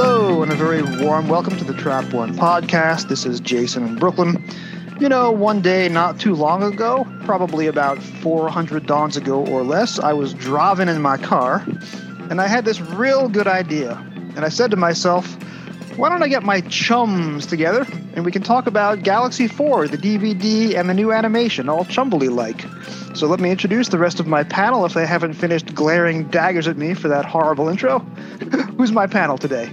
Hello, 0.00 0.44
and 0.44 0.52
a 0.52 0.54
very 0.54 0.80
warm 1.02 1.26
welcome 1.26 1.56
to 1.56 1.64
the 1.64 1.74
Trap 1.74 2.12
One 2.12 2.36
podcast. 2.36 3.08
This 3.08 3.26
is 3.26 3.40
Jason 3.40 3.84
in 3.84 3.96
Brooklyn. 3.96 4.40
You 5.00 5.08
know, 5.08 5.32
one 5.32 5.60
day 5.60 5.88
not 5.88 6.20
too 6.20 6.36
long 6.36 6.62
ago, 6.62 7.04
probably 7.24 7.66
about 7.66 8.00
400 8.00 8.86
dawns 8.86 9.16
ago 9.16 9.44
or 9.44 9.64
less, 9.64 9.98
I 9.98 10.12
was 10.12 10.34
driving 10.34 10.86
in 10.86 11.02
my 11.02 11.16
car 11.16 11.66
and 12.30 12.40
I 12.40 12.46
had 12.46 12.64
this 12.64 12.80
real 12.80 13.28
good 13.28 13.48
idea. 13.48 13.94
And 14.36 14.44
I 14.44 14.50
said 14.50 14.70
to 14.70 14.76
myself, 14.76 15.36
why 15.96 16.08
don't 16.08 16.22
I 16.22 16.28
get 16.28 16.44
my 16.44 16.60
chums 16.60 17.44
together 17.44 17.84
and 18.14 18.24
we 18.24 18.30
can 18.30 18.42
talk 18.42 18.68
about 18.68 19.02
Galaxy 19.02 19.48
4, 19.48 19.88
the 19.88 19.98
DVD, 19.98 20.76
and 20.78 20.88
the 20.88 20.94
new 20.94 21.10
animation, 21.10 21.68
all 21.68 21.84
chumbly 21.84 22.30
like. 22.32 22.64
So 23.16 23.26
let 23.26 23.40
me 23.40 23.50
introduce 23.50 23.88
the 23.88 23.98
rest 23.98 24.20
of 24.20 24.28
my 24.28 24.44
panel 24.44 24.84
if 24.84 24.94
they 24.94 25.06
haven't 25.06 25.34
finished 25.34 25.74
glaring 25.74 26.28
daggers 26.28 26.68
at 26.68 26.76
me 26.76 26.94
for 26.94 27.08
that 27.08 27.24
horrible 27.24 27.68
intro. 27.68 27.98
Who's 28.78 28.92
my 28.92 29.08
panel 29.08 29.36
today? 29.36 29.72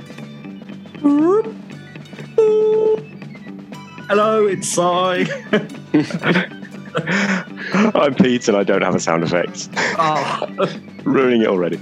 Hello, 4.08 4.48
it's 4.48 4.68
Cy. 4.68 5.28
I'm 7.94 8.16
Pete 8.16 8.48
and 8.48 8.58
I 8.58 8.64
don't 8.64 8.82
have 8.82 8.96
a 8.96 9.00
sound 9.00 9.24
effect. 9.24 9.70
oh. 10.00 10.48
Ruining 11.04 11.44
it 11.44 11.48
already. 11.48 11.80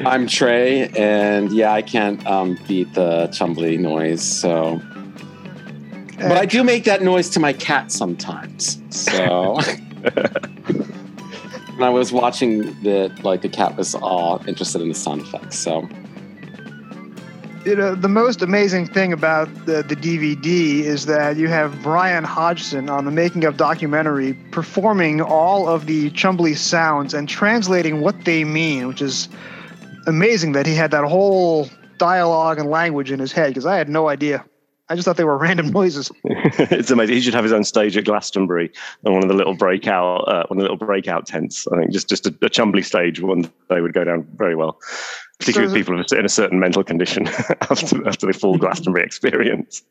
I'm 0.00 0.26
Trey, 0.26 0.88
and 0.88 1.50
yeah, 1.50 1.72
I 1.72 1.80
can't 1.80 2.26
um, 2.26 2.58
beat 2.68 2.92
the 2.92 3.28
chumbly 3.28 3.78
noise. 3.78 4.22
So, 4.22 4.82
but 6.18 6.36
I 6.36 6.44
do 6.44 6.62
make 6.62 6.84
that 6.84 7.00
noise 7.00 7.30
to 7.30 7.40
my 7.40 7.54
cat 7.54 7.90
sometimes. 7.90 8.82
So, 8.90 9.54
when 10.02 11.82
I 11.82 11.88
was 11.88 12.12
watching 12.12 12.78
that, 12.82 13.24
like 13.24 13.40
the 13.40 13.48
cat 13.48 13.78
was 13.78 13.94
all 13.94 14.44
interested 14.46 14.82
in 14.82 14.90
the 14.90 14.94
sound 14.94 15.22
effects. 15.22 15.58
So, 15.58 15.88
you 17.64 17.76
know, 17.76 17.94
the 17.94 18.08
most 18.08 18.42
amazing 18.42 18.86
thing 18.86 19.12
about 19.12 19.48
the, 19.66 19.82
the 19.82 19.94
DVD 19.94 20.80
is 20.80 21.06
that 21.06 21.36
you 21.36 21.48
have 21.48 21.80
Brian 21.82 22.24
Hodgson 22.24 22.88
on 22.88 23.04
the 23.04 23.10
making 23.10 23.44
of 23.44 23.56
documentary 23.56 24.34
performing 24.50 25.20
all 25.20 25.68
of 25.68 25.86
the 25.86 26.10
Chumbly 26.10 26.56
sounds 26.56 27.14
and 27.14 27.28
translating 27.28 28.00
what 28.00 28.24
they 28.24 28.44
mean, 28.44 28.88
which 28.88 29.00
is 29.00 29.28
amazing 30.06 30.52
that 30.52 30.66
he 30.66 30.74
had 30.74 30.90
that 30.90 31.04
whole 31.04 31.68
dialogue 31.98 32.58
and 32.58 32.68
language 32.68 33.12
in 33.12 33.20
his 33.20 33.30
head 33.30 33.48
because 33.48 33.66
I 33.66 33.76
had 33.76 33.88
no 33.88 34.08
idea. 34.08 34.44
I 34.88 34.94
just 34.94 35.06
thought 35.06 35.16
they 35.16 35.24
were 35.24 35.38
random 35.48 35.70
noises. 35.70 36.10
it's 36.24 36.90
amazing. 36.90 37.14
He 37.14 37.20
should 37.20 37.34
have 37.34 37.44
his 37.44 37.52
own 37.52 37.64
stage 37.64 37.96
at 37.96 38.04
Glastonbury 38.04 38.72
on 39.06 39.12
one 39.12 39.22
of 39.22 39.28
the 39.28 39.34
little 39.34 39.54
breakout, 39.54 40.28
uh, 40.28 40.44
one 40.48 40.58
of 40.58 40.62
the 40.62 40.70
little 40.70 40.76
breakout 40.76 41.26
tents. 41.26 41.66
I 41.68 41.78
think 41.78 41.92
just 41.92 42.08
just 42.08 42.26
a, 42.26 42.30
a 42.42 42.50
chumbly 42.50 42.84
stage 42.84 43.20
one 43.20 43.42
day 43.70 43.80
would 43.80 43.94
go 43.94 44.04
down 44.04 44.26
very 44.36 44.56
well, 44.56 44.80
particularly 45.42 45.68
So 45.68 45.72
with 45.72 45.80
people 46.06 46.18
in 46.18 46.24
a 46.24 46.28
certain 46.28 46.60
mental 46.60 46.84
condition 46.84 47.26
after 47.70 48.06
after 48.06 48.26
the 48.26 48.32
full 48.32 48.58
Glastonbury 48.58 49.04
experience. 49.04 49.82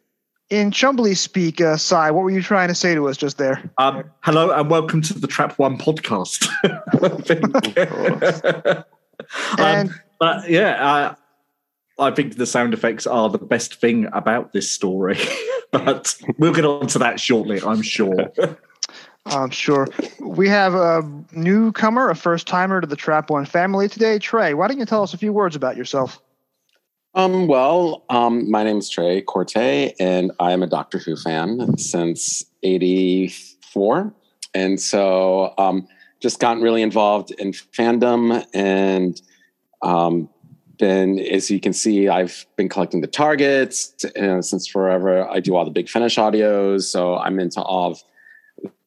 In 0.50 0.72
Chumbly 0.72 1.16
speak, 1.16 1.62
uh, 1.62 1.78
Cy, 1.78 2.12
what 2.12 2.24
were 2.24 2.30
you 2.30 2.42
trying 2.42 2.68
to 2.68 2.76
say 2.76 2.94
to 2.94 3.08
us 3.08 3.16
just 3.16 3.38
there? 3.38 3.64
Um, 3.78 4.04
hello 4.22 4.52
and 4.52 4.70
welcome 4.70 5.02
to 5.02 5.18
the 5.18 5.28
Trap 5.28 5.58
One 5.58 5.78
podcast. 5.78 6.46
um, 9.58 9.60
And- 9.60 9.94
but 10.20 10.50
yeah, 10.50 10.86
uh, 10.86 11.16
I 11.98 12.12
think 12.12 12.36
the 12.36 12.46
sound 12.46 12.74
effects 12.74 13.08
are 13.08 13.30
the 13.30 13.38
best 13.38 13.76
thing 13.76 14.08
about 14.14 14.54
this 14.54 14.72
story. 14.72 15.18
but 15.72 16.16
we'll 16.38 16.54
get 16.54 16.66
on 16.66 16.88
to 16.88 17.00
that 17.00 17.20
shortly, 17.20 17.62
I'm 17.66 17.82
sure. 17.82 18.32
I'm 19.26 19.52
sure 19.52 19.88
we 20.20 20.50
have 20.50 20.74
a 20.74 21.04
newcomer, 21.32 22.10
a 22.10 22.16
first 22.16 22.48
timer 22.48 22.82
to 22.82 22.88
the 22.88 22.96
Trap 22.96 23.30
One 23.30 23.46
family 23.46 23.88
today. 23.88 24.20
Trey, 24.20 24.54
why 24.54 24.68
don't 24.68 24.80
you 24.80 24.86
tell 24.86 25.04
us 25.04 25.14
a 25.14 25.18
few 25.18 25.32
words 25.32 25.56
about 25.56 25.78
yourself? 25.78 26.22
um, 27.14 27.48
well, 27.48 28.04
um, 28.10 28.50
my 28.50 28.64
name 28.64 28.78
is 28.78 28.90
Trey 28.90 29.22
Corte, 29.22 29.94
and 30.00 30.32
I 30.40 30.52
am 30.52 30.64
a 30.64 30.68
Doctor 30.68 30.98
Who 30.98 31.16
fan 31.16 31.78
since 31.78 32.46
'84, 32.64 34.14
and 34.54 34.80
so 34.80 35.54
um, 35.58 35.88
just 36.22 36.40
gotten 36.40 36.64
really 36.64 36.81
involved 36.81 37.31
in 37.31 37.52
fandom 37.52 38.46
and 38.54 39.22
um, 39.81 40.30
been, 40.78 41.20
as 41.20 41.52
you 41.52 41.60
can 41.60 41.74
see, 41.74 42.08
I've 42.08 42.46
been 42.56 42.70
collecting 42.70 43.02
the 43.02 43.08
targets 43.08 44.04
uh, 44.04 44.42
since 44.42 44.68
forever. 44.68 45.30
I 45.30 45.40
do 45.40 45.56
all 45.56 45.66
the 45.66 45.72
big 45.72 45.90
finish 45.90 46.18
audios, 46.18 46.84
so 46.84 47.18
I'm 47.18 47.40
into 47.40 47.62
all 47.62 47.92
of 47.92 48.04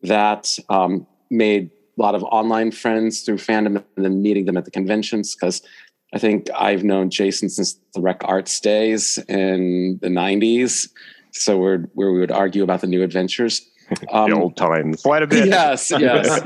that. 0.04 0.59
Um, 0.69 1.06
made 1.31 1.70
a 1.98 2.03
lot 2.03 2.15
of 2.15 2.22
online 2.25 2.70
friends 2.70 3.22
through 3.22 3.37
fandom 3.37 3.82
and 3.97 4.04
then 4.04 4.22
meeting 4.22 4.44
them 4.44 4.56
at 4.56 4.65
the 4.65 4.70
conventions 4.70 5.34
because 5.34 5.62
I 6.12 6.19
think 6.19 6.48
I've 6.56 6.84
known 6.84 7.10
Jason 7.10 7.48
since 7.48 7.78
the 7.92 8.00
Rec 8.00 8.22
Arts 8.25 8.60
days 8.60 9.19
in 9.28 9.98
the 10.00 10.09
90s. 10.09 10.88
So 11.32 11.59
we're, 11.59 11.78
where 11.94 12.12
we 12.12 12.20
would 12.20 12.31
argue 12.31 12.62
about 12.62 12.81
the 12.81 12.87
new 12.87 13.03
adventures. 13.03 13.62
Um, 14.10 14.31
the 14.31 14.37
old 14.37 14.56
times. 14.56 15.03
Quite 15.03 15.22
a 15.22 15.26
bit. 15.26 15.47
yes, 15.47 15.91
yes. 15.98 16.41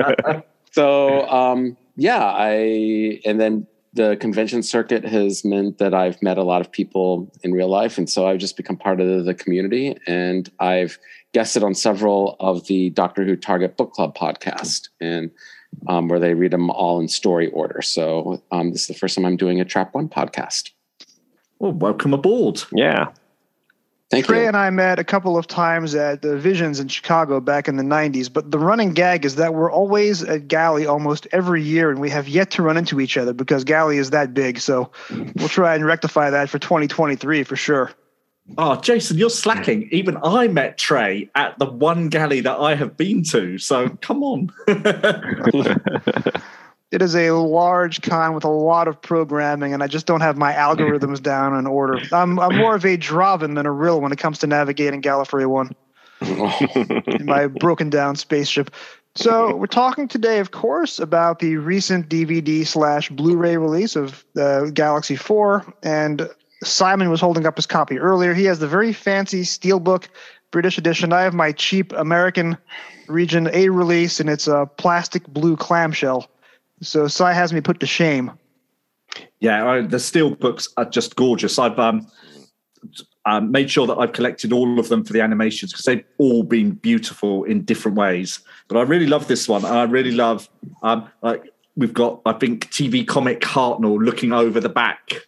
so 0.73 1.25
um, 1.29 1.77
yeah, 1.95 2.25
I 2.25 3.21
and 3.25 3.41
then 3.41 3.69
the 3.95 4.17
convention 4.17 4.61
circuit 4.65 5.05
has 5.05 5.45
meant 5.45 5.79
that 5.79 5.95
I've 5.95 6.21
met 6.21 6.37
a 6.37 6.43
lot 6.43 6.61
of 6.61 6.73
people 6.73 7.31
in 7.45 7.53
real 7.53 7.69
life, 7.69 7.97
and 7.97 8.11
so 8.11 8.27
I've 8.27 8.39
just 8.39 8.57
become 8.57 8.77
part 8.77 9.01
of 9.01 9.25
the 9.25 9.35
community. 9.35 9.97
And 10.09 10.51
I've 10.59 10.99
guested 11.33 11.63
on 11.63 11.75
several 11.75 12.37
of 12.41 12.67
the 12.67 12.91
Doctor 12.91 13.25
Who 13.25 13.37
Target 13.37 13.77
Book 13.77 13.93
Club 13.93 14.17
podcast, 14.17 14.89
and 15.01 15.31
um, 15.87 16.09
where 16.09 16.19
they 16.19 16.35
read 16.35 16.53
them 16.53 16.71
all 16.71 17.01
in 17.01 17.09
story 17.09 17.51
order. 17.51 17.83
So 17.83 18.43
um, 18.51 18.73
this 18.73 18.83
is 18.83 18.87
the 18.89 18.95
first 18.95 19.17
time 19.17 19.25
I'm 19.25 19.37
doing 19.37 19.61
a 19.61 19.65
Trap 19.65 19.95
One 19.95 20.09
podcast. 20.09 20.71
Well, 21.59 21.73
welcome 21.73 22.15
aboard. 22.15 22.63
Yeah. 22.73 23.09
Thank 24.11 24.25
Trey 24.25 24.43
you. 24.43 24.49
and 24.49 24.57
I 24.57 24.71
met 24.71 24.99
a 24.99 25.05
couple 25.05 25.37
of 25.37 25.47
times 25.47 25.95
at 25.95 26.23
the 26.23 26.39
Visions 26.39 26.81
in 26.81 26.89
Chicago 26.89 27.41
back 27.41 27.69
in 27.69 27.77
the 27.77 27.83
90s, 27.83 28.33
but 28.33 28.51
the 28.51 28.59
running 28.59 28.95
gag 28.95 29.27
is 29.27 29.37
that 29.37 29.53
we're 29.53 29.71
always 29.71 30.23
at 30.23 30.49
Gally 30.49 30.87
almost 30.87 31.27
every 31.31 31.63
year, 31.63 31.91
and 31.91 32.01
we 32.01 32.09
have 32.09 32.27
yet 32.27 32.51
to 32.53 32.63
run 32.63 32.79
into 32.79 33.01
each 33.01 33.19
other 33.19 33.35
because 33.35 33.65
Gally 33.65 33.99
is 33.99 34.11
that 34.11 34.33
big. 34.33 34.61
So 34.61 34.91
we'll 35.35 35.49
try 35.49 35.75
and 35.75 35.85
rectify 35.85 36.31
that 36.31 36.49
for 36.49 36.59
2023 36.59 37.43
for 37.43 37.57
sure. 37.57 37.91
Oh, 38.57 38.77
Jason, 38.77 39.19
you're 39.19 39.29
hmm. 39.29 39.35
slacking. 39.35 39.89
Even 39.93 40.17
I 40.23 40.49
met 40.49 40.79
Trey 40.79 41.31
at 41.35 41.59
the 41.59 41.67
one 41.67 42.09
Gally 42.09 42.41
that 42.41 42.59
I 42.59 42.75
have 42.75 42.97
been 42.97 43.23
to. 43.25 43.59
So 43.59 43.91
come 44.01 44.23
on. 44.23 44.53
It 46.91 47.03
is 47.03 47.15
a 47.15 47.33
large 47.33 48.01
con 48.01 48.35
with 48.35 48.45
a 48.45 48.49
lot 48.49 48.89
of 48.89 49.01
programming, 49.01 49.75
and 49.75 49.83
I 49.83 49.89
just 49.89 50.07
don't 50.07 50.23
have 50.23 50.39
my 50.39 50.55
algorithms 50.55 51.23
down 51.23 51.55
in 51.59 51.67
order. 51.67 52.01
I'm, 52.13 52.39
I'm 52.39 52.57
more 52.57 52.75
of 52.75 52.85
a 52.87 52.97
Drahvin 52.97 53.57
than 53.57 53.67
a 53.67 53.73
Rill 53.73 54.01
when 54.01 54.11
it 54.11 54.19
comes 54.19 54.39
to 54.39 54.47
navigating 54.47 55.03
Gallifrey 55.03 55.47
1. 55.47 55.77
in 57.21 57.27
my 57.27 57.47
broken 57.61 57.91
down 57.91 58.17
spaceship. 58.17 58.71
So 59.15 59.55
we're 59.55 59.67
talking 59.67 60.09
today, 60.09 60.39
of 60.39 60.53
course, 60.53 60.99
about 60.99 61.41
the 61.41 61.57
recent 61.57 62.09
DVD 62.09 62.67
slash 62.67 63.11
Blu-ray 63.11 63.59
release 63.59 63.95
of 63.95 64.25
the 64.33 64.71
Galaxy 64.73 65.17
4, 65.17 65.75
and 65.83 66.29
Simon 66.63 67.11
was 67.11 67.21
holding 67.21 67.47
up 67.47 67.57
his 67.57 67.67
copy 67.67 67.99
earlier. 67.99 68.35
He 68.35 68.45
has 68.45 68.59
the 68.59 68.69
very 68.69 68.93
fancy 68.93 69.43
Steelbook 69.43 70.09
British 70.51 70.79
edition. 70.79 71.13
I 71.13 71.23
have 71.23 71.35
my 71.35 71.53
cheap 71.53 71.93
American 71.93 72.57
region 73.07 73.49
A 73.53 73.69
release, 73.69 74.21
and 74.21 74.29
it's 74.29 74.49
a 74.49 74.69
plastic 74.77 75.27
blue 75.29 75.57
clamshell. 75.57 76.29
So 76.81 77.09
Cy 77.09 77.33
has 77.33 77.53
me 77.53 77.61
put 77.61 77.81
to 77.81 77.87
shame. 77.87 78.33
Yeah, 79.41 79.69
I, 79.69 79.81
the 79.83 80.01
steel 80.01 80.35
books 80.35 80.69
are 80.77 80.85
just 80.85 81.17
gorgeous. 81.17 81.59
I've 81.59 81.79
um, 81.79 82.07
um, 83.25 83.51
made 83.51 83.71
sure 83.71 83.87
that 83.87 83.97
I've 83.97 84.13
collected 84.13 84.53
all 84.53 84.79
of 84.79 84.89
them 84.89 85.05
for 85.05 85.13
the 85.13 85.21
animations 85.21 85.73
because 85.73 85.85
they've 85.85 86.05
all 86.19 86.43
been 86.43 86.73
beautiful 86.73 87.45
in 87.45 87.63
different 87.63 87.97
ways. 87.97 88.41
But 88.69 88.79
I 88.79 88.83
really 88.83 89.07
love 89.07 89.29
this 89.29 89.49
one. 89.49 89.65
and 89.65 89.75
I 89.75 89.85
really 89.85 90.13
love 90.13 90.49
um, 90.83 91.09
like 91.23 91.53
we've 91.77 91.95
got 91.95 92.21
I 92.27 92.33
think 92.33 92.71
TV 92.71 93.07
comic 93.07 93.41
Hartnell 93.41 94.03
looking 94.05 94.33
over 94.33 94.61
the 94.61 94.69
back 94.69 95.28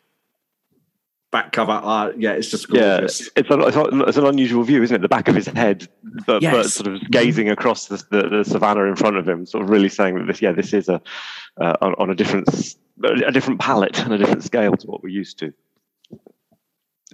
back 1.31 1.53
cover. 1.53 1.73
Uh, 1.73 2.13
yeah, 2.17 2.33
it's 2.33 2.51
just 2.51 2.67
Yeah, 2.71 2.99
gorgeous. 2.99 3.29
it's, 3.37 3.51
a, 3.51 3.61
it's, 3.67 3.77
a, 3.77 4.01
it's 4.09 4.17
an 4.19 4.27
unusual 4.27 4.63
view, 4.65 4.83
isn't 4.83 4.95
it? 4.97 5.03
The 5.03 5.09
back 5.09 5.29
of 5.29 5.35
his 5.35 5.47
head, 5.47 5.89
but, 6.27 6.43
but 6.43 6.65
sort 6.71 6.93
of 6.95 7.11
gazing 7.11 7.49
across 7.51 7.87
the, 7.87 7.97
the, 8.11 8.29
the 8.29 8.45
savannah 8.45 8.85
in 8.85 8.97
front 8.97 9.17
of 9.17 9.29
him, 9.29 9.47
sort 9.47 9.63
of 9.65 9.71
really 9.71 9.89
saying 9.89 10.17
that 10.17 10.27
this, 10.27 10.43
yeah, 10.43 10.53
this 10.53 10.73
is 10.73 10.89
a 10.89 11.01
uh, 11.61 11.77
on, 11.81 11.95
on 11.99 12.11
a 12.11 12.15
different 12.15 12.49
s- 12.53 12.77
a 13.03 13.33
different 13.33 13.61
palette 13.61 13.99
and 14.01 14.13
a 14.13 14.19
different 14.19 14.43
scale 14.45 14.77
to 14.77 14.87
what 14.87 15.03
we're 15.03 15.09
used 15.09 15.39
to. 15.39 15.53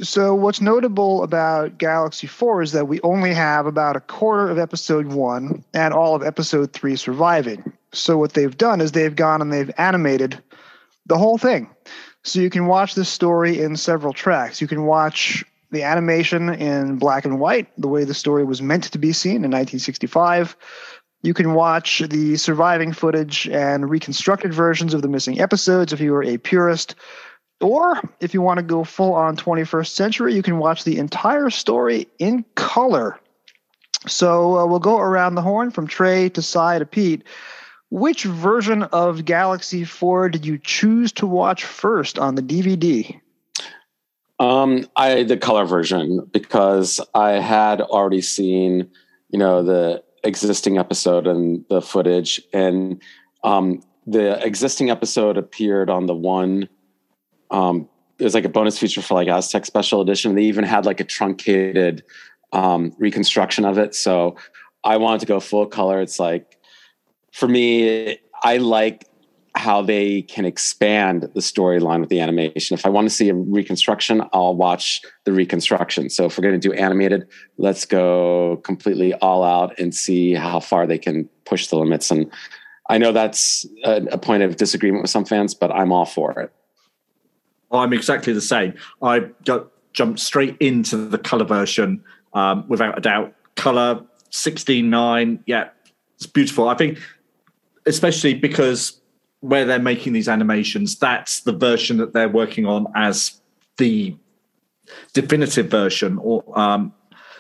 So 0.03 0.35
what's 0.35 0.61
notable 0.61 1.23
about 1.23 1.79
Galaxy 1.79 2.27
4 2.27 2.63
is 2.63 2.73
that 2.73 2.87
we 2.87 3.01
only 3.01 3.33
have 3.33 3.65
about 3.67 3.97
a 3.97 4.01
quarter 4.01 4.51
of 4.51 4.59
episode 4.59 5.07
1 5.07 5.65
and 5.73 5.95
all 5.95 6.15
of 6.15 6.23
episode 6.23 6.73
3 6.75 6.97
surviving. 6.97 7.73
So 7.93 8.19
what 8.19 8.35
they've 8.35 8.57
done 8.57 8.83
is 8.83 8.93
they've 8.93 9.15
gone 9.17 9.41
and 9.41 9.51
they've 9.51 9.71
animated 9.79 10.43
the 11.07 11.17
whole 11.17 11.39
thing. 11.39 11.71
So 12.27 12.41
you 12.41 12.51
can 12.51 12.67
watch 12.67 12.97
this 12.97 13.09
story 13.09 13.61
in 13.61 13.77
several 13.77 14.13
tracks. 14.13 14.61
You 14.61 14.67
can 14.67 14.85
watch 14.85 15.45
the 15.71 15.85
animation 15.85 16.49
in 16.49 16.97
black 16.97 17.25
and 17.25 17.39
white, 17.39 17.69
the 17.79 17.87
way 17.87 18.03
the 18.03 18.15
story 18.15 18.43
was 18.43 18.61
meant 18.61 18.85
to 18.91 18.99
be 18.99 19.13
seen 19.13 19.45
in 19.45 19.51
1965. 19.53 20.57
You 21.23 21.35
can 21.35 21.55
watch 21.55 22.01
the 22.01 22.37
surviving 22.37 22.93
footage 22.93 23.49
and 23.49 23.89
reconstructed 23.89 24.53
versions 24.53 24.93
of 24.93 25.03
the 25.03 25.09
missing 25.09 25.41
episodes 25.41 25.93
if 25.93 26.01
you 26.01 26.13
are 26.17 26.25
a 26.25 26.37
purist. 26.37 26.97
Or 27.61 28.01
if 28.19 28.35
you 28.35 28.43
want 28.43 28.59
to 28.59 28.65
go 28.65 28.83
full 28.83 29.15
on 29.15 29.37
21st 29.37 29.89
century, 29.89 30.35
you 30.35 30.43
can 30.43 30.59
watch 30.59 30.83
the 30.83 30.99
entire 30.99 31.49
story 31.49 32.09
in 32.19 32.45
color. 32.57 33.21
So 34.09 34.59
uh, 34.59 34.67
we'll 34.67 34.81
go 34.81 34.99
around 34.99 35.37
the 35.37 35.43
horn 35.43 35.71
from 35.71 35.87
Trey 35.87 36.29
to 36.31 36.43
Cy 36.43 36.81
to 36.81 36.87
Pete. 36.87 37.23
Which 37.91 38.25
version 38.25 38.83
of 38.85 39.25
Galaxy 39.25 39.85
4 39.85 40.29
did 40.31 40.45
you 40.45 40.59
choose 40.59 41.13
to 41.13 41.27
watch 41.27 41.65
first 41.65 42.19
on 42.19 42.35
the 42.35 42.43
DVD? 42.43 43.21
Um, 44.39 44.87
I 44.97 45.23
the 45.23 45.37
color 45.37 45.65
version 45.65 46.29
because 46.33 47.01
I 47.15 47.33
had 47.33 47.81
already 47.81 48.21
seen, 48.21 48.91
you 49.31 49.39
know, 49.39 49.63
the 49.63 50.03
existing 50.25 50.79
episode 50.79 51.27
and 51.27 51.65
the 51.71 51.81
footage, 51.81 52.41
and 52.53 53.01
um, 53.45 53.83
the 54.07 54.45
existing 54.45 54.91
episode 54.91 55.39
appeared 55.39 55.89
on 55.89 56.07
the 56.07 56.15
one. 56.15 56.69
Um, 57.51 57.89
it 58.19 58.25
was 58.25 58.35
like 58.35 58.45
a 58.45 58.51
bonus 58.51 58.79
feature 58.79 59.01
for 59.01 59.15
like 59.15 59.29
Aztec 59.29 59.65
Special 59.65 60.01
Edition. 60.01 60.35
They 60.35 60.43
even 60.43 60.65
had 60.65 60.85
like 60.85 61.01
a 61.01 61.05
truncated 61.05 62.03
um, 62.53 62.95
reconstruction 62.99 63.65
of 63.65 63.79
it. 63.79 63.95
So 63.95 64.37
I 64.85 64.97
wanted 64.99 65.21
to 65.21 65.27
go 65.27 65.41
full 65.41 65.67
color. 65.67 66.01
It's 66.01 66.19
like 66.19 66.56
for 67.37 67.49
me, 67.49 68.19
I 68.43 68.57
like 68.57 69.05
how 69.55 69.83
they 69.83 70.23
can 70.23 70.47
expand 70.47 71.29
the 71.35 71.41
storyline 71.41 72.01
with 72.01 72.09
the 72.09 72.19
animation. 72.19 72.73
If 72.73 72.87
I 72.87 72.89
want 72.89 73.07
to 73.07 73.15
see 73.15 73.29
a 73.29 73.35
reconstruction, 73.35 74.23
I'll 74.33 74.57
watch 74.57 75.03
the 75.25 75.33
reconstruction. 75.33 76.09
So 76.09 76.25
if 76.25 76.39
we're 76.39 76.43
going 76.43 76.59
to 76.59 76.69
do 76.69 76.73
animated, 76.73 77.29
let's 77.59 77.85
go 77.85 78.57
completely 78.65 79.13
all 79.15 79.45
out 79.45 79.79
and 79.79 79.95
see 79.95 80.33
how 80.33 80.61
far 80.61 80.87
they 80.87 80.97
can 80.97 81.29
push 81.45 81.67
the 81.67 81.77
limits. 81.77 82.11
And 82.11 82.33
I 82.89 82.97
know 82.97 83.13
that's 83.13 83.67
a, 83.85 84.03
a 84.13 84.19
point 84.19 84.43
of 84.43 84.57
disagreement 84.57 85.03
with 85.03 85.11
some 85.11 85.27
fans, 85.27 85.55
but 85.55 85.71
I'm 85.71 85.93
all 85.93 86.07
for 86.07 86.41
it. 86.41 86.51
I'm 87.71 87.93
exactly 87.93 88.33
the 88.33 88.41
same. 88.41 88.73
I 89.03 89.21
got, 89.45 89.69
jumped 89.93 90.21
straight 90.21 90.57
into 90.59 90.97
the 90.97 91.19
color 91.19 91.45
version 91.45 92.03
um, 92.33 92.67
without 92.67 92.97
a 92.97 93.01
doubt. 93.03 93.35
Color 93.57 94.05
16.9, 94.31 95.41
yeah, 95.47 95.69
it's 96.17 96.27
beautiful. 96.27 96.69
I 96.69 96.75
think, 96.75 96.99
especially 97.87 98.35
because 98.35 99.01
where 99.41 99.65
they're 99.65 99.79
making 99.79 100.13
these 100.13 100.29
animations, 100.29 100.99
that's 100.99 101.41
the 101.41 101.53
version 101.53 101.99
that 101.99 102.13
they're 102.13 102.29
working 102.29 102.67
on 102.67 102.87
as 102.95 103.41
the 103.77 104.17
definitive 105.13 105.71
version, 105.71 106.19
or 106.19 106.43
um, 106.59 106.93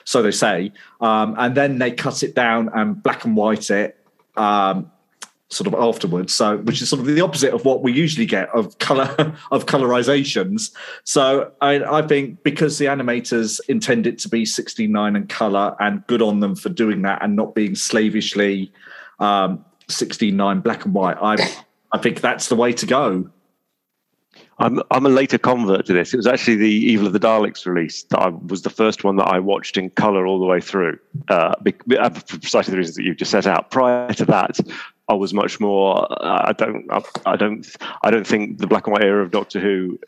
so 0.04 0.22
they 0.22 0.30
say. 0.30 0.72
Um, 1.00 1.34
and 1.38 1.54
then 1.54 1.78
they 1.78 1.90
cut 1.90 2.22
it 2.22 2.34
down 2.34 2.70
and 2.74 3.02
black 3.02 3.24
and 3.24 3.36
white 3.36 3.70
it 3.70 3.98
um, 4.36 4.90
sort 5.48 5.66
of 5.66 5.74
afterwards. 5.74 6.34
So, 6.34 6.58
which 6.58 6.82
is 6.82 6.88
sort 6.88 7.00
of 7.00 7.06
the 7.06 7.20
opposite 7.20 7.52
of 7.52 7.64
what 7.64 7.82
we 7.82 7.92
usually 7.92 8.26
get 8.26 8.48
of 8.50 8.78
color 8.78 9.08
of 9.50 9.66
colorizations. 9.66 10.72
So, 11.04 11.52
I, 11.60 11.82
I 11.82 12.06
think 12.06 12.42
because 12.42 12.78
the 12.78 12.86
animators 12.86 13.60
intend 13.68 14.06
it 14.06 14.18
to 14.20 14.28
be 14.28 14.44
69 14.44 15.16
and 15.16 15.28
color, 15.28 15.74
and 15.80 16.06
good 16.06 16.22
on 16.22 16.40
them 16.40 16.54
for 16.54 16.68
doing 16.68 17.02
that 17.02 17.22
and 17.22 17.34
not 17.34 17.54
being 17.54 17.74
slavishly 17.74 18.72
um, 19.18 19.64
16:9 19.88 20.62
black 20.62 20.84
and 20.84 20.94
white. 20.94 21.16
I 21.20 21.36
I 21.92 21.98
think 21.98 22.20
that's 22.20 22.48
the 22.48 22.56
way 22.56 22.72
to 22.72 22.86
go. 22.86 23.30
I'm 24.58 24.82
I'm 24.90 25.04
a 25.04 25.10
later 25.10 25.38
convert 25.38 25.86
to 25.86 25.92
this. 25.92 26.14
It 26.14 26.16
was 26.16 26.26
actually 26.26 26.56
the 26.56 26.70
Evil 26.70 27.06
of 27.06 27.12
the 27.12 27.20
Daleks 27.20 27.66
release 27.66 28.02
that 28.04 28.18
I 28.18 28.28
was 28.28 28.62
the 28.62 28.70
first 28.70 29.04
one 29.04 29.16
that 29.16 29.28
I 29.28 29.38
watched 29.38 29.76
in 29.76 29.90
color 29.90 30.26
all 30.26 30.38
the 30.38 30.46
way 30.46 30.60
through, 30.60 30.98
uh, 31.28 31.54
uh 31.98 32.10
for 32.10 32.38
precisely 32.38 32.72
the 32.72 32.78
reasons 32.78 32.96
that 32.96 33.04
you've 33.04 33.18
just 33.18 33.30
set 33.30 33.46
out. 33.46 33.70
Prior 33.70 34.12
to 34.14 34.24
that, 34.26 34.58
I 35.08 35.14
was 35.14 35.34
much 35.34 35.60
more. 35.60 36.06
I 36.24 36.52
don't. 36.52 36.86
I 37.26 37.36
don't. 37.36 37.66
I 38.02 38.10
don't 38.10 38.26
think 38.26 38.58
the 38.58 38.66
black 38.66 38.86
and 38.86 38.94
white 38.94 39.04
era 39.04 39.22
of 39.22 39.30
Doctor 39.30 39.60
Who 39.60 39.98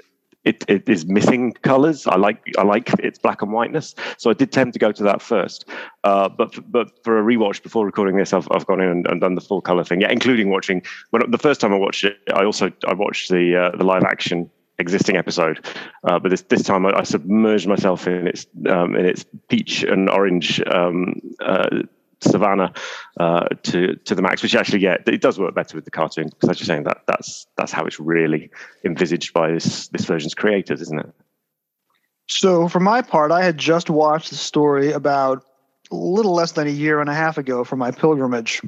it, 0.49 0.65
it 0.67 0.89
is 0.89 1.07
missing 1.07 1.53
colors. 1.63 2.07
I 2.07 2.17
like 2.17 2.43
I 2.57 2.63
like 2.63 2.89
its 3.01 3.19
black 3.19 3.43
and 3.43 3.53
whiteness, 3.53 3.95
so 4.17 4.31
I 4.31 4.33
did 4.33 4.51
tend 4.51 4.73
to 4.73 4.79
go 4.79 4.91
to 4.93 5.03
that 5.03 5.21
first. 5.21 5.69
Uh, 6.05 6.29
but 6.29 6.59
but 6.73 6.89
for 7.05 7.19
a 7.19 7.23
rewatch 7.23 7.63
before 7.63 7.85
recording 7.85 8.17
this, 8.17 8.33
I've, 8.33 8.49
I've 8.51 8.67
gone 8.67 8.81
in 8.81 8.89
and, 8.89 9.07
and, 9.07 9.21
done 9.21 9.35
the 9.35 9.43
full 9.43 9.61
color 9.61 9.85
thing. 9.85 10.01
Yeah, 10.01 10.11
including 10.11 10.49
watching 10.49 10.83
when 11.11 11.31
the 11.31 11.39
first 11.39 11.61
time 11.61 11.73
I 11.75 11.77
watched 11.77 12.05
it, 12.05 12.17
I 12.33 12.45
also 12.45 12.73
I 12.87 12.95
watched 12.95 13.29
the 13.29 13.57
uh, 13.57 13.77
the 13.77 13.85
live 13.85 14.05
action 14.05 14.51
existing 14.79 15.17
episode, 15.17 15.67
uh, 16.05 16.19
but 16.19 16.31
this 16.31 16.43
this 16.43 16.63
time 16.63 16.87
I, 16.87 16.93
I, 16.99 17.03
submerged 17.03 17.69
myself 17.69 18.07
in 18.07 18.27
its 18.27 18.47
um, 18.69 18.97
in 18.97 19.05
its 19.05 19.27
peach 19.49 19.83
and 19.83 20.09
orange 20.09 20.63
um, 20.69 21.15
uh, 21.41 21.83
Savannah 22.21 22.73
uh, 23.19 23.49
to 23.65 23.95
to 23.97 24.15
the 24.15 24.23
max, 24.23 24.43
which 24.43 24.55
actually 24.55 24.81
yeah, 24.81 24.97
it 25.07 25.21
does 25.21 25.39
work 25.39 25.55
better 25.55 25.77
with 25.77 25.85
the 25.85 25.91
cartoon 25.91 26.29
because 26.29 26.51
as 26.51 26.61
you're 26.61 26.67
saying 26.67 26.85
that 26.85 27.03
that's 27.07 27.47
that's 27.57 27.73
how 27.73 27.85
it's 27.85 28.01
really 28.01 28.51
envisaged 28.85 29.33
by 29.33 29.53
this 29.53 29.89
this 29.89 30.05
version's 30.05 30.35
creators, 30.35 30.81
isn't 30.81 31.01
it? 31.01 31.11
So 32.29 32.69
for 32.69 32.81
my 32.81 33.03
part, 33.03 33.33
I 33.33 33.43
had 33.43 33.57
just 33.57 33.89
watched 33.89 34.31
the 34.31 34.37
story 34.37 34.93
about 34.93 35.45
a 35.91 35.95
little 35.95 36.35
less 36.35 36.53
than 36.53 36.67
a 36.67 36.71
year 36.71 37.01
and 37.01 37.09
a 37.09 37.15
half 37.15 37.39
ago 37.39 37.65
for 37.65 37.77
my 37.77 37.91
pilgrimage. 37.91 38.61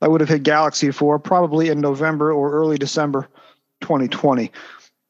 I 0.00 0.08
would 0.08 0.20
have 0.20 0.30
hit 0.30 0.44
Galaxy 0.44 0.90
4 0.90 1.18
probably 1.18 1.68
in 1.68 1.80
November 1.80 2.32
or 2.32 2.52
early 2.52 2.78
December 2.78 3.28
2020. 3.82 4.50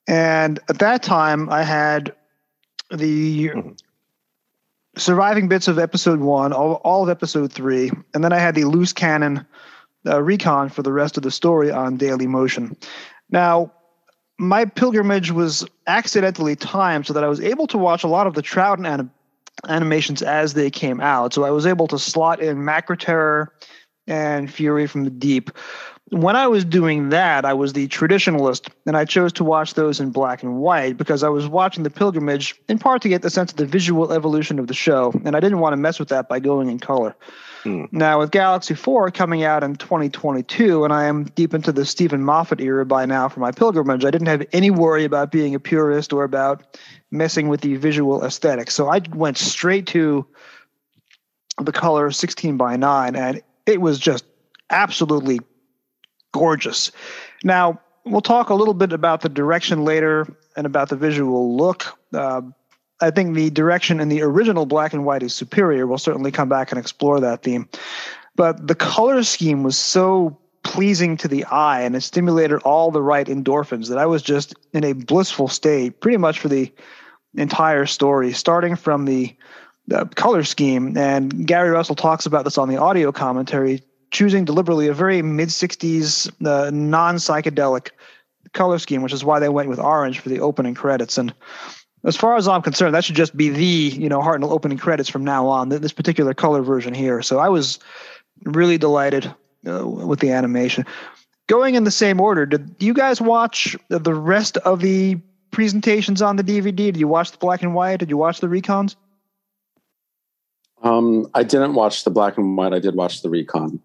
And 0.08 0.58
at 0.68 0.78
that 0.78 1.02
time, 1.02 1.50
I 1.50 1.62
had 1.62 2.14
the 2.90 3.48
mm-hmm 3.48 3.70
surviving 4.98 5.48
bits 5.48 5.68
of 5.68 5.78
episode 5.78 6.20
one, 6.20 6.52
all, 6.52 6.74
all 6.84 7.02
of 7.02 7.08
episode 7.08 7.52
three, 7.52 7.90
and 8.14 8.22
then 8.22 8.32
I 8.32 8.38
had 8.38 8.54
the 8.54 8.64
loose 8.64 8.92
cannon 8.92 9.46
uh, 10.06 10.22
recon 10.22 10.68
for 10.68 10.82
the 10.82 10.92
rest 10.92 11.16
of 11.16 11.22
the 11.22 11.30
story 11.30 11.70
on 11.70 11.96
Daily 11.96 12.26
Motion. 12.26 12.76
Now, 13.30 13.72
my 14.38 14.64
pilgrimage 14.64 15.32
was 15.32 15.66
accidentally 15.86 16.56
timed 16.56 17.06
so 17.06 17.12
that 17.12 17.24
I 17.24 17.28
was 17.28 17.40
able 17.40 17.66
to 17.68 17.78
watch 17.78 18.04
a 18.04 18.08
lot 18.08 18.26
of 18.26 18.34
the 18.34 18.42
Troughton 18.42 18.86
anim- 18.86 19.10
animations 19.68 20.22
as 20.22 20.54
they 20.54 20.70
came 20.70 21.00
out. 21.00 21.34
So 21.34 21.44
I 21.44 21.50
was 21.50 21.66
able 21.66 21.88
to 21.88 21.98
slot 21.98 22.40
in 22.40 22.58
Macra 22.58 22.98
Terror 22.98 23.52
and 24.06 24.50
Fury 24.50 24.86
from 24.86 25.04
the 25.04 25.10
Deep 25.10 25.50
when 26.10 26.36
I 26.36 26.46
was 26.46 26.64
doing 26.64 27.10
that, 27.10 27.44
I 27.44 27.52
was 27.52 27.72
the 27.72 27.86
traditionalist, 27.88 28.68
and 28.86 28.96
I 28.96 29.04
chose 29.04 29.32
to 29.34 29.44
watch 29.44 29.74
those 29.74 30.00
in 30.00 30.10
black 30.10 30.42
and 30.42 30.56
white 30.56 30.96
because 30.96 31.22
I 31.22 31.28
was 31.28 31.46
watching 31.46 31.82
The 31.82 31.90
Pilgrimage 31.90 32.54
in 32.68 32.78
part 32.78 33.02
to 33.02 33.08
get 33.08 33.22
the 33.22 33.30
sense 33.30 33.50
of 33.50 33.58
the 33.58 33.66
visual 33.66 34.12
evolution 34.12 34.58
of 34.58 34.68
the 34.68 34.74
show, 34.74 35.12
and 35.24 35.36
I 35.36 35.40
didn't 35.40 35.58
want 35.58 35.74
to 35.74 35.76
mess 35.76 35.98
with 35.98 36.08
that 36.08 36.28
by 36.28 36.40
going 36.40 36.70
in 36.70 36.78
color. 36.78 37.14
Hmm. 37.62 37.84
Now, 37.90 38.20
with 38.20 38.30
Galaxy 38.30 38.74
4 38.74 39.10
coming 39.10 39.42
out 39.42 39.62
in 39.62 39.76
2022, 39.76 40.84
and 40.84 40.92
I 40.92 41.04
am 41.04 41.24
deep 41.24 41.52
into 41.52 41.72
the 41.72 41.84
Steven 41.84 42.22
Moffat 42.22 42.60
era 42.60 42.86
by 42.86 43.04
now 43.04 43.28
for 43.28 43.40
my 43.40 43.50
pilgrimage, 43.50 44.04
I 44.04 44.10
didn't 44.10 44.28
have 44.28 44.46
any 44.52 44.70
worry 44.70 45.04
about 45.04 45.30
being 45.30 45.54
a 45.54 45.60
purist 45.60 46.12
or 46.12 46.24
about 46.24 46.78
messing 47.10 47.48
with 47.48 47.60
the 47.60 47.76
visual 47.76 48.24
aesthetic. 48.24 48.70
So 48.70 48.88
I 48.88 49.00
went 49.14 49.38
straight 49.38 49.86
to 49.88 50.26
the 51.60 51.72
color 51.72 52.10
16 52.10 52.56
by 52.56 52.76
9, 52.76 53.16
and 53.16 53.42
it 53.66 53.80
was 53.80 53.98
just 53.98 54.24
absolutely 54.70 55.40
gorgeous. 56.38 56.92
Now, 57.42 57.80
we'll 58.04 58.20
talk 58.20 58.50
a 58.50 58.54
little 58.54 58.74
bit 58.74 58.92
about 58.92 59.20
the 59.20 59.28
direction 59.28 59.84
later 59.84 60.26
and 60.56 60.66
about 60.66 60.88
the 60.88 60.96
visual 60.96 61.56
look. 61.56 61.98
Uh, 62.12 62.42
I 63.00 63.10
think 63.10 63.34
the 63.34 63.50
direction 63.50 64.00
in 64.00 64.08
the 64.08 64.22
original 64.22 64.66
black 64.66 64.92
and 64.92 65.04
white 65.04 65.22
is 65.22 65.34
superior. 65.34 65.86
We'll 65.86 65.98
certainly 65.98 66.32
come 66.32 66.48
back 66.48 66.72
and 66.72 66.78
explore 66.78 67.20
that 67.20 67.42
theme. 67.42 67.68
But 68.34 68.66
the 68.66 68.74
color 68.74 69.22
scheme 69.22 69.62
was 69.62 69.76
so 69.76 70.38
pleasing 70.62 71.16
to 71.16 71.28
the 71.28 71.44
eye 71.44 71.82
and 71.82 71.96
it 71.96 72.02
stimulated 72.02 72.60
all 72.62 72.90
the 72.90 73.02
right 73.02 73.26
endorphins 73.26 73.88
that 73.88 73.98
I 73.98 74.06
was 74.06 74.22
just 74.22 74.54
in 74.72 74.84
a 74.84 74.92
blissful 74.92 75.48
state 75.48 76.00
pretty 76.00 76.18
much 76.18 76.40
for 76.40 76.48
the 76.48 76.72
entire 77.36 77.86
story, 77.86 78.32
starting 78.32 78.76
from 78.76 79.04
the, 79.04 79.34
the 79.86 80.06
color 80.06 80.44
scheme. 80.44 80.96
And 80.96 81.46
Gary 81.46 81.70
Russell 81.70 81.94
talks 81.94 82.26
about 82.26 82.44
this 82.44 82.58
on 82.58 82.68
the 82.68 82.76
audio 82.76 83.12
commentary 83.12 83.82
choosing 84.10 84.44
deliberately 84.44 84.88
a 84.88 84.94
very 84.94 85.22
mid 85.22 85.48
60s 85.48 86.30
uh, 86.46 86.70
non 86.70 87.16
psychedelic 87.16 87.90
color 88.52 88.78
scheme, 88.78 89.02
which 89.02 89.12
is 89.12 89.24
why 89.24 89.38
they 89.38 89.48
went 89.48 89.68
with 89.68 89.78
orange 89.78 90.20
for 90.20 90.28
the 90.28 90.40
opening 90.40 90.74
credits. 90.74 91.18
And 91.18 91.34
as 92.04 92.16
far 92.16 92.36
as 92.36 92.48
I'm 92.48 92.62
concerned, 92.62 92.94
that 92.94 93.04
should 93.04 93.16
just 93.16 93.36
be 93.36 93.48
the 93.48 93.64
you 93.96 94.08
know 94.08 94.20
Hartnell 94.20 94.50
opening 94.50 94.78
credits 94.78 95.08
from 95.08 95.24
now 95.24 95.46
on. 95.46 95.68
This 95.68 95.92
particular 95.92 96.34
color 96.34 96.62
version 96.62 96.94
here. 96.94 97.22
So 97.22 97.38
I 97.38 97.48
was 97.48 97.78
really 98.44 98.78
delighted 98.78 99.32
uh, 99.66 99.86
with 99.86 100.20
the 100.20 100.30
animation. 100.30 100.86
Going 101.48 101.74
in 101.74 101.84
the 101.84 101.90
same 101.90 102.20
order, 102.20 102.44
did 102.44 102.76
you 102.78 102.92
guys 102.92 103.20
watch 103.20 103.76
the 103.88 104.14
rest 104.14 104.58
of 104.58 104.80
the 104.80 105.18
presentations 105.50 106.20
on 106.20 106.36
the 106.36 106.44
DVD? 106.44 106.76
Did 106.76 106.98
you 106.98 107.08
watch 107.08 107.32
the 107.32 107.38
black 107.38 107.62
and 107.62 107.74
white? 107.74 107.96
Did 107.96 108.10
you 108.10 108.18
watch 108.18 108.40
the 108.40 108.48
recons? 108.48 108.96
Um, 110.82 111.28
I 111.34 111.42
didn't 111.42 111.74
watch 111.74 112.04
the 112.04 112.10
black 112.10 112.36
and 112.36 112.56
white. 112.56 112.72
I 112.72 112.78
did 112.78 112.94
watch 112.94 113.22
the 113.22 113.30
recon. 113.30 113.80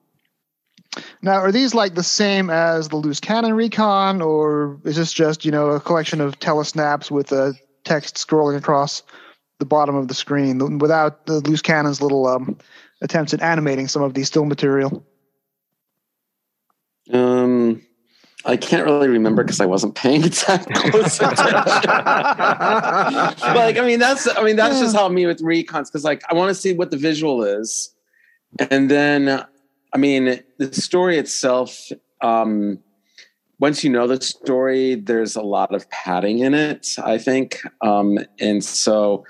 Now, 1.21 1.33
are 1.33 1.51
these 1.51 1.73
like 1.73 1.95
the 1.95 2.03
same 2.03 2.49
as 2.49 2.89
the 2.89 2.97
loose 2.97 3.19
cannon 3.19 3.53
recon, 3.53 4.21
or 4.21 4.79
is 4.85 4.95
this 4.95 5.13
just 5.13 5.45
you 5.45 5.51
know 5.51 5.69
a 5.69 5.79
collection 5.79 6.21
of 6.21 6.39
telesnaps 6.39 7.09
with 7.09 7.31
a 7.31 7.53
text 7.83 8.15
scrolling 8.15 8.57
across 8.57 9.03
the 9.59 9.65
bottom 9.65 9.95
of 9.95 10.07
the 10.07 10.13
screen 10.13 10.79
without 10.79 11.25
the 11.25 11.39
loose 11.41 11.61
cannon's 11.61 12.01
little 12.01 12.27
um, 12.27 12.57
attempts 13.01 13.33
at 13.33 13.41
animating 13.41 13.87
some 13.87 14.01
of 14.01 14.13
the 14.13 14.23
still 14.23 14.45
material? 14.45 15.05
Um, 17.11 17.81
I 18.45 18.57
can't 18.57 18.85
really 18.85 19.07
remember 19.07 19.43
because 19.43 19.61
I 19.61 19.65
wasn't 19.65 19.95
paying 19.95 20.21
that 20.47 20.65
close 20.73 21.19
attention. 21.19 21.53
but 23.39 23.55
like, 23.55 23.77
I 23.77 23.85
mean, 23.85 23.99
that's 23.99 24.27
I 24.27 24.43
mean, 24.43 24.55
that's 24.55 24.79
just 24.79 24.95
how 24.95 25.07
me 25.09 25.25
with 25.25 25.41
recons 25.41 25.85
because 25.85 26.03
like 26.03 26.23
I 26.29 26.33
want 26.33 26.49
to 26.49 26.55
see 26.55 26.73
what 26.73 26.91
the 26.91 26.97
visual 26.97 27.43
is, 27.43 27.93
and 28.71 28.89
then 28.89 29.45
I 29.93 29.97
mean 29.97 30.43
the 30.57 30.73
story 30.73 31.17
itself. 31.17 31.89
Um, 32.21 32.79
once 33.59 33.83
you 33.83 33.89
know 33.89 34.07
the 34.07 34.19
story, 34.21 34.95
there's 34.95 35.35
a 35.35 35.41
lot 35.41 35.73
of 35.73 35.89
padding 35.89 36.39
in 36.39 36.53
it. 36.53 36.95
I 37.01 37.17
think, 37.17 37.61
um, 37.81 38.19
and 38.39 38.63
so 38.63 39.25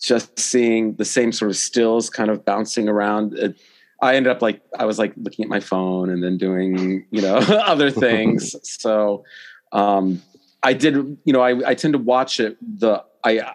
just 0.00 0.38
seeing 0.38 0.94
the 0.96 1.04
same 1.04 1.32
sort 1.32 1.50
of 1.50 1.56
stills 1.56 2.10
kind 2.10 2.30
of 2.30 2.44
bouncing 2.44 2.88
around. 2.88 3.34
It, 3.34 3.56
I 4.02 4.16
ended 4.16 4.32
up 4.32 4.42
like 4.42 4.60
I 4.78 4.84
was 4.84 4.98
like 4.98 5.12
looking 5.16 5.44
at 5.44 5.48
my 5.48 5.60
phone 5.60 6.10
and 6.10 6.22
then 6.22 6.36
doing 6.36 7.06
you 7.10 7.22
know 7.22 7.36
other 7.66 7.90
things. 7.90 8.56
so 8.80 9.24
um, 9.70 10.20
I 10.62 10.72
did 10.72 10.94
you 11.24 11.32
know 11.32 11.40
I, 11.40 11.70
I 11.70 11.74
tend 11.74 11.94
to 11.94 11.98
watch 11.98 12.40
it. 12.40 12.58
The 12.78 13.04
I 13.24 13.54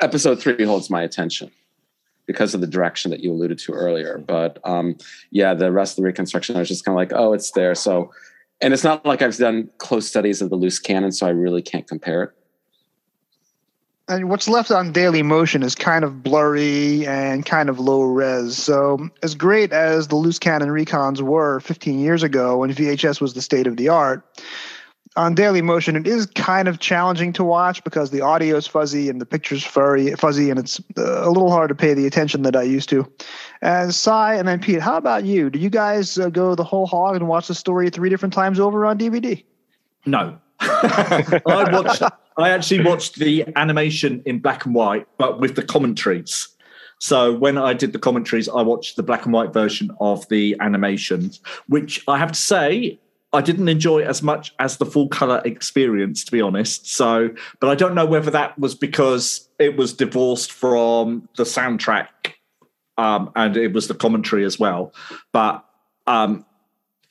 episode 0.00 0.40
three 0.40 0.64
holds 0.64 0.90
my 0.90 1.02
attention 1.02 1.50
because 2.28 2.54
of 2.54 2.60
the 2.60 2.68
direction 2.68 3.10
that 3.10 3.18
you 3.20 3.32
alluded 3.32 3.58
to 3.58 3.72
earlier. 3.72 4.18
But 4.18 4.60
um, 4.62 4.96
yeah, 5.32 5.54
the 5.54 5.72
rest 5.72 5.94
of 5.94 5.96
the 5.96 6.06
reconstruction 6.06 6.54
I 6.54 6.60
was 6.60 6.68
just 6.68 6.84
kind 6.84 6.94
of 6.94 6.96
like 6.96 7.12
oh 7.12 7.32
it's 7.32 7.50
there. 7.50 7.74
So 7.74 8.12
and 8.60 8.72
it's 8.72 8.84
not 8.84 9.04
like 9.04 9.20
I've 9.20 9.36
done 9.36 9.68
close 9.78 10.06
studies 10.06 10.40
of 10.40 10.50
the 10.50 10.56
loose 10.56 10.78
cannon, 10.78 11.10
so 11.10 11.26
I 11.26 11.30
really 11.30 11.62
can't 11.62 11.88
compare 11.88 12.22
it 12.22 12.30
and 14.08 14.30
what's 14.30 14.48
left 14.48 14.70
on 14.70 14.90
Daily 14.90 15.22
Motion 15.22 15.62
is 15.62 15.74
kind 15.74 16.04
of 16.04 16.22
blurry 16.22 17.06
and 17.06 17.44
kind 17.44 17.68
of 17.68 17.78
low 17.78 18.02
res. 18.02 18.56
So, 18.56 19.08
as 19.22 19.34
great 19.34 19.72
as 19.72 20.08
the 20.08 20.16
loose 20.16 20.38
cannon 20.38 20.70
recons 20.70 21.20
were 21.20 21.60
15 21.60 21.98
years 21.98 22.22
ago 22.22 22.58
when 22.58 22.72
VHS 22.72 23.20
was 23.20 23.34
the 23.34 23.42
state 23.42 23.66
of 23.66 23.76
the 23.76 23.88
art, 23.88 24.22
on 25.18 25.34
Daily 25.34 25.62
Motion 25.62 25.96
it 25.96 26.06
is 26.06 26.26
kind 26.26 26.68
of 26.68 26.78
challenging 26.78 27.32
to 27.34 27.44
watch 27.44 27.82
because 27.82 28.10
the 28.10 28.20
audio 28.20 28.56
is 28.56 28.68
fuzzy 28.68 29.08
and 29.08 29.20
the 29.20 29.26
picture's 29.26 29.64
furry, 29.64 30.14
fuzzy, 30.14 30.48
and 30.48 30.60
it's 30.60 30.80
uh, 30.96 31.26
a 31.26 31.30
little 31.30 31.50
hard 31.50 31.68
to 31.70 31.74
pay 31.74 31.92
the 31.92 32.06
attention 32.06 32.42
that 32.42 32.54
I 32.54 32.62
used 32.62 32.88
to. 32.90 33.10
And 33.60 33.92
Cy 33.92 34.36
and 34.36 34.46
then 34.46 34.60
Pete, 34.60 34.80
how 34.80 34.96
about 34.96 35.24
you? 35.24 35.50
Do 35.50 35.58
you 35.58 35.70
guys 35.70 36.18
uh, 36.18 36.30
go 36.30 36.54
the 36.54 36.62
whole 36.62 36.86
hog 36.86 37.16
and 37.16 37.26
watch 37.26 37.48
the 37.48 37.54
story 37.54 37.90
three 37.90 38.08
different 38.08 38.32
times 38.32 38.60
over 38.60 38.86
on 38.86 38.96
DVD? 38.96 39.44
No. 40.06 40.38
I 40.60 41.68
watched 41.72 42.02
I 42.38 42.50
actually 42.50 42.84
watched 42.84 43.16
the 43.16 43.44
animation 43.56 44.22
in 44.24 44.38
black 44.38 44.64
and 44.64 44.74
white, 44.74 45.08
but 45.18 45.40
with 45.40 45.56
the 45.56 45.62
commentaries. 45.62 46.48
So 47.00 47.34
when 47.34 47.58
I 47.58 47.74
did 47.74 47.92
the 47.92 47.98
commentaries, 47.98 48.48
I 48.48 48.62
watched 48.62 48.94
the 48.94 49.02
black 49.02 49.24
and 49.24 49.32
white 49.32 49.52
version 49.52 49.90
of 50.00 50.28
the 50.28 50.56
animations, 50.60 51.40
which 51.66 52.04
I 52.06 52.18
have 52.18 52.30
to 52.30 52.40
say 52.40 53.00
I 53.32 53.42
didn't 53.42 53.68
enjoy 53.68 54.02
as 54.02 54.22
much 54.22 54.54
as 54.58 54.78
the 54.78 54.86
full 54.86 55.08
color 55.08 55.42
experience, 55.44 56.24
to 56.24 56.32
be 56.32 56.40
honest. 56.40 56.90
So, 56.90 57.30
but 57.60 57.68
I 57.68 57.74
don't 57.74 57.94
know 57.94 58.06
whether 58.06 58.30
that 58.30 58.58
was 58.58 58.74
because 58.74 59.48
it 59.58 59.76
was 59.76 59.92
divorced 59.92 60.50
from 60.50 61.28
the 61.36 61.42
soundtrack 61.44 62.08
um, 62.96 63.30
and 63.36 63.56
it 63.56 63.72
was 63.72 63.88
the 63.88 63.94
commentary 63.94 64.44
as 64.44 64.58
well. 64.58 64.92
But 65.32 65.64
um, 66.06 66.46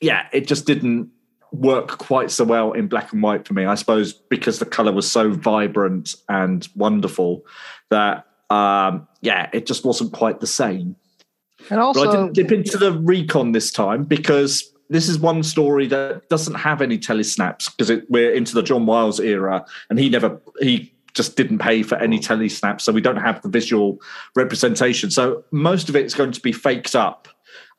yeah, 0.00 0.26
it 0.32 0.46
just 0.46 0.66
didn't 0.66 1.10
work 1.52 1.98
quite 1.98 2.30
so 2.30 2.44
well 2.44 2.72
in 2.72 2.88
black 2.88 3.12
and 3.12 3.22
white 3.22 3.46
for 3.46 3.54
me. 3.54 3.64
I 3.64 3.74
suppose 3.74 4.12
because 4.12 4.58
the 4.58 4.66
color 4.66 4.92
was 4.92 5.10
so 5.10 5.30
vibrant 5.30 6.14
and 6.28 6.66
wonderful 6.74 7.44
that 7.90 8.26
um, 8.50 9.06
yeah, 9.20 9.50
it 9.52 9.66
just 9.66 9.84
wasn't 9.84 10.12
quite 10.12 10.40
the 10.40 10.46
same. 10.46 10.96
And 11.70 11.80
also, 11.80 12.04
but 12.04 12.08
I 12.08 12.12
didn't 12.12 12.34
dip 12.34 12.52
into 12.52 12.76
the 12.76 12.92
recon 12.92 13.52
this 13.52 13.70
time 13.70 14.04
because 14.04 14.72
this 14.90 15.08
is 15.08 15.18
one 15.18 15.42
story 15.42 15.86
that 15.88 16.28
doesn't 16.28 16.54
have 16.54 16.80
any 16.80 16.98
telesnaps 16.98 17.70
because 17.76 18.02
we're 18.08 18.32
into 18.32 18.54
the 18.54 18.62
John 18.62 18.86
Wiles 18.86 19.20
era, 19.20 19.64
and 19.90 19.98
he 19.98 20.08
never 20.08 20.40
he 20.60 20.92
just 21.14 21.36
didn't 21.36 21.58
pay 21.58 21.82
for 21.82 21.96
any 21.96 22.18
telesnaps, 22.18 22.82
so 22.82 22.92
we 22.92 23.00
don't 23.00 23.16
have 23.16 23.42
the 23.42 23.48
visual 23.48 23.98
representation. 24.36 25.10
So 25.10 25.44
most 25.50 25.88
of 25.88 25.96
it 25.96 26.04
is 26.04 26.14
going 26.14 26.32
to 26.32 26.40
be 26.40 26.52
faked 26.52 26.94
up, 26.94 27.28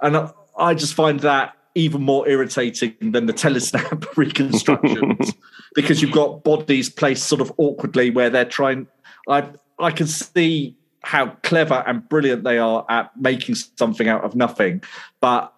and 0.02 0.30
I 0.58 0.74
just 0.74 0.94
find 0.94 1.20
that 1.22 1.56
even 1.76 2.02
more 2.02 2.28
irritating 2.28 2.96
than 3.00 3.26
the 3.26 3.34
telesnap 3.34 4.06
reconstructions 4.18 5.34
because 5.76 6.02
you've 6.02 6.12
got 6.12 6.44
bodies 6.44 6.90
placed 6.90 7.28
sort 7.28 7.42
of 7.42 7.52
awkwardly 7.58 8.10
where 8.10 8.30
they're 8.30 8.46
trying. 8.46 8.88
I 9.28 9.50
I 9.80 9.92
can 9.92 10.08
see 10.08 10.76
how 11.02 11.28
clever 11.44 11.84
and 11.88 12.08
brilliant 12.10 12.44
they 12.44 12.58
are 12.58 12.86
at 12.90 13.16
making 13.20 13.56
something 13.56 14.08
out 14.08 14.24
of 14.24 14.36
nothing, 14.36 14.84
but 15.22 15.54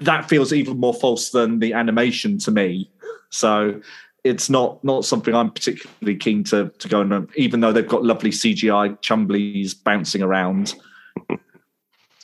that 0.00 0.28
feels 0.28 0.52
even 0.52 0.78
more 0.78 0.94
false 0.94 1.30
than 1.30 1.58
the 1.58 1.72
animation 1.72 2.38
to 2.38 2.50
me. 2.50 2.90
So 3.30 3.80
it's 4.24 4.50
not 4.50 4.82
not 4.84 5.04
something 5.04 5.34
I'm 5.34 5.50
particularly 5.50 6.16
keen 6.16 6.44
to 6.44 6.70
to 6.78 6.88
go 6.88 7.00
and 7.00 7.28
even 7.36 7.60
though 7.60 7.72
they've 7.72 7.86
got 7.86 8.04
lovely 8.04 8.30
CGI 8.30 8.98
chumblies 9.00 9.74
bouncing 9.82 10.22
around. 10.22 10.74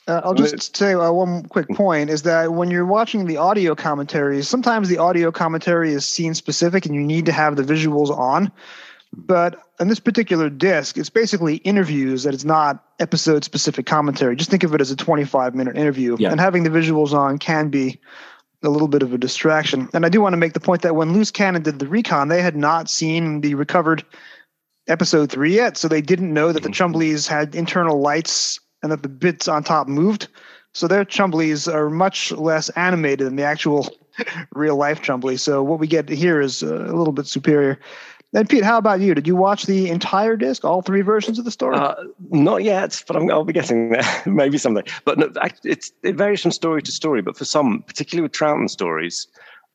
Uh, 0.07 0.21
I'll 0.23 0.35
just 0.35 0.77
say 0.77 0.93
uh, 0.93 1.11
one 1.11 1.45
quick 1.45 1.67
point 1.69 2.11
is 2.11 2.21
that 2.23 2.53
when 2.53 2.69
you're 2.69 2.85
watching 2.85 3.25
the 3.25 3.37
audio 3.37 3.73
commentaries, 3.73 4.47
sometimes 4.47 4.87
the 4.87 4.99
audio 4.99 5.31
commentary 5.31 5.93
is 5.93 6.05
scene 6.05 6.35
specific 6.35 6.85
and 6.85 6.93
you 6.93 7.01
need 7.01 7.25
to 7.25 7.31
have 7.31 7.55
the 7.55 7.63
visuals 7.63 8.15
on. 8.15 8.51
But 9.17 9.61
in 9.79 9.87
this 9.87 9.99
particular 9.99 10.49
disc, 10.49 10.97
it's 10.97 11.09
basically 11.09 11.57
interviews 11.57 12.23
that 12.23 12.33
it's 12.33 12.43
not 12.43 12.83
episode 12.99 13.43
specific 13.43 13.85
commentary. 13.85 14.35
Just 14.35 14.49
think 14.49 14.63
of 14.63 14.73
it 14.73 14.81
as 14.81 14.91
a 14.91 14.95
25 14.95 15.55
minute 15.55 15.77
interview. 15.77 16.15
Yeah. 16.19 16.31
And 16.31 16.39
having 16.39 16.63
the 16.63 16.69
visuals 16.69 17.13
on 17.13 17.37
can 17.37 17.69
be 17.69 17.99
a 18.63 18.69
little 18.69 18.87
bit 18.87 19.03
of 19.03 19.13
a 19.13 19.17
distraction. 19.17 19.89
And 19.93 20.05
I 20.05 20.09
do 20.09 20.21
want 20.21 20.33
to 20.33 20.37
make 20.37 20.53
the 20.53 20.59
point 20.59 20.81
that 20.81 20.95
when 20.95 21.13
Loose 21.13 21.31
Cannon 21.31 21.61
did 21.61 21.79
the 21.79 21.87
recon, 21.87 22.29
they 22.29 22.41
had 22.41 22.55
not 22.55 22.89
seen 22.89 23.41
the 23.41 23.55
recovered 23.55 24.03
episode 24.87 25.31
three 25.31 25.53
yet. 25.55 25.77
So 25.77 25.87
they 25.87 26.01
didn't 26.01 26.33
know 26.33 26.51
that 26.51 26.63
the 26.63 26.69
mm-hmm. 26.69 26.95
Chumblies 26.95 27.27
had 27.27 27.55
internal 27.55 27.99
lights 27.99 28.59
and 28.81 28.91
that 28.91 29.03
the 29.03 29.09
bits 29.09 29.47
on 29.47 29.63
top 29.63 29.87
moved. 29.87 30.27
So 30.73 30.87
their 30.87 31.05
Chumblies 31.05 31.71
are 31.73 31.89
much 31.89 32.31
less 32.33 32.69
animated 32.69 33.27
than 33.27 33.35
the 33.35 33.43
actual 33.43 33.87
real 34.53 34.75
life 34.75 35.01
Chumbly. 35.01 35.39
So 35.39 35.63
what 35.63 35.79
we 35.79 35.87
get 35.87 36.09
here 36.09 36.41
is 36.41 36.63
uh, 36.63 36.85
a 36.85 36.95
little 36.95 37.13
bit 37.13 37.27
superior. 37.27 37.79
And 38.35 38.49
Pete, 38.49 38.65
how 38.65 38.77
about 38.77 38.99
you? 38.99 39.15
Did 39.15 39.27
you 39.27 39.35
watch 39.37 39.65
the 39.65 39.89
entire 39.89 40.35
disc, 40.35 40.65
all 40.65 40.81
three 40.81 40.99
versions 40.99 41.39
of 41.39 41.45
the 41.45 41.51
story? 41.51 41.77
Uh, 41.77 41.95
not 42.31 42.63
yet, 42.63 43.01
but 43.07 43.15
i 43.15 43.19
will 43.19 43.45
be 43.45 43.53
getting 43.53 43.91
there. 43.91 44.03
Maybe 44.25 44.57
someday. 44.57 44.83
But 45.05 45.17
no, 45.17 45.31
it 45.63 45.91
varies 46.03 46.41
from 46.41 46.51
story 46.51 46.81
to 46.81 46.91
story. 46.91 47.21
But 47.21 47.37
for 47.37 47.45
some, 47.45 47.81
particularly 47.83 48.23
with 48.23 48.33
Troughton 48.33 48.69
stories, 48.69 49.27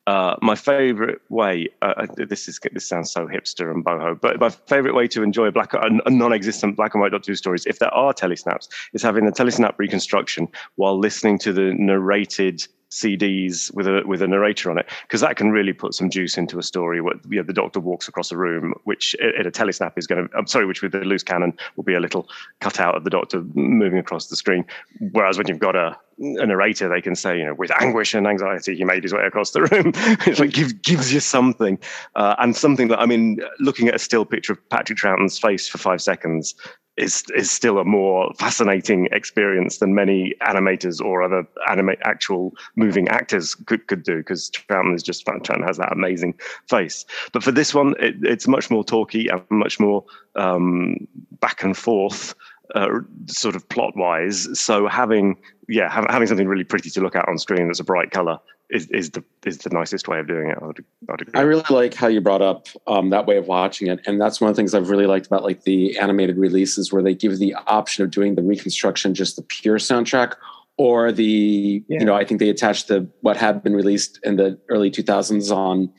uh, 0.07 0.37
my 0.43 0.55
favorite 0.55 1.23
way, 1.31 1.69
uh, 1.81 1.95
uh, 1.97 2.07
this 2.29 2.49
is 2.49 2.61
this 2.73 2.87
sounds 2.87 3.11
so 3.11 3.27
hipster 3.27 3.71
and 3.71 3.83
boho, 3.83 4.21
but 4.21 4.39
my 4.39 4.51
favorite 4.51 4.95
way 4.95 5.09
to 5.09 5.23
enjoy 5.23 5.47
a 5.47 5.53
black 5.53 5.73
a 5.73 6.11
non-existent 6.11 6.77
black 6.77 6.95
and 6.95 7.01
white 7.01 7.13
Doctor 7.13 7.33
Who 7.33 7.37
stories, 7.37 7.65
if 7.65 7.79
there 7.79 7.95
are 7.95 8.13
telesnaps, 8.13 8.69
is 8.93 9.03
having 9.03 9.25
the 9.25 9.33
telesnap 9.33 9.75
reconstruction 9.79 10.49
while 10.77 10.99
listening 10.99 11.39
to 11.41 11.53
the 11.55 11.73
narrated 11.75 12.67
CDs 12.91 13.73
with 13.75 13.87
a 13.87 14.03
with 14.05 14.21
a 14.21 14.27
narrator 14.27 14.71
on 14.71 14.79
it 14.79 14.89
because 15.03 15.21
that 15.21 15.37
can 15.37 15.51
really 15.51 15.73
put 15.73 15.95
some 15.95 16.11
juice 16.11 16.37
into 16.37 16.59
a 16.59 16.63
story. 16.63 17.01
Where 17.01 17.15
you 17.29 17.39
know, 17.39 17.43
the 17.45 17.53
doctor 17.53 17.81
walks 17.81 18.09
across 18.09 18.33
a 18.33 18.37
room, 18.37 18.75
which 18.85 19.15
in 19.15 19.47
a 19.47 19.51
telesnap 19.51 19.93
is 19.97 20.07
going 20.07 20.29
to. 20.29 20.37
I'm 20.37 20.47
sorry, 20.47 20.67
which 20.67 20.83
with 20.83 20.93
the 20.93 20.99
loose 20.99 21.23
cannon 21.23 21.57
will 21.77 21.85
be 21.85 21.95
a 21.95 22.01
little 22.01 22.29
cut 22.61 22.81
out 22.81 22.97
of 22.97 23.05
the 23.05 23.11
doctor 23.11 23.43
moving 23.55 23.99
across 23.99 24.27
the 24.27 24.37
screen. 24.37 24.65
Whereas 25.13 25.39
when 25.39 25.47
you've 25.47 25.59
got 25.59 25.77
a 25.77 25.97
a 26.21 26.47
narrator, 26.47 26.89
they 26.89 27.01
can 27.01 27.15
say, 27.15 27.39
you 27.39 27.45
know, 27.45 27.55
with 27.55 27.71
anguish 27.81 28.15
and 28.15 28.27
anxiety, 28.27 28.77
he 28.77 28.85
made 28.85 29.03
his 29.03 29.13
way 29.13 29.23
across 29.25 29.53
the 29.53 29.63
room. 29.63 29.93
it 30.27 30.39
like 30.39 30.53
gives 30.53 30.73
gives 30.75 31.13
you 31.13 31.21
something, 31.21 31.79
uh, 32.15 32.37
and 32.39 32.55
something 32.55 32.89
that 32.89 33.01
I 33.01 33.07
mean, 33.07 33.41
looking 33.59 33.89
at 33.89 33.95
a 33.95 33.99
still 33.99 34.25
picture 34.25 34.53
of 34.53 34.69
Patrick 34.69 34.99
Troughton's 34.99 35.39
face 35.39 35.69
for 35.69 35.79
five 35.79 36.03
seconds 36.03 36.55
is 37.01 37.25
is 37.35 37.51
still 37.51 37.79
a 37.79 37.85
more 37.85 38.33
fascinating 38.39 39.09
experience 39.13 39.79
than 39.79 39.95
many 39.95 40.35
animators 40.43 41.01
or 41.01 41.23
other 41.23 41.47
anime 41.69 41.95
actual 42.03 42.53
moving 42.77 43.09
actors 43.09 43.55
could, 43.55 43.87
could 43.87 44.03
do 44.03 44.19
because 44.19 44.51
Troughton 44.51 44.95
is 44.95 45.03
just 45.03 45.25
Troughton 45.25 45.67
has 45.67 45.79
that 45.79 45.93
amazing 45.93 46.35
face. 46.69 47.07
But 47.33 47.43
for 47.43 47.53
this 47.53 47.75
one, 47.75 47.95
it, 47.99 48.17
it's 48.23 48.47
much 48.47 48.71
more 48.71 48.85
talky 48.85 49.29
and 49.29 49.43
much 49.51 49.81
more 49.81 50.05
um, 50.37 51.09
back 51.41 51.63
and 51.63 51.77
forth. 51.77 52.35
Uh, 52.75 53.01
sort 53.27 53.57
of 53.57 53.69
plot 53.69 53.97
wise, 53.97 54.49
so 54.59 54.87
having 54.87 55.37
yeah 55.69 55.89
having 56.09 56.27
something 56.27 56.49
really 56.49 56.65
pretty 56.65 56.91
to 56.91 57.01
look 57.01 57.17
at 57.17 57.29
on 57.29 57.39
screen 57.39 57.67
that's 57.67 57.81
a 57.81 57.85
bright 57.85 58.11
color 58.11 58.39
is, 58.71 58.87
is 58.87 59.11
the 59.11 59.25
is 59.45 59.59
the 59.59 59.71
nicest 59.71 60.09
way 60.09 60.19
of 60.19 60.27
doing 60.27 60.49
it. 60.49 60.59
I, 60.61 60.67
would, 60.67 60.85
I, 61.09 61.13
would 61.13 61.37
I 61.37 61.41
really 61.41 61.65
like 61.71 61.95
how 61.95 62.07
you 62.07 62.21
brought 62.21 62.43
up 62.43 62.69
um, 62.87 63.11
that 63.11 63.27
way 63.27 63.37
of 63.37 63.47
watching 63.47 63.89
it, 63.89 64.01
and 64.07 64.21
that's 64.21 64.41
one 64.41 64.51
of 64.51 64.57
the 64.57 64.61
things 64.61 64.75
I've 64.75 64.91
really 64.91 65.07
liked 65.07 65.27
about 65.27 65.43
like 65.43 65.63
the 65.63 65.99
animated 65.99 66.37
releases 66.37 66.93
where 66.93 67.03
they 67.03 67.15
give 67.15 67.39
the 67.39 67.55
option 67.67 68.05
of 68.05 68.11
doing 68.11 68.35
the 68.35 68.43
reconstruction, 68.43 69.15
just 69.15 69.37
the 69.37 69.43
pure 69.43 69.79
soundtrack, 69.79 70.35
or 70.77 71.13
the 71.13 71.83
yeah. 71.89 71.99
you 71.99 72.05
know 72.05 72.15
I 72.15 72.25
think 72.25 72.41
they 72.41 72.49
attached 72.49 72.89
the 72.89 73.09
what 73.21 73.37
had 73.37 73.63
been 73.63 73.75
released 73.75 74.21
in 74.23 74.37
the 74.37 74.59
early 74.69 74.91
2000s 74.91 75.55
on 75.55 75.93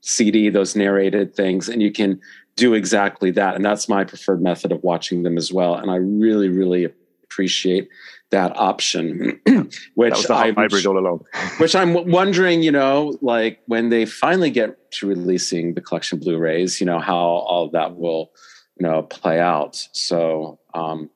CD, 0.00 0.48
those 0.48 0.76
narrated 0.76 1.34
things, 1.34 1.68
and 1.68 1.82
you 1.82 1.92
can 1.92 2.20
do 2.58 2.74
exactly 2.74 3.30
that, 3.32 3.54
and 3.54 3.64
that's 3.64 3.88
my 3.88 4.04
preferred 4.04 4.42
method 4.42 4.72
of 4.72 4.82
watching 4.82 5.22
them 5.22 5.38
as 5.38 5.52
well. 5.52 5.74
And 5.74 5.90
I 5.90 5.96
really, 5.96 6.48
really 6.48 6.92
appreciate 7.22 7.88
that 8.30 8.54
option, 8.56 9.40
which 9.94 10.26
That 10.26 10.30
I'm, 10.30 10.54
hybrid 10.54 10.84
all 10.84 10.98
along. 10.98 11.24
which 11.58 11.74
I'm 11.74 11.94
wondering, 12.10 12.62
you 12.62 12.72
know, 12.72 13.16
like 13.22 13.60
when 13.66 13.88
they 13.88 14.04
finally 14.04 14.50
get 14.50 14.90
to 14.92 15.06
releasing 15.06 15.74
the 15.74 15.80
collection 15.80 16.18
Blu-rays, 16.18 16.80
you 16.80 16.86
know, 16.86 16.98
how 16.98 17.16
all 17.16 17.66
of 17.66 17.72
that 17.72 17.96
will, 17.96 18.32
you 18.78 18.86
know, 18.86 19.02
play 19.02 19.40
out. 19.40 19.76
So 19.92 20.58
um, 20.74 21.10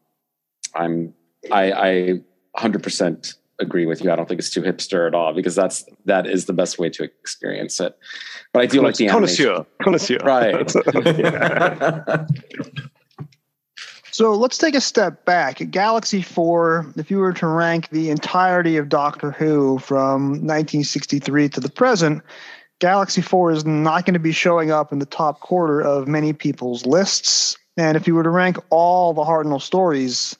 I'm 0.74 1.12
I, 1.50 1.72
I 1.72 2.20
100% 2.56 3.34
agree 3.58 3.86
with 3.86 4.02
you. 4.02 4.10
I 4.10 4.16
don't 4.16 4.28
think 4.28 4.38
it's 4.38 4.50
too 4.50 4.62
hipster 4.62 5.06
at 5.06 5.14
all 5.14 5.32
because 5.34 5.54
that's 5.54 5.84
that 6.04 6.26
is 6.26 6.46
the 6.46 6.52
best 6.52 6.78
way 6.78 6.90
to 6.90 7.04
experience 7.04 7.80
it. 7.80 7.96
But 8.52 8.62
I 8.62 8.66
do 8.66 8.82
like 8.82 8.96
the 8.96 9.08
animation. 9.08 9.46
Connoisseur. 9.46 9.66
Connoisseur. 9.82 10.18
Right. 10.24 10.72
So 14.12 14.34
let's 14.34 14.58
take 14.58 14.74
a 14.74 14.80
step 14.80 15.24
back. 15.24 15.70
Galaxy 15.70 16.20
4, 16.20 16.92
if 16.96 17.10
you 17.10 17.16
were 17.16 17.32
to 17.32 17.46
rank 17.46 17.88
the 17.88 18.10
entirety 18.10 18.76
of 18.76 18.90
Doctor 18.90 19.30
Who 19.30 19.78
from 19.78 20.32
1963 20.32 21.48
to 21.48 21.60
the 21.60 21.70
present, 21.70 22.22
Galaxy 22.78 23.22
4 23.22 23.52
is 23.52 23.64
not 23.64 24.04
going 24.04 24.12
to 24.12 24.20
be 24.20 24.32
showing 24.32 24.70
up 24.70 24.92
in 24.92 24.98
the 24.98 25.06
top 25.06 25.40
quarter 25.40 25.80
of 25.80 26.08
many 26.08 26.34
people's 26.34 26.84
lists. 26.84 27.56
And 27.78 27.96
if 27.96 28.06
you 28.06 28.14
were 28.14 28.22
to 28.22 28.28
rank 28.28 28.58
all 28.68 29.14
the 29.14 29.22
Hartnell 29.22 29.62
stories, 29.62 30.36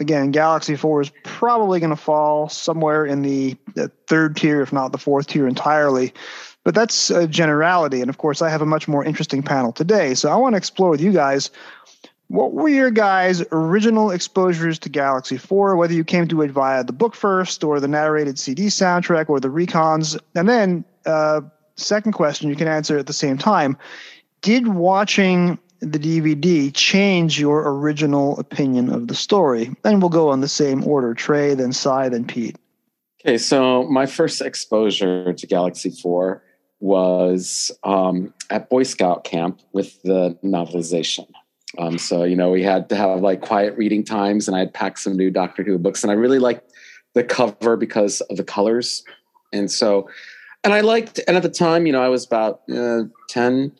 again, 0.00 0.30
Galaxy 0.32 0.74
4 0.74 1.02
is 1.02 1.12
probably 1.22 1.78
going 1.78 1.90
to 1.90 1.96
fall 1.96 2.48
somewhere 2.48 3.06
in 3.06 3.22
the, 3.22 3.56
the 3.74 3.88
third 4.06 4.36
tier, 4.36 4.60
if 4.62 4.72
not 4.72 4.92
the 4.92 4.98
fourth 4.98 5.28
tier 5.28 5.46
entirely. 5.46 6.12
But 6.64 6.74
that's 6.74 7.10
a 7.10 7.28
generality. 7.28 8.00
And 8.00 8.10
of 8.10 8.18
course, 8.18 8.42
I 8.42 8.48
have 8.48 8.62
a 8.62 8.66
much 8.66 8.88
more 8.88 9.04
interesting 9.04 9.42
panel 9.42 9.72
today. 9.72 10.14
So 10.14 10.30
I 10.30 10.36
want 10.36 10.54
to 10.54 10.56
explore 10.56 10.90
with 10.90 11.00
you 11.00 11.12
guys 11.12 11.50
what 12.28 12.52
were 12.52 12.68
your 12.68 12.92
guys' 12.92 13.42
original 13.50 14.12
exposures 14.12 14.78
to 14.80 14.88
Galaxy 14.88 15.36
4, 15.36 15.76
whether 15.76 15.92
you 15.92 16.04
came 16.04 16.28
to 16.28 16.42
it 16.42 16.50
via 16.52 16.84
the 16.84 16.92
book 16.92 17.16
first 17.16 17.64
or 17.64 17.80
the 17.80 17.88
narrated 17.88 18.38
CD 18.38 18.66
soundtrack 18.66 19.28
or 19.28 19.40
the 19.40 19.48
recons? 19.48 20.16
And 20.36 20.48
then, 20.48 20.84
uh, 21.06 21.40
second 21.76 22.12
question 22.12 22.48
you 22.48 22.54
can 22.54 22.68
answer 22.68 22.98
at 22.98 23.06
the 23.06 23.12
same 23.12 23.38
time 23.38 23.76
Did 24.42 24.68
watching 24.68 25.58
the 25.80 25.98
DVD 25.98 26.72
change 26.74 27.40
your 27.40 27.70
original 27.72 28.38
opinion 28.38 28.90
of 28.90 29.08
the 29.08 29.14
story? 29.14 29.74
And 29.84 30.00
we'll 30.00 30.10
go 30.10 30.30
on 30.30 30.40
the 30.40 30.48
same 30.48 30.84
order 30.86 31.14
Trey, 31.14 31.54
then 31.54 31.72
Cy, 31.72 32.08
then 32.08 32.26
Pete. 32.26 32.56
Okay, 33.24 33.38
so 33.38 33.84
my 33.84 34.06
first 34.06 34.40
exposure 34.40 35.32
to 35.32 35.46
Galaxy 35.46 35.90
4 35.90 36.42
was 36.80 37.70
um, 37.84 38.32
at 38.48 38.70
Boy 38.70 38.82
Scout 38.82 39.24
camp 39.24 39.60
with 39.72 40.00
the 40.02 40.38
novelization. 40.42 41.26
Um, 41.78 41.98
so, 41.98 42.24
you 42.24 42.34
know, 42.34 42.50
we 42.50 42.62
had 42.62 42.88
to 42.88 42.96
have 42.96 43.20
like 43.20 43.42
quiet 43.42 43.76
reading 43.76 44.04
times, 44.04 44.48
and 44.48 44.56
I 44.56 44.60
had 44.60 44.74
packed 44.74 44.98
some 44.98 45.16
new 45.16 45.30
Doctor 45.30 45.62
Who 45.62 45.78
books, 45.78 46.02
and 46.02 46.10
I 46.10 46.14
really 46.14 46.38
liked 46.38 46.72
the 47.14 47.22
cover 47.22 47.76
because 47.76 48.20
of 48.22 48.36
the 48.36 48.44
colors. 48.44 49.04
And 49.52 49.70
so, 49.70 50.08
and 50.64 50.72
I 50.72 50.80
liked, 50.80 51.20
and 51.28 51.36
at 51.36 51.42
the 51.42 51.50
time, 51.50 51.86
you 51.86 51.92
know, 51.92 52.02
I 52.02 52.08
was 52.08 52.24
about 52.24 52.62
uh, 52.74 53.02
10. 53.28 53.72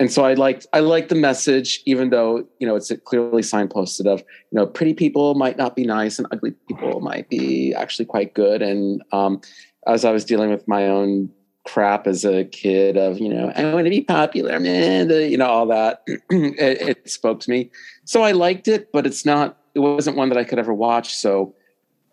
And 0.00 0.10
so 0.10 0.24
I 0.24 0.34
liked, 0.34 0.66
I 0.72 0.80
liked 0.80 1.08
the 1.08 1.14
message, 1.14 1.80
even 1.86 2.10
though, 2.10 2.44
you 2.58 2.66
know, 2.66 2.74
it's 2.74 2.90
clearly 3.04 3.42
signposted 3.42 4.06
of, 4.06 4.20
you 4.20 4.58
know, 4.58 4.66
pretty 4.66 4.92
people 4.92 5.34
might 5.34 5.56
not 5.56 5.76
be 5.76 5.84
nice 5.84 6.18
and 6.18 6.26
ugly 6.32 6.52
people 6.68 7.00
might 7.00 7.28
be 7.28 7.72
actually 7.74 8.06
quite 8.06 8.34
good. 8.34 8.60
And 8.60 9.02
um, 9.12 9.40
as 9.86 10.04
I 10.04 10.10
was 10.10 10.24
dealing 10.24 10.50
with 10.50 10.66
my 10.66 10.88
own 10.88 11.30
crap 11.64 12.06
as 12.06 12.24
a 12.24 12.44
kid 12.44 12.96
of 12.96 13.18
you 13.18 13.28
know 13.28 13.50
I 13.56 13.72
want 13.72 13.86
to 13.86 13.90
be 13.90 14.02
popular, 14.02 14.60
man, 14.60 15.10
you 15.10 15.36
know 15.36 15.46
all 15.46 15.66
that. 15.66 16.02
it, 16.06 16.88
it 16.88 17.10
spoke 17.10 17.40
to 17.40 17.50
me, 17.50 17.70
so 18.04 18.22
I 18.22 18.32
liked 18.32 18.68
it, 18.68 18.92
but 18.92 19.06
it's 19.06 19.24
not. 19.24 19.58
It 19.74 19.80
wasn't 19.80 20.16
one 20.16 20.28
that 20.28 20.38
I 20.38 20.44
could 20.44 20.58
ever 20.58 20.72
watch. 20.72 21.14
So 21.14 21.54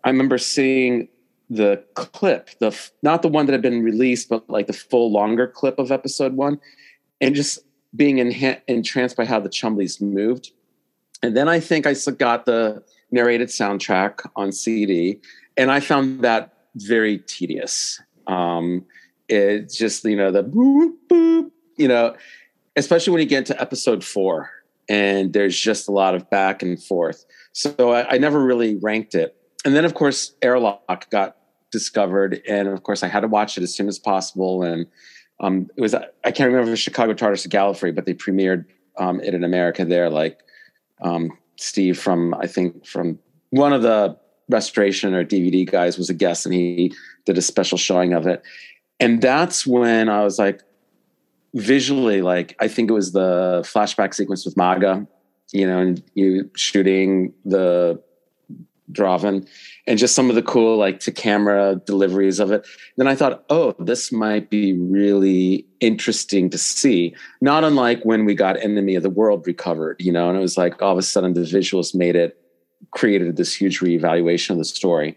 I 0.04 0.10
remember 0.10 0.38
seeing 0.38 1.08
the 1.48 1.84
clip, 1.94 2.50
the 2.58 2.76
not 3.02 3.22
the 3.22 3.28
one 3.28 3.46
that 3.46 3.52
had 3.52 3.62
been 3.62 3.82
released, 3.82 4.28
but 4.28 4.48
like 4.48 4.66
the 4.66 4.72
full 4.72 5.12
longer 5.12 5.46
clip 5.46 5.78
of 5.78 5.92
episode 5.92 6.32
one, 6.34 6.58
and 7.20 7.34
just 7.34 7.60
being 7.94 8.18
entranced 8.18 9.16
by 9.16 9.24
how 9.24 9.40
the 9.40 9.48
Chumblies 9.48 10.00
moved. 10.00 10.52
And 11.22 11.36
then 11.36 11.48
I 11.48 11.60
think 11.60 11.86
I 11.86 11.94
got 12.16 12.46
the 12.46 12.82
narrated 13.10 13.48
soundtrack 13.48 14.28
on 14.34 14.50
CD, 14.50 15.20
and 15.56 15.70
I 15.70 15.80
found 15.80 16.22
that 16.22 16.54
very 16.74 17.18
tedious. 17.18 18.00
Um, 18.26 18.84
it's 19.28 19.76
just 19.76 20.04
you 20.04 20.16
know 20.16 20.30
the 20.30 20.44
boop, 20.44 20.94
boop, 21.08 21.50
you 21.76 21.88
know 21.88 22.14
especially 22.76 23.12
when 23.12 23.20
you 23.20 23.28
get 23.28 23.38
into 23.38 23.60
episode 23.60 24.02
four 24.02 24.50
and 24.88 25.32
there's 25.32 25.58
just 25.58 25.88
a 25.88 25.92
lot 25.92 26.14
of 26.14 26.28
back 26.30 26.62
and 26.62 26.82
forth 26.82 27.24
so 27.52 27.92
I, 27.92 28.14
I, 28.14 28.18
never 28.18 28.42
really 28.42 28.76
ranked 28.76 29.14
it 29.14 29.36
and 29.64 29.74
then 29.74 29.84
of 29.84 29.94
course 29.94 30.34
airlock 30.42 31.10
got 31.10 31.36
discovered 31.70 32.42
and 32.48 32.68
of 32.68 32.82
course 32.82 33.02
i 33.02 33.08
had 33.08 33.20
to 33.20 33.28
watch 33.28 33.56
it 33.56 33.62
as 33.62 33.74
soon 33.74 33.88
as 33.88 33.98
possible 33.98 34.62
and 34.62 34.86
um, 35.42 35.68
it 35.76 35.80
was 35.80 35.94
i 35.94 36.30
can't 36.30 36.48
remember 36.48 36.70
the 36.70 36.76
chicago 36.76 37.12
TARDIS 37.12 37.46
gallifrey 37.48 37.94
but 37.94 38.06
they 38.06 38.14
premiered 38.14 38.64
um, 38.98 39.20
it 39.20 39.34
in 39.34 39.44
america 39.44 39.84
there 39.84 40.08
like 40.08 40.40
um, 41.02 41.30
steve 41.56 41.98
from 41.98 42.34
i 42.34 42.46
think 42.46 42.86
from 42.86 43.18
one 43.50 43.72
of 43.72 43.82
the 43.82 44.16
restoration 44.48 45.14
or 45.14 45.24
dvd 45.24 45.70
guys 45.70 45.98
was 45.98 46.10
a 46.10 46.14
guest 46.14 46.46
and 46.46 46.54
he 46.54 46.92
did 47.24 47.38
a 47.38 47.42
special 47.42 47.78
showing 47.78 48.12
of 48.12 48.26
it. 48.26 48.42
And 49.00 49.20
that's 49.20 49.66
when 49.66 50.08
I 50.08 50.22
was 50.22 50.38
like, 50.38 50.62
visually, 51.54 52.22
like 52.22 52.56
I 52.60 52.68
think 52.68 52.90
it 52.90 52.94
was 52.94 53.12
the 53.12 53.62
flashback 53.64 54.14
sequence 54.14 54.44
with 54.44 54.56
Maga, 54.56 55.06
you 55.52 55.66
know, 55.66 55.78
and 55.78 56.02
you 56.14 56.50
shooting 56.56 57.32
the 57.44 58.00
Drahvin 58.92 59.46
and 59.86 59.98
just 59.98 60.14
some 60.14 60.28
of 60.28 60.36
the 60.36 60.42
cool 60.42 60.76
like 60.76 61.00
to 61.00 61.12
camera 61.12 61.80
deliveries 61.84 62.38
of 62.38 62.52
it. 62.52 62.66
Then 62.96 63.08
I 63.08 63.14
thought, 63.14 63.44
oh, 63.50 63.74
this 63.78 64.12
might 64.12 64.50
be 64.50 64.72
really 64.74 65.66
interesting 65.80 66.50
to 66.50 66.58
see. 66.58 67.14
Not 67.40 67.64
unlike 67.64 68.02
when 68.04 68.24
we 68.24 68.34
got 68.34 68.62
Enemy 68.62 68.94
of 68.94 69.02
the 69.02 69.10
World 69.10 69.46
recovered, 69.46 69.96
you 69.98 70.12
know, 70.12 70.28
and 70.28 70.38
it 70.38 70.40
was 70.40 70.56
like 70.56 70.80
all 70.80 70.92
of 70.92 70.98
a 70.98 71.02
sudden 71.02 71.34
the 71.34 71.40
visuals 71.40 71.94
made 71.94 72.16
it 72.16 72.38
created 72.90 73.36
this 73.36 73.54
huge 73.54 73.80
reevaluation 73.80 74.50
of 74.50 74.58
the 74.58 74.64
story. 74.64 75.16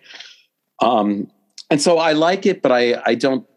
Um, 0.82 1.30
and 1.70 1.82
so 1.82 1.98
I 1.98 2.14
like 2.14 2.46
it, 2.46 2.62
but 2.62 2.72
I 2.72 3.02
I 3.06 3.16
don't 3.16 3.48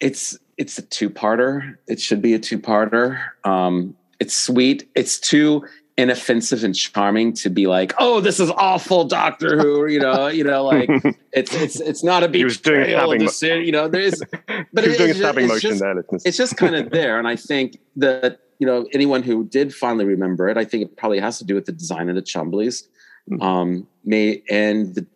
it's 0.00 0.38
it's 0.56 0.78
a 0.78 0.82
two-parter. 0.82 1.76
It 1.86 2.00
should 2.00 2.20
be 2.20 2.34
a 2.34 2.38
two-parter. 2.38 3.20
Um, 3.44 3.96
it's 4.18 4.34
sweet. 4.34 4.88
It's 4.94 5.18
too 5.20 5.64
inoffensive 5.98 6.62
and 6.62 6.76
charming 6.76 7.32
to 7.32 7.50
be 7.50 7.66
like, 7.66 7.92
oh, 7.98 8.20
this 8.20 8.38
is 8.38 8.50
awful, 8.52 9.04
Doctor 9.04 9.60
Who. 9.60 9.86
You 9.86 9.98
know, 9.98 10.28
you 10.28 10.44
know, 10.44 10.64
like 10.64 10.88
it's 11.32 11.52
it's 11.54 11.80
it's 11.80 12.04
not 12.04 12.22
a 12.22 12.28
betrayal 12.28 13.12
of 13.12 13.18
the 13.18 13.28
sin. 13.28 13.64
You 13.66 13.72
know, 13.72 13.88
there's 13.88 14.22
but 14.72 14.84
he 14.84 14.90
was 14.90 14.94
it, 14.94 14.98
doing 14.98 15.10
a 15.10 15.14
stabbing 15.14 15.48
just, 15.48 15.54
motion 15.54 15.70
just, 15.70 15.80
there. 15.80 16.04
It's 16.24 16.36
just 16.36 16.56
kind 16.56 16.76
of 16.76 16.90
there, 16.92 17.18
and 17.18 17.28
I 17.28 17.36
think 17.36 17.78
that 17.96 18.40
you 18.60 18.66
know 18.66 18.86
anyone 18.94 19.22
who 19.22 19.44
did 19.44 19.74
finally 19.74 20.04
remember 20.04 20.48
it, 20.48 20.56
I 20.56 20.64
think 20.64 20.84
it 20.84 20.96
probably 20.96 21.18
has 21.18 21.38
to 21.38 21.44
do 21.44 21.54
with 21.54 21.66
the 21.66 21.72
design 21.72 22.08
of 22.08 22.14
the 22.14 22.22
Chumblies. 22.22 22.86
Mm-hmm. 23.30 23.42
Um, 23.42 23.86
may 24.04 24.42
and 24.48 24.94
the 24.94 25.06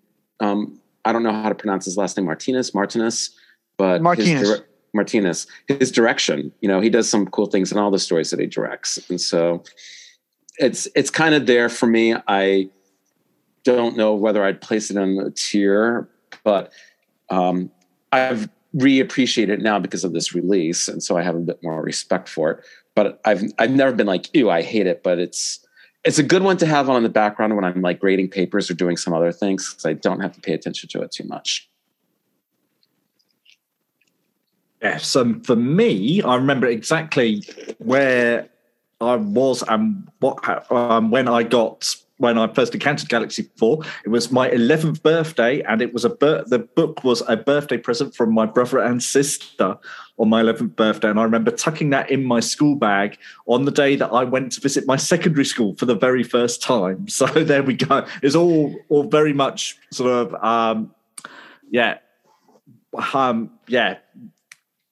um, 0.41 0.81
I 1.05 1.13
don't 1.13 1.23
know 1.23 1.33
how 1.33 1.49
to 1.49 1.55
pronounce 1.55 1.85
his 1.85 1.97
last 1.97 2.17
name, 2.17 2.27
Martinez, 2.27 2.75
Martinez, 2.75 3.31
but 3.79 4.03
Martinez. 4.03 4.63
Martinez, 4.95 5.47
his 5.69 5.91
direction. 5.91 6.53
You 6.61 6.69
know, 6.69 6.83
he 6.83 6.91
does 6.91 7.09
some 7.09 7.27
cool 7.29 7.47
things 7.47 7.73
in 7.73 7.79
all 7.79 7.91
the 7.91 7.99
stories 7.99 8.29
that 8.31 8.39
he 8.39 8.47
directs, 8.47 8.99
and 9.09 9.19
so 9.19 9.65
it's 10.59 10.89
it's 10.95 11.11
kind 11.11 11.35
of 11.35 11.47
there 11.47 11.69
for 11.69 11.87
me. 11.87 12.15
I 12.27 12.69
don't 13.65 13.97
know 13.97 14.15
whether 14.15 14.45
I'd 14.45 14.61
place 14.61 14.91
it 14.91 14.97
on 14.97 15.19
a 15.19 15.31
tier, 15.31 16.09
but 16.45 16.73
um, 17.31 17.71
I've 18.11 18.49
reappreciated 18.77 19.51
it 19.51 19.61
now 19.61 19.79
because 19.79 20.05
of 20.05 20.13
this 20.13 20.35
release, 20.35 20.89
and 20.89 21.03
so 21.03 21.17
I 21.17 21.23
have 21.23 21.37
a 21.37 21.41
bit 21.41 21.63
more 21.63 21.83
respect 21.83 22.29
for 22.29 22.51
it. 22.51 22.65
But 22.95 23.21
I've 23.25 23.43
I've 23.59 23.71
never 23.71 23.93
been 23.93 24.07
like, 24.07 24.35
ew, 24.35 24.51
I 24.51 24.63
hate 24.63 24.87
it, 24.87 25.03
but 25.03 25.19
it's 25.19 25.67
it's 26.05 26.19
a 26.19 26.23
good 26.23 26.43
one 26.43 26.57
to 26.59 26.67
have 26.67 26.91
on 26.91 26.97
in 26.97 27.03
the 27.03 27.09
background 27.09 27.55
when 27.55 27.65
I'm 27.65 27.81
like 27.81 28.01
grading 28.01 28.29
papers 28.29 28.71
or 28.71 28.75
doing 28.75 28.97
some 28.97 29.15
other 29.15 29.33
things 29.33 29.71
because 29.71 29.87
I 29.87 29.93
don't 29.93 30.21
have 30.21 30.33
to 30.33 30.41
pay 30.41 30.53
attention 30.53 30.89
to 30.91 31.03
it 31.03 31.13
too 31.13 31.25
much. 31.25 31.69
Yes, 34.83 35.15
um, 35.15 35.41
for 35.43 35.55
me, 35.55 36.23
I 36.23 36.35
remember 36.35 36.67
exactly 36.67 37.45
where 37.79 38.49
I 39.03 39.17
was 39.17 39.63
and 39.63 40.09
what 40.21 40.71
um, 40.71 41.11
when 41.11 41.29
I 41.29 41.43
got 41.43 41.95
when 42.23 42.39
I 42.39 42.47
first 42.47 42.73
encountered 42.73 43.09
Galaxy 43.09 43.51
Four. 43.57 43.83
It 44.05 44.11
was 44.11 44.31
my 44.31 44.49
eleventh 44.49 45.03
birthday, 45.03 45.61
and 45.63 45.83
it 45.83 45.93
was 45.93 46.05
a 46.05 46.11
bir- 46.11 46.45
the 46.47 46.61
book 46.61 47.03
was 47.03 47.23
a 47.27 47.37
birthday 47.37 47.77
present 47.77 48.15
from 48.15 48.33
my 48.33 48.47
brother 48.47 48.79
and 48.79 49.03
sister 49.03 49.77
on 50.19 50.29
my 50.29 50.41
eleventh 50.41 50.77
birthday, 50.77 51.11
and 51.11 51.19
I 51.19 51.25
remember 51.25 51.51
tucking 51.51 51.91
that 51.91 52.11
in 52.11 52.23
my 52.23 52.39
school 52.39 52.77
bag 52.77 53.19
on 53.47 53.65
the 53.65 53.73
day 53.73 53.97
that 53.97 54.13
I 54.13 54.23
went 54.23 54.53
to 54.53 54.61
visit 54.61 54.87
my 54.87 54.97
secondary 54.97 55.45
school 55.45 55.75
for 55.75 55.87
the 55.87 55.97
very 55.97 56.23
first 56.23 56.63
time. 56.63 57.07
So 57.23 57.27
there 57.27 57.63
we 57.63 57.75
go. 57.75 58.07
It's 58.23 58.35
all 58.35 58.75
all 58.89 59.05
very 59.05 59.33
much 59.33 59.77
sort 59.91 60.11
of 60.11 60.35
um, 60.43 60.95
yeah 61.71 61.99
um, 63.15 63.51
yeah 63.67 63.99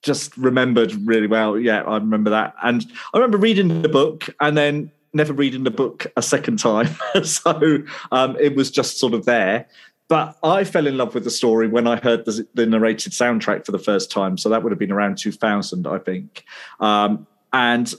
just 0.01 0.35
remembered 0.37 0.93
really 1.05 1.27
well. 1.27 1.59
Yeah, 1.59 1.81
I 1.83 1.95
remember 1.95 2.29
that. 2.31 2.55
And 2.63 2.85
I 3.13 3.17
remember 3.17 3.37
reading 3.37 3.81
the 3.81 3.89
book 3.89 4.29
and 4.39 4.57
then 4.57 4.91
never 5.13 5.33
reading 5.33 5.63
the 5.63 5.71
book 5.71 6.07
a 6.15 6.21
second 6.21 6.57
time, 6.57 6.89
so 7.23 7.83
um, 8.11 8.37
it 8.39 8.55
was 8.55 8.71
just 8.71 8.99
sort 8.99 9.13
of 9.13 9.25
there. 9.25 9.67
But 10.07 10.37
I 10.43 10.65
fell 10.65 10.87
in 10.87 10.97
love 10.97 11.13
with 11.13 11.23
the 11.23 11.31
story 11.31 11.69
when 11.69 11.87
I 11.87 11.95
heard 11.95 12.25
the, 12.25 12.45
the 12.53 12.65
narrated 12.65 13.13
soundtrack 13.13 13.65
for 13.65 13.71
the 13.71 13.79
first 13.79 14.11
time. 14.11 14.37
So 14.37 14.49
that 14.49 14.61
would 14.61 14.71
have 14.71 14.79
been 14.79 14.91
around 14.91 15.17
2000, 15.17 15.87
I 15.87 15.99
think. 15.99 16.43
Um, 16.81 17.27
and 17.53 17.93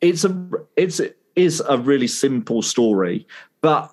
it's 0.00 0.24
a 0.24 0.50
it's 0.76 1.00
it 1.00 1.18
is 1.34 1.60
a 1.68 1.78
really 1.78 2.06
simple 2.06 2.62
story, 2.62 3.26
but 3.60 3.92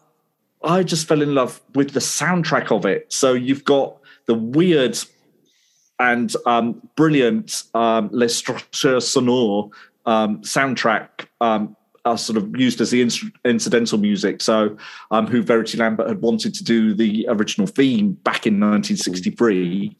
I 0.64 0.84
just 0.84 1.08
fell 1.08 1.22
in 1.22 1.36
love 1.36 1.62
with 1.74 1.92
the 1.92 2.00
soundtrack 2.00 2.76
of 2.76 2.86
it. 2.86 3.12
So 3.12 3.34
you've 3.34 3.66
got 3.66 3.98
the 4.26 4.36
weird 4.36 4.98
and 6.00 6.34
um, 6.46 6.82
brilliant 6.96 7.64
um, 7.74 8.10
Les 8.12 8.34
Structures 8.34 9.06
Sonores 9.06 9.72
um, 10.06 10.42
soundtrack 10.42 11.28
um, 11.42 11.76
are 12.06 12.18
sort 12.18 12.38
of 12.38 12.56
used 12.56 12.80
as 12.82 12.92
the 12.92 13.02
in- 13.02 13.32
incidental 13.44 13.98
music. 13.98 14.42
So, 14.42 14.78
um, 15.12 15.26
who 15.28 15.42
Verity 15.42 15.78
Lambert 15.78 16.08
had 16.08 16.22
wanted 16.22 16.54
to 16.56 16.64
do 16.64 16.94
the 16.94 17.26
original 17.30 17.68
theme 17.68 18.14
back 18.24 18.46
in 18.46 18.60
1963. 18.60 19.98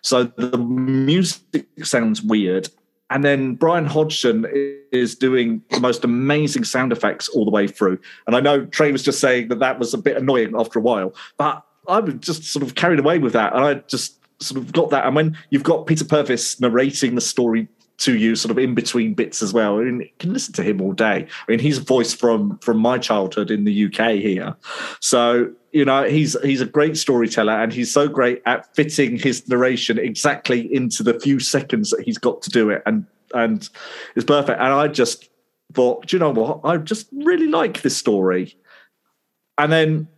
So 0.00 0.24
the 0.24 0.58
music 0.58 1.66
sounds 1.82 2.22
weird. 2.22 2.68
And 3.10 3.22
then 3.22 3.56
Brian 3.56 3.84
Hodgson 3.84 4.46
is 4.90 5.14
doing 5.14 5.60
the 5.68 5.80
most 5.80 6.02
amazing 6.02 6.64
sound 6.64 6.92
effects 6.92 7.28
all 7.28 7.44
the 7.44 7.50
way 7.50 7.68
through. 7.68 7.98
And 8.26 8.34
I 8.34 8.40
know 8.40 8.64
Trey 8.64 8.90
was 8.90 9.02
just 9.02 9.20
saying 9.20 9.48
that 9.48 9.58
that 9.58 9.78
was 9.78 9.92
a 9.92 9.98
bit 9.98 10.16
annoying 10.16 10.54
after 10.56 10.78
a 10.78 10.82
while, 10.82 11.14
but 11.36 11.62
I 11.88 12.00
was 12.00 12.14
just 12.14 12.44
sort 12.44 12.62
of 12.62 12.74
carried 12.74 12.98
away 12.98 13.18
with 13.18 13.34
that. 13.34 13.54
And 13.54 13.62
I 13.62 13.74
just 13.74 14.21
sort 14.42 14.62
of 14.62 14.72
got 14.72 14.90
that. 14.90 15.06
And 15.06 15.16
when 15.16 15.36
you've 15.50 15.62
got 15.62 15.86
Peter 15.86 16.04
Purves 16.04 16.60
narrating 16.60 17.14
the 17.14 17.20
story 17.20 17.68
to 18.02 18.16
you 18.16 18.34
sort 18.34 18.50
of 18.50 18.58
in 18.58 18.74
between 18.74 19.14
bits 19.14 19.42
as 19.42 19.52
well. 19.52 19.78
I 19.78 19.84
mean, 19.84 20.00
you 20.00 20.08
can 20.18 20.32
listen 20.32 20.52
to 20.54 20.62
him 20.62 20.80
all 20.80 20.92
day. 20.92 21.26
I 21.26 21.50
mean, 21.50 21.60
he's 21.60 21.78
a 21.78 21.82
voice 21.82 22.12
from 22.12 22.58
from 22.58 22.78
my 22.78 22.98
childhood 22.98 23.50
in 23.50 23.64
the 23.64 23.86
UK 23.86 24.16
here. 24.16 24.56
So, 25.00 25.52
you 25.72 25.84
know, 25.84 26.04
he's 26.04 26.36
he's 26.42 26.60
a 26.60 26.66
great 26.66 26.96
storyteller 26.96 27.52
and 27.52 27.72
he's 27.72 27.92
so 27.92 28.08
great 28.08 28.42
at 28.44 28.74
fitting 28.74 29.18
his 29.18 29.48
narration 29.48 29.98
exactly 29.98 30.72
into 30.74 31.04
the 31.04 31.18
few 31.20 31.38
seconds 31.38 31.90
that 31.90 32.00
he's 32.00 32.18
got 32.18 32.42
to 32.42 32.50
do 32.50 32.70
it 32.70 32.82
and 32.86 33.06
and 33.34 33.68
it's 34.16 34.24
perfect. 34.24 34.60
And 34.60 34.72
I 34.72 34.88
just 34.88 35.28
thought, 35.72 36.06
do 36.06 36.16
you 36.16 36.20
know 36.20 36.30
what? 36.30 36.60
I 36.64 36.76
just 36.78 37.08
really 37.12 37.46
like 37.46 37.82
this 37.82 37.96
story. 37.96 38.56
And 39.58 39.70
then 39.70 40.08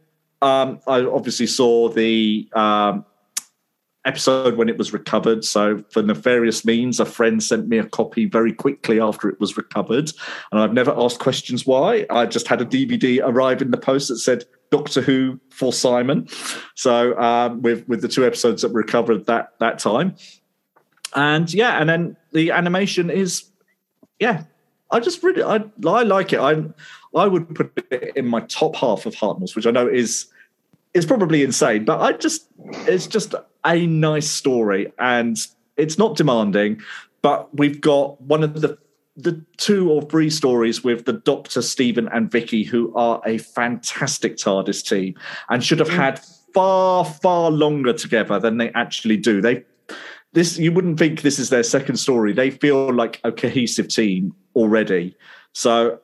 um, 0.42 0.80
I 0.86 1.02
obviously 1.02 1.46
saw 1.46 1.88
the 1.88 2.48
um, 2.54 3.04
episode 4.04 4.56
when 4.56 4.68
it 4.68 4.78
was 4.78 4.92
recovered. 4.92 5.44
So, 5.44 5.82
for 5.90 6.02
nefarious 6.02 6.64
means, 6.64 7.00
a 7.00 7.06
friend 7.06 7.42
sent 7.42 7.68
me 7.68 7.78
a 7.78 7.84
copy 7.84 8.26
very 8.26 8.52
quickly 8.52 9.00
after 9.00 9.28
it 9.28 9.40
was 9.40 9.56
recovered. 9.56 10.12
And 10.52 10.60
I've 10.60 10.72
never 10.72 10.94
asked 10.96 11.18
questions 11.18 11.66
why. 11.66 12.06
I 12.10 12.26
just 12.26 12.48
had 12.48 12.60
a 12.60 12.66
DVD 12.66 13.20
arrive 13.22 13.62
in 13.62 13.70
the 13.70 13.76
post 13.76 14.08
that 14.08 14.18
said 14.18 14.44
Doctor 14.70 15.00
Who 15.00 15.40
for 15.50 15.72
Simon. 15.72 16.28
So, 16.74 17.18
um, 17.18 17.62
with, 17.62 17.88
with 17.88 18.02
the 18.02 18.08
two 18.08 18.26
episodes 18.26 18.62
that 18.62 18.72
were 18.72 18.80
recovered 18.80 19.26
that, 19.26 19.52
that 19.60 19.78
time. 19.78 20.16
And 21.14 21.52
yeah, 21.52 21.80
and 21.80 21.88
then 21.88 22.16
the 22.32 22.50
animation 22.50 23.08
is, 23.08 23.44
yeah, 24.18 24.44
I 24.90 25.00
just 25.00 25.22
really, 25.22 25.42
I, 25.42 25.64
I 25.86 26.02
like 26.02 26.32
it. 26.32 26.40
I, 26.40 26.64
I 27.14 27.26
would 27.26 27.54
put 27.54 27.72
it 27.90 28.16
in 28.16 28.26
my 28.26 28.40
top 28.40 28.76
half 28.76 29.06
of 29.06 29.14
Hartnell's, 29.14 29.54
which 29.54 29.66
I 29.66 29.70
know 29.70 29.88
is 29.88 30.26
is 30.94 31.04
probably 31.04 31.42
insane, 31.42 31.84
but 31.84 32.00
I 32.00 32.12
just 32.12 32.46
it's 32.86 33.06
just 33.06 33.34
a 33.66 33.86
nice 33.86 34.30
story 34.30 34.92
and 34.98 35.38
it's 35.76 35.98
not 35.98 36.16
demanding, 36.16 36.80
but 37.22 37.54
we've 37.56 37.80
got 37.80 38.20
one 38.20 38.42
of 38.42 38.60
the 38.60 38.78
the 39.16 39.44
two 39.58 39.90
or 39.90 40.02
three 40.02 40.28
stories 40.28 40.82
with 40.82 41.04
the 41.04 41.12
Doctor, 41.12 41.62
Steven, 41.62 42.08
and 42.08 42.30
Vicky, 42.30 42.64
who 42.64 42.92
are 42.96 43.22
a 43.24 43.38
fantastic 43.38 44.36
TARDIS 44.36 44.84
team 44.84 45.14
and 45.48 45.62
should 45.62 45.78
have 45.78 45.88
mm. 45.88 45.94
had 45.94 46.20
far, 46.52 47.04
far 47.04 47.50
longer 47.50 47.92
together 47.92 48.40
than 48.40 48.58
they 48.58 48.70
actually 48.70 49.16
do. 49.16 49.40
They 49.40 49.64
this 50.32 50.58
you 50.58 50.72
wouldn't 50.72 50.98
think 50.98 51.22
this 51.22 51.38
is 51.38 51.50
their 51.50 51.62
second 51.62 51.96
story. 51.96 52.32
They 52.32 52.50
feel 52.50 52.92
like 52.92 53.20
a 53.22 53.30
cohesive 53.30 53.88
team 53.88 54.34
already. 54.56 55.16
So 55.52 56.00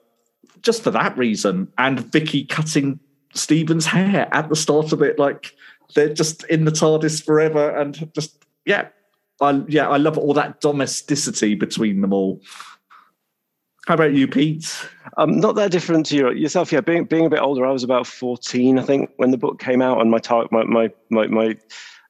just 0.62 0.82
for 0.82 0.92
that 0.92 1.16
reason, 1.18 1.72
and 1.78 2.00
Vicky 2.12 2.44
cutting 2.44 3.00
Steven's 3.34 3.86
hair 3.86 4.28
at 4.32 4.48
the 4.48 4.56
start 4.56 4.92
of 4.92 5.02
it, 5.02 5.18
like 5.18 5.54
they're 5.94 6.14
just 6.14 6.44
in 6.44 6.64
the 6.64 6.70
TARDIS 6.70 7.24
forever, 7.24 7.70
and 7.70 8.12
just 8.14 8.44
yeah, 8.64 8.88
I 9.40 9.62
yeah, 9.68 9.88
I 9.88 9.96
love 9.96 10.18
all 10.18 10.34
that 10.34 10.60
domesticity 10.60 11.54
between 11.54 12.00
them 12.00 12.12
all. 12.12 12.40
How 13.86 13.94
about 13.94 14.12
you, 14.12 14.28
Pete? 14.28 14.88
Um, 15.16 15.40
not 15.40 15.54
that 15.56 15.72
different 15.72 16.06
to 16.06 16.16
you, 16.16 16.30
yourself. 16.32 16.70
Yeah, 16.70 16.80
being 16.80 17.04
being 17.04 17.26
a 17.26 17.30
bit 17.30 17.40
older, 17.40 17.66
I 17.66 17.72
was 17.72 17.82
about 17.82 18.06
fourteen, 18.06 18.78
I 18.78 18.82
think, 18.82 19.10
when 19.16 19.30
the 19.30 19.38
book 19.38 19.58
came 19.58 19.82
out, 19.82 20.00
and 20.00 20.10
my 20.10 20.18
tar- 20.18 20.48
my 20.50 20.64
my 20.64 20.90
my, 21.10 21.26
my 21.26 21.56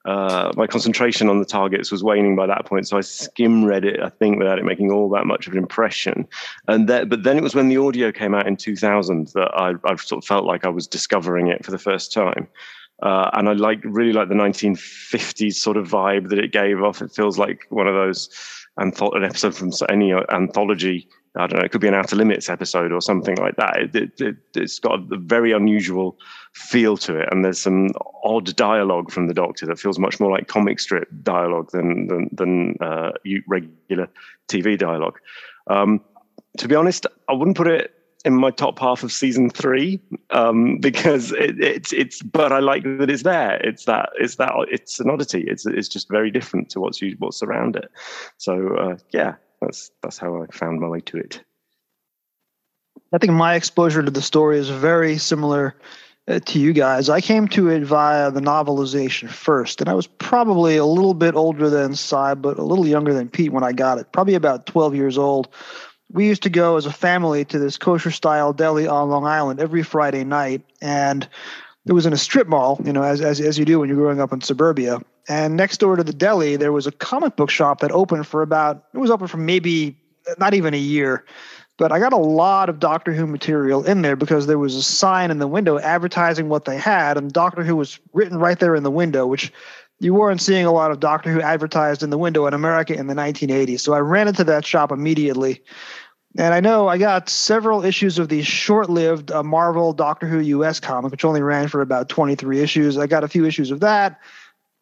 uh, 0.07 0.51
my 0.57 0.67
concentration 0.67 1.29
on 1.29 1.41
the 1.41 1.45
TARDIS 1.45 1.93
was 1.93 2.03
waning 2.03 2.35
by 2.35 2.47
that 2.47 2.65
point, 2.65 2.89
so 2.89 2.97
I 2.97 3.03
skim 3.03 3.65
read 3.65 3.85
it. 3.85 4.01
I 4.01 4.09
think 4.09 4.39
without 4.39 4.59
it 4.59 4.65
making 4.65 4.91
all 4.91 5.11
that 5.11 5.27
much 5.27 5.47
of 5.47 5.53
an 5.53 5.59
impression. 5.59 6.27
And 6.69 6.89
that, 6.89 7.11
but 7.11 7.23
then 7.23 7.37
it 7.37 7.43
was 7.43 7.55
when 7.55 7.69
the 7.69 7.77
audio 7.77 8.11
came 8.11 8.35
out 8.35 8.47
in 8.47 8.57
2000 8.57 9.29
that 9.29 9.51
I, 9.55 9.75
I 9.85 9.97
sort 9.97 10.25
of 10.25 10.27
felt 10.27 10.47
like 10.47 10.65
I 10.65 10.71
was 10.71 10.87
discovering 10.87 11.49
it 11.49 11.65
for 11.65 11.71
the 11.71 11.79
first 11.79 12.13
time. 12.13 12.49
Uh, 13.03 13.31
and 13.33 13.49
I 13.49 13.53
like 13.53 13.81
really 13.85 14.13
like 14.13 14.29
the 14.29 14.35
1950s 14.35 15.55
sort 15.55 15.77
of 15.77 15.89
vibe 15.89 16.29
that 16.29 16.39
it 16.39 16.53
gave 16.53 16.83
off. 16.83 17.01
It 17.01 17.13
feels 17.13 17.39
like 17.39 17.67
one 17.71 17.87
of 17.87 17.95
those 17.95 18.29
antho- 18.79 19.17
an 19.17 19.25
episode 19.25 19.55
from 19.55 19.71
any 19.89 20.13
anthology. 20.13 21.09
I 21.37 21.47
don't 21.47 21.61
know. 21.61 21.65
It 21.65 21.71
could 21.71 21.81
be 21.81 21.89
an 21.89 21.95
Outer 21.95 22.17
Limits 22.17 22.49
episode 22.49 22.93
or 22.93 23.01
something 23.01 23.37
like 23.37 23.55
that. 23.57 23.77
It, 23.77 23.95
it, 23.95 24.21
it, 24.21 24.37
it's 24.55 24.81
got 24.81 24.99
a 25.13 25.17
very 25.17 25.53
unusual 25.53 26.19
feel 26.55 26.97
to 26.99 27.17
it, 27.17 27.29
and 27.31 27.45
there's 27.45 27.61
some 27.61 27.91
odd 28.25 28.55
dialogue 28.57 29.13
from 29.13 29.29
the 29.29 29.35
Doctor 29.35 29.65
that 29.67 29.79
feels 29.79 29.99
much 29.99 30.19
more 30.19 30.31
like 30.31 30.49
comic 30.49 30.81
strip 30.81 31.09
dialogue 31.23 31.71
than 31.71 32.09
than, 32.09 32.29
than 32.33 32.77
uh, 32.81 33.13
regular 33.47 34.09
TV 34.49 34.77
dialogue. 34.77 35.21
Um, 35.69 36.01
to 36.59 36.67
be 36.67 36.75
honest, 36.75 37.07
I 37.29 37.33
wouldn't 37.33 37.57
put 37.57 37.69
it 37.69 37.95
in 38.25 38.35
my 38.35 38.51
top 38.51 38.79
half 38.79 39.03
of 39.03 39.13
season 39.13 39.51
three 39.51 40.01
um, 40.31 40.79
because 40.81 41.33
it, 41.33 41.61
it's 41.63 41.93
it's. 41.93 42.23
But 42.23 42.53
I 42.53 42.59
like 42.59 42.85
that 42.85 43.11
it's 43.11 43.23
there. 43.23 43.57
It's 43.57 43.85
that 43.85 44.11
it's 44.19 44.37
that 44.37 44.53
it's 44.71 45.01
an 45.01 45.11
oddity. 45.11 45.45
It's 45.47 45.67
it's 45.67 45.89
just 45.89 46.09
very 46.09 46.31
different 46.31 46.71
to 46.71 46.81
what's 46.81 47.01
what's 47.19 47.43
around 47.43 47.77
it. 47.77 47.91
So 48.39 48.77
uh, 48.77 48.97
yeah, 49.11 49.35
that's 49.61 49.91
that's 50.03 50.19
how 50.19 50.43
I 50.43 50.47
found 50.53 50.81
my 50.81 50.89
way 50.89 51.01
to 51.01 51.19
it. 51.19 51.43
I 53.13 53.19
think 53.19 53.33
my 53.33 53.55
exposure 53.55 54.03
to 54.03 54.11
the 54.11 54.23
story 54.23 54.59
is 54.59 54.69
very 54.69 55.19
similar 55.19 55.75
uh, 56.29 56.39
to 56.39 56.61
you 56.61 56.73
guys. 56.73 57.09
I 57.09 57.21
came 57.21 57.49
to 57.49 57.69
it 57.69 57.83
via 57.83 58.31
the 58.31 58.41
novelization 58.41 59.29
first, 59.29 59.81
and 59.81 59.91
I 59.91 59.95
was 59.95 60.07
probably 60.07 60.77
a 60.77 60.85
little 60.85 61.15
bit 61.15 61.35
older 61.35 61.69
than 61.69 61.97
Cy, 61.97 62.35
but 62.35 62.59
a 62.59 62.63
little 62.63 62.87
younger 62.87 63.13
than 63.13 63.29
Pete 63.29 63.53
when 63.53 63.65
I 63.65 63.73
got 63.73 63.99
it. 63.99 64.13
Probably 64.13 64.35
about 64.35 64.67
12 64.67 64.95
years 64.95 65.19
old 65.19 65.49
we 66.13 66.27
used 66.27 66.43
to 66.43 66.51
go 66.51 66.77
as 66.77 66.87
a 66.87 66.93
family 66.93 67.45
to 67.47 67.59
this 67.59 67.79
kosher 67.79 68.11
style 68.11 68.53
deli 68.53 68.87
on 68.87 69.09
Long 69.09 69.27
Island 69.27 69.61
every 69.61 69.83
Friday 69.83 70.25
night, 70.25 70.63
and 70.81 71.29
it 71.87 71.93
was 71.93 72.07
in 72.07 72.13
a 72.13 72.19
strip 72.19 72.49
mall, 72.49 72.81
you 72.85 72.93
know, 72.93 73.03
as 73.03 73.21
as 73.21 73.41
as 73.41 73.59
you 73.59 73.65
do 73.65 73.81
when 73.81 73.89
you're 73.89 73.99
growing 73.99 74.21
up 74.21 74.33
in 74.33 74.41
suburbia. 74.41 75.01
And 75.29 75.57
next 75.57 75.79
door 75.79 75.97
to 75.97 76.05
the 76.05 76.13
deli, 76.13 76.57
there 76.57 76.73
was 76.73 76.87
a 76.87 76.93
comic 76.93 77.37
book 77.37 77.51
shop 77.51 77.81
that 77.81 77.93
opened 77.93 78.27
for 78.27 78.43
about 78.43 78.85
it 78.93 78.99
was 78.99 79.11
open 79.11 79.29
for 79.29 79.37
maybe 79.37 79.97
not 80.39 80.55
even 80.55 80.75
a 80.75 80.79
year. 80.79 81.25
But 81.79 81.93
I 81.93 81.99
got 81.99 82.13
a 82.13 82.19
lot 82.19 82.69
of 82.69 82.79
Doctor 82.79 83.13
Who 83.13 83.27
material 83.27 83.85
in 83.87 84.03
there 84.03 84.17
because 84.17 84.47
there 84.47 84.59
was 84.59 84.75
a 84.75 84.83
sign 84.83 85.31
in 85.31 85.39
the 85.39 85.47
window 85.47 85.79
advertising 85.79 86.51
what 86.51 86.67
they 86.67 86.77
had, 86.77 87.17
and 87.17 87.33
Doctor 87.33 87.63
Who 87.63 87.77
was 87.77 87.99
written 88.13 88.39
right 88.39 88.59
there 88.59 88.75
in 88.75 88.83
the 88.83 88.91
window, 88.91 89.27
which 89.27 89.51
you 89.99 90.13
weren't 90.13 90.43
seeing 90.43 90.67
a 90.67 90.73
lot 90.73 90.91
of 90.91 91.01
Doctor 91.01 91.31
Who 91.31 91.41
advertised 91.41 92.03
in 92.03 92.11
the 92.11 92.19
window 92.19 92.47
in 92.47 92.53
America 92.53 92.95
in 92.95 93.07
the 93.07 93.15
1980s. 93.15 93.81
So 93.81 93.95
I 93.95 94.01
ran 94.01 94.29
into 94.29 94.45
that 94.45 94.67
shop 94.67 94.93
immediately 94.93 95.63
and 96.39 96.55
I 96.55 96.61
know 96.61 96.89
I 96.89 96.99
got 96.99 97.29
several 97.29 97.85
issues 97.85 98.19
of 98.19 98.29
the 98.29 98.43
short-lived 98.43 99.33
uh, 99.33 99.43
Marvel 99.43 99.93
Doctor 99.93 100.27
Who 100.27 100.39
US 100.39 100.81
comic, 100.81 101.11
which 101.11 101.25
only 101.25 101.43
ran 101.43 101.69
for 101.69 101.81
about 101.81 102.09
23 102.09 102.61
issues. 102.61 102.97
I 102.97 103.07
got 103.07 103.25
a 103.25 103.29
few 103.29 103.45
issues 103.45 103.71
of 103.71 103.81
that. 103.81 104.21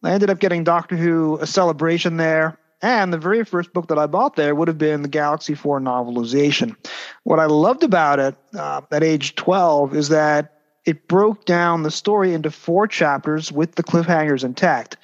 I 0.02 0.12
ended 0.12 0.30
up 0.30 0.38
getting 0.38 0.64
Doctor 0.64 0.96
Who: 0.96 1.38
A 1.40 1.46
Celebration 1.46 2.18
there, 2.18 2.58
and 2.82 3.12
the 3.12 3.18
very 3.18 3.44
first 3.44 3.72
book 3.72 3.88
that 3.88 3.98
I 3.98 4.06
bought 4.06 4.36
there 4.36 4.54
would 4.54 4.68
have 4.68 4.78
been 4.78 5.02
the 5.02 5.08
Galaxy 5.08 5.54
4 5.54 5.80
novelization. 5.80 6.76
What 7.24 7.40
I 7.40 7.46
loved 7.46 7.82
about 7.82 8.20
it 8.20 8.36
uh, 8.54 8.82
at 8.90 9.02
age 9.02 9.34
12 9.34 9.94
is 9.96 10.08
that 10.10 10.54
it 10.84 11.08
broke 11.08 11.44
down 11.44 11.82
the 11.82 11.90
story 11.90 12.32
into 12.32 12.50
four 12.50 12.86
chapters 12.86 13.50
with 13.50 13.74
the 13.74 13.82
cliffhangers 13.82 14.44
intact. 14.44 14.96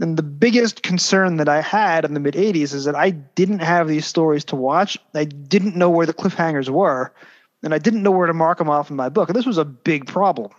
And 0.00 0.16
the 0.16 0.22
biggest 0.24 0.82
concern 0.82 1.36
that 1.36 1.48
I 1.48 1.60
had 1.60 2.04
in 2.04 2.14
the 2.14 2.20
mid 2.20 2.34
80s 2.34 2.74
is 2.74 2.84
that 2.84 2.96
I 2.96 3.10
didn't 3.10 3.60
have 3.60 3.86
these 3.86 4.06
stories 4.06 4.44
to 4.46 4.56
watch. 4.56 4.98
I 5.14 5.24
didn't 5.24 5.76
know 5.76 5.88
where 5.88 6.06
the 6.06 6.12
cliffhangers 6.12 6.68
were, 6.68 7.12
and 7.62 7.72
I 7.72 7.78
didn't 7.78 8.02
know 8.02 8.10
where 8.10 8.26
to 8.26 8.34
mark 8.34 8.58
them 8.58 8.68
off 8.68 8.90
in 8.90 8.96
my 8.96 9.08
book. 9.08 9.28
And 9.28 9.36
this 9.36 9.46
was 9.46 9.56
a 9.58 9.64
big 9.64 10.06
problem. 10.06 10.50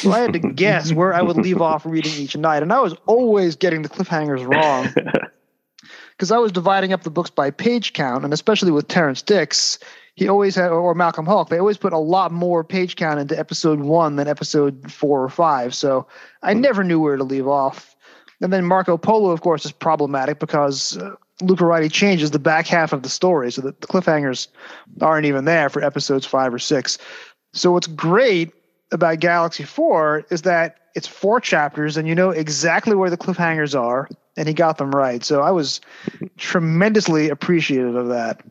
so 0.00 0.12
I 0.12 0.20
had 0.20 0.32
to 0.32 0.38
guess 0.56 0.92
where 0.94 1.12
I 1.12 1.20
would 1.20 1.36
leave 1.36 1.60
off 1.60 1.84
reading 1.84 2.16
each 2.16 2.36
night. 2.36 2.62
And 2.62 2.72
I 2.72 2.80
was 2.80 2.94
always 3.06 3.54
getting 3.54 3.82
the 3.82 3.88
cliffhangers 3.90 4.46
wrong 4.46 4.94
because 6.12 6.30
I 6.32 6.38
was 6.38 6.50
dividing 6.52 6.92
up 6.94 7.02
the 7.02 7.10
books 7.10 7.30
by 7.30 7.50
page 7.50 7.92
count. 7.92 8.24
And 8.24 8.32
especially 8.32 8.70
with 8.72 8.88
Terrence 8.88 9.20
Dicks, 9.20 9.78
he 10.14 10.26
always 10.28 10.54
had, 10.54 10.70
or 10.70 10.94
Malcolm 10.94 11.26
Hulke, 11.26 11.50
they 11.50 11.58
always 11.58 11.78
put 11.78 11.92
a 11.92 11.98
lot 11.98 12.32
more 12.32 12.64
page 12.64 12.96
count 12.96 13.20
into 13.20 13.38
episode 13.38 13.80
one 13.80 14.16
than 14.16 14.26
episode 14.26 14.90
four 14.90 15.22
or 15.22 15.28
five. 15.28 15.74
So 15.74 16.06
I 16.42 16.54
Hmm. 16.54 16.60
never 16.62 16.82
knew 16.82 16.98
where 17.00 17.16
to 17.16 17.24
leave 17.24 17.46
off. 17.46 17.94
And 18.40 18.52
then 18.52 18.64
Marco 18.64 18.96
Polo, 18.96 19.30
of 19.30 19.42
course, 19.42 19.64
is 19.64 19.72
problematic 19.72 20.38
because 20.38 20.96
uh, 20.96 21.14
Lucarotti 21.42 21.90
changes 21.90 22.30
the 22.30 22.38
back 22.38 22.66
half 22.66 22.92
of 22.92 23.02
the 23.02 23.08
story, 23.08 23.52
so 23.52 23.62
that 23.62 23.80
the 23.80 23.86
cliffhangers 23.86 24.48
aren't 25.00 25.26
even 25.26 25.44
there 25.44 25.68
for 25.68 25.82
episodes 25.82 26.26
five 26.26 26.52
or 26.52 26.58
six. 26.58 26.98
So 27.52 27.72
what's 27.72 27.86
great 27.86 28.52
about 28.92 29.20
Galaxy 29.20 29.64
Four 29.64 30.24
is 30.30 30.42
that 30.42 30.76
it's 30.94 31.06
four 31.06 31.40
chapters, 31.40 31.96
and 31.96 32.08
you 32.08 32.14
know 32.14 32.30
exactly 32.30 32.96
where 32.96 33.10
the 33.10 33.16
cliffhangers 33.16 33.78
are, 33.78 34.08
and 34.36 34.48
he 34.48 34.54
got 34.54 34.78
them 34.78 34.90
right. 34.90 35.22
So 35.22 35.40
I 35.40 35.50
was 35.50 35.80
tremendously 36.36 37.28
appreciative 37.28 37.94
of 37.94 38.08
that. 38.08 38.42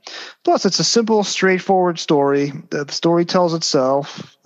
Plus, 0.43 0.65
it's 0.65 0.79
a 0.79 0.83
simple, 0.83 1.23
straightforward 1.23 1.99
story. 1.99 2.53
The 2.69 2.85
story 2.89 3.25
tells 3.25 3.53
itself. 3.53 4.37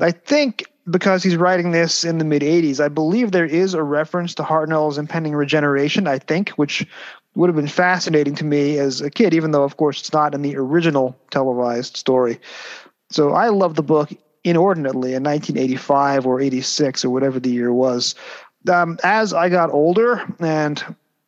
I 0.00 0.10
think 0.10 0.64
because 0.88 1.22
he's 1.22 1.36
writing 1.36 1.70
this 1.70 2.04
in 2.04 2.18
the 2.18 2.24
mid 2.24 2.42
80s, 2.42 2.80
I 2.80 2.88
believe 2.88 3.32
there 3.32 3.46
is 3.46 3.74
a 3.74 3.82
reference 3.82 4.34
to 4.34 4.42
Hartnell's 4.42 4.98
impending 4.98 5.34
regeneration, 5.34 6.06
I 6.06 6.18
think, 6.18 6.50
which 6.50 6.86
would 7.34 7.48
have 7.48 7.56
been 7.56 7.66
fascinating 7.66 8.34
to 8.36 8.44
me 8.44 8.78
as 8.78 9.00
a 9.00 9.10
kid, 9.10 9.34
even 9.34 9.50
though, 9.50 9.64
of 9.64 9.76
course, 9.76 10.00
it's 10.00 10.12
not 10.12 10.34
in 10.34 10.42
the 10.42 10.56
original 10.56 11.16
televised 11.30 11.96
story. 11.96 12.38
So 13.10 13.32
I 13.32 13.48
love 13.48 13.74
the 13.74 13.82
book 13.82 14.10
inordinately 14.44 15.14
in 15.14 15.24
1985 15.24 16.26
or 16.26 16.40
86 16.40 17.04
or 17.04 17.10
whatever 17.10 17.40
the 17.40 17.50
year 17.50 17.72
was. 17.72 18.14
Um, 18.70 18.98
as 19.02 19.32
I 19.32 19.48
got 19.48 19.70
older, 19.70 20.22
and 20.38 20.82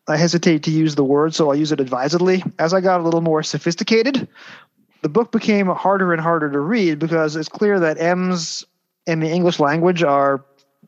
I 0.06 0.16
hesitate 0.16 0.62
to 0.64 0.70
use 0.70 0.94
the 0.94 1.04
word, 1.04 1.34
so 1.34 1.48
I'll 1.48 1.56
use 1.56 1.72
it 1.72 1.80
advisedly, 1.80 2.44
as 2.58 2.72
I 2.72 2.80
got 2.80 3.00
a 3.00 3.02
little 3.02 3.20
more 3.20 3.42
sophisticated, 3.42 4.28
the 5.02 5.08
book 5.08 5.32
became 5.32 5.66
harder 5.66 6.12
and 6.12 6.22
harder 6.22 6.50
to 6.50 6.60
read 6.60 6.98
because 6.98 7.36
it's 7.36 7.48
clear 7.48 7.80
that 7.80 7.98
Emms 7.98 8.64
in 9.06 9.20
the 9.20 9.30
English 9.30 9.60
language 9.60 10.02
are 10.02 10.44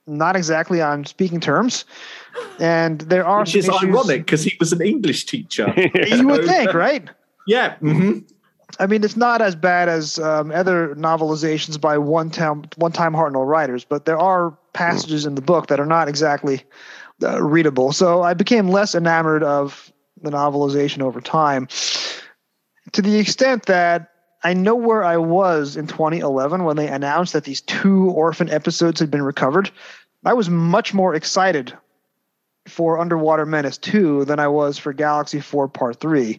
not 0.06 0.36
exactly 0.36 0.80
on 0.80 1.04
speaking 1.04 1.40
terms. 1.40 1.84
And 2.60 3.00
there 3.02 3.26
are 3.26 3.40
Which 3.40 3.56
is 3.56 3.68
issues- 3.68 3.82
ironic 3.82 4.26
because 4.26 4.44
he 4.44 4.56
was 4.58 4.72
an 4.72 4.80
English 4.82 5.26
teacher. 5.26 5.72
You 6.06 6.28
would 6.28 6.44
think, 6.44 6.72
right? 6.74 7.08
yeah. 7.46 7.76
hmm 7.76 8.18
I 8.78 8.86
mean, 8.86 9.02
it's 9.02 9.16
not 9.16 9.40
as 9.40 9.56
bad 9.56 9.88
as 9.88 10.18
um, 10.18 10.50
other 10.52 10.94
novelizations 10.94 11.80
by 11.80 11.96
one-time 11.96 12.64
one-time 12.76 13.14
Hartnell 13.14 13.46
writers, 13.46 13.82
but 13.82 14.04
there 14.04 14.18
are 14.18 14.56
passages 14.74 15.24
in 15.24 15.34
the 15.36 15.40
book 15.40 15.68
that 15.68 15.80
are 15.80 15.86
not 15.86 16.06
exactly 16.06 16.62
uh, 17.22 17.42
readable. 17.42 17.92
So 17.92 18.22
I 18.22 18.34
became 18.34 18.68
less 18.68 18.94
enamored 18.94 19.42
of 19.42 19.90
the 20.20 20.30
novelization 20.30 21.00
over 21.00 21.20
time, 21.20 21.66
to 22.92 23.00
the 23.02 23.18
extent 23.18 23.64
that 23.66 24.10
I 24.42 24.54
know 24.54 24.76
where 24.76 25.02
I 25.02 25.16
was 25.16 25.76
in 25.76 25.86
2011 25.86 26.64
when 26.64 26.76
they 26.76 26.88
announced 26.88 27.32
that 27.32 27.44
these 27.44 27.60
two 27.60 28.10
orphan 28.10 28.48
episodes 28.50 29.00
had 29.00 29.10
been 29.10 29.22
recovered. 29.22 29.70
I 30.24 30.34
was 30.34 30.48
much 30.48 30.94
more 30.94 31.14
excited 31.14 31.76
for 32.68 32.98
Underwater 32.98 33.46
Menace 33.46 33.78
2 33.78 34.26
than 34.26 34.38
I 34.38 34.48
was 34.48 34.78
for 34.78 34.92
Galaxy 34.92 35.40
4 35.40 35.68
Part 35.68 36.00
3. 36.00 36.38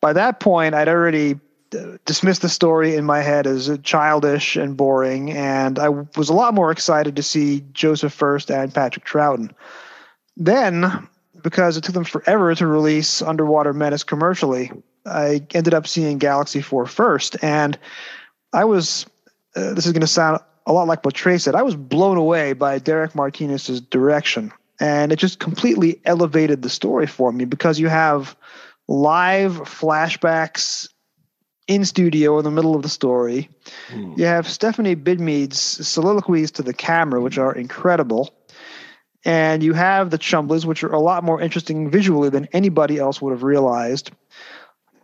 By 0.00 0.12
that 0.14 0.40
point, 0.40 0.74
I'd 0.74 0.88
already 0.88 1.38
uh, 1.76 1.98
dismissed 2.04 2.42
the 2.42 2.48
story 2.48 2.94
in 2.94 3.04
my 3.04 3.20
head 3.20 3.46
as 3.46 3.70
childish 3.82 4.56
and 4.56 4.76
boring, 4.76 5.32
and 5.32 5.78
I 5.78 5.90
was 5.90 6.28
a 6.28 6.34
lot 6.34 6.54
more 6.54 6.70
excited 6.70 7.16
to 7.16 7.22
see 7.22 7.64
Joseph 7.72 8.12
Furst 8.12 8.50
and 8.50 8.74
Patrick 8.74 9.04
Troughton. 9.04 9.50
Then, 10.36 11.08
because 11.42 11.76
it 11.76 11.84
took 11.84 11.94
them 11.94 12.04
forever 12.04 12.54
to 12.54 12.66
release 12.66 13.20
Underwater 13.20 13.72
Menace 13.72 14.04
commercially, 14.04 14.72
I 15.08 15.46
ended 15.54 15.74
up 15.74 15.86
seeing 15.86 16.18
Galaxy 16.18 16.60
4 16.60 16.86
first, 16.86 17.36
and 17.42 17.78
I 18.52 18.64
was. 18.64 19.06
Uh, 19.56 19.72
this 19.72 19.86
is 19.86 19.92
going 19.92 20.02
to 20.02 20.06
sound 20.06 20.40
a 20.66 20.72
lot 20.72 20.86
like 20.86 21.04
what 21.04 21.14
Trey 21.14 21.38
said. 21.38 21.54
I 21.54 21.62
was 21.62 21.74
blown 21.74 22.16
away 22.18 22.52
by 22.52 22.78
Derek 22.78 23.14
Martinus's 23.14 23.80
direction, 23.80 24.52
and 24.78 25.10
it 25.10 25.18
just 25.18 25.38
completely 25.38 26.00
elevated 26.04 26.62
the 26.62 26.68
story 26.68 27.06
for 27.06 27.32
me 27.32 27.44
because 27.44 27.80
you 27.80 27.88
have 27.88 28.36
live 28.86 29.52
flashbacks 29.52 30.88
in 31.68 31.84
studio 31.84 32.38
in 32.38 32.44
the 32.44 32.50
middle 32.50 32.74
of 32.74 32.82
the 32.82 32.88
story. 32.88 33.48
You 34.16 34.24
have 34.24 34.48
Stephanie 34.48 34.96
Bidmead's 34.96 35.60
soliloquies 35.86 36.50
to 36.52 36.62
the 36.62 36.72
camera, 36.72 37.20
which 37.20 37.38
are 37.38 37.54
incredible. 37.54 38.34
And 39.24 39.62
you 39.62 39.74
have 39.74 40.10
the 40.10 40.18
Chumblies, 40.18 40.64
which 40.64 40.82
are 40.82 40.92
a 40.92 41.00
lot 41.00 41.24
more 41.24 41.40
interesting 41.40 41.90
visually 41.90 42.30
than 42.30 42.48
anybody 42.52 42.98
else 42.98 43.20
would 43.20 43.32
have 43.32 43.42
realized. 43.42 44.10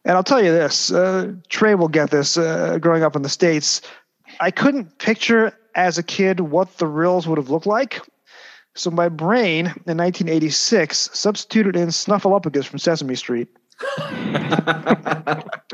And 0.04 0.16
I'll 0.16 0.24
tell 0.24 0.42
you 0.42 0.50
this 0.52 0.92
uh, 0.92 1.32
Trey 1.48 1.74
will 1.74 1.88
get 1.88 2.10
this 2.10 2.36
uh, 2.36 2.78
growing 2.78 3.02
up 3.02 3.16
in 3.16 3.22
the 3.22 3.28
States. 3.28 3.80
I 4.40 4.50
couldn't 4.50 4.98
picture 4.98 5.52
as 5.74 5.96
a 5.98 6.02
kid 6.02 6.40
what 6.40 6.76
the 6.78 6.86
Rills 6.86 7.26
would 7.26 7.38
have 7.38 7.50
looked 7.50 7.66
like. 7.66 8.00
So 8.74 8.90
my 8.90 9.08
brain 9.08 9.66
in 9.66 9.96
1986 9.96 11.10
substituted 11.12 11.76
in 11.76 11.88
Snuffleupagus 11.88 12.64
from 12.66 12.78
Sesame 12.78 13.14
Street. 13.14 13.48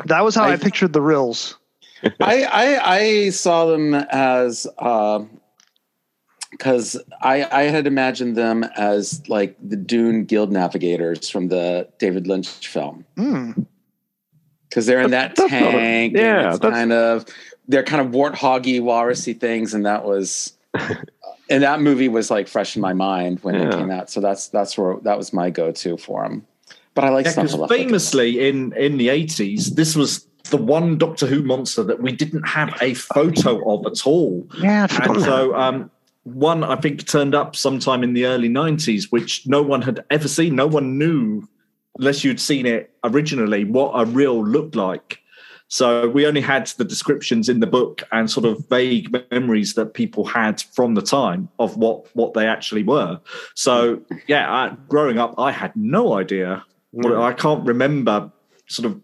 That 0.07 0.25
was 0.25 0.35
how 0.35 0.45
I, 0.45 0.53
I- 0.53 0.57
pictured 0.57 0.93
the 0.93 1.03
Rills. 1.03 1.57
I, 2.21 2.45
I 2.45 2.97
I 2.97 3.31
saw 3.31 3.66
them 3.66 3.95
as 3.95 4.66
because 6.53 6.97
I 7.21 7.45
I 7.53 7.62
had 7.64 7.87
imagined 7.87 8.37
them 8.37 8.64
as 8.77 9.29
like 9.29 9.57
the 9.62 9.77
Dune 9.77 10.25
Guild 10.25 10.51
navigators 10.51 11.29
from 11.29 11.49
the 11.49 11.88
David 11.99 12.27
Lynch 12.27 12.49
film 12.66 13.05
Mm. 13.19 13.66
Because 14.70 14.87
they're 14.87 15.02
in 15.02 15.11
that 15.11 15.37
That's 15.37 15.52
not 15.52 15.62
a- 15.62 15.70
tank. 15.72 16.14
yeah, 16.16 16.50
it's 16.50 16.59
that's- 16.61 16.78
kind 16.78 16.92
of 16.92 17.26
they're 17.68 17.85
kind 17.85 18.00
of 18.06 18.12
warthoggy, 18.12 18.80
walrusy 18.80 19.38
things, 19.38 19.74
and 19.74 19.85
that 19.87 20.04
was. 20.04 20.54
And 21.52 21.64
that 21.64 21.80
movie 21.80 22.06
was 22.06 22.30
like 22.30 22.46
fresh 22.46 22.76
in 22.76 22.80
my 22.83 22.92
mind 22.92 23.40
when 23.42 23.56
it 23.56 23.72
came 23.72 23.90
out, 23.90 24.09
so 24.09 24.20
that's 24.20 24.46
that's 24.46 24.78
where 24.78 24.98
that 25.02 25.18
was 25.18 25.33
my 25.33 25.50
go-to 25.50 25.96
for 25.96 26.22
them. 26.22 26.46
But 26.94 27.02
I 27.02 27.09
like 27.09 27.26
Yeah, 27.26 27.35
because 27.35 27.54
Snuffleupagus. 27.56 27.68
famously 27.68 28.48
in 28.48 28.72
in 28.74 28.96
the 28.98 29.09
eighties, 29.09 29.74
this 29.74 29.96
was 29.96 30.28
the 30.50 30.56
one 30.56 30.96
Doctor 30.96 31.26
Who 31.26 31.42
monster 31.42 31.83
that 31.83 32.00
we 32.00 32.12
didn't 32.12 32.44
have 32.46 32.72
a 32.80 32.94
photo 32.94 33.68
of 33.68 33.85
at 33.85 34.06
all. 34.06 34.46
Yeah, 34.62 34.87
I'd 34.92 35.11
And 35.11 35.22
so 35.22 35.56
um, 35.56 35.90
one 36.22 36.62
I 36.62 36.76
think 36.76 37.04
turned 37.09 37.35
up 37.35 37.56
sometime 37.56 38.04
in 38.04 38.12
the 38.12 38.26
early 38.26 38.48
nineties, 38.48 39.11
which 39.11 39.44
no 39.48 39.61
one 39.61 39.83
had 39.83 40.04
ever 40.11 40.28
seen. 40.28 40.54
No 40.54 40.68
one 40.68 40.98
knew, 40.98 41.48
unless 41.98 42.24
you'd 42.24 42.40
seen 42.40 42.66
it 42.66 42.94
originally, 43.05 43.64
what 43.64 43.92
a 43.92 44.05
Rill 44.05 44.44
looked 44.44 44.74
like. 44.74 45.20
So 45.68 46.09
we 46.09 46.26
only 46.26 46.40
had 46.40 46.66
the 46.79 46.85
descriptions 46.85 47.48
in 47.48 47.61
the 47.61 47.66
book 47.66 48.03
and 48.11 48.29
sort 48.29 48.44
of 48.44 48.68
vague 48.68 49.14
memories 49.31 49.74
that 49.74 49.94
people 49.94 50.24
had 50.24 50.61
from 50.61 50.94
the 50.94 51.03
time 51.03 51.48
of 51.61 51.76
what 51.76 52.09
what 52.16 52.35
they 52.35 52.48
actually 52.48 52.83
were. 52.83 53.20
So 53.55 54.00
yeah, 54.26 54.53
I, 54.53 54.76
growing 54.88 55.18
up, 55.18 55.35
I 55.38 55.53
had 55.53 55.74
no 55.76 56.14
idea. 56.14 56.64
What, 56.90 57.14
I 57.16 57.33
can't 57.33 57.64
remember 57.64 58.33
sort 58.66 58.87
of. 58.87 59.00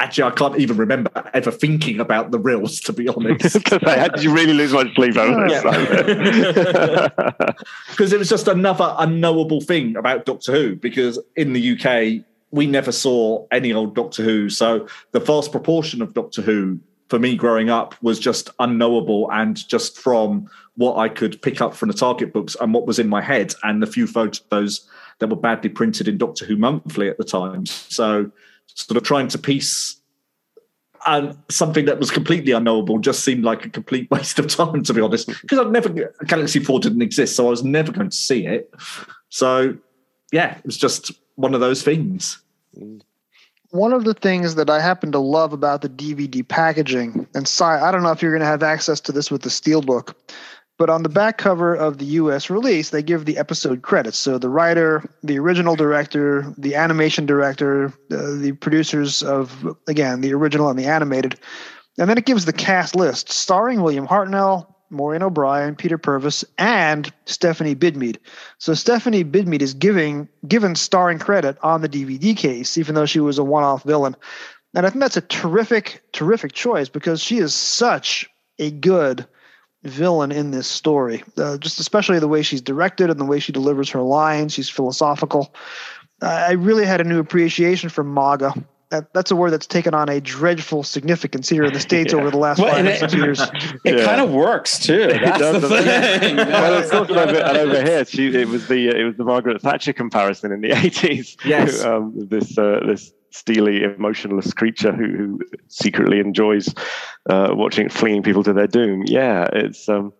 Actually, 0.00 0.24
I 0.24 0.30
can't 0.32 0.58
even 0.58 0.76
remember 0.76 1.10
ever 1.34 1.52
thinking 1.52 2.00
about 2.00 2.32
the 2.32 2.38
Rills. 2.38 2.80
To 2.80 2.92
be 2.92 3.08
honest, 3.08 3.64
Did 3.70 4.22
you 4.22 4.34
really 4.34 4.54
lose 4.54 4.72
much 4.72 4.92
sleep 4.94 5.16
over 5.16 5.48
this? 5.48 5.62
because 7.90 8.12
it 8.12 8.18
was 8.18 8.28
just 8.28 8.48
another 8.48 8.92
unknowable 8.98 9.60
thing 9.60 9.96
about 9.96 10.24
Doctor 10.24 10.50
Who. 10.50 10.74
Because 10.74 11.20
in 11.36 11.52
the 11.52 11.78
UK, 11.78 12.24
we 12.50 12.66
never 12.66 12.90
saw 12.90 13.46
any 13.52 13.72
old 13.72 13.94
Doctor 13.94 14.24
Who, 14.24 14.48
so 14.48 14.88
the 15.12 15.20
vast 15.20 15.52
proportion 15.52 16.02
of 16.02 16.12
Doctor 16.12 16.42
Who 16.42 16.80
for 17.08 17.20
me 17.20 17.36
growing 17.36 17.70
up 17.70 17.94
was 18.02 18.18
just 18.18 18.50
unknowable, 18.58 19.30
and 19.30 19.68
just 19.68 19.96
from 19.96 20.50
what 20.74 20.96
I 20.96 21.08
could 21.08 21.40
pick 21.40 21.60
up 21.60 21.74
from 21.74 21.88
the 21.88 21.94
target 21.94 22.32
books 22.32 22.56
and 22.60 22.74
what 22.74 22.86
was 22.86 22.98
in 22.98 23.08
my 23.08 23.22
head, 23.22 23.54
and 23.62 23.80
the 23.80 23.86
few 23.86 24.08
photos 24.08 24.88
that 25.20 25.28
were 25.28 25.36
badly 25.36 25.70
printed 25.70 26.08
in 26.08 26.18
Doctor 26.18 26.46
Who 26.46 26.56
Monthly 26.56 27.08
at 27.08 27.18
the 27.18 27.24
time. 27.24 27.64
So, 27.66 28.32
sort 28.66 28.96
of 28.96 29.02
trying 29.02 29.28
to 29.28 29.38
piece 29.38 30.02
and 31.06 31.36
something 31.48 31.84
that 31.86 31.98
was 31.98 32.10
completely 32.10 32.52
unknowable 32.52 32.98
just 32.98 33.24
seemed 33.24 33.44
like 33.44 33.64
a 33.64 33.68
complete 33.68 34.10
waste 34.10 34.38
of 34.38 34.46
time, 34.48 34.82
to 34.84 34.94
be 34.94 35.00
honest. 35.00 35.26
Because 35.26 35.58
I've 35.58 35.70
never 35.70 35.88
Galaxy 36.26 36.60
Four 36.60 36.80
didn't 36.80 37.02
exist, 37.02 37.36
so 37.36 37.46
I 37.46 37.50
was 37.50 37.64
never 37.64 37.92
going 37.92 38.10
to 38.10 38.16
see 38.16 38.46
it. 38.46 38.72
So, 39.28 39.76
yeah, 40.32 40.56
it 40.56 40.64
was 40.64 40.76
just 40.76 41.12
one 41.36 41.54
of 41.54 41.60
those 41.60 41.82
things. 41.82 42.40
One 43.70 43.92
of 43.92 44.04
the 44.04 44.14
things 44.14 44.54
that 44.56 44.68
I 44.68 44.80
happen 44.80 45.12
to 45.12 45.18
love 45.18 45.52
about 45.52 45.80
the 45.80 45.88
DVD 45.88 46.46
packaging, 46.46 47.26
and 47.34 47.48
Si, 47.48 47.64
I 47.64 47.90
don't 47.90 48.02
know 48.02 48.10
if 48.10 48.20
you're 48.20 48.32
going 48.32 48.40
to 48.40 48.46
have 48.46 48.62
access 48.62 49.00
to 49.00 49.12
this 49.12 49.30
with 49.30 49.42
the 49.42 49.48
Steelbook, 49.48 50.14
but 50.82 50.90
on 50.90 51.04
the 51.04 51.08
back 51.08 51.38
cover 51.38 51.76
of 51.76 51.98
the 51.98 52.04
US 52.06 52.50
release, 52.50 52.90
they 52.90 53.04
give 53.04 53.24
the 53.24 53.38
episode 53.38 53.82
credits. 53.82 54.18
So 54.18 54.36
the 54.36 54.48
writer, 54.48 55.08
the 55.22 55.38
original 55.38 55.76
director, 55.76 56.52
the 56.58 56.74
animation 56.74 57.24
director, 57.24 57.92
uh, 58.10 58.34
the 58.34 58.50
producers 58.60 59.22
of, 59.22 59.76
again, 59.86 60.22
the 60.22 60.34
original 60.34 60.68
and 60.70 60.76
the 60.76 60.86
animated. 60.86 61.38
And 62.00 62.10
then 62.10 62.18
it 62.18 62.26
gives 62.26 62.46
the 62.46 62.52
cast 62.52 62.96
list 62.96 63.30
starring 63.30 63.82
William 63.82 64.08
Hartnell, 64.08 64.74
Maureen 64.90 65.22
O'Brien, 65.22 65.76
Peter 65.76 65.98
Purves, 65.98 66.44
and 66.58 67.12
Stephanie 67.26 67.76
Bidmead. 67.76 68.16
So 68.58 68.74
Stephanie 68.74 69.22
Bidmead 69.22 69.62
is 69.62 69.74
giving 69.74 70.28
given 70.48 70.74
starring 70.74 71.20
credit 71.20 71.58
on 71.62 71.82
the 71.82 71.88
DVD 71.88 72.36
case, 72.36 72.76
even 72.76 72.96
though 72.96 73.06
she 73.06 73.20
was 73.20 73.38
a 73.38 73.44
one-off 73.44 73.84
villain. 73.84 74.16
And 74.74 74.84
I 74.84 74.90
think 74.90 75.00
that's 75.00 75.16
a 75.16 75.20
terrific, 75.20 76.02
terrific 76.10 76.50
choice 76.54 76.88
because 76.88 77.22
she 77.22 77.38
is 77.38 77.54
such 77.54 78.28
a 78.58 78.72
good 78.72 79.28
villain 79.84 80.32
in 80.32 80.50
this 80.50 80.66
story. 80.66 81.22
Uh, 81.36 81.58
just 81.58 81.80
especially 81.80 82.18
the 82.18 82.28
way 82.28 82.42
she's 82.42 82.60
directed 82.60 83.10
and 83.10 83.18
the 83.18 83.24
way 83.24 83.38
she 83.38 83.52
delivers 83.52 83.90
her 83.90 84.02
lines. 84.02 84.52
She's 84.52 84.68
philosophical. 84.68 85.54
I 86.20 86.52
really 86.52 86.84
had 86.84 87.00
a 87.00 87.04
new 87.04 87.18
appreciation 87.18 87.88
for 87.88 88.04
MAGA. 88.04 88.54
That, 88.90 89.12
that's 89.14 89.30
a 89.30 89.36
word 89.36 89.50
that's 89.50 89.66
taken 89.66 89.94
on 89.94 90.10
a 90.10 90.20
dreadful 90.20 90.82
significance 90.82 91.48
here 91.48 91.64
in 91.64 91.72
the 91.72 91.80
states 91.90 92.12
yeah. 92.12 92.20
over 92.20 92.30
the 92.30 92.36
last 92.36 92.60
well, 92.60 92.74
five 92.74 92.86
or 92.86 92.94
six 92.94 93.14
years. 93.14 93.40
It 93.84 93.98
yeah. 93.98 94.04
kind 94.04 94.20
of 94.20 94.30
works 94.30 94.78
too. 94.78 95.06
That's 95.08 95.60
the 95.60 95.68
thing. 95.68 96.36
well, 96.36 96.80
it's 96.80 96.92
also 96.92 97.14
over, 97.14 97.36
and 97.36 97.56
over 97.56 97.82
here, 97.82 98.04
she, 98.04 98.28
it 98.28 98.46
was 98.46 98.68
the 98.68 98.88
it 98.88 99.02
was 99.02 99.16
the 99.16 99.24
Margaret 99.24 99.60
Thatcher 99.60 99.92
comparison 99.92 100.52
in 100.52 100.60
the 100.60 100.70
eighties. 100.70 101.36
Yes, 101.44 101.82
um, 101.82 102.12
this 102.14 102.56
uh, 102.56 102.80
this 102.86 103.12
steely, 103.32 103.82
emotionless 103.82 104.52
creature 104.52 104.92
who, 104.92 105.16
who 105.16 105.40
secretly 105.68 106.20
enjoys 106.20 106.74
uh, 107.28 107.50
watching 107.52 107.88
flinging 107.88 108.22
people 108.22 108.42
to 108.44 108.52
their 108.52 108.66
doom. 108.66 109.04
Yeah, 109.06 109.48
it's 109.52 109.88
um, 109.88 110.12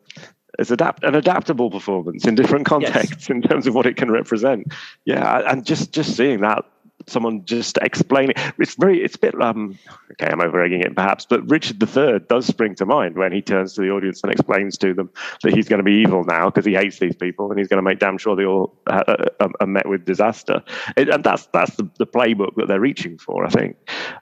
it's 0.59 0.71
adapt 0.71 1.05
an 1.05 1.15
adaptable 1.15 1.71
performance 1.71 2.27
in 2.27 2.35
different 2.35 2.67
contexts 2.67 3.29
yes. 3.29 3.31
in 3.31 3.43
terms 3.43 3.67
of 3.67 3.75
what 3.75 3.87
it 3.87 3.97
can 3.97 4.11
represent. 4.11 4.73
Yeah, 5.05 5.43
and 5.51 5.65
just 5.65 5.93
just 5.93 6.17
seeing 6.17 6.41
that 6.41 6.65
someone 7.09 7.45
just 7.45 7.79
explaining 7.79 8.35
it's 8.59 8.75
very 8.77 9.03
it's 9.03 9.17
a 9.17 9.19
bit 9.19 9.41
um 9.41 9.79
okay 10.13 10.31
i'm 10.31 10.41
over 10.41 10.63
egging 10.63 10.81
it 10.81 10.95
perhaps 10.95 11.27
but 11.27 11.49
richard 11.51 11.83
iii 11.97 12.19
does 12.29 12.47
spring 12.47 12.75
to 12.75 12.87
mind 12.87 13.17
when 13.17 13.33
he 13.33 13.43
turns 13.43 13.75
to 13.75 13.81
the 13.81 13.91
audience 13.91 14.23
and 14.23 14.33
explains 14.33 14.79
to 14.79 14.95
them 14.95 15.11
that 15.43 15.55
he's 15.55 15.69
going 15.69 15.79
to 15.79 15.85
be 15.85 15.95
evil 15.95 16.25
now 16.25 16.47
because 16.47 16.65
he 16.65 16.75
hates 16.75 16.99
these 16.99 17.17
people 17.17 17.51
and 17.51 17.59
he's 17.59 17.69
going 17.69 17.79
to 17.79 17.83
make 17.83 17.99
damn 17.99 18.19
sure 18.19 18.37
they 18.37 18.45
all 18.45 18.75
uh, 18.87 19.03
uh, 19.07 19.27
uh, 19.41 19.49
are 19.61 19.67
met 19.67 19.89
with 19.89 20.05
disaster. 20.05 20.63
It, 20.97 21.09
and 21.09 21.23
that's 21.25 21.47
that's 21.47 21.77
the, 21.77 21.89
the, 21.99 22.07
playbook 22.07 22.57
that 22.57 22.69
they're 22.69 22.81
reaching 22.81 23.17
for 23.17 23.47
i 23.47 23.49
think. 23.49 23.77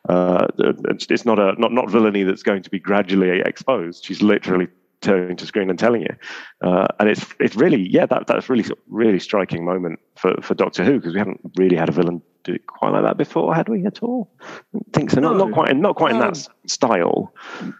Uh, 0.08 0.46
it's 0.58 1.24
not 1.24 1.38
a 1.38 1.58
not 1.58 1.72
not 1.72 1.90
villainy 1.90 2.22
that's 2.22 2.42
going 2.42 2.62
to 2.62 2.70
be 2.70 2.78
gradually 2.78 3.40
exposed. 3.40 4.04
She's 4.04 4.22
literally 4.22 4.68
turning 5.00 5.36
to 5.36 5.46
screen 5.46 5.70
and 5.70 5.78
telling 5.78 6.02
you. 6.02 6.14
Uh, 6.62 6.86
and 6.98 7.08
it's 7.08 7.24
it's 7.38 7.56
really 7.56 7.88
yeah 7.88 8.06
that 8.06 8.26
that's 8.26 8.48
really 8.48 8.64
really 8.88 9.18
striking 9.18 9.64
moment 9.64 9.98
for, 10.16 10.34
for 10.42 10.54
Doctor 10.54 10.84
Who 10.84 10.98
because 10.98 11.14
we 11.14 11.18
haven't 11.18 11.40
really 11.56 11.76
had 11.76 11.88
a 11.88 11.92
villain 11.92 12.22
do 12.44 12.54
it 12.54 12.66
quite 12.66 12.90
like 12.90 13.04
that 13.04 13.16
before, 13.16 13.54
had 13.54 13.68
we 13.68 13.84
at 13.84 14.02
all? 14.02 14.30
I 14.74 14.78
think 14.92 15.10
so. 15.10 15.20
No. 15.20 15.32
Not 15.32 15.48
not 15.48 15.52
quite 15.52 15.76
not 15.76 15.96
quite 15.96 16.12
in 16.12 16.20
that 16.20 16.48
style. 16.66 17.34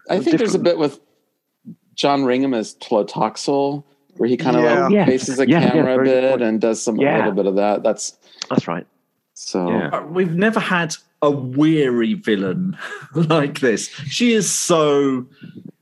I 0.09 0.19
think 0.19 0.37
there's 0.37 0.55
a 0.55 0.59
bit 0.59 0.77
with 0.77 0.99
John 1.95 2.23
Ringham 2.23 2.55
as 2.55 2.75
Tlotoxl 2.75 3.83
where 4.17 4.29
he 4.29 4.37
kind 4.37 4.57
of 4.57 4.63
yeah. 4.63 4.87
like 4.87 5.07
faces 5.07 5.39
a 5.39 5.47
yeah, 5.47 5.71
camera 5.71 5.95
yeah, 5.95 6.01
a 6.01 6.03
bit 6.03 6.23
important. 6.23 6.49
and 6.49 6.61
does 6.61 6.81
some 6.81 6.99
a 6.99 7.01
little 7.01 7.31
bit 7.31 7.45
of 7.45 7.55
that. 7.55 7.83
That's 7.83 8.17
that's 8.49 8.67
right. 8.67 8.85
So 9.33 10.05
we've 10.11 10.35
never 10.35 10.59
had 10.59 10.95
a 11.21 11.31
weary 11.31 12.15
villain 12.15 12.77
like 13.15 13.59
this. 13.59 13.87
She 13.87 14.33
is 14.33 14.49
so 14.49 15.25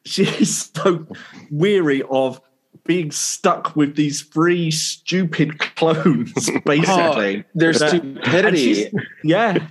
she 0.05 0.23
is 0.23 0.71
so 0.75 1.05
weary 1.51 2.03
of 2.09 2.41
being 2.85 3.11
stuck 3.11 3.75
with 3.75 3.95
these 3.95 4.23
three 4.23 4.71
stupid 4.71 5.59
clones, 5.59 6.33
basically. 6.65 7.37
Oh, 7.43 7.43
their 7.53 7.73
stupidity. 7.73 8.91
Yeah. 9.23 9.67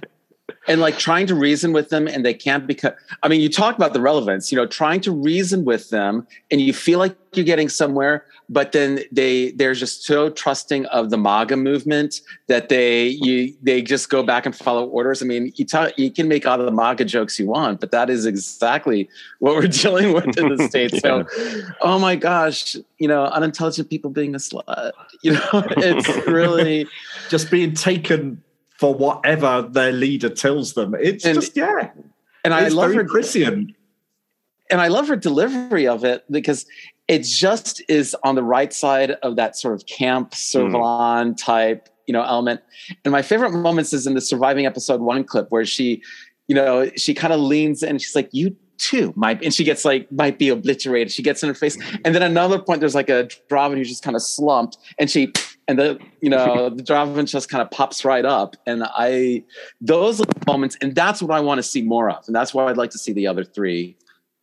And 0.69 0.81
like 0.81 0.99
trying 0.99 1.27
to 1.27 1.35
reason 1.35 1.73
with 1.73 1.89
them 1.89 2.07
and 2.07 2.25
they 2.25 2.35
can't 2.35 2.67
become 2.67 2.93
i 3.23 3.29
mean 3.29 3.41
you 3.41 3.49
talk 3.49 3.77
about 3.77 3.93
the 3.93 4.01
relevance 4.01 4.53
you 4.53 4.57
know 4.57 4.67
trying 4.67 5.01
to 5.01 5.11
reason 5.11 5.65
with 5.65 5.91
them 5.91 6.27
and 6.51 6.61
you 6.61 6.73
feel 6.73 6.99
like 6.99 7.17
you're 7.33 7.45
getting 7.45 7.69
somewhere 7.69 8.25
but 8.49 8.73
then 8.73 9.01
they 9.13 9.51
they're 9.53 9.75
just 9.75 10.05
so 10.05 10.31
trusting 10.31 10.87
of 10.87 11.11
the 11.11 11.19
MAGA 11.19 11.57
movement 11.57 12.23
that 12.47 12.69
they 12.69 13.09
you 13.09 13.55
they 13.63 13.83
just 13.83 14.09
go 14.09 14.23
back 14.23 14.47
and 14.47 14.57
follow 14.57 14.87
orders. 14.87 15.23
I 15.23 15.27
mean, 15.27 15.53
you 15.57 15.67
talk, 15.67 15.99
you 15.99 16.11
can 16.11 16.29
make 16.29 16.47
all 16.47 16.57
the 16.57 16.71
MAGA 16.71 17.05
jokes 17.05 17.39
you 17.39 17.47
want, 17.47 17.81
but 17.81 17.91
that 17.91 18.09
is 18.09 18.25
exactly 18.25 19.09
what 19.39 19.55
we're 19.55 19.67
dealing 19.67 20.13
with 20.13 20.39
in 20.39 20.57
the 20.57 20.65
states. 20.69 20.95
yeah. 20.95 21.01
So, 21.01 21.27
oh 21.83 21.99
my 21.99 22.17
gosh, 22.17 22.77
you 22.99 23.09
know, 23.09 23.25
unintelligent 23.25 23.91
people 23.91 24.11
being 24.11 24.35
a 24.35 24.39
slut. 24.39 24.93
You 25.23 25.33
know, 25.33 25.41
it's 25.53 26.27
really 26.27 26.87
just 27.29 27.51
being 27.51 27.75
taken 27.75 28.43
for 28.79 28.95
whatever 28.95 29.63
their 29.63 29.93
leader 29.93 30.31
tells 30.31 30.75
them. 30.75 30.95
It's 30.99 31.25
and, 31.25 31.35
just 31.35 31.57
yeah. 31.57 31.91
And 32.45 32.55
I 32.55 32.69
love 32.69 32.95
her 32.95 33.05
Christian 33.05 33.75
and 34.71 34.81
I 34.81 34.89
love 34.89 35.09
her 35.09 35.17
delivery 35.17 35.87
of 35.87 36.05
it 36.05 36.25
because 36.31 36.67
it 37.07 37.23
just 37.25 37.83
is 37.89 38.15
on 38.23 38.35
the 38.35 38.43
right 38.43 38.73
side 38.73 39.13
of 39.23 39.37
that 39.37 39.57
sort 39.57 39.75
of 39.75 39.87
camp 39.87 40.33
Servalan 40.33 41.33
mm. 41.33 41.37
type, 41.37 41.89
you 42.07 42.13
know, 42.13 42.23
element. 42.23 42.61
And 43.05 43.13
my 43.13 43.23
favorite 43.23 43.53
moments 43.53 43.93
is 43.93 44.07
in 44.07 44.15
the 44.15 44.21
surviving 44.21 44.67
episode 44.67 45.01
one 45.01 45.25
clip 45.25 45.47
where 45.51 45.65
she, 45.65 46.03
you 46.49 46.55
know, 46.55 46.91
she 46.97 47.15
kind 47.15 47.33
of 47.33 47.41
leans 47.41 47.83
and 47.83 48.01
she's 48.01 48.15
like, 48.15 48.29
"You 48.33 48.55
too 48.77 49.13
might," 49.17 49.43
and 49.43 49.53
she 49.53 49.65
gets 49.65 49.85
like 49.85 50.11
might 50.13 50.39
be 50.39 50.51
obliterated. 50.51 51.13
She 51.13 51.23
gets 51.23 51.43
in 51.43 51.49
her 51.49 51.55
face, 51.55 51.79
and 52.05 52.15
then 52.15 52.23
another 52.23 52.59
point 52.59 52.81
there's 52.81 52.95
like 52.95 53.11
a 53.11 53.29
Drahvin 53.51 53.77
who's 53.77 53.89
just 53.89 54.03
kind 54.03 54.17
of 54.17 54.23
slumped, 54.23 54.79
and 54.99 55.11
she 55.11 55.33
and 55.69 55.79
the 55.79 55.99
you 56.21 56.31
know 56.31 56.71
the 56.75 56.83
Drahvin 56.83 57.27
just 57.27 57.49
kind 57.49 57.63
of 57.63 57.71
pops 57.71 58.05
right 58.05 58.25
up, 58.25 58.57
and 58.67 58.83
I 58.85 59.45
those 59.81 60.21
moments, 60.47 60.77
and 60.81 60.95
that's 60.95 61.23
what 61.23 61.37
I 61.37 61.41
want 61.41 61.59
to 61.59 61.63
see 61.63 61.83
more 61.83 62.11
of, 62.11 62.25
and 62.27 62.35
that's 62.35 62.53
why 62.53 62.67
I'd 62.67 62.77
like 62.77 62.91
to 62.91 62.99
see 62.99 63.13
the 63.13 63.27
other 63.27 63.45
three 63.45 63.97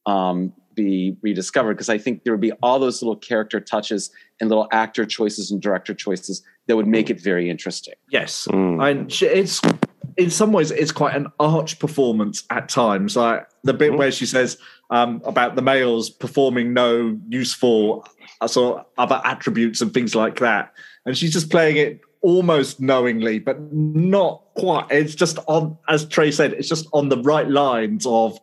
um, 0.06 0.54
be 0.76 1.18
rediscovered 1.22 1.76
because 1.76 1.90
I 1.90 1.98
think 1.98 2.24
there 2.24 2.34
would 2.34 2.42
be 2.42 2.52
all 2.62 2.80
those 2.80 3.02
little 3.02 3.16
character 3.16 3.60
touches 3.60 4.12
and 4.40 4.50
little 4.50 4.68
actor 4.72 5.06
choices 5.06 5.50
and 5.50 5.62
director 5.62 5.94
choices 5.94 6.44
that 6.68 6.76
would 6.76 6.88
make 6.88 7.10
it 7.10 7.20
very 7.20 7.50
interesting. 7.50 7.96
Yes, 8.10 8.48
mm. 8.52 8.88
and 8.88 9.12
it's 9.22 9.62
in 10.18 10.30
some 10.30 10.52
ways 10.52 10.72
it's 10.72 10.92
quite 10.92 11.16
an 11.16 11.28
arch 11.40 11.80
performance 11.80 12.44
at 12.50 12.70
times. 12.70 13.16
Like 13.16 13.48
the 13.64 13.74
bit 13.74 13.94
mm. 13.94 13.98
where 13.98 14.12
she 14.12 14.26
says 14.26 14.58
um, 14.90 15.22
about 15.26 15.56
the 15.56 15.62
males 15.62 16.10
performing 16.10 16.74
no 16.74 17.20
useful 17.30 18.06
uh, 18.42 18.48
sort 18.48 18.80
of 18.80 18.86
other 18.98 19.22
attributes 19.26 19.82
and 19.82 19.94
things 19.94 20.14
like 20.16 20.40
that, 20.40 20.74
and 21.06 21.18
she's 21.18 21.34
just 21.34 21.50
playing 21.50 21.78
it 21.78 22.02
almost 22.22 22.80
knowingly, 22.80 23.40
but 23.40 23.62
not 23.72 24.42
quite. 24.56 24.88
It's 24.90 25.16
just 25.16 25.38
on, 25.48 25.78
as 25.88 26.06
Trey 26.06 26.32
said, 26.32 26.54
it's 26.54 26.68
just 26.68 26.88
on 26.92 27.10
the 27.10 27.22
right 27.22 27.48
lines 27.48 28.06
of 28.06 28.40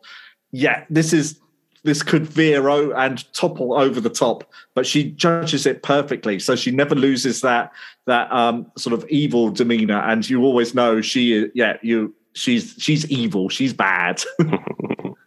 yeah, 0.51 0.85
this 0.89 1.11
is 1.13 1.39
this 1.83 2.01
could 2.01 2.25
veer 2.25 2.69
and 2.69 3.33
topple 3.33 3.73
over 3.73 3.99
the 3.99 4.09
top, 4.09 4.49
but 4.73 4.87
she 4.87 5.11
judges 5.11 5.65
it 5.65 5.83
perfectly. 5.83 6.39
So 6.39 6.55
she 6.55 6.71
never 6.71 6.95
loses 6.95 7.41
that 7.41 7.71
that 8.05 8.31
um, 8.31 8.71
sort 8.77 8.93
of 8.93 9.05
evil 9.09 9.49
demeanor, 9.49 9.99
and 9.99 10.27
you 10.29 10.43
always 10.43 10.73
know 10.73 11.01
she, 11.01 11.49
yeah, 11.53 11.77
you, 11.81 12.15
she's 12.33 12.75
she's 12.77 13.09
evil, 13.11 13.49
she's 13.49 13.73
bad. 13.73 14.23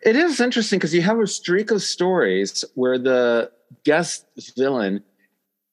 it 0.03 0.17
is 0.17 0.41
interesting 0.41 0.79
because 0.79 0.95
you 0.95 1.03
have 1.03 1.19
a 1.19 1.27
streak 1.27 1.71
of 1.71 1.83
stories 1.83 2.65
where 2.75 2.99
the 2.99 3.51
guest 3.85 4.27
villain, 4.57 5.03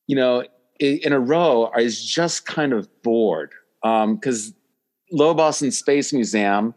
you 0.07 0.15
know, 0.15 0.43
in 0.83 1.13
a 1.13 1.19
row 1.19 1.71
is 1.77 2.03
just 2.03 2.45
kind 2.45 2.73
of 2.73 2.89
bored 3.01 3.51
because 3.81 4.47
um, 4.47 4.55
Lobos 5.11 5.61
and 5.61 5.73
Space 5.73 6.13
Museum 6.13 6.73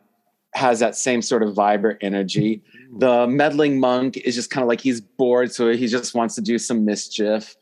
has 0.54 0.80
that 0.80 0.96
same 0.96 1.20
sort 1.20 1.42
of 1.42 1.54
vibrant 1.54 1.98
energy. 2.00 2.62
The 2.98 3.26
meddling 3.26 3.78
monk 3.78 4.16
is 4.16 4.34
just 4.34 4.50
kind 4.50 4.62
of 4.62 4.68
like 4.68 4.80
he's 4.80 5.00
bored, 5.00 5.52
so 5.52 5.70
he 5.72 5.86
just 5.86 6.14
wants 6.14 6.34
to 6.36 6.40
do 6.40 6.58
some 6.58 6.84
mischief. 6.84 7.56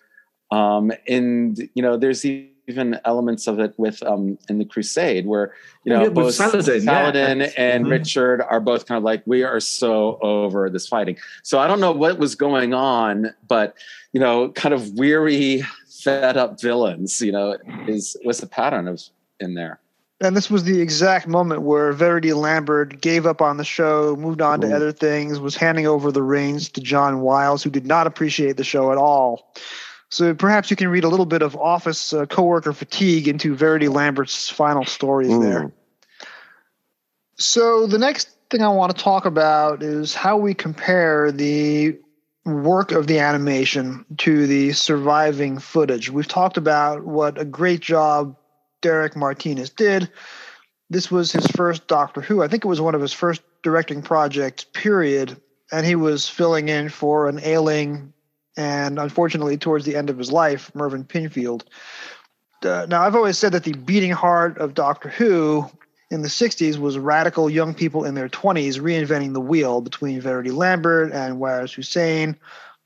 Um, 0.51 0.93
and 1.09 1.59
you 1.75 1.83
know, 1.83 1.97
there's 1.97 2.25
even 2.25 2.99
elements 3.05 3.47
of 3.47 3.59
it 3.59 3.75
with 3.79 4.03
um, 4.05 4.39
in 4.49 4.59
the 4.59 4.65
Crusade 4.65 5.27
where 5.27 5.55
you 5.85 5.93
know 5.93 6.05
yeah, 6.05 6.09
both 6.09 6.35
Saladin, 6.35 6.83
Saladin 6.83 7.41
yeah. 7.41 7.51
and 7.57 7.85
mm-hmm. 7.85 7.93
Richard 7.93 8.43
are 8.43 8.61
both 8.61 8.87
kind 8.87 8.97
of 8.97 9.05
like 9.05 9.23
we 9.27 9.43
are 9.43 9.61
so 9.61 10.19
over 10.23 10.71
this 10.71 10.87
fighting. 10.87 11.17
So 11.43 11.59
I 11.59 11.67
don't 11.67 11.81
know 11.81 11.93
what 11.93 12.19
was 12.19 12.35
going 12.35 12.75
on, 12.75 13.35
but 13.47 13.77
you 14.13 14.21
know, 14.21 14.51
kind 14.51 14.73
of 14.73 14.93
weary, 14.95 15.65
fed 16.05 16.37
up 16.37 16.61
villains, 16.61 17.21
you 17.21 17.33
know, 17.33 17.57
is 17.89 18.17
was 18.25 18.39
the 18.39 18.47
pattern 18.47 18.87
of 18.87 19.03
in 19.41 19.55
there 19.55 19.81
and 20.21 20.37
this 20.37 20.51
was 20.51 20.65
the 20.65 20.81
exact 20.81 21.27
moment 21.27 21.63
where 21.63 21.93
Verity 21.93 22.33
Lambert 22.33 23.01
gave 23.01 23.27
up 23.27 23.43
on 23.43 23.57
the 23.57 23.65
show, 23.65 24.17
moved 24.17 24.41
on 24.41 24.61
to 24.61 24.75
other 24.75 24.93
things, 24.93 25.41
was 25.41 25.57
handing 25.57 25.87
over 25.87 26.13
the 26.13 26.23
reins 26.23 26.69
to 26.71 26.81
John 26.81 27.21
Wiles, 27.21 27.63
who 27.63 27.71
did 27.71 27.87
not 27.87 28.07
appreciate 28.07 28.57
the 28.57 28.65
show 28.65 28.93
at 28.93 28.99
all. 28.99 29.53
So 30.11 30.35
perhaps 30.35 30.71
you 30.71 30.77
can 30.77 30.89
read 30.89 31.05
a 31.05 31.09
little 31.09 31.27
bit 31.27 31.43
of 31.43 31.57
office 31.57 32.13
uh, 32.13 32.27
coworker 32.27 32.73
fatigue 32.73 33.27
into 33.27 33.57
Verity 33.57 33.89
Lambert's 33.89 34.49
final 34.49 34.85
stories 34.85 35.31
mm. 35.31 35.43
there. 35.43 35.73
So 37.37 37.87
the 37.87 37.99
next 37.99 38.29
thing 38.51 38.63
I 38.63 38.69
want 38.69 38.97
to 38.97 39.03
talk 39.03 39.27
about 39.27 39.83
is 39.83 40.15
how 40.15 40.37
we 40.37 40.55
compare 40.55 41.33
the 41.33 41.99
work 42.45 42.93
of 42.93 43.07
the 43.07 43.19
animation 43.19 44.05
to 44.19 44.47
the 44.47 44.73
surviving 44.73 45.59
footage. 45.59 46.11
We've 46.11 46.29
talked 46.29 46.57
about 46.57 47.05
what 47.05 47.39
a 47.39 47.45
great 47.45 47.81
job 47.81 48.37
Derek 48.83 49.17
Martinus 49.17 49.71
did. 49.71 50.11
This 50.91 51.11
was 51.11 51.33
his 51.33 51.47
first 51.49 51.89
Doctor 51.89 52.21
Who. 52.21 52.43
I 52.43 52.49
think 52.49 52.65
it 52.65 52.69
was 52.69 52.81
one 52.81 52.95
of 52.95 53.01
his 53.01 53.13
first 53.13 53.43
directing 53.63 54.03
projects, 54.03 54.65
period. 54.65 55.41
And 55.73 55.87
he 55.87 55.95
was 55.95 56.29
filling 56.29 56.69
in 56.69 56.91
for 56.91 57.29
an 57.29 57.41
ailing 57.43 58.13
and 58.57 58.99
unfortunately, 58.99 59.57
towards 59.57 59.85
the 59.85 59.97
end 59.97 60.11
of 60.11 60.19
his 60.19 60.31
life, 60.31 60.73
Mervyn 60.75 61.05
Pinfield. 61.05 61.63
Uh, 62.65 62.87
now, 62.89 63.03
I've 63.03 63.17
always 63.17 63.37
said 63.37 63.53
that 63.53 63.65
the 63.65 63.73
beating 63.73 64.13
heart 64.13 64.59
of 64.59 64.75
Doctor 64.75 65.09
Who 65.09 65.69
in 66.11 66.23
the 66.23 66.29
60s 66.29 66.79
was 66.79 66.99
radical 66.99 67.49
young 67.49 67.75
people 67.75 68.05
in 68.05 68.15
their 68.15 68.29
20s 68.29 68.81
reinventing 68.81 69.33
the 69.33 69.41
wheel 69.41 69.81
between 69.81 70.21
Verity 70.21 70.51
Lambert 70.51 71.13
and 71.13 71.41
Waris 71.41 71.73
Hussein, 71.73 72.39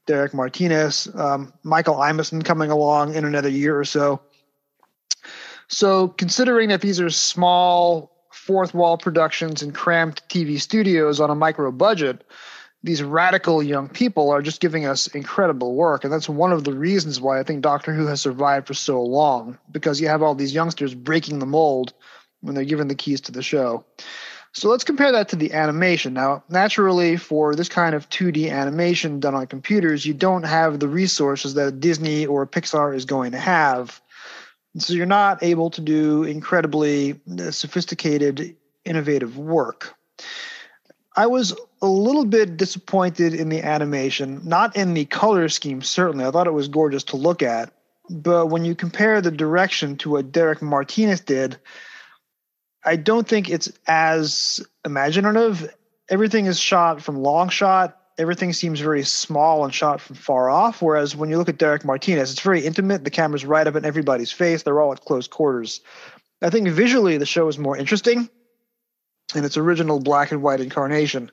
Derek 0.07 0.33
Martinus, 0.33 1.09
um, 1.15 1.53
Michael 1.63 1.97
Imison 1.97 2.45
coming 2.45 2.71
along 2.71 3.15
in 3.15 3.25
another 3.25 3.49
year 3.49 3.79
or 3.79 3.85
so. 3.85 4.21
So, 5.69 6.09
considering 6.09 6.71
that 6.71 6.81
these 6.81 6.99
are 6.99 7.11
small 7.11 8.11
fourth 8.33 8.73
wall 8.73 8.97
productions 8.97 9.63
and 9.63 9.75
cramped 9.75 10.27
TV 10.31 10.59
studios 10.59 11.21
on 11.21 11.29
a 11.29 11.35
micro 11.35 11.71
budget, 11.71 12.25
these 12.83 13.03
radical 13.03 13.63
young 13.63 13.89
people 13.89 14.31
are 14.31 14.41
just 14.41 14.61
giving 14.61 14.87
us 14.87 15.09
incredible 15.09 15.75
work. 15.75 16.05
And 16.05 16.13
that's 16.13 16.29
one 16.29 16.53
of 16.53 16.65
the 16.65 16.73
reasons 16.73 17.21
why 17.21 17.39
I 17.39 17.43
think 17.43 17.61
Doctor 17.61 17.93
Who 17.93 18.07
has 18.07 18.21
survived 18.21 18.67
for 18.67 18.75
so 18.75 19.03
long, 19.03 19.59
because 19.71 20.01
you 20.01 20.09
have 20.09 20.23
all 20.23 20.35
these 20.35 20.55
youngsters 20.55 20.95
breaking 20.95 21.41
the 21.41 21.47
mold 21.47 21.93
when 22.41 22.55
they're 22.55 22.65
given 22.65 22.89
the 22.89 22.95
keys 22.95 23.21
to 23.23 23.33
the 23.33 23.43
show. 23.43 23.85
So 24.53 24.69
let's 24.69 24.85
compare 24.85 25.13
that 25.13 25.29
to 25.29 25.37
the 25.37 25.53
animation. 25.53 26.15
Now, 26.15 26.43
naturally, 26.49 27.17
for 27.17 27.55
this 27.55 27.69
kind 27.69 27.95
of 27.95 28.09
2D 28.09 28.51
animation 28.51 29.21
done 29.21 29.35
on 29.35 29.47
computers, 29.47 30.07
you 30.07 30.15
don't 30.15 30.45
have 30.45 30.81
the 30.81 30.89
resources 30.89 31.55
that 31.55 31.81
Disney 31.81 32.27
or 32.27 32.47
Pixar 32.47 32.95
is 32.95 33.05
going 33.05 33.33
to 33.33 33.39
have. 33.39 34.01
So 34.79 34.95
you're 34.95 35.07
not 35.07 35.43
able 35.43 35.71
to 35.71 35.81
do 35.81 36.25
incredibly 36.25 37.21
uh, 37.39 37.51
sophisticated, 37.51 38.57
innovative 38.85 39.37
work. 39.37 39.95
I 41.17 41.27
was 41.27 41.55
a 41.83 41.87
little 41.87 42.25
bit 42.25 42.57
disappointed 42.57 43.35
in 43.35 43.49
the 43.49 43.63
animation, 43.63 44.41
not 44.45 44.77
in 44.77 44.95
the 44.95 45.05
color 45.05 45.49
scheme, 45.49 45.83
certainly. 45.83 46.25
I 46.25 46.31
thought 46.31 46.47
it 46.47 46.53
was 46.53 46.69
gorgeous 46.69 47.05
to 47.05 47.17
look 47.17 47.43
at. 47.43 47.73
But 48.09 48.47
when 48.47 48.65
you 48.65 48.75
compare 48.75 49.21
the 49.21 49.31
direction 49.31 49.97
to 49.99 50.11
what 50.11 50.33
Derek 50.33 50.63
Martinus 50.63 51.21
did, 51.21 51.59
I 52.89 52.97
don't 52.97 53.29
think 53.29 53.51
it's 53.51 53.71
as 53.87 54.67
imaginative. 54.83 55.75
Everything 56.09 56.47
is 56.47 56.59
shot 56.59 57.03
from 57.03 57.19
long 57.19 57.51
shot. 57.51 58.01
Everything 58.17 58.55
seems 58.55 58.81
very 58.81 59.05
small 59.05 59.63
and 59.63 59.75
shot 59.75 60.01
from 60.01 60.17
far 60.17 60.49
off. 60.49 60.81
Whereas 60.81 61.15
when 61.15 61.29
you 61.29 61.37
look 61.37 61.51
at 61.51 61.59
Derek 61.59 61.85
Martinus, 61.85 62.33
it's 62.33 62.41
very 62.41 62.65
intimate. 62.65 63.05
The 63.05 63.11
camera's 63.11 63.45
right 63.45 63.67
up 63.67 63.77
in 63.77 63.85
everybody's 63.85 64.33
face. 64.33 64.63
They're 64.63 64.81
all 64.81 64.93
at 64.93 65.05
close 65.05 65.29
quarters. 65.29 65.83
I 66.41 66.49
think 66.49 66.67
visually 66.69 67.19
the 67.19 67.27
show 67.27 67.47
is 67.49 67.59
more 67.59 67.77
interesting 67.77 68.31
in 69.35 69.45
its 69.45 69.59
original 69.59 70.01
black 70.01 70.33
and 70.33 70.43
white 70.43 70.61
incarnation. 70.61 71.31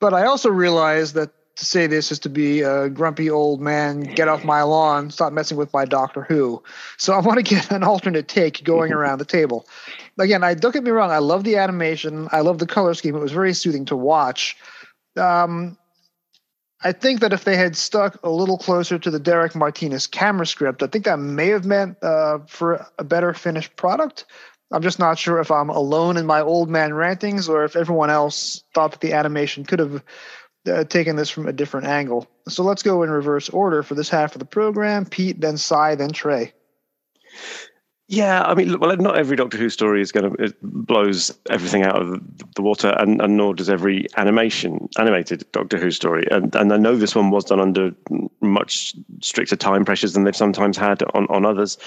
But 0.00 0.14
I 0.14 0.24
also 0.24 0.48
realize 0.48 1.12
that 1.12 1.30
to 1.56 1.64
say 1.66 1.86
this 1.86 2.10
is 2.10 2.18
to 2.20 2.30
be 2.30 2.62
a 2.62 2.88
grumpy 2.88 3.28
old 3.28 3.60
man, 3.60 4.00
get 4.00 4.28
off 4.28 4.44
my 4.44 4.62
lawn, 4.62 5.10
stop 5.10 5.32
messing 5.32 5.58
with 5.58 5.72
my 5.74 5.84
Doctor 5.84 6.22
Who. 6.22 6.62
So 6.96 7.12
I 7.12 7.20
want 7.20 7.36
to 7.38 7.42
get 7.42 7.70
an 7.70 7.82
alternate 7.82 8.28
take 8.28 8.64
going 8.64 8.92
around 8.94 9.18
the 9.18 9.26
table. 9.26 9.66
Again, 10.18 10.42
I 10.42 10.54
don't 10.54 10.72
get 10.72 10.82
me 10.82 10.90
wrong, 10.90 11.10
I 11.10 11.18
love 11.18 11.44
the 11.44 11.56
animation, 11.56 12.28
I 12.32 12.40
love 12.40 12.58
the 12.58 12.66
color 12.66 12.94
scheme. 12.94 13.14
It 13.14 13.20
was 13.20 13.32
very 13.32 13.52
soothing 13.52 13.84
to 13.86 13.96
watch. 13.96 14.56
Um, 15.16 15.76
I 16.82 16.92
think 16.92 17.20
that 17.20 17.32
if 17.32 17.44
they 17.44 17.56
had 17.56 17.76
stuck 17.76 18.22
a 18.22 18.30
little 18.30 18.58
closer 18.58 18.98
to 18.98 19.10
the 19.10 19.18
Derek 19.18 19.54
Martinus 19.54 20.06
camera 20.06 20.46
script, 20.46 20.82
I 20.82 20.86
think 20.86 21.04
that 21.04 21.18
may 21.18 21.48
have 21.48 21.64
meant 21.64 22.02
uh, 22.02 22.40
for 22.46 22.86
a 22.98 23.04
better 23.04 23.32
finished 23.34 23.76
product. 23.76 24.24
I'm 24.72 24.82
just 24.82 24.98
not 24.98 25.18
sure 25.18 25.38
if 25.38 25.50
I'm 25.50 25.70
alone 25.70 26.16
in 26.16 26.26
my 26.26 26.40
old 26.40 26.68
man 26.68 26.92
rantings 26.92 27.48
or 27.48 27.64
if 27.64 27.76
everyone 27.76 28.10
else 28.10 28.62
thought 28.74 28.92
that 28.92 29.00
the 29.00 29.12
animation 29.12 29.64
could 29.64 29.78
have 29.78 30.02
uh, 30.66 30.84
taken 30.84 31.16
this 31.16 31.30
from 31.30 31.46
a 31.46 31.52
different 31.52 31.86
angle. 31.86 32.26
So 32.48 32.62
let's 32.62 32.82
go 32.82 33.02
in 33.02 33.10
reverse 33.10 33.48
order 33.48 33.82
for 33.82 33.94
this 33.94 34.08
half 34.08 34.34
of 34.34 34.40
the 34.40 34.44
program. 34.44 35.06
Pete, 35.06 35.40
then 35.40 35.56
Cy, 35.56 35.94
then 35.94 36.10
Trey. 36.10 36.52
Yeah, 38.08 38.44
I 38.44 38.54
mean, 38.54 38.78
well, 38.78 38.96
not 38.98 39.18
every 39.18 39.34
Doctor 39.34 39.58
Who 39.58 39.68
story 39.68 40.00
is 40.00 40.12
going 40.12 40.32
to 40.32 40.54
blows 40.62 41.36
everything 41.50 41.82
out 41.82 42.00
of 42.00 42.20
the 42.54 42.62
water, 42.62 42.90
and, 43.00 43.20
and 43.20 43.36
nor 43.36 43.52
does 43.52 43.68
every 43.68 44.06
animation 44.16 44.88
animated 44.96 45.44
Doctor 45.50 45.76
Who 45.76 45.90
story. 45.90 46.24
And 46.30 46.54
and 46.54 46.72
I 46.72 46.76
know 46.76 46.94
this 46.94 47.16
one 47.16 47.30
was 47.30 47.46
done 47.46 47.58
under 47.58 47.90
much 48.40 48.94
stricter 49.22 49.56
time 49.56 49.84
pressures 49.84 50.12
than 50.12 50.22
they've 50.22 50.36
sometimes 50.36 50.76
had 50.76 51.02
on 51.14 51.26
on 51.30 51.44
others, 51.44 51.78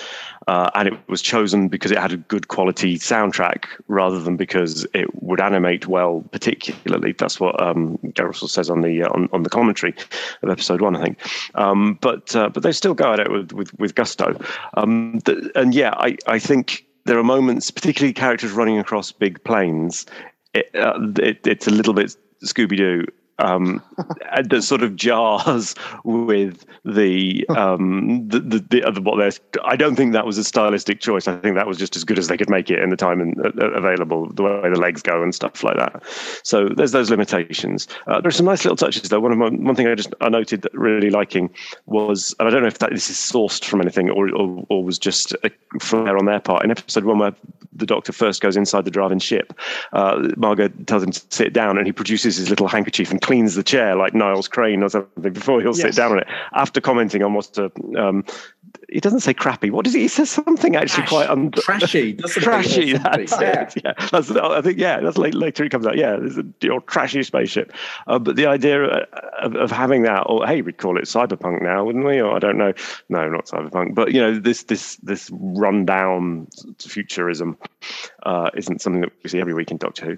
uh, 0.49 0.69
and 0.75 0.89
it 0.89 0.93
was 1.07 1.21
chosen 1.21 1.69
because 1.69 1.89
it 1.89 1.97
had 1.97 2.11
a 2.11 2.17
good 2.17 2.49
quality 2.49 2.97
soundtrack 2.97 3.63
rather 3.87 4.19
than 4.19 4.35
because 4.35 4.85
it 4.93 5.23
would 5.23 5.39
animate 5.39 5.87
well. 5.87 6.25
Particularly, 6.33 7.13
that's 7.13 7.39
what 7.39 7.61
um, 7.63 7.97
Gary 8.13 8.33
says 8.33 8.69
on 8.69 8.81
the 8.81 9.03
uh, 9.03 9.09
on, 9.11 9.29
on 9.31 9.43
the 9.43 9.49
commentary 9.49 9.95
of 10.41 10.49
episode 10.49 10.81
one, 10.81 10.97
I 10.97 11.01
think. 11.01 11.17
Um, 11.55 11.97
but 12.01 12.35
uh, 12.35 12.49
but 12.49 12.63
they 12.63 12.73
still 12.73 12.93
go 12.93 13.13
at 13.13 13.21
it 13.21 13.31
with 13.31 13.53
with, 13.53 13.79
with 13.79 13.95
gusto. 13.95 14.37
Um, 14.73 15.21
and 15.55 15.73
yeah, 15.73 15.93
I 15.95 16.08
I, 16.09 16.33
I 16.35 16.39
think 16.39 16.85
there 17.05 17.17
are 17.17 17.23
moments, 17.23 17.71
particularly 17.71 18.13
characters 18.13 18.51
running 18.51 18.77
across 18.77 19.11
big 19.11 19.43
plains. 19.43 20.05
It, 20.53 20.69
uh, 20.75 20.99
it, 21.17 21.45
it's 21.45 21.67
a 21.67 21.71
little 21.71 21.93
bit 21.93 22.15
Scooby 22.43 22.77
Doo 22.77 23.05
um, 23.39 23.81
that 24.49 24.63
sort 24.63 24.83
of 24.83 24.95
jars 24.95 25.75
with 26.03 26.65
the 26.85 27.45
um, 27.49 28.27
the, 28.27 28.39
the, 28.39 28.59
the 28.59 28.83
other 28.83 29.01
what 29.01 29.17
they're. 29.17 29.31
I 29.65 29.75
don't 29.75 29.95
think 29.95 30.13
that 30.13 30.25
was 30.25 30.37
a 30.37 30.43
stylistic 30.43 30.99
choice. 30.99 31.27
I 31.27 31.37
think 31.37 31.55
that 31.55 31.67
was 31.67 31.77
just 31.77 31.95
as 31.95 32.03
good 32.03 32.19
as 32.19 32.27
they 32.27 32.37
could 32.37 32.49
make 32.49 32.69
it 32.69 32.79
in 32.79 32.89
the 32.89 32.95
time 32.95 33.21
and, 33.21 33.37
uh, 33.39 33.71
available, 33.71 34.29
the 34.33 34.43
way 34.43 34.69
the 34.69 34.79
legs 34.79 35.01
go 35.01 35.23
and 35.23 35.33
stuff 35.33 35.63
like 35.63 35.77
that. 35.77 36.03
So 36.43 36.69
there's 36.69 36.91
those 36.91 37.09
limitations. 37.09 37.87
Uh, 38.07 38.21
are 38.23 38.31
some 38.31 38.45
nice 38.45 38.63
little 38.63 38.77
touches 38.77 39.09
though. 39.09 39.19
One 39.19 39.31
of 39.31 39.37
my, 39.37 39.49
one 39.49 39.75
thing 39.75 39.87
I 39.87 39.95
just 39.95 40.13
I 40.21 40.29
noted 40.29 40.61
that 40.61 40.73
really 40.73 41.09
liking 41.09 41.49
was, 41.85 42.35
and 42.39 42.47
I 42.47 42.51
don't 42.51 42.61
know 42.61 42.67
if 42.67 42.79
that 42.79 42.91
this 42.91 43.09
is 43.09 43.17
sourced 43.17 43.65
from 43.65 43.81
anything 43.81 44.09
or 44.09 44.29
or, 44.35 44.65
or 44.69 44.83
was 44.83 44.99
just 44.99 45.33
a 45.43 45.51
flair 45.79 46.17
on 46.17 46.25
their 46.25 46.39
part. 46.39 46.63
In 46.63 46.71
episode 46.71 47.05
one, 47.05 47.19
where 47.19 47.33
the 47.73 47.85
Doctor 47.85 48.11
first 48.11 48.41
goes 48.41 48.57
inside 48.57 48.85
the 48.85 48.91
Drahvin 48.91 49.21
ship, 49.21 49.53
uh, 49.93 50.15
Maaga 50.35 50.69
tells 50.85 51.03
him 51.03 51.11
to 51.11 51.21
sit 51.29 51.53
down, 51.53 51.77
and 51.77 51.87
he 51.87 51.93
produces 51.93 52.35
his 52.35 52.49
little 52.49 52.67
handkerchief 52.67 53.11
and 53.11 53.21
cleans 53.29 53.53
the 53.53 53.61
chair 53.61 53.95
like 53.95 54.15
Niles 54.15 54.47
Crane 54.47 54.81
or 54.81 54.89
something 54.89 55.31
before 55.31 55.61
he'll 55.61 55.77
yes. 55.77 55.81
sit 55.81 55.93
down 55.93 56.13
on 56.13 56.17
it. 56.17 56.27
After 56.53 56.81
commenting 56.81 57.21
on 57.21 57.35
what's 57.35 57.55
a, 57.59 57.71
um, 57.95 58.25
he 58.91 58.99
doesn't 58.99 59.19
say 59.19 59.35
crappy. 59.35 59.69
What 59.69 59.85
does 59.85 59.93
he? 59.93 60.01
He 60.01 60.07
says 60.07 60.31
something 60.31 60.75
actually 60.75 61.03
Trash. 61.03 61.09
quite 61.09 61.29
un- 61.29 61.51
trashy. 61.51 62.13
trashy. 62.27 62.93
That's 62.93 63.39
yeah. 63.39 63.61
it. 63.61 63.83
Yeah, 63.85 63.93
that's, 64.11 64.31
I 64.31 64.61
think 64.61 64.79
yeah. 64.79 64.99
That's 65.01 65.19
later, 65.19 65.37
later 65.37 65.63
he 65.63 65.69
comes 65.69 65.85
out. 65.85 65.95
Yeah, 65.95 66.15
there's 66.15 66.39
a 66.39 66.45
your 66.61 66.81
trashy 66.81 67.21
spaceship. 67.21 67.71
Uh, 68.07 68.17
but 68.17 68.35
the 68.35 68.47
idea 68.47 68.83
of, 69.43 69.55
of, 69.55 69.69
having 69.69 70.01
that, 70.03 70.23
or 70.25 70.47
hey, 70.47 70.63
we'd 70.63 70.79
call 70.79 70.97
it 70.97 71.03
cyberpunk 71.03 71.61
now, 71.61 71.85
wouldn't 71.85 72.05
we? 72.05 72.19
Or 72.19 72.35
I 72.35 72.39
don't 72.39 72.57
know. 72.57 72.73
No, 73.09 73.29
not 73.29 73.45
cyberpunk. 73.45 73.93
But 73.93 74.11
you 74.11 74.21
know, 74.21 74.39
this 74.39 74.63
this 74.63 74.95
this 75.03 75.29
rundown 75.31 76.47
futurism 76.79 77.59
uh, 78.23 78.49
isn't 78.55 78.81
something 78.81 79.01
that 79.01 79.11
we 79.23 79.29
see 79.29 79.39
every 79.39 79.53
week 79.53 79.69
in 79.69 79.77
Doctor 79.77 80.05
Who. 80.07 80.17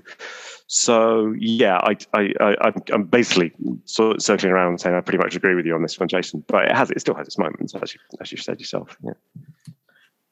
So 0.73 1.35
yeah, 1.37 1.79
I, 1.83 1.97
I, 2.13 2.33
I 2.39 2.73
am 2.93 3.03
basically 3.03 3.51
sort 3.83 4.15
of 4.15 4.21
circling 4.21 4.53
around 4.53 4.79
saying 4.79 4.95
I 4.95 5.01
pretty 5.01 5.17
much 5.17 5.35
agree 5.35 5.53
with 5.53 5.65
you 5.65 5.75
on 5.75 5.81
this 5.81 5.99
one, 5.99 6.07
Jason. 6.07 6.45
But 6.47 6.63
it 6.63 6.71
has 6.71 6.89
it 6.91 7.01
still 7.01 7.13
has 7.13 7.27
its 7.27 7.37
moments, 7.37 7.75
as 7.75 7.93
you 7.93 7.99
as 8.21 8.31
you 8.31 8.37
said 8.37 8.57
yourself. 8.57 8.95
Yeah. 9.03 9.11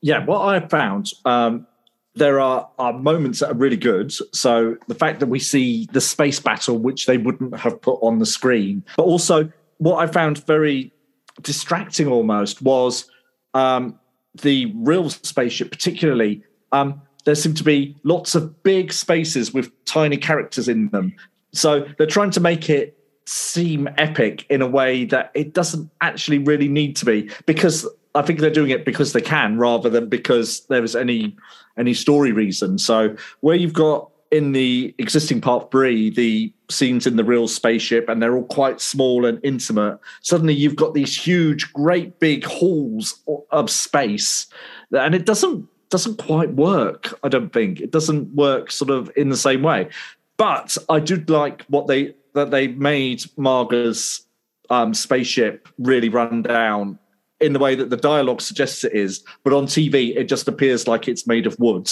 Yeah, 0.02 0.24
what 0.24 0.40
I 0.40 0.66
found 0.66 1.12
um, 1.26 1.68
there 2.16 2.40
are, 2.40 2.70
are 2.80 2.94
moments 2.94 3.42
that 3.42 3.52
are 3.52 3.54
really 3.54 3.76
good. 3.76 4.14
So 4.34 4.78
the 4.88 4.96
fact 4.96 5.20
that 5.20 5.28
we 5.28 5.40
see 5.40 5.90
the 5.92 6.00
space 6.00 6.40
battle, 6.40 6.78
which 6.78 7.06
they 7.06 7.18
wouldn't 7.18 7.58
have 7.58 7.82
put 7.82 8.00
on 8.02 8.20
the 8.20 8.26
screen, 8.26 8.86
but 8.96 9.04
also 9.04 9.52
what 9.80 9.98
I 9.98 10.10
found 10.10 10.46
very 10.46 10.94
distracting 11.42 12.08
almost 12.08 12.62
was 12.62 13.12
um, 13.54 14.00
the 14.42 14.72
Rill 14.74 15.10
spaceship, 15.10 15.70
particularly. 15.70 16.44
Um, 16.72 17.02
there 17.26 17.36
seem 17.36 17.54
to 17.56 17.64
be 17.64 17.98
lots 18.04 18.36
of 18.36 18.64
big 18.64 18.94
spaces 18.94 19.54
with 19.54 19.70
tiny 19.90 20.18
characters 20.18 20.68
in 20.68 20.90
them. 20.90 21.16
So 21.52 21.86
they're 21.98 22.08
trying 22.08 22.32
to 22.32 22.40
make 22.40 22.70
it 22.70 22.96
seem 23.26 23.88
epic 23.98 24.46
in 24.50 24.62
a 24.62 24.68
way 24.68 25.06
that 25.06 25.32
it 25.34 25.54
doesn't 25.54 25.90
actually 26.02 26.40
really 26.40 26.68
need 26.68 26.96
to 26.96 27.06
be 27.06 27.30
because 27.46 27.88
I 28.16 28.24
think 28.24 28.40
they're 28.40 28.50
doing 28.50 28.72
it 28.72 28.86
because 28.86 29.14
they 29.14 29.22
can 29.22 29.58
rather 29.58 29.90
than 29.90 30.10
because 30.10 30.66
there 30.66 30.84
is 30.84 30.96
any 30.96 31.36
any 31.78 31.94
story 31.94 32.32
reason. 32.32 32.78
So 32.78 33.16
where 33.42 33.56
you've 33.56 33.74
got 33.74 34.10
in 34.32 34.52
the 34.52 34.94
existing 34.98 35.42
part 35.42 35.72
three, 35.72 36.10
the 36.10 36.54
scenes 36.70 37.08
in 37.08 37.16
the 37.16 37.24
Rill 37.24 37.48
spaceship, 37.48 38.08
and 38.10 38.22
they're 38.22 38.36
all 38.36 38.46
quite 38.46 38.80
small 38.80 39.26
and 39.26 39.40
intimate. 39.44 40.00
Suddenly, 40.22 40.54
you've 40.54 40.76
got 40.76 40.94
these 40.94 41.16
huge, 41.16 41.72
great 41.74 42.20
big 42.20 42.46
halls 42.46 43.20
of 43.52 43.70
space, 43.70 44.48
and 44.92 45.16
it 45.16 45.26
doesn't 45.26 45.68
doesn't 45.90 46.18
quite 46.18 46.54
work. 46.54 47.18
I 47.24 47.30
don't 47.30 47.52
think 47.52 47.80
it 47.82 47.92
doesn't 47.92 48.34
work 48.36 48.72
sort 48.72 48.92
of 48.92 49.12
in 49.16 49.30
the 49.30 49.38
same 49.38 49.62
way. 49.62 49.90
But 50.38 50.78
I 50.88 51.00
do 51.00 51.18
like 51.28 51.64
what 51.64 51.88
they 51.88 52.16
that 52.34 52.52
they 52.52 52.68
made 52.68 53.24
Maaga's 53.38 54.26
um, 54.70 54.94
spaceship 54.94 55.68
really 55.80 56.10
run 56.10 56.44
down 56.44 57.00
in 57.42 57.54
the 57.54 57.60
way 57.60 57.74
that 57.74 57.90
the 57.90 57.98
dialogue 57.98 58.42
suggests 58.42 58.84
it 58.84 58.94
is, 58.94 59.24
but 59.44 59.54
on 59.54 59.66
TV 59.66 60.16
it 60.16 60.26
just 60.26 60.48
appears 60.48 60.88
like 60.88 61.08
it's 61.08 61.26
made 61.26 61.48
of 61.48 61.58
wood. 61.60 61.88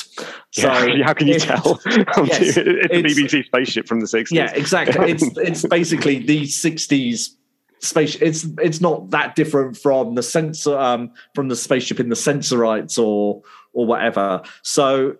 So 0.51 0.71
yeah, 0.85 1.03
how 1.05 1.13
can 1.13 1.27
you 1.27 1.39
tell? 1.39 1.79
yes, 1.85 2.57
it's 2.57 2.57
a 2.57 2.61
BBC 3.03 3.45
spaceship 3.45 3.87
from 3.87 4.01
the 4.01 4.05
60s. 4.05 4.27
Yeah, 4.31 4.51
exactly. 4.53 5.11
it's 5.11 5.23
it's 5.37 5.65
basically 5.65 6.19
the 6.19 6.43
60s 6.43 7.31
space 7.79 8.15
it's 8.15 8.45
it's 8.59 8.81
not 8.81 9.11
that 9.11 9.35
different 9.35 9.77
from 9.77 10.15
the 10.15 10.23
sensor 10.23 10.75
um 10.77 11.11
from 11.35 11.47
the 11.47 11.55
spaceship 11.55 11.99
in 11.99 12.09
the 12.09 12.15
sensorites 12.15 12.97
or 12.97 13.41
or 13.77 13.85
whatever 13.85 14.41
so 14.63 15.15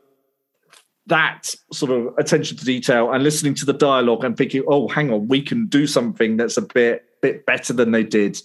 that 1.08 1.56
sort 1.72 1.92
of 1.92 2.14
attention 2.18 2.58
to 2.58 2.66
detail 2.66 3.12
and 3.12 3.24
listening 3.24 3.56
to 3.56 3.66
the 3.66 3.74
dialogue 3.74 4.24
and 4.24 4.38
thinking, 4.38 4.64
oh, 4.68 4.88
hang 4.88 5.12
on, 5.12 5.28
we 5.28 5.42
can 5.42 5.66
do 5.68 5.88
something 5.88 6.38
that's 6.38 6.58
a 6.58 6.62
bit 6.62 7.06
bit 7.22 7.46
better 7.46 7.74
than 7.74 7.92
they 7.92 8.04
did 8.04 8.38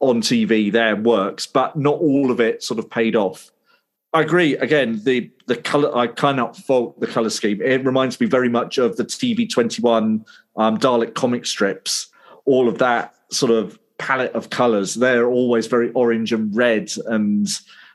on 0.00 0.20
TV. 0.20 0.72
There 0.72 0.96
works, 0.96 1.46
but 1.46 1.76
not 1.76 1.98
all 1.98 2.30
of 2.30 2.40
it 2.40 2.62
sort 2.62 2.78
of 2.78 2.90
paid 2.90 3.14
off. 3.14 3.50
I 4.14 4.22
agree. 4.22 4.56
Again, 4.56 5.00
the 5.04 5.30
the 5.46 5.56
color 5.56 5.94
I 5.94 6.06
cannot 6.06 6.56
fault 6.56 6.98
the 6.98 7.06
color 7.06 7.30
scheme. 7.30 7.60
It 7.60 7.84
reminds 7.84 8.18
me 8.18 8.26
very 8.26 8.48
much 8.48 8.78
of 8.78 8.96
the 8.96 9.04
TV 9.04 9.48
twenty 9.48 9.82
one 9.82 10.24
um, 10.56 10.78
Dalek 10.78 11.14
comic 11.14 11.44
strips. 11.44 12.08
All 12.46 12.68
of 12.68 12.78
that 12.78 13.14
sort 13.30 13.52
of 13.52 13.78
palette 13.98 14.32
of 14.32 14.48
colors. 14.48 14.94
They're 14.94 15.28
always 15.28 15.66
very 15.66 15.92
orange 15.92 16.32
and 16.32 16.56
red 16.56 16.90
and 17.06 17.46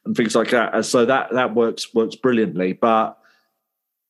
and 0.05 0.15
things 0.15 0.35
like 0.35 0.49
that. 0.51 0.85
So 0.85 1.05
that 1.05 1.31
that 1.31 1.55
works 1.55 1.93
works 1.93 2.15
brilliantly. 2.15 2.73
But 2.73 3.17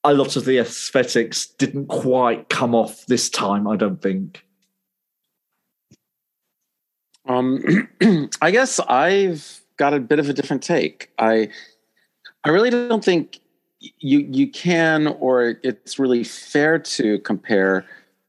a 0.03 0.13
lot 0.13 0.35
of 0.35 0.45
the 0.45 0.57
aesthetics 0.57 1.47
didn't 1.47 1.87
quite 1.87 2.49
come 2.49 2.75
off 2.75 3.05
this 3.05 3.29
time. 3.29 3.67
I 3.67 3.75
don't 3.75 4.01
think. 4.01 4.45
Um, 7.25 7.87
I 8.41 8.51
guess 8.51 8.79
I've 8.81 9.61
got 9.77 9.93
a 9.93 9.99
bit 9.99 10.19
of 10.19 10.29
a 10.29 10.33
different 10.33 10.63
take. 10.63 11.11
I 11.17 11.49
I 12.43 12.49
really 12.49 12.69
don't 12.69 13.03
think 13.03 13.39
you 13.99 14.19
you 14.19 14.49
can 14.49 15.07
or 15.07 15.55
it's 15.63 15.99
really 15.99 16.23
fair 16.23 16.79
to 16.79 17.19
compare 17.19 17.85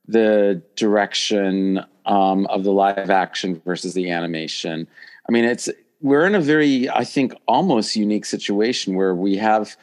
the 0.07 0.63
direction 0.77 1.85
um, 2.07 2.47
of 2.47 2.65
the 2.65 2.73
live 2.73 3.11
action 3.11 3.61
versus 3.65 3.95
the 3.95 4.11
animation. 4.11 4.87
I 5.29 5.33
mean, 5.33 5.45
it's 5.45 5.69
we're 6.05 6.27
in 6.27 6.35
a 6.35 6.41
very 6.41 6.89
I 6.91 7.03
think 7.03 7.35
almost 7.49 7.97
unique 7.97 8.27
situation 8.27 8.95
where 8.95 9.15
we 9.15 9.37
have 9.39 9.75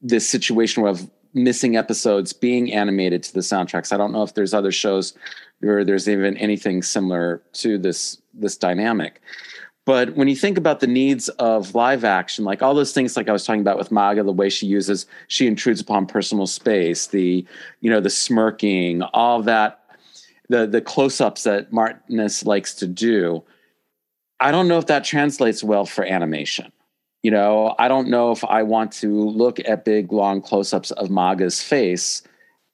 this 0.00 0.26
situation 0.28 0.86
of 0.86 1.10
missing 1.34 1.76
episodes 1.76 2.32
being 2.32 2.72
animated 2.72 3.24
to 3.24 3.34
the 3.34 3.40
soundtracks. 3.40 3.92
I 3.92 3.96
don't 3.96 4.12
know 4.12 4.22
if 4.22 4.34
there's 4.34 4.54
other 4.54 4.70
shows 4.70 5.12
where 5.58 5.84
there's 5.84 6.08
even 6.08 6.36
anything 6.36 6.82
similar 6.82 7.42
to 7.54 7.78
this 7.78 8.22
this 8.32 8.56
dynamic. 8.56 9.20
But 9.84 10.14
when 10.16 10.28
you 10.28 10.36
think 10.36 10.56
about 10.56 10.78
the 10.80 10.86
needs 10.86 11.28
of 11.30 11.74
live 11.74 12.04
action, 12.04 12.44
like 12.44 12.62
all 12.62 12.74
those 12.74 12.92
things, 12.92 13.16
like 13.16 13.28
I 13.28 13.32
was 13.32 13.44
talking 13.44 13.60
about 13.60 13.78
with 13.78 13.90
Maaga, 13.90 14.24
the 14.24 14.32
way 14.32 14.48
she 14.48 14.66
uses, 14.66 15.06
she 15.28 15.46
intrudes 15.46 15.80
upon 15.80 16.06
personal 16.06 16.46
space, 16.46 17.08
the, 17.08 17.46
you 17.80 17.90
know, 17.90 18.00
the 18.00 18.10
smirking, 18.10 19.02
all 19.02 19.42
that, 19.42 19.80
the 20.48 20.64
the 20.66 20.80
close-ups 20.80 21.42
that 21.42 21.72
Martinus 21.72 22.46
likes 22.46 22.72
to 22.76 22.86
do. 22.86 23.42
I 24.40 24.50
don't 24.50 24.68
know 24.68 24.78
if 24.78 24.86
that 24.86 25.04
translates 25.04 25.64
well 25.64 25.86
for 25.86 26.04
animation. 26.04 26.72
You 27.22 27.30
know, 27.30 27.74
I 27.78 27.88
don't 27.88 28.08
know 28.08 28.30
if 28.30 28.44
I 28.44 28.62
want 28.62 28.92
to 28.92 29.08
look 29.08 29.58
at 29.60 29.84
big, 29.84 30.12
long 30.12 30.40
close-ups 30.40 30.90
of 30.92 31.08
Maaga's 31.08 31.62
face 31.62 32.22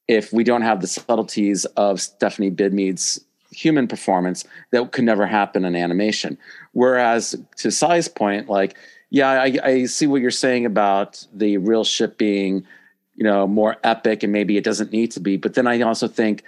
if 0.09 0.33
we 0.33 0.45
don't 0.45 0.63
have 0.63 0.81
the 0.81 0.87
subtleties 0.87 1.65
of 1.77 2.01
Stephanie 2.01 2.51
Bidmead's 2.51 3.25
human 3.51 3.87
performance 3.87 4.45
that 4.71 4.93
could 4.93 5.05
never 5.05 5.27
happen 5.27 5.65
in 5.65 5.77
animation. 5.77 6.37
Whereas 6.73 7.37
to 7.59 7.71
Cy's 7.71 8.09
point, 8.09 8.49
like, 8.49 8.77
yeah, 9.11 9.31
I, 9.31 9.59
I 9.63 9.85
see 9.85 10.07
what 10.07 10.23
you're 10.23 10.31
saying 10.31 10.67
about 10.67 11.25
the 11.33 11.59
Rill 11.59 11.85
ship 11.85 12.19
being, 12.19 12.67
you 13.15 13.25
know, 13.25 13.47
more 13.47 13.77
epic 13.85 14.23
and 14.23 14.33
maybe 14.33 14.57
it 14.57 14.65
doesn't 14.65 14.93
need 14.93 15.13
to 15.13 15.21
be. 15.21 15.37
But 15.37 15.55
then 15.55 15.67
I 15.67 15.81
also 15.83 16.09
think 16.09 16.43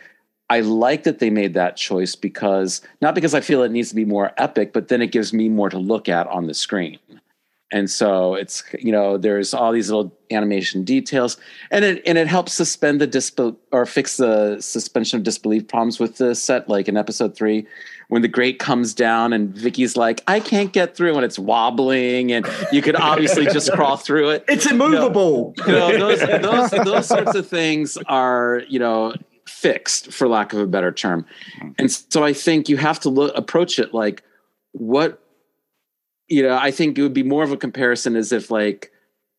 I 0.55 0.61
like 0.61 1.03
that 1.03 1.19
they 1.19 1.31
made 1.31 1.55
that 1.55 1.77
choice 1.77 2.15
because 2.15 2.81
not 3.01 3.17
because 3.17 3.35
I 3.35 3.41
feel 3.41 3.65
it 3.65 3.73
needs 3.73 3.89
to 3.89 3.97
be 3.97 4.05
more 4.05 4.31
epic, 4.37 4.73
but 4.73 4.87
then 4.87 5.03
it 5.03 5.11
gives 5.11 5.33
me 5.33 5.49
more 5.49 5.69
to 5.69 5.79
look 5.79 6.09
at 6.09 6.29
on 6.29 6.47
the 6.47 6.55
screen. 6.55 7.01
And 7.73 7.91
so 7.91 8.35
it's 8.35 8.63
you 8.79 8.93
know 8.93 9.19
there's 9.19 9.53
all 9.53 9.73
these 9.73 9.91
little 9.91 10.17
animation 10.31 10.85
details 10.85 11.39
and 11.73 11.85
it 11.85 12.03
and 12.07 12.17
it 12.17 12.29
helps 12.29 12.53
suspend 12.53 13.01
the 13.01 13.07
disbelief 13.09 13.57
or 13.73 13.85
fix 13.85 14.17
the 14.19 14.61
suspension 14.61 15.17
of 15.17 15.25
disbelief 15.25 15.67
problems 15.67 15.99
with 15.99 16.19
the 16.19 16.37
set 16.37 16.69
like 16.69 16.87
in 16.87 16.97
episode 16.97 17.35
three 17.35 17.67
when 18.09 18.23
the 18.23 18.29
grate 18.29 18.61
comes 18.61 18.95
down 18.95 19.33
and 19.33 19.53
Vicki's 19.57 19.97
like 19.97 20.23
I 20.29 20.39
can't 20.39 20.73
get 20.73 20.97
through 20.97 21.17
and 21.17 21.25
it's 21.25 21.39
wobbling 21.39 22.31
and 22.31 22.47
you 22.71 22.81
could 22.81 22.95
obviously 22.95 23.47
just 23.47 23.73
crawl 23.77 23.97
through 23.97 24.31
it. 24.31 24.45
It's 24.47 24.71
immovable. 24.71 25.55
You 25.67 25.73
know, 25.73 25.91
you 25.91 25.99
know 25.99 26.15
those, 26.15 26.71
those 26.71 26.85
those 26.85 27.09
sorts 27.09 27.35
of 27.35 27.49
things 27.49 27.99
are 28.07 28.63
you 28.69 28.79
know 28.79 29.15
fixed 29.65 30.13
for 30.13 30.29
lack 30.29 30.53
of 30.53 30.59
a 30.61 30.67
better 30.67 30.93
term 30.93 31.25
and 31.79 31.91
so 31.91 32.23
I 32.23 32.33
think 32.33 32.69
you 32.69 32.77
have 32.77 33.01
to 33.01 33.09
look 33.09 33.33
approach 33.35 33.79
it 33.79 33.95
like 33.95 34.23
what 34.73 35.21
you 36.29 36.43
know, 36.43 36.57
I 36.57 36.71
think 36.71 36.99
it 36.99 37.03
would 37.03 37.15
be 37.15 37.23
more 37.23 37.43
of 37.43 37.53
a 37.53 37.57
comparison 37.57 38.17
as 38.17 38.33
if 38.33 38.51
like 38.51 38.93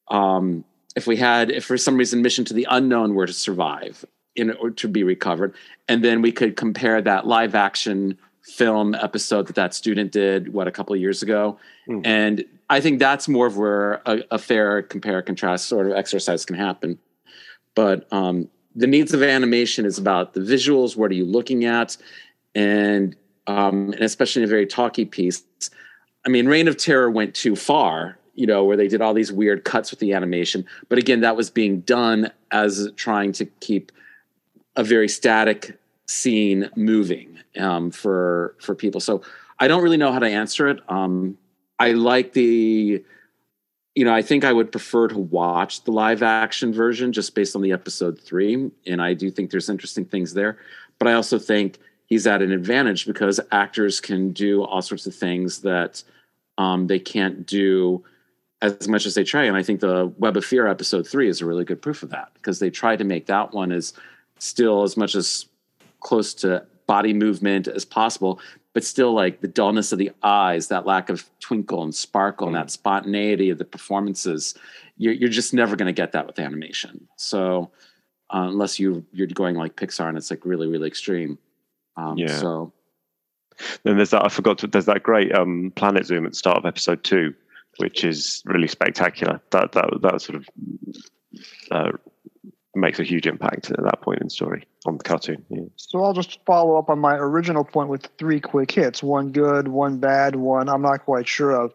um, 0.10 0.64
if 0.96 1.08
we 1.08 1.18
had 1.18 1.50
if 1.52 1.66
for 1.66 1.78
some 1.78 1.98
reason 1.98 2.22
Mission 2.22 2.46
to 2.46 2.54
the 2.54 2.68
Unknown 2.70 3.16
were 3.16 3.28
to 3.28 3.34
survive 3.34 4.06
in 4.36 4.52
or 4.52 4.70
to 4.72 4.88
be 4.88 5.04
recovered, 5.04 5.56
and 5.88 6.04
then 6.04 6.22
we 6.22 6.32
could 6.32 6.56
compare 6.56 7.02
that 7.02 7.26
live 7.26 7.56
action 7.56 8.18
film 8.44 8.94
episode 8.96 9.48
that 9.48 9.56
that 9.56 9.74
student 9.74 10.12
did 10.12 10.54
what 10.54 10.68
a 10.68 10.72
couple 10.72 10.94
of 10.94 11.02
years 11.02 11.24
ago, 11.24 11.58
mm. 11.90 12.02
and 12.06 12.46
I 12.70 12.80
think 12.82 13.00
that's 13.00 13.28
more 13.28 13.48
of 13.48 13.58
where 13.58 14.02
a, 14.06 14.24
a, 14.32 14.40
fair 14.40 14.82
compare 14.82 15.22
contrast 15.22 15.68
sort 15.68 15.88
of 15.88 15.94
exercise 15.94 16.46
can 16.46 16.56
happen. 16.56 17.00
But 17.76 18.08
um, 18.12 18.50
the 18.76 18.88
needs 18.88 19.14
of 19.14 19.24
animation 19.24 19.86
is 19.86 19.98
about 19.98 20.34
the 20.34 20.42
visuals. 20.42 20.96
What 20.96 21.12
are 21.12 21.16
you 21.16 21.26
looking 21.26 21.66
at? 21.66 21.98
And 22.54 23.16
um, 23.48 23.94
and 23.94 24.02
especially 24.02 24.42
in 24.42 24.48
a 24.48 24.50
very 24.50 24.66
talky 24.66 25.06
piece, 25.06 25.44
I 26.26 26.30
mean, 26.30 26.48
Reign 26.48 26.68
of 26.68 26.78
Terror 26.78 27.12
went 27.12 27.36
too 27.36 27.56
far, 27.56 28.18
you 28.34 28.48
know, 28.48 28.64
where 28.64 28.76
they 28.76 28.88
did 28.88 29.02
all 29.02 29.14
these 29.14 29.32
weird 29.32 29.64
cuts 29.64 29.92
with 29.92 30.00
the 30.00 30.14
animation. 30.14 30.66
But 30.90 30.98
again, 30.98 31.22
that 31.22 31.36
was 31.36 31.50
being 31.50 31.82
done 31.82 32.32
as 32.52 32.90
trying 32.96 33.32
to 33.34 33.46
keep 33.60 33.92
a 34.76 34.84
very 34.84 35.08
static 35.08 35.78
scene 36.08 36.70
moving 36.76 37.40
um, 37.60 37.92
for 37.92 38.56
for 38.60 38.76
people. 38.76 39.00
So 39.00 39.22
I 39.60 39.68
don't 39.68 39.84
really 39.84 39.98
know 39.98 40.12
how 40.12 40.20
to 40.20 40.28
answer 40.28 40.68
it. 40.68 40.80
Um, 40.90 41.38
I 41.80 41.92
like 41.92 42.34
the, 42.34 43.04
you 43.96 44.04
know, 44.04 44.14
I 44.14 44.22
think 44.22 44.44
I 44.44 44.52
would 44.52 44.72
prefer 44.72 45.08
to 45.08 45.18
watch 45.18 45.84
the 45.86 45.92
live 45.92 46.22
action 46.22 46.74
version 46.74 47.14
just 47.14 47.34
based 47.34 47.56
on 47.56 47.62
the 47.62 47.72
episode 47.72 48.20
three, 48.20 48.70
and 48.86 49.02
I 49.02 49.14
do 49.14 49.32
think 49.32 49.50
there's 49.50 49.70
interesting 49.70 50.06
things 50.06 50.34
there. 50.34 50.60
But 51.00 51.08
I 51.08 51.14
also 51.14 51.40
think 51.40 51.80
he's 52.06 52.28
at 52.28 52.42
an 52.42 52.52
advantage 52.52 53.06
because 53.06 53.40
actors 53.52 54.02
can 54.02 54.32
do 54.32 54.64
all 54.64 54.82
sorts 54.82 55.08
of 55.08 55.16
things 55.16 55.62
that 55.62 56.04
um, 56.58 56.88
they 56.88 57.00
can't 57.00 57.46
do 57.46 58.04
as 58.62 58.88
much 58.88 59.06
as 59.06 59.16
they 59.16 59.24
try. 59.24 59.44
And 59.44 59.56
I 59.56 59.64
think 59.64 59.80
the 59.80 60.14
Web 60.18 60.36
of 60.36 60.46
Fear 60.46 60.68
episode 60.68 61.08
three 61.08 61.30
is 61.30 61.42
a 61.42 61.46
really 61.46 61.66
good 61.66 61.82
proof 61.82 62.04
of 62.04 62.10
that 62.10 62.32
because 62.34 62.60
they 62.60 62.70
tried 62.70 63.00
to 63.00 63.06
make 63.06 63.26
that 63.28 63.54
one 63.54 63.72
as 63.72 63.94
still 64.40 64.84
as 64.84 64.98
much 64.98 65.16
as 65.16 65.46
close 66.02 66.34
to 66.36 66.66
body 66.86 67.14
movement 67.14 67.68
as 67.68 67.86
possible, 67.86 68.40
but 68.76 68.84
still 68.84 69.14
like 69.14 69.40
the 69.40 69.48
dullness 69.48 69.94
of 69.94 69.98
the 69.98 70.12
eyes, 70.22 70.68
that 70.68 70.86
lack 70.86 71.10
of 71.10 71.28
twinkle 71.40 71.82
and 71.82 71.96
sparkle, 71.96 72.48
and 72.48 72.58
that 72.58 72.70
spontaneity 72.70 73.50
of 73.50 73.58
the 73.58 73.64
performances. 73.64 74.54
You're, 74.98 75.14
you're 75.14 75.30
just 75.30 75.54
never 75.54 75.78
going 75.78 75.88
to 75.88 75.94
get 75.94 76.12
that 76.12 76.28
with 76.28 76.40
animation. 76.40 77.08
So 77.16 77.72
uh, 78.32 78.48
unless 78.50 78.78
you 78.78 79.06
you're 79.14 79.28
going 79.28 79.56
like 79.56 79.78
Pixar 79.78 80.10
and 80.10 80.18
it's 80.18 80.30
like 80.30 80.46
really 80.46 80.68
really 80.68 80.88
extreme. 80.88 81.38
Um, 81.96 82.18
yeah. 82.18 82.38
So 82.38 82.74
then 83.84 83.96
there's 83.96 84.10
that 84.10 84.26
I 84.26 84.28
forgot 84.28 84.58
to, 84.60 84.68
there's 84.68 84.86
that 84.86 85.04
great 85.04 85.34
um, 85.34 85.72
planet 85.78 86.06
zoom 86.06 86.26
at 86.26 86.34
the 86.34 86.38
start 86.38 86.58
of 86.58 86.66
episode 86.66 87.02
two, 87.06 87.34
which 87.78 88.04
is 88.04 88.44
really 88.46 88.68
spectacular. 88.68 89.40
That 89.52 89.72
that 89.72 90.02
that 90.02 90.22
sort 90.22 90.36
of 90.36 90.50
uh, 91.72 91.92
makes 92.76 93.00
a 93.00 93.04
huge 93.04 93.26
impact 93.26 93.72
at 93.72 93.82
that 93.82 94.02
point 94.02 94.20
in 94.20 94.28
the 94.28 94.32
story 94.32 94.66
on 94.86 94.98
the 94.98 95.04
cartoon. 95.04 95.44
Yeah. 95.50 95.64
So 95.76 96.04
I'll 96.04 96.14
just 96.14 96.40
follow 96.46 96.78
up 96.78 96.90
on 96.90 97.00
my 97.00 97.16
original 97.16 97.64
point 97.64 97.90
with 97.90 98.08
three 98.18 98.40
quick 98.40 98.72
hits: 98.72 99.02
one 99.04 99.32
good, 99.32 99.68
one 99.68 99.98
bad, 99.98 100.36
one 100.36 100.70
I'm 100.70 100.82
not 100.82 101.06
quite 101.06 101.28
sure 101.28 101.52
of. 101.52 101.74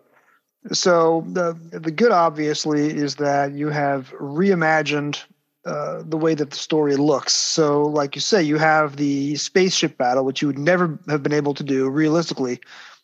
So 0.72 1.24
the 1.28 1.58
the 1.72 1.90
good 1.90 2.12
obviously 2.12 2.90
is 2.90 3.16
that 3.16 3.52
you 3.52 3.68
have 3.68 4.12
reimagined 4.20 5.22
uh, 5.64 6.02
the 6.06 6.16
way 6.16 6.34
that 6.34 6.50
the 6.50 6.56
story 6.56 6.96
looks. 6.96 7.34
So, 7.34 7.82
like 7.82 8.14
you 8.14 8.20
say, 8.20 8.42
you 8.42 8.56
have 8.56 8.96
the 8.96 9.36
spaceship 9.36 9.98
battle, 9.98 10.24
which 10.24 10.40
you 10.40 10.48
would 10.48 10.58
never 10.58 10.98
have 11.08 11.22
been 11.22 11.34
able 11.34 11.52
to 11.54 11.62
do 11.62 11.88
realistically 11.88 12.52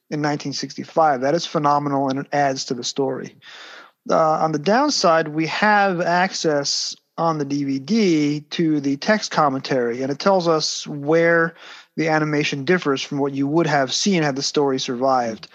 in 0.08 0.22
1965. 0.22 1.20
That 1.20 1.34
is 1.34 1.44
phenomenal, 1.44 2.08
and 2.08 2.20
it 2.20 2.26
adds 2.32 2.64
to 2.66 2.74
the 2.74 2.84
story. 2.84 3.36
Uh, 4.08 4.38
on 4.38 4.52
the 4.52 4.58
downside, 4.58 5.28
we 5.28 5.46
have 5.48 6.00
access 6.00 6.96
on 7.18 7.38
the 7.38 7.46
DVD 7.46 8.48
to 8.50 8.80
the 8.80 8.96
text 8.98 9.30
commentary, 9.30 10.02
and 10.02 10.10
it 10.12 10.18
tells 10.18 10.48
us 10.48 10.86
where 10.86 11.54
the 11.96 12.08
animation 12.08 12.64
differs 12.64 13.02
from 13.02 13.18
what 13.18 13.32
you 13.32 13.46
would 13.46 13.66
have 13.66 13.92
seen 13.92 14.22
had 14.22 14.36
the 14.36 14.42
story 14.42 14.78
survived. 14.78 15.48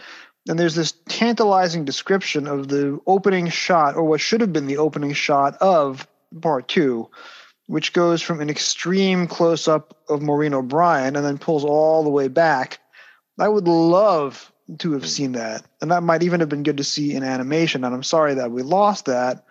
And 0.49 0.57
there's 0.57 0.75
this 0.75 0.93
tantalizing 1.07 1.85
description 1.85 2.47
of 2.47 2.67
the 2.67 2.99
opening 3.05 3.49
shot, 3.49 3.95
or 3.95 4.03
what 4.03 4.21
should 4.21 4.41
have 4.41 4.51
been 4.51 4.65
the 4.65 4.77
opening 4.77 5.13
shot 5.13 5.55
of 5.61 6.07
part 6.41 6.67
two, 6.67 7.09
which 7.67 7.93
goes 7.93 8.21
from 8.21 8.41
an 8.41 8.49
extreme 8.49 9.27
close 9.27 9.67
up 9.67 9.95
of 10.09 10.21
Maureen 10.21 10.53
O'Brien 10.53 11.15
and 11.15 11.23
then 11.23 11.37
pulls 11.37 11.63
all 11.63 12.03
the 12.03 12.09
way 12.09 12.27
back. 12.27 12.79
I 13.39 13.47
would 13.47 13.67
love 13.67 14.51
to 14.79 14.93
have 14.93 15.03
hmm. 15.03 15.07
seen 15.07 15.31
that. 15.33 15.63
And 15.81 15.91
that 15.91 16.03
might 16.03 16.23
even 16.23 16.39
have 16.39 16.49
been 16.49 16.63
good 16.63 16.77
to 16.77 16.83
see 16.83 17.13
in 17.13 17.23
animation. 17.23 17.83
And 17.83 17.93
I'm 17.93 18.03
sorry 18.03 18.33
that 18.35 18.51
we 18.51 18.63
lost 18.63 19.05
that. 19.05 19.45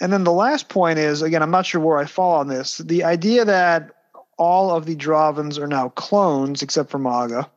And 0.00 0.12
then 0.12 0.24
the 0.24 0.32
last 0.32 0.68
point 0.68 0.98
is 0.98 1.22
again, 1.22 1.42
I'm 1.42 1.50
not 1.50 1.66
sure 1.66 1.80
where 1.80 1.98
I 1.98 2.04
fall 2.04 2.38
on 2.38 2.48
this. 2.48 2.78
The 2.78 3.04
idea 3.04 3.44
that 3.44 3.92
all 4.38 4.70
of 4.70 4.86
the 4.86 4.96
Drahvins 4.96 5.58
are 5.58 5.66
now 5.66 5.88
clones, 5.90 6.62
except 6.62 6.90
for 6.90 6.98
Maaga, 6.98 7.48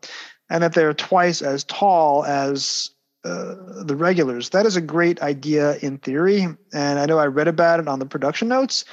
and 0.50 0.64
that 0.64 0.74
they're 0.74 0.94
twice 0.94 1.42
as 1.42 1.64
tall 1.66 2.24
as 2.26 2.92
uh, 3.26 3.84
the 3.84 3.96
regulars. 3.98 4.50
That 4.50 4.66
is 4.66 4.78
a 4.78 4.82
great 4.82 5.22
idea 5.22 5.78
in 5.80 5.98
theory, 5.98 6.48
and 6.74 7.00
I 7.00 7.06
know 7.06 7.20
I 7.20 7.26
read 7.26 7.50
about 7.50 7.82
it 7.82 7.88
on 7.88 8.00
the 8.00 8.06
production 8.06 8.48
notes. 8.48 8.86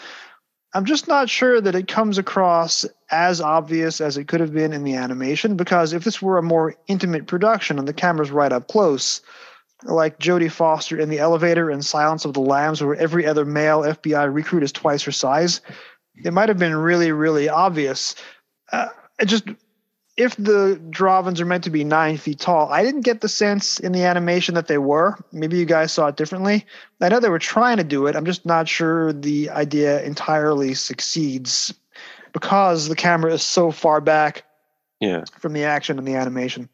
I'm 0.74 0.84
just 0.84 1.08
not 1.08 1.30
sure 1.30 1.60
that 1.60 1.74
it 1.74 1.88
comes 1.88 2.18
across 2.18 2.84
as 3.10 3.40
obvious 3.40 4.00
as 4.00 4.16
it 4.16 4.28
could 4.28 4.40
have 4.40 4.52
been 4.52 4.72
in 4.72 4.84
the 4.84 4.94
animation 4.94 5.56
because 5.56 5.92
if 5.92 6.04
this 6.04 6.20
were 6.20 6.38
a 6.38 6.42
more 6.42 6.74
intimate 6.86 7.26
production 7.26 7.78
and 7.78 7.86
the 7.86 7.94
camera's 7.94 8.30
right 8.30 8.52
up 8.52 8.68
close, 8.68 9.22
like 9.84 10.18
Jodie 10.18 10.50
Foster 10.50 10.98
in 10.98 11.08
the 11.08 11.18
elevator 11.18 11.70
in 11.70 11.82
Silence 11.82 12.24
of 12.24 12.34
the 12.34 12.40
Lambs, 12.40 12.82
where 12.82 12.94
every 12.94 13.26
other 13.26 13.44
male 13.44 13.82
FBI 13.82 14.32
recruit 14.32 14.62
is 14.62 14.72
twice 14.72 15.02
her 15.02 15.12
size, 15.12 15.60
it 16.24 16.32
might 16.32 16.48
have 16.48 16.58
been 16.58 16.74
really, 16.74 17.12
really 17.12 17.48
obvious. 17.48 18.14
Uh, 18.72 18.88
it 19.18 19.26
just 19.26 19.44
if 20.16 20.34
the 20.36 20.80
Drahvins 20.90 21.40
are 21.40 21.44
meant 21.44 21.64
to 21.64 21.70
be 21.70 21.84
nine 21.84 22.16
feet 22.16 22.40
tall, 22.40 22.72
I 22.72 22.82
didn't 22.82 23.02
get 23.02 23.20
the 23.20 23.28
sense 23.28 23.78
in 23.78 23.92
the 23.92 24.04
animation 24.04 24.54
that 24.54 24.66
they 24.66 24.78
were. 24.78 25.14
Maybe 25.30 25.58
you 25.58 25.66
guys 25.66 25.92
saw 25.92 26.06
it 26.06 26.16
differently. 26.16 26.64
I 27.00 27.10
know 27.10 27.20
they 27.20 27.28
were 27.28 27.38
trying 27.38 27.76
to 27.76 27.84
do 27.84 28.06
it. 28.06 28.16
I'm 28.16 28.24
just 28.24 28.46
not 28.46 28.66
sure 28.66 29.12
the 29.12 29.50
idea 29.50 30.02
entirely 30.02 30.72
succeeds 30.72 31.74
because 32.32 32.88
the 32.88 32.96
camera 32.96 33.34
is 33.34 33.42
so 33.42 33.70
far 33.70 34.00
back 34.00 34.44
yeah. 35.00 35.24
from 35.38 35.52
the 35.52 35.64
action 35.64 35.98
and 35.98 36.08
the 36.08 36.14
animation. 36.14 36.70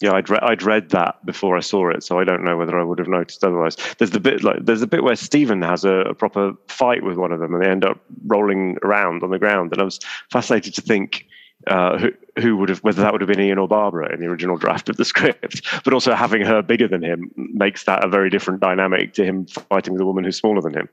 Yeah, 0.00 0.12
I'd, 0.14 0.30
re- 0.30 0.38
I'd 0.40 0.62
read 0.62 0.90
that 0.90 1.24
before 1.26 1.58
I 1.58 1.60
saw 1.60 1.90
it, 1.90 2.02
so 2.02 2.18
I 2.18 2.24
don't 2.24 2.42
know 2.42 2.56
whether 2.56 2.78
I 2.78 2.82
would 2.82 2.98
have 2.98 3.08
noticed 3.08 3.44
otherwise. 3.44 3.76
There's 3.98 4.12
the 4.12 4.20
bit 4.20 4.42
like 4.42 4.64
there's 4.64 4.80
a 4.80 4.86
bit 4.86 5.04
where 5.04 5.14
Steven 5.14 5.60
has 5.60 5.84
a, 5.84 5.96
a 5.96 6.14
proper 6.14 6.54
fight 6.68 7.02
with 7.02 7.18
one 7.18 7.32
of 7.32 7.40
them, 7.40 7.52
and 7.52 7.62
they 7.62 7.68
end 7.68 7.84
up 7.84 7.98
rolling 8.26 8.78
around 8.82 9.22
on 9.22 9.30
the 9.30 9.38
ground. 9.38 9.72
And 9.72 9.80
I 9.82 9.84
was 9.84 10.00
fascinated 10.30 10.74
to 10.74 10.80
think 10.80 11.26
uh, 11.66 11.98
who, 11.98 12.12
who 12.40 12.56
would 12.56 12.70
have 12.70 12.78
whether 12.78 13.02
that 13.02 13.12
would 13.12 13.20
have 13.20 13.28
been 13.28 13.40
Ian 13.40 13.58
or 13.58 13.68
Barbara 13.68 14.12
in 14.12 14.20
the 14.20 14.26
original 14.26 14.56
draft 14.56 14.88
of 14.88 14.96
the 14.96 15.04
script, 15.12 15.66
but 15.84 15.92
also 15.92 16.14
having 16.14 16.42
her 16.42 16.62
bigger 16.62 16.88
than 16.88 17.02
him 17.02 17.30
makes 17.36 17.84
that 17.84 18.02
a 18.02 18.08
very 18.08 18.30
different 18.30 18.60
dynamic 18.60 19.12
to 19.14 19.24
him 19.24 19.46
fighting 19.46 19.92
with 19.92 20.00
a 20.00 20.06
woman 20.06 20.24
who's 20.24 20.38
smaller 20.38 20.62
than 20.62 20.74
him. 20.74 20.88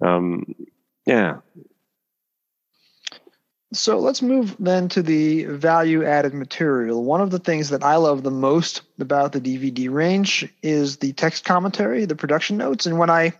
Um, 0.00 0.54
yeah. 1.04 1.36
So 3.72 3.98
let's 3.98 4.22
move 4.22 4.54
then 4.60 4.88
to 4.90 5.02
the 5.02 5.44
value 5.44 6.04
added 6.04 6.32
material. 6.34 7.02
One 7.02 7.20
of 7.20 7.30
the 7.30 7.40
things 7.40 7.70
that 7.70 7.82
I 7.82 7.96
love 7.96 8.22
the 8.22 8.30
most 8.30 8.82
about 9.00 9.32
the 9.32 9.40
DVD 9.40 9.90
range 9.90 10.48
is 10.62 10.98
the 10.98 11.12
text 11.12 11.44
commentary, 11.44 12.04
the 12.04 12.14
production 12.14 12.56
notes. 12.56 12.86
And 12.86 12.98
when 12.98 13.10
I 13.10 13.32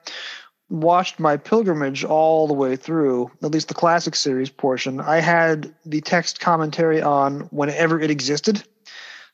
watched 0.69 1.21
my 1.21 1.37
pilgrimage 1.37 2.05
all 2.05 2.49
the 2.49 2.55
way 2.55 2.75
through, 2.75 3.31
at 3.43 3.53
least 3.53 3.69
the 3.69 3.75
classic 3.75 4.17
series 4.17 4.51
portion, 4.51 5.01
I 5.01 5.21
had 5.21 5.73
the 5.85 6.01
text 6.01 6.41
commentary 6.41 7.01
on 7.01 7.43
whenever 7.53 8.01
it 8.01 8.11
existed. 8.11 8.65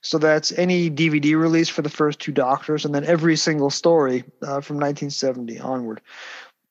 So 0.01 0.19
that's 0.19 0.51
any 0.51 0.91
DVD 0.91 1.39
release 1.39 1.69
for 1.69 1.81
the 1.81 1.89
first 1.89 2.19
two 2.19 2.33
Doctors, 2.33 2.85
and 2.85 2.93
then 2.93 3.05
every 3.05 3.35
single 3.35 3.69
story 3.69 4.23
uh, 4.41 4.61
from 4.61 4.77
1970 4.77 5.59
onward. 5.59 6.01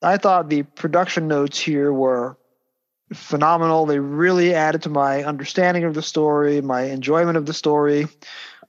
I 0.02 0.16
thought 0.18 0.48
the 0.48 0.62
production 0.62 1.28
notes 1.28 1.58
here 1.58 1.92
were 1.92 2.36
phenomenal. 3.14 3.86
They 3.86 3.98
really 3.98 4.54
added 4.54 4.82
to 4.82 4.90
my 4.90 5.24
understanding 5.24 5.84
of 5.84 5.94
the 5.94 6.02
story, 6.02 6.60
my 6.60 6.82
enjoyment 6.82 7.36
of 7.36 7.46
the 7.46 7.54
story. 7.54 8.06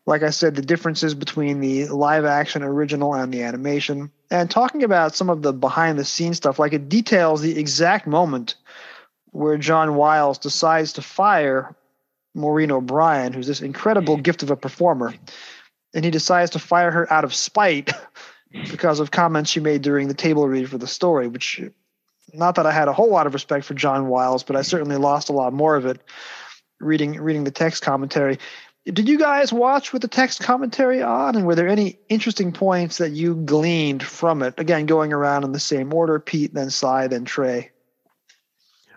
Like 0.05 0.23
I 0.23 0.31
said, 0.31 0.55
the 0.55 0.61
differences 0.61 1.13
between 1.13 1.61
the 1.61 1.87
live 1.87 2.25
action 2.25 2.61
original 2.61 3.13
and 3.13 3.33
the 3.33 3.43
animation 3.43 4.11
and 4.33 4.49
talking 4.49 4.83
about 4.83 5.15
some 5.15 5.29
of 5.29 5.43
the 5.43 5.53
behind 5.53 5.97
the 5.99 6.03
scenes 6.03 6.37
stuff, 6.37 6.59
like 6.59 6.73
it 6.73 6.89
details 6.89 7.41
the 7.41 7.57
exact 7.59 8.07
moment 8.07 8.55
where 9.31 9.57
John 9.57 9.95
Wiles 9.95 10.39
decides 10.39 10.93
to 10.93 11.01
fire 11.01 11.75
Maureen 12.33 12.71
O'Brien, 12.71 13.31
who's 13.31 13.47
this 13.47 13.61
incredible 13.61 14.15
hmm. 14.15 14.23
gift 14.23 14.43
of 14.43 14.51
a 14.51 14.55
performer, 14.55 15.13
and 15.93 16.03
he 16.03 16.11
decides 16.11 16.51
to 16.51 16.59
fire 16.59 16.89
her 16.89 17.13
out 17.13 17.23
of 17.23 17.33
spite 17.33 17.91
because 18.51 18.99
of 18.99 19.11
comments 19.11 19.51
she 19.51 19.59
made 19.59 19.83
during 19.83 20.07
the 20.07 20.13
table 20.13 20.47
read 20.47 20.69
for 20.69 20.79
the 20.79 20.87
story, 20.87 21.27
which 21.27 21.61
not 22.33 22.55
that 22.55 22.65
I 22.65 22.71
had 22.71 22.87
a 22.87 22.93
whole 22.93 23.09
lot 23.09 23.27
of 23.27 23.33
respect 23.33 23.65
for 23.65 23.73
John 23.73 24.07
Wiles, 24.07 24.43
but 24.43 24.55
I 24.55 24.61
certainly 24.61 24.97
lost 24.97 25.29
a 25.29 25.33
lot 25.33 25.53
more 25.53 25.75
of 25.75 25.85
it 25.85 26.01
reading 26.79 27.19
reading 27.19 27.43
the 27.43 27.51
text 27.51 27.83
commentary. 27.83 28.39
Did 28.85 29.07
you 29.07 29.17
guys 29.17 29.53
watch 29.53 29.93
with 29.93 30.01
the 30.01 30.09
text 30.09 30.41
commentary 30.41 31.01
on? 31.01 31.37
And 31.37 31.45
were 31.45 31.55
there 31.55 31.69
any 31.69 31.99
interesting 32.09 32.51
points 32.51 32.97
that 32.97 33.11
you 33.11 33.35
gleaned 33.35 34.03
from 34.03 34.41
it? 34.43 34.55
Again, 34.57 34.87
going 34.87 35.13
around 35.13 35.45
in 35.45 35.53
the 35.53 35.59
same 35.59 35.93
order 35.93 36.19
Pete, 36.19 36.53
then 36.53 36.69
Cy, 36.69 37.07
then 37.07 37.23
Trey. 37.23 37.71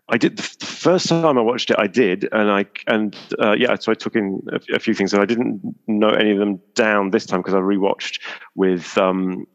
I 0.08 0.18
did 0.18 0.36
the 0.36 0.42
first 0.64 1.08
time 1.08 1.36
I 1.38 1.40
watched 1.40 1.70
it. 1.70 1.76
I 1.78 1.88
did, 1.88 2.28
and 2.30 2.50
I 2.50 2.66
and 2.86 3.16
uh, 3.40 3.52
yeah, 3.52 3.74
so 3.74 3.90
I 3.90 3.94
took 3.94 4.14
in 4.14 4.40
a, 4.52 4.76
a, 4.76 4.78
few 4.78 4.94
things, 4.94 5.12
and 5.12 5.20
I 5.20 5.26
didn't 5.26 5.60
know 5.88 6.10
any 6.10 6.30
of 6.30 6.38
them 6.38 6.60
down 6.74 7.10
this 7.10 7.26
time 7.26 7.40
because 7.40 7.54
I 7.54 7.58
rewatched 7.58 8.20
with 8.54 8.96
um, 8.98 9.46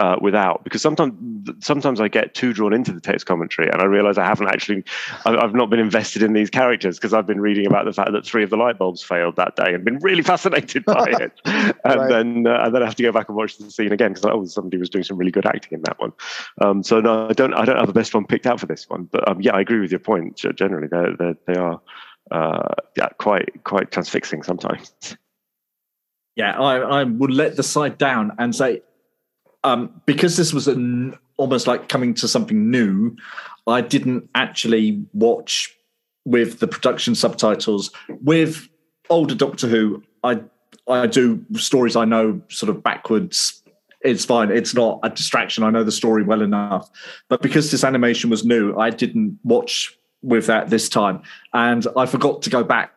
uh, 0.00 0.16
without 0.20 0.64
because 0.64 0.82
sometimes 0.82 1.14
sometimes 1.60 2.00
I 2.00 2.08
get 2.08 2.34
too 2.34 2.52
drawn 2.52 2.72
into 2.72 2.92
the 2.92 3.00
text 3.00 3.26
commentary 3.26 3.68
and 3.70 3.80
I 3.80 3.84
realize 3.84 4.18
I 4.18 4.24
haven't 4.24 4.48
actually 4.48 4.82
I've 5.24 5.54
not 5.54 5.70
been 5.70 5.78
invested 5.78 6.22
in 6.22 6.32
these 6.32 6.50
characters 6.50 6.98
because 6.98 7.14
I've 7.14 7.26
been 7.26 7.40
reading 7.40 7.66
about 7.66 7.84
the 7.84 7.92
fact 7.92 8.10
that 8.12 8.26
three 8.26 8.42
of 8.42 8.50
the 8.50 8.56
light 8.56 8.76
bulbs 8.76 9.04
failed 9.04 9.36
that 9.36 9.54
day 9.54 9.72
and 9.72 9.84
been 9.84 9.98
really 10.00 10.22
fascinated 10.32 10.84
by 10.84 11.06
it. 11.20 11.40
And 11.44 11.76
right. 11.84 12.08
then 12.08 12.46
uh, 12.46 12.64
and 12.64 12.74
then 12.74 12.82
I 12.82 12.86
have 12.86 12.96
to 12.96 13.02
go 13.04 13.12
back 13.12 13.28
and 13.28 13.36
watch 13.36 13.56
the 13.56 13.70
scene 13.70 13.92
again 13.92 14.12
because 14.12 14.24
oh 14.24 14.44
somebody 14.46 14.78
was 14.78 14.90
doing 14.90 15.04
some 15.04 15.16
really 15.16 15.30
good 15.30 15.46
acting 15.46 15.78
in 15.78 15.82
that 15.82 16.00
one. 16.00 16.12
Um, 16.60 16.82
so 16.82 17.00
no 17.00 17.28
I 17.28 17.32
don't 17.32 17.54
I 17.54 17.64
don't 17.64 17.76
have 17.76 17.86
the 17.86 17.92
best 17.92 18.14
one 18.14 18.26
picked 18.26 18.46
out 18.46 18.58
for 18.58 18.66
this 18.66 18.88
one 18.88 19.04
but 19.04 19.28
um, 19.28 19.40
yeah 19.40 19.54
I 19.54 19.60
agree 19.60 19.80
with 19.80 19.92
your 19.92 20.00
point. 20.00 20.36
Generally 20.36 20.88
they're, 20.88 21.16
they're 21.16 21.36
they 21.46 21.54
are 21.54 21.80
uh, 22.32 22.74
yeah 22.96 23.08
quite 23.18 23.62
quite 23.62 23.92
transfixing 23.92 24.42
sometimes. 24.42 24.92
Yeah 26.34 26.58
I, 26.58 26.78
I 26.78 27.04
would 27.04 27.30
let 27.30 27.54
the 27.54 27.62
side 27.62 27.96
down 27.96 28.32
and 28.38 28.52
say 28.56 28.82
um, 29.64 30.00
because 30.06 30.36
this 30.36 30.52
was 30.52 30.68
an, 30.68 31.18
almost 31.38 31.66
like 31.66 31.88
coming 31.88 32.14
to 32.14 32.28
something 32.28 32.70
new, 32.70 33.16
I 33.66 33.80
didn't 33.80 34.28
actually 34.34 35.04
watch 35.14 35.74
with 36.24 36.60
the 36.60 36.68
production 36.68 37.14
subtitles. 37.14 37.90
With 38.08 38.68
older 39.10 39.34
Doctor 39.34 39.66
Who, 39.66 40.02
I 40.22 40.40
I 40.86 41.06
do 41.06 41.44
stories 41.54 41.96
I 41.96 42.04
know 42.04 42.40
sort 42.48 42.70
of 42.70 42.82
backwards. 42.82 43.62
It's 44.02 44.26
fine. 44.26 44.50
It's 44.50 44.74
not 44.74 45.00
a 45.02 45.08
distraction. 45.08 45.64
I 45.64 45.70
know 45.70 45.82
the 45.82 45.92
story 45.92 46.22
well 46.22 46.42
enough. 46.42 46.90
But 47.30 47.40
because 47.40 47.70
this 47.70 47.84
animation 47.84 48.28
was 48.28 48.44
new, 48.44 48.76
I 48.76 48.90
didn't 48.90 49.38
watch 49.44 49.98
with 50.22 50.46
that 50.46 50.68
this 50.68 50.88
time, 50.88 51.22
and 51.52 51.86
I 51.96 52.06
forgot 52.06 52.42
to 52.42 52.50
go 52.50 52.64
back 52.64 52.90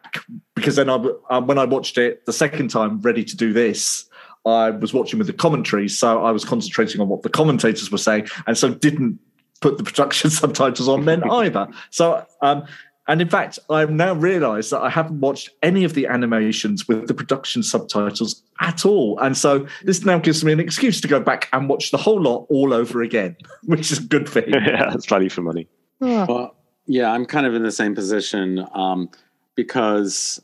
because 0.55 0.76
then 0.76 0.89
I, 0.89 0.95
uh, 1.30 1.41
when 1.41 1.57
I 1.57 1.65
watched 1.65 1.97
it 1.97 2.26
the 2.26 2.34
second 2.34 2.70
time, 2.70 3.01
ready 3.01 3.24
to 3.24 3.36
do 3.36 3.53
this, 3.53 4.07
I 4.47 4.69
was 4.71 4.93
watching 4.93 5.17
with 5.17 5.27
the 5.27 5.33
commentary, 5.33 5.89
so 5.89 6.23
I 6.23 6.31
was 6.31 6.45
concentrating 6.45 7.01
on 7.01 7.07
what 7.07 7.23
the 7.23 7.29
commentators 7.29 7.91
were 7.91 7.97
saying, 7.97 8.27
and 8.45 8.57
so 8.57 8.73
didn't 8.73 9.19
put 9.61 9.77
the 9.77 9.83
production 9.83 10.29
subtitles 10.41 10.87
on 10.87 11.05
then 11.05 11.23
either. 11.31 11.67
So, 11.89 12.25
um, 12.41 12.65
and 13.09 13.21
in 13.21 13.29
fact, 13.29 13.57
I've 13.69 13.89
now 13.89 14.13
realised 14.13 14.71
that 14.71 14.81
I 14.81 14.89
haven't 14.89 15.21
watched 15.21 15.49
any 15.63 15.85
of 15.85 15.93
the 15.93 16.07
animations 16.07 16.87
with 16.87 17.07
the 17.07 17.13
production 17.13 17.63
subtitles 17.63 18.43
at 18.59 18.85
all, 18.85 19.17
and 19.19 19.37
so 19.37 19.67
this 19.83 20.03
now 20.03 20.19
gives 20.19 20.43
me 20.43 20.51
an 20.51 20.59
excuse 20.59 20.99
to 21.01 21.07
go 21.07 21.19
back 21.19 21.49
and 21.53 21.69
watch 21.69 21.91
the 21.91 21.97
whole 21.97 22.21
lot 22.21 22.45
all 22.49 22.73
over 22.73 23.01
again, 23.01 23.35
which 23.63 23.91
is 23.91 23.99
a 23.99 24.03
good 24.03 24.27
thing. 24.27 24.45
yeah, 24.49 24.93
it's 24.93 25.05
value 25.05 25.29
for 25.29 25.41
money. 25.41 25.67
Well, 25.99 26.55
yeah, 26.85 27.11
I'm 27.11 27.25
kind 27.25 27.45
of 27.45 27.53
in 27.53 27.63
the 27.63 27.71
same 27.71 27.95
position 27.95 28.65
um, 28.73 29.09
because 29.55 30.41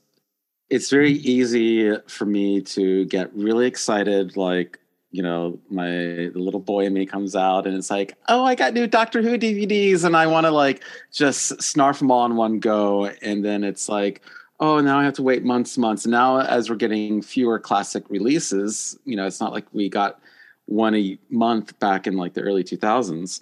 it's 0.74 0.90
very 0.90 1.14
mm-hmm. 1.14 1.28
easy 1.30 1.98
for 2.08 2.26
me 2.26 2.60
to 2.60 3.06
get 3.06 3.34
really 3.36 3.68
excited 3.68 4.36
like 4.36 4.80
you 5.12 5.22
know 5.22 5.60
my 5.70 5.88
the 5.88 6.32
little 6.36 6.60
boy 6.60 6.86
in 6.86 6.94
me 6.94 7.06
comes 7.06 7.36
out 7.36 7.68
and 7.68 7.78
it's 7.78 7.92
like 7.92 8.18
oh 8.28 8.44
i 8.44 8.56
got 8.56 8.74
new 8.74 8.88
doctor 8.88 9.22
who 9.22 9.38
dvds 9.38 10.04
and 10.04 10.18
i 10.18 10.26
want 10.26 10.46
to 10.48 10.52
like 10.52 10.84
just 11.12 11.52
snarf 11.60 12.00
them 12.00 12.10
all 12.10 12.26
in 12.26 12.36
one 12.36 12.60
go. 12.60 13.06
And 13.22 13.46
then 13.46 13.64
it's 13.64 13.88
like 13.88 14.22
oh 14.60 14.82
now 14.82 15.00
i 15.00 15.04
have 15.04 15.14
to 15.14 15.24
wait 15.24 15.44
months 15.44 15.78
months. 15.78 16.08
Now 16.08 16.40
as 16.40 16.70
we're 16.70 16.76
getting 16.76 17.22
fewer 17.22 17.60
classic 17.60 18.04
releases 18.10 18.98
you 19.06 19.16
know 19.16 19.28
it's 19.28 19.40
not 19.40 19.54
like 19.54 19.66
we 19.74 19.90
got 19.90 20.20
one 20.66 20.96
a 20.96 21.20
month 21.30 21.78
back 21.80 22.08
in 22.08 22.18
like 22.18 22.34
the 22.34 22.42
early 22.42 22.64
2000s 22.64 23.42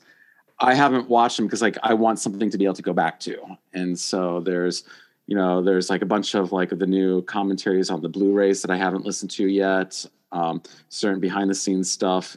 i 0.59 0.73
haven't 0.73 1.07
watched 1.07 1.37
them 1.37 1.45
because 1.45 1.61
like 1.61 1.77
i 1.83 1.93
want 1.93 2.19
something 2.19 2.49
to 2.49 2.57
be 2.57 2.65
able 2.65 2.75
to 2.75 2.81
go 2.81 2.93
back 2.93 3.19
to. 3.21 3.37
And 3.73 3.97
so 3.97 4.41
there's 4.41 4.83
you 5.31 5.37
know, 5.37 5.61
there's 5.61 5.89
like 5.89 6.01
a 6.01 6.05
bunch 6.05 6.35
of 6.35 6.51
like 6.51 6.77
the 6.77 6.85
new 6.85 7.21
commentaries 7.21 7.89
on 7.89 8.01
the 8.01 8.09
Blu-rays 8.09 8.61
that 8.63 8.69
I 8.69 8.75
haven't 8.75 9.05
listened 9.05 9.31
to 9.31 9.47
yet. 9.47 10.05
Um, 10.33 10.61
certain 10.89 11.21
behind 11.21 11.49
the 11.49 11.55
scenes 11.55 11.89
stuff. 11.89 12.35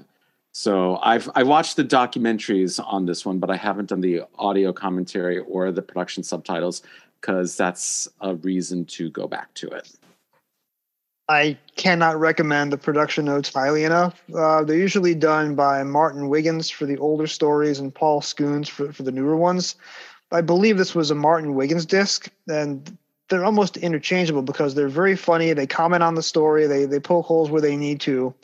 So 0.53 1.01
I've 1.03 1.28
I 1.34 1.42
watched 1.42 1.74
the 1.74 1.82
documentaries 1.82 2.78
on 2.78 3.05
this 3.05 3.26
one, 3.26 3.40
but 3.40 3.51
I 3.51 3.57
haven't 3.57 3.88
done 3.88 4.01
the 4.01 4.22
audio 4.38 4.72
commentary 4.72 5.40
or 5.40 5.72
the 5.72 5.82
production 5.82 6.22
subtitles 6.22 6.82
because 7.20 7.57
that's 7.57 8.07
a 8.20 8.36
reason 8.36 8.84
to 8.84 9.11
go 9.11 9.26
back 9.26 9.53
to 9.55 9.66
it. 9.70 9.90
I 11.28 11.59
cannot 11.74 12.20
recommend 12.20 12.72
the 12.72 12.78
production 12.78 13.24
notes 13.24 13.53
highly 13.53 13.82
enough. 13.82 14.22
Uh, 14.32 14.62
they're 14.62 14.76
usually 14.76 15.16
done 15.16 15.57
by 15.57 15.82
Martin 15.82 16.28
Wiggins 16.28 16.70
for 16.70 16.86
the 16.86 16.99
older 16.99 17.26
stories 17.26 17.80
and 17.80 17.92
Paul 17.92 18.20
Scoones 18.20 18.68
for, 18.68 18.92
for 18.92 19.03
the 19.03 19.11
newer 19.11 19.36
ones. 19.36 19.74
I 20.30 20.40
believe 20.40 20.76
this 20.78 20.94
was 20.94 21.10
a 21.10 21.14
Martin 21.14 21.54
Wiggins 21.54 21.86
disc, 21.86 22.28
and 22.48 22.96
they're 23.28 23.44
almost 23.44 23.76
interchangeable 23.76 24.42
because 24.42 24.74
they're 24.74 24.88
very 24.88 25.16
funny. 25.16 25.52
They 25.52 25.66
comment 25.66 26.02
on 26.02 26.14
the 26.14 26.22
story, 26.22 26.66
they 26.66 26.84
they 26.84 27.00
poke 27.00 27.26
holes 27.26 27.50
where 27.50 27.62
they 27.62 27.76
need 27.76 28.00
to. 28.02 28.34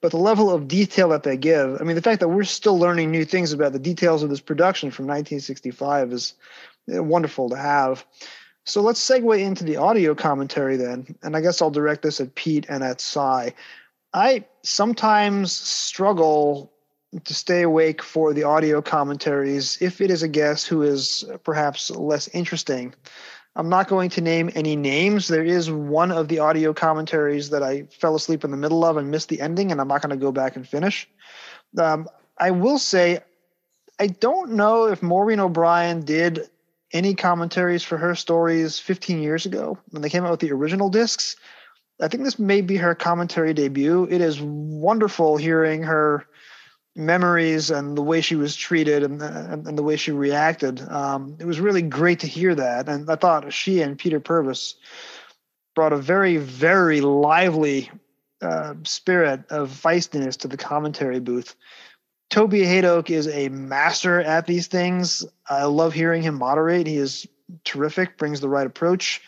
But 0.00 0.10
the 0.10 0.18
level 0.18 0.50
of 0.50 0.68
detail 0.68 1.08
that 1.08 1.22
they 1.22 1.36
give, 1.36 1.80
I 1.80 1.84
mean, 1.84 1.96
the 1.96 2.02
fact 2.02 2.20
that 2.20 2.28
we're 2.28 2.44
still 2.44 2.78
learning 2.78 3.10
new 3.10 3.24
things 3.24 3.52
about 3.52 3.72
the 3.72 3.78
details 3.78 4.22
of 4.22 4.28
this 4.28 4.40
production 4.40 4.90
from 4.90 5.06
1965 5.06 6.12
is 6.12 6.34
uh, 6.94 7.02
wonderful 7.02 7.48
to 7.50 7.56
have. 7.56 8.04
So 8.64 8.82
let's 8.82 9.00
segue 9.00 9.40
into 9.40 9.64
the 9.64 9.76
audio 9.76 10.14
commentary 10.14 10.76
then. 10.76 11.16
And 11.22 11.36
I 11.36 11.40
guess 11.40 11.62
I'll 11.62 11.70
direct 11.70 12.02
this 12.02 12.20
at 12.20 12.34
Pete 12.34 12.66
and 12.68 12.84
at 12.84 13.00
Cy. 13.00 13.54
I 14.12 14.44
sometimes 14.62 15.52
struggle 15.52 16.72
to 17.24 17.34
stay 17.34 17.62
awake 17.62 18.02
for 18.02 18.32
the 18.32 18.42
audio 18.42 18.82
commentaries 18.82 19.78
if 19.80 20.00
it 20.00 20.10
is 20.10 20.22
a 20.22 20.28
guest 20.28 20.66
who 20.66 20.82
is 20.82 21.24
perhaps 21.44 21.90
less 21.90 22.28
interesting. 22.28 22.94
I'm 23.54 23.70
not 23.70 23.88
going 23.88 24.10
to 24.10 24.20
name 24.20 24.50
any 24.54 24.76
names. 24.76 25.28
There 25.28 25.44
is 25.44 25.70
one 25.70 26.12
of 26.12 26.28
the 26.28 26.40
audio 26.40 26.74
commentaries 26.74 27.50
that 27.50 27.62
I 27.62 27.84
fell 27.84 28.14
asleep 28.14 28.44
in 28.44 28.50
the 28.50 28.56
middle 28.56 28.84
of 28.84 28.98
and 28.98 29.10
missed 29.10 29.30
the 29.30 29.40
ending, 29.40 29.72
and 29.72 29.80
I'm 29.80 29.88
not 29.88 30.02
going 30.02 30.10
to 30.10 30.22
go 30.22 30.30
back 30.30 30.56
and 30.56 30.68
finish. 30.68 31.08
Um, 31.78 32.06
I 32.38 32.50
will 32.50 32.78
say, 32.78 33.20
I 33.98 34.08
don't 34.08 34.52
know 34.52 34.88
if 34.88 35.02
Maureen 35.02 35.40
O'Brien 35.40 36.04
did 36.04 36.50
any 36.92 37.14
commentaries 37.14 37.82
for 37.82 37.96
her 37.96 38.14
stories 38.14 38.78
15 38.78 39.22
years 39.22 39.46
ago 39.46 39.78
when 39.88 40.02
they 40.02 40.10
came 40.10 40.24
out 40.24 40.32
with 40.32 40.40
the 40.40 40.52
original 40.52 40.90
discs. 40.90 41.36
I 42.00 42.08
think 42.08 42.24
this 42.24 42.38
may 42.38 42.60
be 42.60 42.76
her 42.76 42.94
commentary 42.94 43.54
debut. 43.54 44.06
It 44.10 44.20
is 44.20 44.38
wonderful 44.40 45.38
hearing 45.38 45.82
her 45.84 46.26
memories 46.96 47.70
and 47.70 47.96
the 47.96 48.02
way 48.02 48.20
she 48.20 48.36
was 48.36 48.56
treated 48.56 49.02
and, 49.02 49.22
and, 49.22 49.66
and 49.66 49.78
the 49.78 49.82
way 49.82 49.96
she 49.96 50.12
reacted. 50.12 50.80
Um, 50.88 51.36
it 51.38 51.44
was 51.44 51.60
really 51.60 51.82
great 51.82 52.20
to 52.20 52.26
hear 52.26 52.54
that. 52.54 52.88
And 52.88 53.08
I 53.10 53.16
thought 53.16 53.52
she 53.52 53.82
and 53.82 53.98
Peter 53.98 54.18
Purves 54.18 54.76
brought 55.74 55.92
a 55.92 55.98
very, 55.98 56.38
very 56.38 57.02
lively 57.02 57.90
uh, 58.40 58.74
spirit 58.84 59.44
of 59.50 59.70
feistiness 59.70 60.38
to 60.38 60.48
the 60.48 60.56
commentary 60.56 61.20
booth. 61.20 61.54
Toby 62.30 62.62
Hadoke 62.62 63.10
is 63.10 63.28
a 63.28 63.48
master 63.50 64.20
at 64.20 64.46
these 64.46 64.66
things. 64.66 65.24
I 65.48 65.64
love 65.64 65.92
hearing 65.92 66.22
him 66.22 66.36
moderate. 66.36 66.86
He 66.86 66.96
is 66.96 67.26
terrific, 67.64 68.18
brings 68.18 68.40
the 68.40 68.48
right 68.48 68.66
approach. 68.66 69.22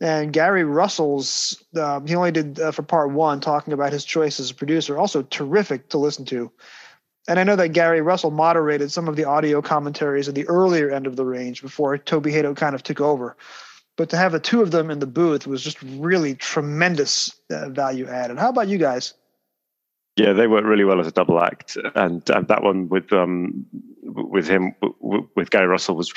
And 0.00 0.32
Gary 0.32 0.64
Russell's, 0.64 1.62
um, 1.80 2.06
he 2.06 2.14
only 2.16 2.32
did 2.32 2.58
uh, 2.60 2.72
for 2.72 2.82
part 2.82 3.12
one, 3.12 3.40
talking 3.40 3.72
about 3.72 3.92
his 3.92 4.04
choice 4.04 4.40
as 4.40 4.50
a 4.50 4.54
producer, 4.54 4.98
also 4.98 5.22
terrific 5.22 5.88
to 5.90 5.98
listen 5.98 6.24
to. 6.26 6.50
And 7.26 7.40
I 7.40 7.44
know 7.44 7.56
that 7.56 7.70
Gary 7.70 8.02
Russell 8.02 8.30
moderated 8.30 8.92
some 8.92 9.08
of 9.08 9.16
the 9.16 9.24
audio 9.24 9.62
commentaries 9.62 10.28
at 10.28 10.34
the 10.34 10.46
earlier 10.46 10.90
end 10.90 11.06
of 11.06 11.16
the 11.16 11.24
range 11.24 11.62
before 11.62 11.96
Toby 11.96 12.32
Hadoke 12.32 12.56
kind 12.56 12.74
of 12.74 12.82
took 12.82 13.00
over. 13.00 13.36
But 13.96 14.10
to 14.10 14.16
have 14.16 14.32
the 14.32 14.40
two 14.40 14.60
of 14.60 14.72
them 14.72 14.90
in 14.90 14.98
the 14.98 15.06
booth 15.06 15.46
was 15.46 15.62
just 15.62 15.80
really 15.82 16.34
tremendous 16.34 17.34
uh, 17.50 17.68
value 17.70 18.06
added. 18.08 18.38
How 18.38 18.50
about 18.50 18.68
you 18.68 18.76
guys? 18.76 19.14
Yeah, 20.16 20.32
they 20.32 20.46
work 20.46 20.64
really 20.64 20.84
well 20.84 21.00
as 21.00 21.08
a 21.08 21.12
double 21.12 21.42
act, 21.42 21.76
and, 21.96 22.22
and 22.30 22.46
that 22.46 22.62
one 22.62 22.88
with 22.88 23.12
um, 23.12 23.66
with 24.04 24.46
him 24.46 24.72
with 25.00 25.50
Gary 25.50 25.66
Russell 25.66 25.96
was 25.96 26.12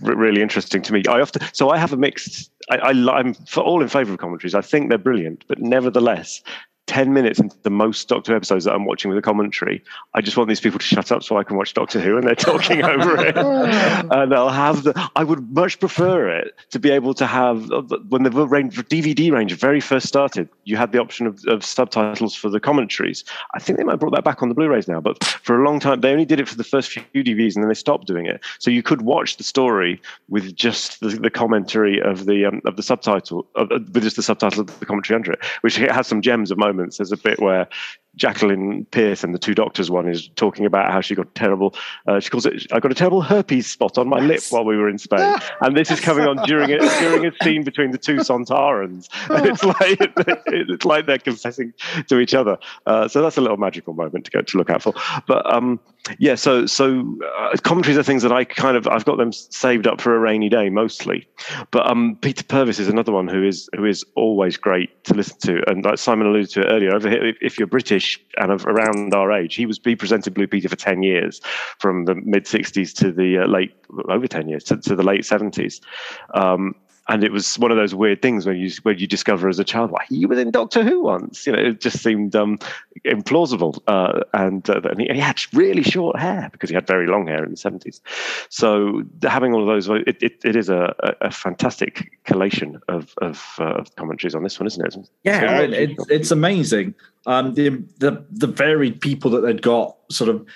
really 0.00 0.40
interesting 0.40 0.80
to 0.80 0.94
me. 0.94 1.02
I 1.06 1.20
often 1.20 1.42
so 1.52 1.68
I 1.68 1.76
have 1.76 1.92
a 1.92 1.96
mixed. 1.98 2.50
I, 2.70 2.76
I 2.76 3.18
I'm 3.18 3.34
for 3.34 3.62
all 3.62 3.82
in 3.82 3.88
favour 3.88 4.14
of 4.14 4.18
commentaries. 4.18 4.54
I 4.54 4.62
think 4.62 4.88
they're 4.88 4.96
brilliant, 4.96 5.44
but 5.46 5.58
nevertheless, 5.58 6.42
10 6.86 7.14
minutes 7.14 7.40
into 7.40 7.56
the 7.62 7.70
most 7.70 8.08
Doctor 8.08 8.32
Who 8.32 8.36
episodes 8.36 8.66
that 8.66 8.74
I'm 8.74 8.84
watching 8.84 9.08
with 9.08 9.16
a 9.16 9.22
commentary, 9.22 9.82
I 10.12 10.20
just 10.20 10.36
want 10.36 10.48
these 10.48 10.60
people 10.60 10.78
to 10.78 10.84
shut 10.84 11.10
up 11.10 11.22
so 11.22 11.38
I 11.38 11.44
can 11.44 11.56
watch 11.56 11.72
Doctor 11.72 11.98
Who 11.98 12.18
and 12.18 12.26
they're 12.26 12.34
talking 12.34 12.82
over 12.82 13.24
it. 13.24 13.36
and 13.36 14.34
I'll 14.34 14.50
have 14.50 14.82
the, 14.82 15.10
I 15.16 15.24
would 15.24 15.50
much 15.54 15.80
prefer 15.80 16.28
it 16.28 16.54
to 16.70 16.78
be 16.78 16.90
able 16.90 17.14
to 17.14 17.26
have, 17.26 17.70
when 18.08 18.24
the 18.24 18.30
range, 18.30 18.76
DVD 18.76 19.32
range 19.32 19.54
very 19.54 19.80
first 19.80 20.06
started, 20.06 20.48
you 20.64 20.76
had 20.76 20.92
the 20.92 21.00
option 21.00 21.26
of, 21.26 21.42
of 21.46 21.64
subtitles 21.64 22.34
for 22.34 22.50
the 22.50 22.60
commentaries. 22.60 23.24
I 23.54 23.60
think 23.60 23.78
they 23.78 23.84
might 23.84 23.92
have 23.92 24.00
brought 24.00 24.14
that 24.14 24.24
back 24.24 24.42
on 24.42 24.50
the 24.50 24.54
Blu 24.54 24.68
rays 24.68 24.86
now, 24.86 25.00
but 25.00 25.24
for 25.24 25.58
a 25.58 25.64
long 25.64 25.80
time, 25.80 26.02
they 26.02 26.12
only 26.12 26.26
did 26.26 26.38
it 26.38 26.48
for 26.48 26.56
the 26.56 26.64
first 26.64 26.90
few 26.90 27.24
DVDs 27.24 27.54
and 27.54 27.64
then 27.64 27.68
they 27.68 27.74
stopped 27.74 28.06
doing 28.06 28.26
it. 28.26 28.40
So 28.58 28.70
you 28.70 28.82
could 28.82 29.02
watch 29.02 29.38
the 29.38 29.44
story 29.44 30.02
with 30.28 30.54
just 30.54 31.00
the, 31.00 31.08
the 31.08 31.30
commentary 31.30 32.00
of 32.02 32.26
the, 32.26 32.44
um, 32.44 32.60
of 32.66 32.76
the 32.76 32.82
subtitle, 32.82 33.46
of, 33.54 33.70
with 33.70 34.02
just 34.02 34.16
the 34.16 34.22
subtitle 34.22 34.60
of 34.60 34.78
the 34.78 34.86
commentary 34.86 35.16
under 35.16 35.32
it, 35.32 35.42
which 35.62 35.76
has 35.76 36.06
some 36.06 36.20
gems 36.20 36.50
of 36.50 36.58
moments 36.58 36.73
moments. 36.74 36.98
There's 36.98 37.12
a 37.12 37.16
bit 37.16 37.40
where 37.40 37.68
Jacqueline 38.16 38.86
Pearce 38.90 39.24
and 39.24 39.34
the 39.34 39.38
two 39.38 39.54
doctors 39.54 39.90
one 39.90 40.08
is 40.08 40.28
talking 40.36 40.66
about 40.66 40.90
how 40.92 41.00
she 41.00 41.14
got 41.14 41.34
terrible. 41.34 41.74
Uh, 42.06 42.20
she 42.20 42.30
calls 42.30 42.46
it. 42.46 42.66
I 42.72 42.80
got 42.80 42.92
a 42.92 42.94
terrible 42.94 43.22
herpes 43.22 43.66
spot 43.66 43.98
on 43.98 44.08
my 44.08 44.20
yes. 44.20 44.28
lip 44.28 44.42
while 44.50 44.64
we 44.64 44.76
were 44.76 44.88
in 44.88 44.98
Spain, 44.98 45.36
and 45.60 45.76
this 45.76 45.90
is 45.90 46.00
coming 46.00 46.26
on 46.26 46.36
during 46.46 46.70
a 46.70 46.78
during 47.00 47.26
a 47.26 47.32
scene 47.42 47.64
between 47.64 47.90
the 47.90 47.98
two 47.98 48.16
Sontarans. 48.16 49.08
And 49.30 49.46
it's 49.50 49.64
like 49.64 49.98
it's 50.46 50.84
like 50.84 51.06
they're 51.06 51.18
confessing 51.18 51.72
to 52.08 52.18
each 52.18 52.34
other. 52.34 52.58
Uh, 52.86 53.08
so 53.08 53.22
that's 53.22 53.36
a 53.36 53.40
little 53.40 53.56
magical 53.56 53.94
moment 53.94 54.26
to 54.26 54.30
go 54.30 54.42
to 54.42 54.58
look 54.58 54.70
out 54.70 54.82
for. 54.82 54.94
But 55.26 55.52
um, 55.52 55.80
yeah, 56.18 56.34
so 56.34 56.66
so 56.66 57.16
uh, 57.38 57.56
commentaries 57.62 57.98
are 57.98 58.02
things 58.02 58.22
that 58.22 58.32
I 58.32 58.44
kind 58.44 58.76
of 58.76 58.86
I've 58.86 59.04
got 59.04 59.18
them 59.18 59.32
saved 59.32 59.86
up 59.86 60.00
for 60.00 60.14
a 60.14 60.18
rainy 60.18 60.48
day 60.48 60.70
mostly. 60.70 61.26
But 61.70 61.90
um, 61.90 62.16
Peter 62.20 62.44
Purves 62.44 62.78
is 62.78 62.88
another 62.88 63.12
one 63.12 63.28
who 63.28 63.42
is 63.42 63.68
who 63.74 63.84
is 63.84 64.04
always 64.14 64.56
great 64.56 65.04
to 65.04 65.14
listen 65.14 65.38
to, 65.40 65.70
and 65.70 65.84
like 65.84 65.98
Simon 65.98 66.28
alluded 66.28 66.50
to 66.50 66.60
it 66.60 66.66
earlier, 66.66 66.94
over 66.94 67.08
here, 67.08 67.34
if 67.40 67.58
you're 67.58 67.66
British 67.66 68.03
and 68.36 68.50
of 68.50 68.66
around 68.66 69.14
our 69.14 69.32
age, 69.32 69.54
he 69.54 69.66
was 69.66 69.80
he 69.84 69.96
presented 69.96 70.34
Blue 70.34 70.46
Peter 70.46 70.68
for 70.68 70.76
ten 70.76 71.02
years, 71.02 71.40
from 71.78 72.04
the 72.04 72.14
mid 72.14 72.44
'60s 72.44 72.94
to 72.96 73.12
the 73.12 73.38
uh, 73.38 73.46
late 73.46 73.74
over 74.08 74.26
ten 74.26 74.48
years 74.48 74.64
to, 74.64 74.76
to 74.78 74.96
the 74.96 75.02
late 75.02 75.22
'70s. 75.22 75.80
Um, 76.34 76.74
and 77.08 77.22
it 77.22 77.32
was 77.32 77.58
one 77.58 77.70
of 77.70 77.76
those 77.76 77.94
weird 77.94 78.22
things 78.22 78.46
when 78.46 78.56
you 78.56 78.70
when 78.82 78.98
you 78.98 79.06
discover 79.06 79.48
as 79.48 79.58
a 79.58 79.64
child, 79.64 79.90
like 79.90 80.08
he 80.08 80.24
was 80.24 80.38
in 80.38 80.50
Doctor 80.50 80.82
Who 80.82 81.02
once. 81.02 81.46
You 81.46 81.52
know, 81.52 81.58
it 81.58 81.80
just 81.80 82.02
seemed 82.02 82.34
um, 82.34 82.58
implausible. 83.04 83.78
Uh, 83.86 84.20
and, 84.32 84.68
uh, 84.70 84.80
and, 84.84 85.00
he, 85.00 85.08
and, 85.08 85.16
he, 85.16 85.20
had 85.20 85.38
really 85.52 85.82
short 85.82 86.18
hair 86.18 86.48
because 86.50 86.70
he 86.70 86.74
had 86.74 86.86
very 86.86 87.06
long 87.06 87.26
hair 87.26 87.44
in 87.44 87.50
the 87.50 87.56
seventies. 87.56 88.00
So 88.48 89.02
having 89.22 89.52
all 89.52 89.60
of 89.60 89.66
those, 89.66 89.88
it, 90.06 90.22
it, 90.22 90.44
it 90.44 90.56
is 90.56 90.70
a, 90.70 90.94
a, 91.20 91.30
fantastic 91.30 92.10
collation 92.24 92.80
of 92.88 93.12
of, 93.20 93.54
uh, 93.58 93.74
of, 93.74 93.94
commentaries 93.96 94.34
on 94.34 94.42
this 94.42 94.58
one, 94.58 94.66
isn't 94.66 94.86
it? 94.86 95.10
Yeah, 95.24 95.60
it, 95.60 95.90
it's 96.08 96.30
amazing. 96.30 96.94
Um, 97.26 97.52
the 97.54 97.84
the 97.98 98.24
the 98.30 98.46
varied 98.46 99.00
people 99.02 99.30
that 99.32 99.40
they'd 99.40 99.62
got, 99.62 99.96
sort 100.10 100.30
of. 100.30 100.46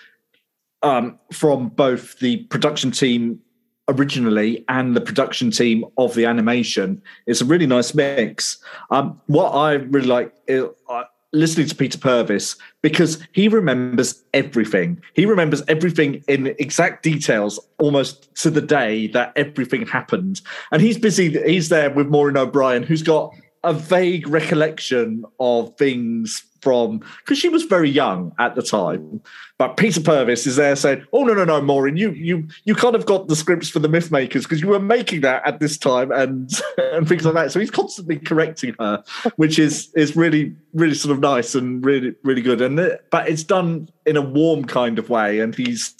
Um, 0.80 1.18
from 1.32 1.70
both 1.70 2.20
the 2.20 2.44
production 2.44 2.92
team 2.92 3.40
originally 3.88 4.64
and 4.68 4.94
the 4.94 5.00
production 5.00 5.50
team 5.50 5.84
of 5.96 6.14
the 6.14 6.26
animation. 6.26 7.02
It's 7.26 7.40
a 7.40 7.44
really 7.44 7.66
nice 7.66 7.94
mix. 7.94 8.58
Um, 8.90 9.20
what 9.26 9.50
I 9.50 9.74
really 9.74 10.06
like 10.06 10.34
is, 10.46 10.66
uh, 10.88 11.04
listening 11.32 11.66
to 11.66 11.74
Peter 11.74 11.98
Purves 11.98 12.56
because 12.82 13.22
he 13.32 13.48
remembers 13.48 14.24
everything. 14.32 15.00
He 15.14 15.26
remembers 15.26 15.62
everything 15.68 16.22
in 16.26 16.48
exact 16.58 17.02
details, 17.02 17.60
almost 17.78 18.34
to 18.36 18.50
the 18.50 18.62
day 18.62 19.08
that 19.08 19.32
everything 19.36 19.86
happened. 19.86 20.40
And 20.72 20.80
he's 20.80 20.98
busy. 20.98 21.40
He's 21.42 21.68
there 21.68 21.90
with 21.90 22.08
Maureen 22.08 22.36
O'Brien, 22.36 22.82
who's 22.82 23.02
got 23.02 23.34
a 23.64 23.72
vague 23.74 24.26
recollection 24.28 25.24
of 25.40 25.76
things 25.76 26.44
from 26.60 26.98
because 27.18 27.38
she 27.38 27.48
was 27.48 27.64
very 27.64 27.90
young 27.90 28.32
at 28.38 28.54
the 28.54 28.62
time. 28.62 29.20
But 29.58 29.76
Peter 29.76 30.00
Purves 30.00 30.46
is 30.46 30.56
there 30.56 30.76
saying, 30.76 31.04
"Oh 31.12 31.24
no, 31.24 31.34
no, 31.34 31.44
no, 31.44 31.60
Maureen, 31.60 31.96
you 31.96 32.10
you 32.12 32.46
you 32.64 32.74
kind 32.74 32.94
of 32.94 33.06
got 33.06 33.28
the 33.28 33.36
scripts 33.36 33.68
for 33.68 33.80
the 33.80 33.88
Myth 33.88 34.10
Makers 34.10 34.44
because 34.44 34.60
you 34.60 34.68
were 34.68 34.78
making 34.78 35.22
that 35.22 35.46
at 35.46 35.60
this 35.60 35.76
time 35.76 36.12
and 36.12 36.50
and 36.78 37.08
things 37.08 37.24
like 37.24 37.34
that." 37.34 37.52
So 37.52 37.60
he's 37.60 37.70
constantly 37.70 38.18
correcting 38.18 38.74
her, 38.78 39.02
which 39.36 39.58
is 39.58 39.92
is 39.94 40.16
really 40.16 40.54
really 40.74 40.94
sort 40.94 41.12
of 41.12 41.20
nice 41.20 41.54
and 41.54 41.84
really 41.84 42.14
really 42.22 42.42
good. 42.42 42.60
And 42.60 42.98
but 43.10 43.28
it's 43.28 43.44
done 43.44 43.88
in 44.06 44.16
a 44.16 44.22
warm 44.22 44.64
kind 44.64 44.98
of 44.98 45.10
way, 45.10 45.40
and 45.40 45.54
he's 45.54 45.94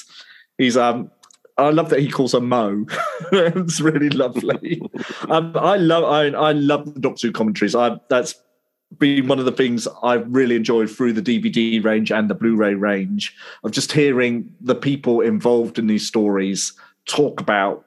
he's 0.57 0.77
um 0.77 1.11
I 1.59 1.71
love 1.71 1.91
that 1.91 2.01
he 2.01 2.09
calls 2.09 2.33
her 2.33 2.41
Mo. 2.41 2.87
it's 3.33 3.81
really 3.81 4.11
lovely. 4.11 4.81
um, 5.29 5.53
I 5.57 5.77
love 5.77 6.05
I, 6.05 6.29
I 6.29 6.53
love 6.53 6.95
the 6.95 7.01
Doctor 7.01 7.27
Who 7.27 7.33
commentaries. 7.33 7.75
I 7.75 7.99
that's 8.09 8.35
been 8.97 9.29
one 9.29 9.39
of 9.39 9.45
the 9.45 9.53
things 9.53 9.87
I've 10.03 10.27
really 10.29 10.57
enjoyed 10.57 10.91
through 10.91 11.13
the 11.13 11.23
DVD 11.23 11.85
range 11.85 12.11
and 12.11 12.31
the 12.31 12.35
Blu-ray 12.35 12.75
range 12.75 13.37
of 13.63 13.73
just 13.73 13.93
hearing 13.93 14.51
the 14.61 14.75
people 14.75 15.21
involved 15.21 15.79
in 15.79 15.87
these 15.87 16.07
stories 16.07 16.73
talk 17.07 17.41
about 17.41 17.85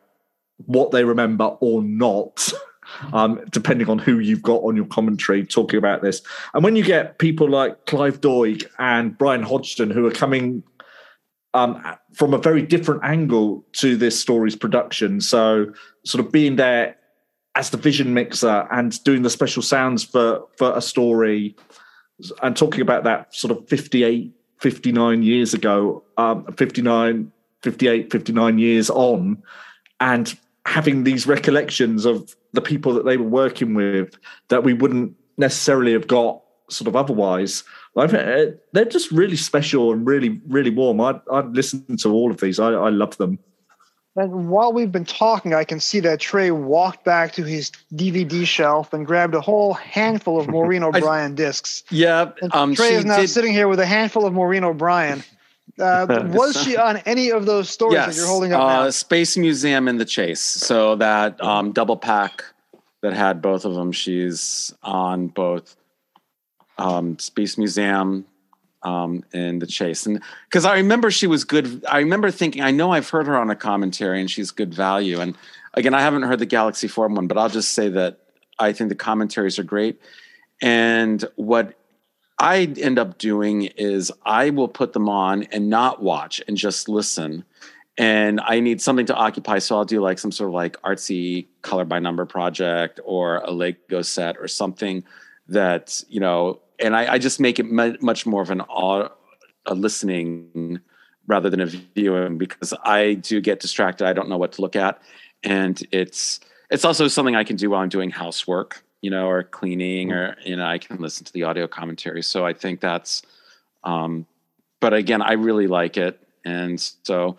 what 0.65 0.91
they 0.91 1.03
remember 1.03 1.45
or 1.59 1.81
not. 1.81 2.51
Um, 3.13 3.39
depending 3.51 3.89
on 3.89 3.99
who 3.99 4.19
you've 4.19 4.41
got 4.41 4.63
on 4.63 4.75
your 4.75 4.85
commentary 4.85 5.45
talking 5.45 5.77
about 5.77 6.01
this. 6.01 6.21
And 6.53 6.61
when 6.61 6.75
you 6.75 6.83
get 6.83 7.19
people 7.19 7.49
like 7.49 7.85
Clive 7.85 8.19
Doig 8.19 8.65
and 8.79 9.17
Brian 9.17 9.43
Hodgson 9.43 9.89
who 9.91 10.05
are 10.07 10.11
coming 10.11 10.61
um, 11.53 11.81
from 12.13 12.33
a 12.33 12.37
very 12.37 12.61
different 12.61 13.01
angle 13.05 13.65
to 13.73 13.95
this 13.95 14.19
story's 14.19 14.57
production, 14.57 15.21
so 15.21 15.71
sort 16.03 16.25
of 16.25 16.33
being 16.33 16.57
there 16.57 16.97
as 17.55 17.69
the 17.69 17.77
vision 17.77 18.13
mixer 18.13 18.67
and 18.71 19.03
doing 19.03 19.21
the 19.23 19.29
special 19.29 19.61
sounds 19.61 20.03
for 20.03 20.47
for 20.57 20.75
a 20.75 20.81
story 20.81 21.55
and 22.41 22.55
talking 22.55 22.81
about 22.81 23.03
that 23.03 23.33
sort 23.33 23.51
of 23.51 23.67
58 23.67 24.31
59 24.59 25.23
years 25.23 25.53
ago 25.53 26.03
um 26.17 26.45
59 26.53 27.31
58 27.63 28.11
59 28.11 28.59
years 28.59 28.89
on 28.89 29.41
and 29.99 30.37
having 30.65 31.03
these 31.03 31.27
recollections 31.27 32.05
of 32.05 32.35
the 32.53 32.61
people 32.61 32.93
that 32.93 33.05
they 33.05 33.17
were 33.17 33.27
working 33.27 33.73
with 33.73 34.17
that 34.49 34.63
we 34.63 34.73
wouldn't 34.73 35.15
necessarily 35.37 35.93
have 35.93 36.07
got 36.07 36.41
sort 36.69 36.87
of 36.87 36.95
otherwise. 36.95 37.63
Uh, 37.95 38.45
they're 38.71 38.85
just 38.85 39.11
really 39.11 39.35
special 39.35 39.91
and 39.91 40.07
really 40.07 40.41
really 40.47 40.69
warm. 40.69 41.01
I 41.01 41.19
i 41.31 41.41
listen 41.41 41.97
to 41.97 42.11
all 42.11 42.31
of 42.31 42.39
these. 42.39 42.59
I, 42.59 42.71
I 42.71 42.89
love 42.89 43.17
them 43.17 43.39
and 44.15 44.49
while 44.49 44.73
we've 44.73 44.91
been 44.91 45.05
talking, 45.05 45.53
I 45.53 45.63
can 45.63 45.79
see 45.79 46.01
that 46.01 46.19
Trey 46.19 46.51
walked 46.51 47.05
back 47.05 47.31
to 47.33 47.43
his 47.43 47.71
DVD 47.93 48.45
shelf 48.45 48.91
and 48.93 49.05
grabbed 49.05 49.35
a 49.35 49.41
whole 49.41 49.73
handful 49.73 50.39
of 50.39 50.49
Maureen 50.49 50.83
O'Brien 50.83 51.35
discs. 51.35 51.83
Yeah, 51.89 52.31
um, 52.51 52.75
Trey 52.75 52.95
is 52.95 53.05
now 53.05 53.21
did... 53.21 53.29
sitting 53.29 53.53
here 53.53 53.67
with 53.67 53.79
a 53.79 53.85
handful 53.85 54.25
of 54.25 54.33
Maureen 54.33 54.63
O'Brien. 54.63 55.23
Uh, 55.79 56.27
was 56.33 56.61
she 56.61 56.75
on 56.75 56.97
any 57.05 57.31
of 57.31 57.45
those 57.45 57.69
stories 57.69 57.93
yes, 57.93 58.07
that 58.07 58.15
you're 58.19 58.27
holding 58.27 58.51
up 58.51 58.61
uh, 58.61 58.83
now? 58.83 58.89
Space 58.89 59.37
Museum 59.37 59.87
in 59.87 59.97
the 59.97 60.05
Chase. 60.05 60.41
So 60.41 60.95
that 60.97 61.41
um, 61.41 61.71
double 61.71 61.95
pack 61.95 62.43
that 63.01 63.13
had 63.13 63.41
both 63.41 63.63
of 63.63 63.73
them. 63.73 63.91
She's 63.91 64.73
on 64.83 65.27
both 65.27 65.77
um, 66.77 67.17
Space 67.19 67.57
Museum, 67.57 68.25
um, 68.83 69.23
in 69.33 69.59
the 69.59 69.67
chase. 69.67 70.05
And 70.05 70.21
because 70.49 70.65
I 70.65 70.75
remember 70.75 71.11
she 71.11 71.27
was 71.27 71.43
good. 71.43 71.85
I 71.87 71.99
remember 71.99 72.31
thinking, 72.31 72.61
I 72.61 72.71
know 72.71 72.91
I've 72.91 73.09
heard 73.09 73.27
her 73.27 73.37
on 73.37 73.49
a 73.49 73.55
commentary 73.55 74.19
and 74.19 74.29
she's 74.29 74.51
good 74.51 74.73
value. 74.73 75.19
And 75.19 75.35
again, 75.73 75.93
I 75.93 76.01
haven't 76.01 76.23
heard 76.23 76.39
the 76.39 76.45
Galaxy 76.45 76.87
Four 76.87 77.07
one, 77.07 77.27
but 77.27 77.37
I'll 77.37 77.49
just 77.49 77.73
say 77.73 77.89
that 77.89 78.19
I 78.59 78.73
think 78.73 78.89
the 78.89 78.95
commentaries 78.95 79.59
are 79.59 79.63
great. 79.63 80.01
And 80.61 81.23
what 81.35 81.77
I 82.37 82.73
end 82.77 82.97
up 82.97 83.17
doing 83.17 83.63
is 83.63 84.11
I 84.25 84.49
will 84.49 84.67
put 84.67 84.93
them 84.93 85.09
on 85.09 85.43
and 85.51 85.69
not 85.69 86.01
watch 86.01 86.41
and 86.47 86.57
just 86.57 86.89
listen. 86.89 87.45
And 87.97 88.39
I 88.39 88.61
need 88.61 88.81
something 88.81 89.05
to 89.07 89.15
occupy. 89.15 89.59
So 89.59 89.75
I'll 89.75 89.85
do 89.85 90.01
like 90.01 90.17
some 90.17 90.31
sort 90.31 90.49
of 90.49 90.53
like 90.55 90.81
artsy 90.81 91.47
color 91.61 91.85
by 91.85 91.99
number 91.99 92.25
project 92.25 92.99
or 93.03 93.37
a 93.37 93.51
Lego 93.51 94.01
set 94.01 94.37
or 94.39 94.47
something 94.47 95.03
that, 95.49 96.03
you 96.07 96.19
know, 96.19 96.61
and 96.81 96.95
I, 96.95 97.13
I 97.13 97.17
just 97.17 97.39
make 97.39 97.59
it 97.59 97.65
much 97.65 98.25
more 98.25 98.41
of 98.41 98.49
an 98.49 98.61
a 99.65 99.75
listening 99.75 100.79
rather 101.27 101.49
than 101.49 101.61
a 101.61 101.65
viewing 101.65 102.37
because 102.37 102.73
I 102.83 103.13
do 103.13 103.39
get 103.41 103.59
distracted. 103.59 104.07
I 104.07 104.13
don't 104.13 104.29
know 104.29 104.37
what 104.37 104.53
to 104.53 104.61
look 104.61 104.75
at, 104.75 105.01
and 105.43 105.81
it's 105.91 106.39
it's 106.69 106.85
also 106.85 107.07
something 107.07 107.35
I 107.35 107.43
can 107.43 107.55
do 107.55 107.69
while 107.69 107.81
I'm 107.81 107.89
doing 107.89 108.09
housework, 108.09 108.83
you 109.01 109.09
know, 109.11 109.27
or 109.27 109.43
cleaning, 109.43 110.09
mm-hmm. 110.09 110.17
or 110.17 110.35
you 110.43 110.55
know, 110.55 110.65
I 110.65 110.77
can 110.77 110.97
listen 110.97 111.25
to 111.25 111.33
the 111.33 111.43
audio 111.43 111.67
commentary. 111.67 112.23
So 112.23 112.45
I 112.45 112.53
think 112.53 112.81
that's. 112.81 113.23
Um, 113.83 114.27
but 114.79 114.93
again, 114.93 115.21
I 115.21 115.33
really 115.33 115.67
like 115.67 115.97
it, 115.97 116.19
and 116.43 116.79
so 117.03 117.37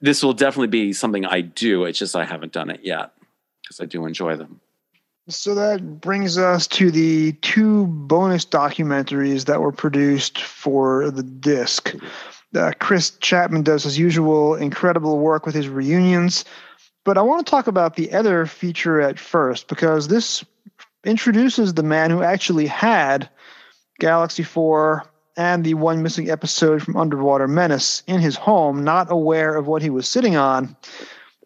this 0.00 0.22
will 0.22 0.32
definitely 0.32 0.68
be 0.68 0.92
something 0.92 1.24
I 1.24 1.40
do. 1.40 1.84
It's 1.84 1.98
just 1.98 2.14
I 2.14 2.24
haven't 2.24 2.52
done 2.52 2.70
it 2.70 2.80
yet 2.82 3.12
because 3.62 3.80
I 3.80 3.86
do 3.86 4.06
enjoy 4.06 4.36
them. 4.36 4.60
So 5.28 5.54
that 5.54 6.02
brings 6.02 6.36
us 6.36 6.66
to 6.66 6.90
the 6.90 7.32
two 7.40 7.86
bonus 7.86 8.44
documentaries 8.44 9.46
that 9.46 9.62
were 9.62 9.72
produced 9.72 10.38
for 10.42 11.10
the 11.10 11.22
disc. 11.22 11.94
Uh, 12.54 12.72
Chris 12.78 13.10
Chapman 13.20 13.62
does 13.62 13.84
his 13.84 13.98
usual 13.98 14.54
incredible 14.54 15.18
work 15.18 15.46
with 15.46 15.54
his 15.54 15.66
reunions, 15.66 16.44
but 17.04 17.16
I 17.16 17.22
want 17.22 17.44
to 17.44 17.50
talk 17.50 17.66
about 17.66 17.96
the 17.96 18.12
other 18.12 18.44
feature 18.44 19.00
at 19.00 19.18
first 19.18 19.66
because 19.66 20.08
this 20.08 20.44
introduces 21.04 21.72
the 21.72 21.82
man 21.82 22.10
who 22.10 22.22
actually 22.22 22.66
had 22.66 23.30
Galaxy 24.00 24.42
4 24.42 25.04
and 25.38 25.64
the 25.64 25.72
one 25.72 26.02
missing 26.02 26.30
episode 26.30 26.82
from 26.82 26.98
Underwater 26.98 27.48
Menace 27.48 28.02
in 28.06 28.20
his 28.20 28.36
home, 28.36 28.84
not 28.84 29.10
aware 29.10 29.56
of 29.56 29.66
what 29.66 29.80
he 29.80 29.88
was 29.88 30.06
sitting 30.06 30.36
on. 30.36 30.76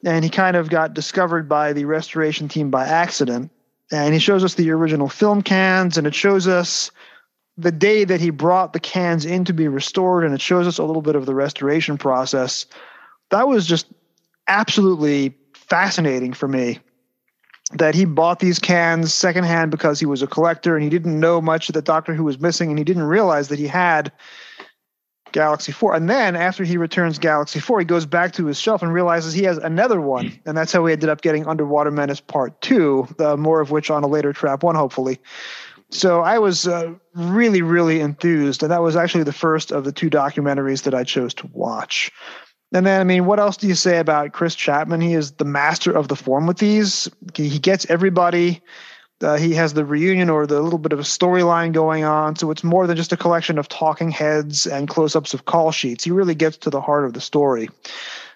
And 0.05 0.25
he 0.25 0.31
kind 0.31 0.57
of 0.57 0.69
got 0.69 0.95
discovered 0.95 1.49
by 1.49 1.73
the 1.73 1.85
restoration 1.85 2.49
team 2.49 2.71
by 2.71 2.85
accident 2.85 3.53
and 3.91 4.13
he 4.13 4.21
shows 4.21 4.45
us 4.45 4.55
the 4.55 4.71
original 4.71 5.09
film 5.09 5.43
cans 5.43 5.97
and 5.97 6.07
it 6.07 6.15
shows 6.15 6.47
us 6.47 6.91
the 7.57 7.73
day 7.73 8.05
that 8.05 8.21
he 8.21 8.31
brought 8.31 8.73
the 8.73 8.81
cans 8.81 9.25
in 9.25 9.45
to 9.45 9.53
be 9.53 9.67
restored 9.67 10.25
and 10.25 10.35
it 10.35 10.41
shows 10.41 10.67
us 10.67 10.79
a 10.79 10.85
little 10.85 11.03
bit 11.03 11.17
of 11.17 11.27
the 11.27 11.35
restoration 11.35 11.99
process. 11.99 12.67
That 13.31 13.49
was 13.49 13.67
just 13.67 13.87
absolutely 14.47 15.37
fascinating 15.55 16.33
for 16.33 16.49
me 16.49 16.79
that 17.73 17.95
he 17.95 18.05
bought 18.05 18.41
these 18.41 18.59
cans 18.59 19.13
secondhand 19.13 19.71
because 19.71 20.01
he 20.01 20.07
was 20.07 20.23
a 20.23 20.27
collector 20.27 20.75
and 20.75 20.83
he 20.83 20.89
didn't 20.89 21.19
know 21.19 21.41
much 21.41 21.69
that 21.69 21.85
Doctor 21.85 22.15
Who 22.15 22.25
was 22.25 22.41
missing 22.41 22.71
and 22.71 22.79
he 22.79 22.85
didn't 22.85 23.03
realize 23.03 23.49
that 23.49 23.59
he 23.59 23.67
had 23.67 24.11
Galaxy 25.33 25.73
4. 25.73 25.95
And 25.95 26.09
then 26.09 26.37
after 26.37 26.65
he 26.65 26.77
returns 26.77 27.19
Galaxy 27.19 27.61
4, 27.61 27.81
he 27.81 27.85
goes 27.85 28.07
back 28.07 28.33
to 28.35 28.47
his 28.47 28.59
shelf 28.59 28.83
and 28.83 28.93
realizes 28.93 29.33
he 29.33 29.45
has 29.45 29.59
another 29.59 30.01
one. 30.01 30.39
And 30.47 30.57
that's 30.57 30.73
how 30.73 30.83
we 30.83 30.93
ended 30.93 31.09
up 31.09 31.21
getting 31.21 31.47
Underwater 31.47 31.91
Menace 31.91 32.21
Part 32.21 32.61
2, 32.61 33.09
uh, 33.19 33.37
more 33.37 33.61
of 33.61 33.71
which 33.71 33.91
on 33.91 34.05
a 34.05 34.07
later 34.07 34.33
Trap 34.33 34.63
1, 34.63 34.75
hopefully. 34.75 35.19
So 35.91 36.21
I 36.21 36.39
was 36.39 36.67
uh, 36.67 36.95
really, 37.15 37.63
really 37.63 38.01
enthused. 38.01 38.63
And 38.63 38.71
that 38.73 38.83
was 38.83 38.97
actually 38.97 39.25
the 39.25 39.33
first 39.33 39.73
of 39.73 39.85
the 39.85 39.93
two 39.93 40.11
documentaries 40.11 40.83
that 40.83 40.95
I 40.95 41.05
chose 41.05 41.35
to 41.35 41.47
watch. 41.53 42.11
And 42.73 42.85
then, 42.85 43.01
I 43.01 43.05
mean, 43.05 43.25
what 43.25 43.41
else 43.41 43.57
do 43.57 43.67
you 43.67 43.75
say 43.75 43.99
about 43.99 44.33
Chris 44.33 44.55
Chapman? 44.55 45.01
He 45.01 45.15
is 45.15 45.33
the 45.33 45.45
master 45.45 45.91
of 45.91 46.09
the 46.09 46.17
form 46.17 46.47
with 46.47 46.59
these. 46.59 47.09
He 47.35 47.59
gets 47.59 47.89
everybody 47.89 48.63
uh, 49.23 49.37
he 49.37 49.53
has 49.55 49.75
the 49.75 49.85
reunion 49.85 50.31
or 50.31 50.47
the 50.47 50.61
little 50.61 50.79
bit 50.79 50.93
of 50.93 51.01
a 51.01 51.05
storyline 51.05 51.73
going 51.73 52.05
on. 52.05 52.37
So 52.37 52.51
it's 52.51 52.63
more 52.63 52.87
than 52.87 52.97
just 52.97 53.13
a 53.13 53.17
collection 53.17 53.59
of 53.59 53.69
talking 53.69 54.11
heads 54.11 54.67
and 54.67 54.89
close 54.89 55.17
ups 55.17 55.35
of 55.35 55.45
call 55.45 55.73
sheets. 55.73 56.05
He 56.05 56.11
really 56.11 56.35
gets 56.35 56.57
to 56.59 56.71
the 56.71 56.81
heart 56.81 57.05
of 57.05 57.15
the 57.15 57.21
story. 57.21 57.69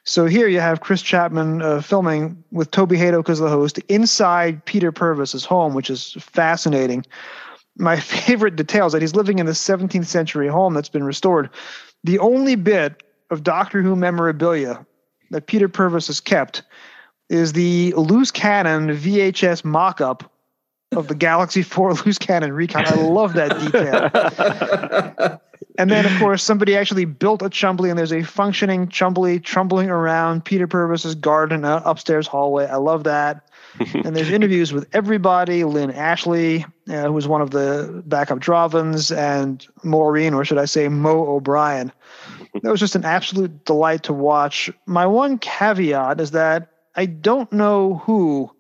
So 0.05 0.27
here 0.27 0.49
you 0.49 0.59
have 0.59 0.81
Chris 0.81 1.01
Chapman 1.01 1.63
uh, 1.63 1.81
filming 1.81 2.43
with 2.51 2.73
Toby 2.73 2.97
Hadoke 2.97 3.29
as 3.29 3.39
the 3.39 3.49
host 3.49 3.79
inside 3.89 4.65
Peter 4.65 4.91
Purves's 4.91 5.45
home, 5.45 5.75
which 5.75 5.89
is 5.89 6.17
fascinating. 6.19 7.07
My 7.79 7.97
favorite 8.01 8.57
detail 8.57 8.87
is 8.87 8.93
that 8.93 9.03
he's 9.03 9.15
living 9.15 9.39
in 9.39 9.47
the 9.47 9.53
17th 9.53 10.07
century 10.07 10.49
home 10.49 10.75
that's 10.75 10.89
been 10.89 11.05
restored. 11.05 11.49
The 12.03 12.19
only 12.19 12.57
bit 12.57 13.05
of 13.31 13.45
Doctor 13.45 13.81
Who 13.83 13.95
memorabilia 13.95 14.85
that 15.31 15.47
Peter 15.47 15.69
Purves 15.69 16.09
has 16.09 16.21
kept 16.21 16.63
is 17.29 17.53
the 17.53 17.95
loose 17.95 18.33
cannon 18.33 18.89
VHS 18.89 19.65
mock 19.65 20.01
up 20.01 20.32
of 20.93 21.09
the 21.09 21.15
Galaxy 21.15 21.63
4 21.63 21.95
loose 22.07 22.19
cannon 22.19 22.53
recon. 22.53 22.87
I 22.87 22.95
love 22.95 23.35
that 23.35 23.59
detail. 23.61 25.41
and 25.79 25.91
then, 25.91 26.07
of 26.07 26.19
course, 26.19 26.43
somebody 26.43 26.77
actually 26.77 27.05
built 27.05 27.43
a 27.43 27.51
Chumbly, 27.51 27.91
and 27.91 27.99
there's 27.99 28.13
a 28.13 28.23
functioning 28.23 28.89
Chumbly 28.89 29.43
trumbling 29.43 29.91
around 29.91 30.45
Peter 30.45 30.67
Purves's 30.67 31.15
garden 31.15 31.65
uh, 31.65 31.83
upstairs 31.85 32.27
hallway. 32.27 32.67
I 32.67 32.77
love 32.77 33.05
that. 33.05 33.49
and 34.05 34.15
there's 34.15 34.31
interviews 34.31 34.73
with 34.73 34.87
everybody 34.93 35.65
Lyn 35.65 35.91
Ashley, 35.91 36.65
uh, 36.89 37.05
who 37.05 37.13
was 37.13 37.27
one 37.27 37.41
of 37.41 37.51
the 37.51 38.03
backup 38.07 38.39
Drahvins, 38.39 39.17
and 39.17 39.67
Maureen, 39.83 40.35
or 40.35 40.45
should 40.45 40.59
I 40.59 40.67
say, 40.67 40.89
Mo 40.89 41.27
O'Brien. 41.27 41.91
That 42.63 42.71
was 42.71 42.81
just 42.81 42.97
an 42.97 43.05
absolute 43.05 43.65
delight 43.65 44.03
to 44.05 44.13
watch. 44.13 44.71
My 44.87 45.07
one 45.07 45.39
caveat 45.39 46.21
is 46.21 46.33
that 46.33 46.69
I 46.95 47.07
don't 47.07 47.51
know 47.51 48.03
who 48.05 48.51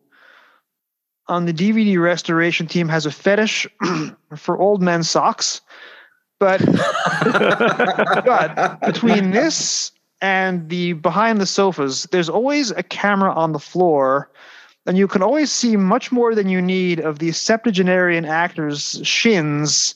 on 1.28 1.46
the 1.46 1.52
DVD 1.52 2.00
restoration 2.00 2.66
team 2.66 2.88
has 2.88 3.06
a 3.06 3.10
fetish 3.10 3.66
for 4.36 4.58
old 4.58 4.82
men's 4.82 5.08
socks. 5.08 5.60
But, 6.38 6.60
but 8.24 8.80
between 8.80 9.30
this 9.30 9.92
and 10.20 10.68
the 10.68 10.94
behind 10.94 11.40
the 11.40 11.46
sofas, 11.46 12.04
there's 12.10 12.28
always 12.28 12.70
a 12.72 12.82
camera 12.82 13.32
on 13.32 13.52
the 13.52 13.60
floor, 13.60 14.28
and 14.84 14.98
you 14.98 15.06
can 15.06 15.22
always 15.22 15.52
see 15.52 15.76
much 15.76 16.10
more 16.10 16.34
than 16.34 16.48
you 16.48 16.60
need 16.60 16.98
of 16.98 17.20
these 17.20 17.36
septuagenarian 17.36 18.24
actors' 18.24 19.00
shins 19.04 19.94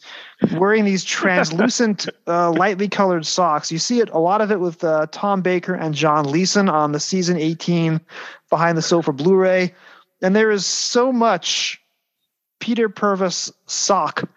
wearing 0.52 0.84
these 0.84 1.02
translucent, 1.02 2.08
uh, 2.28 2.52
lightly 2.52 2.88
colored 2.88 3.26
socks. 3.26 3.72
You 3.72 3.78
see 3.78 3.98
it 3.98 4.10
a 4.10 4.20
lot 4.20 4.40
of 4.40 4.52
it 4.52 4.60
with 4.60 4.84
uh, 4.84 5.06
Tom 5.10 5.42
Baker 5.42 5.74
and 5.74 5.94
John 5.94 6.30
Leeson 6.30 6.68
on 6.68 6.92
the 6.92 7.00
season 7.00 7.36
18 7.36 8.00
behind 8.50 8.78
the 8.78 8.82
sofa 8.82 9.12
Blu-ray 9.12 9.74
and 10.22 10.34
there 10.34 10.50
is 10.50 10.66
so 10.66 11.12
much 11.12 11.80
Peter 12.60 12.88
Purves 12.88 13.52
sock 13.66 14.28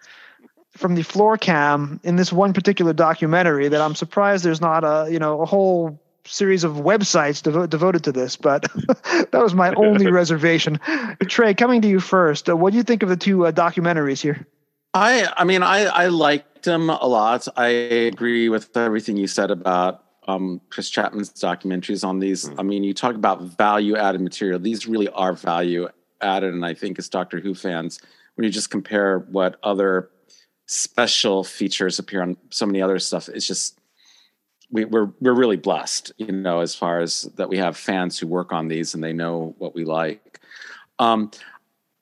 from 0.72 0.94
the 0.94 1.02
floor 1.02 1.36
cam 1.36 2.00
in 2.04 2.16
this 2.16 2.32
one 2.32 2.52
particular 2.52 2.92
documentary 2.92 3.68
that 3.68 3.80
I'm 3.80 3.94
surprised 3.94 4.44
there's 4.44 4.60
not 4.60 4.84
a 4.84 5.10
you 5.10 5.18
know 5.18 5.40
a 5.42 5.46
whole 5.46 6.00
series 6.24 6.64
of 6.64 6.74
websites 6.74 7.42
devo- 7.42 7.68
devoted 7.68 8.04
to 8.04 8.12
this. 8.12 8.36
But 8.36 8.62
that 9.30 9.40
was 9.42 9.54
my 9.54 9.72
only 9.76 10.10
reservation. 10.10 10.78
Trey, 11.26 11.54
coming 11.54 11.82
to 11.82 11.88
you 11.88 12.00
first, 12.00 12.48
uh, 12.48 12.56
what 12.56 12.70
do 12.70 12.76
you 12.76 12.82
think 12.82 13.02
of 13.02 13.08
the 13.08 13.16
two 13.16 13.46
uh, 13.46 13.52
documentaries 13.52 14.20
here? 14.20 14.46
I 14.94 15.32
I 15.36 15.44
mean 15.44 15.62
I 15.62 15.84
I 15.84 16.06
liked 16.06 16.64
them 16.64 16.90
a 16.90 17.06
lot. 17.06 17.46
I 17.56 17.68
agree 17.68 18.48
with 18.48 18.76
everything 18.76 19.16
you 19.16 19.26
said 19.26 19.50
about 19.50 20.04
um, 20.30 20.60
Chris 20.70 20.90
Chapman's 20.90 21.30
documentaries 21.30 22.06
on 22.06 22.18
these. 22.18 22.48
Mm. 22.48 22.54
I 22.58 22.62
mean, 22.62 22.84
you 22.84 22.94
talk 22.94 23.14
about 23.14 23.42
value 23.42 23.96
added 23.96 24.20
material. 24.20 24.58
These 24.58 24.86
really 24.86 25.08
are 25.08 25.32
value 25.32 25.88
added. 26.20 26.54
and 26.54 26.64
I 26.64 26.74
think 26.74 26.98
as 26.98 27.08
Doctor 27.08 27.40
Who 27.40 27.54
fans, 27.54 28.00
when 28.34 28.44
you 28.44 28.50
just 28.50 28.70
compare 28.70 29.18
what 29.18 29.58
other 29.62 30.10
special 30.66 31.42
features 31.42 31.98
appear 31.98 32.22
on 32.22 32.36
so 32.50 32.66
many 32.66 32.80
other 32.80 32.98
stuff, 32.98 33.28
it's 33.28 33.46
just 33.46 33.78
we, 34.70 34.84
we're 34.84 35.10
we're 35.20 35.34
really 35.34 35.56
blessed, 35.56 36.12
you 36.16 36.32
know, 36.32 36.60
as 36.60 36.74
far 36.74 37.00
as 37.00 37.22
that 37.36 37.48
we 37.48 37.58
have 37.58 37.76
fans 37.76 38.18
who 38.18 38.26
work 38.26 38.52
on 38.52 38.68
these 38.68 38.94
and 38.94 39.02
they 39.02 39.12
know 39.12 39.54
what 39.58 39.74
we 39.74 39.84
like. 39.84 40.40
Um, 40.98 41.30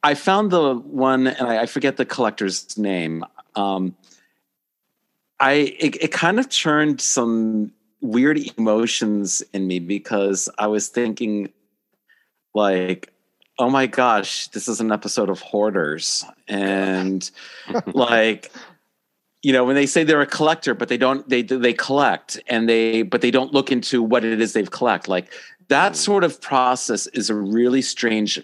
I 0.02 0.14
found 0.14 0.50
the 0.50 0.74
one, 0.74 1.26
and 1.26 1.48
I, 1.48 1.62
I 1.62 1.66
forget 1.66 1.96
the 1.96 2.04
collector's 2.04 2.76
name. 2.76 3.24
Um, 3.54 3.96
I 5.40 5.52
it, 5.52 6.02
it 6.02 6.12
kind 6.12 6.38
of 6.38 6.48
turned 6.48 7.00
some 7.00 7.72
weird 8.00 8.38
emotions 8.56 9.42
in 9.52 9.66
me 9.66 9.78
because 9.78 10.48
I 10.58 10.66
was 10.66 10.88
thinking, 10.88 11.52
like, 12.54 13.12
oh 13.58 13.70
my 13.70 13.86
gosh, 13.86 14.48
this 14.48 14.68
is 14.68 14.80
an 14.80 14.92
episode 14.92 15.30
of 15.30 15.40
Hoarders, 15.40 16.24
and 16.46 17.28
like 17.86 18.50
you 19.42 19.52
know 19.52 19.64
when 19.64 19.76
they 19.76 19.86
say 19.86 20.02
they're 20.02 20.20
a 20.20 20.26
collector 20.26 20.74
but 20.74 20.88
they 20.88 20.96
don't 20.96 21.28
they 21.28 21.42
they 21.42 21.72
collect 21.72 22.40
and 22.48 22.68
they 22.68 23.02
but 23.02 23.20
they 23.20 23.30
don't 23.30 23.54
look 23.54 23.70
into 23.70 24.02
what 24.02 24.24
it 24.24 24.40
is 24.40 24.52
they've 24.52 24.70
collect. 24.70 25.08
Like 25.08 25.32
that 25.68 25.92
mm. 25.92 25.96
sort 25.96 26.24
of 26.24 26.40
process 26.40 27.06
is 27.08 27.30
a 27.30 27.34
really 27.34 27.82
strange 27.82 28.40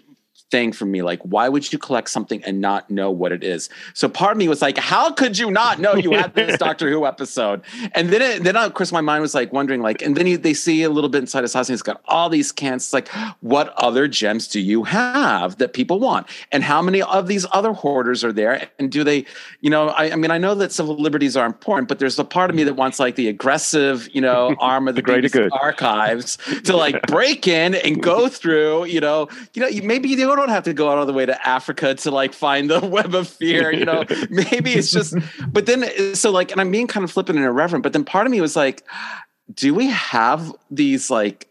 thing 0.51 0.71
for 0.71 0.85
me. 0.85 1.01
Like, 1.01 1.21
why 1.21 1.49
would 1.49 1.71
you 1.71 1.79
collect 1.79 2.09
something 2.09 2.43
and 2.43 2.61
not 2.61 2.89
know 2.89 3.09
what 3.09 3.31
it 3.31 3.43
is? 3.43 3.69
So 3.93 4.07
part 4.07 4.31
of 4.31 4.37
me 4.37 4.47
was 4.47 4.61
like, 4.61 4.77
how 4.77 5.11
could 5.11 5.37
you 5.37 5.49
not 5.51 5.79
know 5.79 5.95
you 5.95 6.11
had 6.11 6.33
this 6.35 6.57
Doctor 6.59 6.89
Who 6.89 7.05
episode? 7.05 7.61
And 7.93 8.09
then, 8.09 8.21
it, 8.21 8.43
then 8.43 8.55
of 8.55 8.73
course, 8.73 8.91
my 8.91 9.01
mind 9.01 9.21
was 9.21 9.33
like 9.33 9.51
wondering, 9.51 9.81
like, 9.81 10.01
and 10.01 10.15
then 10.15 10.25
he, 10.25 10.35
they 10.35 10.53
see 10.53 10.83
a 10.83 10.89
little 10.89 11.09
bit 11.09 11.19
inside 11.19 11.43
his 11.43 11.53
house, 11.53 11.67
and 11.67 11.73
he's 11.73 11.81
got 11.81 12.01
all 12.05 12.29
these 12.29 12.51
cans. 12.51 12.85
It's 12.85 12.93
like, 12.93 13.07
what 13.41 13.73
other 13.77 14.07
gems 14.07 14.47
do 14.47 14.59
you 14.59 14.83
have 14.83 15.57
that 15.57 15.73
people 15.73 15.99
want? 15.99 16.27
And 16.51 16.63
how 16.63 16.81
many 16.81 17.01
of 17.01 17.27
these 17.27 17.45
other 17.51 17.73
hoarders 17.73 18.23
are 18.23 18.33
there? 18.33 18.69
And 18.77 18.91
do 18.91 19.03
they, 19.03 19.25
you 19.61 19.69
know, 19.69 19.89
I, 19.89 20.11
I 20.11 20.15
mean, 20.15 20.31
I 20.31 20.37
know 20.37 20.55
that 20.55 20.71
civil 20.71 20.95
liberties 20.95 21.35
are 21.35 21.45
important, 21.45 21.87
but 21.87 21.99
there's 21.99 22.19
a 22.19 22.23
part 22.23 22.49
of 22.49 22.55
me 22.55 22.63
that 22.65 22.75
wants 22.75 22.99
like 22.99 23.15
the 23.15 23.27
aggressive, 23.29 24.09
you 24.13 24.21
know, 24.21 24.55
arm 24.59 24.87
of 24.87 24.95
the, 24.95 25.01
the 25.01 25.05
greater 25.05 25.29
good 25.29 25.51
archives 25.53 26.37
to 26.65 26.75
like 26.75 27.01
break 27.07 27.47
in 27.47 27.75
and 27.75 28.01
go 28.01 28.27
through, 28.27 28.85
you 28.85 28.99
know, 28.99 29.27
you 29.53 29.61
know, 29.61 29.85
maybe 29.85 30.13
they 30.15 30.23
don't 30.35 30.44
have 30.49 30.63
to 30.63 30.73
go 30.73 30.89
out 30.89 30.97
all 30.97 31.05
the 31.05 31.13
way 31.13 31.25
to 31.25 31.47
Africa 31.47 31.95
to 31.95 32.11
like 32.11 32.33
find 32.33 32.69
the 32.69 32.79
web 32.85 33.15
of 33.15 33.27
fear. 33.27 33.71
You 33.71 33.85
know, 33.85 34.03
maybe 34.29 34.73
it's 34.73 34.91
just. 34.91 35.15
But 35.47 35.65
then, 35.65 36.15
so 36.15 36.31
like, 36.31 36.51
and 36.51 36.61
I'm 36.61 36.71
being 36.71 36.87
kind 36.87 37.03
of 37.03 37.11
flippant 37.11 37.37
and 37.37 37.45
irreverent. 37.45 37.83
But 37.83 37.93
then 37.93 38.05
part 38.05 38.25
of 38.25 38.31
me 38.31 38.41
was 38.41 38.55
like, 38.55 38.83
do 39.53 39.73
we 39.73 39.87
have 39.87 40.53
these 40.71 41.09
like 41.09 41.49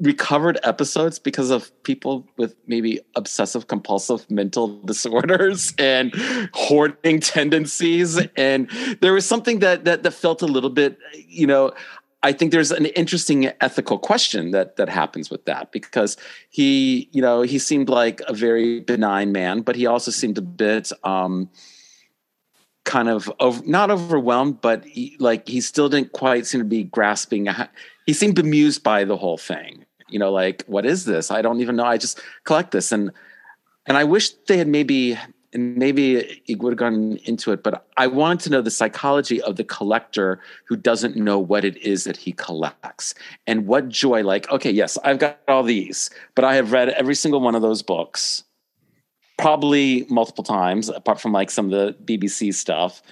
recovered 0.00 0.58
episodes 0.62 1.18
because 1.18 1.50
of 1.50 1.70
people 1.82 2.26
with 2.36 2.54
maybe 2.66 3.00
obsessive 3.16 3.66
compulsive 3.66 4.28
mental 4.30 4.80
disorders 4.84 5.74
and 5.78 6.12
hoarding 6.52 7.20
tendencies 7.20 8.18
and 8.36 8.70
there 9.00 9.12
was 9.12 9.26
something 9.26 9.58
that 9.58 9.84
that, 9.84 10.04
that 10.04 10.12
felt 10.12 10.40
a 10.40 10.46
little 10.46 10.70
bit 10.70 10.98
you 11.14 11.46
know 11.46 11.72
I 12.22 12.32
think 12.32 12.50
there's 12.50 12.72
an 12.72 12.86
interesting 12.86 13.46
ethical 13.60 13.98
question 13.98 14.50
that 14.50 14.76
that 14.76 14.88
happens 14.88 15.30
with 15.30 15.44
that 15.44 15.70
because 15.70 16.16
he, 16.50 17.08
you 17.12 17.22
know, 17.22 17.42
he 17.42 17.58
seemed 17.58 17.88
like 17.88 18.20
a 18.26 18.34
very 18.34 18.80
benign 18.80 19.30
man, 19.30 19.60
but 19.60 19.76
he 19.76 19.86
also 19.86 20.10
seemed 20.10 20.36
a 20.36 20.42
bit 20.42 20.90
um, 21.04 21.48
kind 22.84 23.08
of 23.08 23.30
over, 23.38 23.62
not 23.64 23.90
overwhelmed, 23.90 24.60
but 24.60 24.84
he, 24.84 25.16
like 25.20 25.46
he 25.46 25.60
still 25.60 25.88
didn't 25.88 26.12
quite 26.12 26.44
seem 26.46 26.60
to 26.60 26.64
be 26.64 26.84
grasping. 26.84 27.46
He 28.06 28.12
seemed 28.12 28.34
bemused 28.34 28.82
by 28.82 29.04
the 29.04 29.16
whole 29.16 29.38
thing. 29.38 29.84
You 30.08 30.18
know, 30.18 30.32
like 30.32 30.64
what 30.66 30.86
is 30.86 31.04
this? 31.04 31.30
I 31.30 31.42
don't 31.42 31.60
even 31.60 31.76
know. 31.76 31.84
I 31.84 31.98
just 31.98 32.20
collect 32.44 32.72
this, 32.72 32.90
and 32.90 33.12
and 33.86 33.96
I 33.96 34.04
wish 34.04 34.30
they 34.48 34.56
had 34.56 34.66
maybe 34.66 35.18
and 35.52 35.76
maybe 35.76 36.42
it 36.46 36.58
would 36.58 36.72
have 36.72 36.78
gone 36.78 37.18
into 37.24 37.52
it, 37.52 37.62
but 37.62 37.86
I 37.96 38.06
wanted 38.06 38.40
to 38.40 38.50
know 38.50 38.60
the 38.60 38.70
psychology 38.70 39.40
of 39.40 39.56
the 39.56 39.64
collector 39.64 40.40
who 40.66 40.76
doesn't 40.76 41.16
know 41.16 41.38
what 41.38 41.64
it 41.64 41.76
is 41.78 42.04
that 42.04 42.16
he 42.16 42.32
collects 42.32 43.14
and 43.46 43.66
what 43.66 43.88
joy, 43.88 44.22
like, 44.22 44.50
okay, 44.50 44.70
yes, 44.70 44.98
I've 45.04 45.18
got 45.18 45.38
all 45.48 45.62
these, 45.62 46.10
but 46.34 46.44
I 46.44 46.54
have 46.56 46.72
read 46.72 46.90
every 46.90 47.14
single 47.14 47.40
one 47.40 47.54
of 47.54 47.62
those 47.62 47.82
books, 47.82 48.44
probably 49.38 50.06
multiple 50.10 50.44
times, 50.44 50.90
apart 50.90 51.20
from 51.20 51.32
like 51.32 51.50
some 51.50 51.72
of 51.72 51.96
the 51.96 51.96
BBC 52.04 52.52
stuff. 52.52 53.02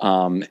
Um, 0.00 0.44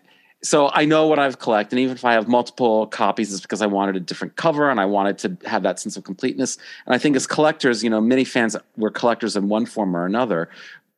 so 0.44 0.70
I 0.74 0.84
know 0.84 1.08
what 1.08 1.20
I've 1.20 1.40
collected, 1.40 1.74
and 1.74 1.80
even 1.80 1.96
if 1.96 2.04
I 2.04 2.14
have 2.14 2.28
multiple 2.28 2.88
copies, 2.88 3.32
it's 3.32 3.42
because 3.42 3.62
I 3.62 3.66
wanted 3.66 3.96
a 3.96 4.02
different 4.02 4.36
cover 4.36 4.70
and 4.70 4.80
I 4.80 4.86
wanted 4.86 5.18
to 5.20 5.38
have 5.48 5.64
that 5.64 5.80
sense 5.80 5.96
of 5.96 6.04
completeness. 6.04 6.58
And 6.86 6.94
I 6.94 6.98
think 6.98 7.16
as 7.16 7.26
collectors, 7.26 7.82
you 7.82 7.90
know, 7.90 8.02
many 8.02 8.26
fans 8.26 8.56
were 8.76 8.92
collectors 8.92 9.38
in 9.38 9.48
one 9.48 9.66
form 9.66 9.96
or 9.96 10.06
another 10.06 10.50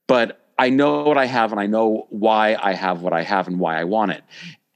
but 0.08 0.42
I 0.58 0.70
know 0.70 1.04
what 1.04 1.18
I 1.18 1.26
have 1.26 1.52
and 1.52 1.60
I 1.60 1.68
know 1.68 2.08
why 2.10 2.56
I 2.62 2.74
have 2.74 3.02
what 3.02 3.14
I 3.14 3.24
have 3.24 3.48
and 3.48 3.60
why 3.60 3.80
I 3.80 3.84
want 3.84 4.12
it. 4.12 4.24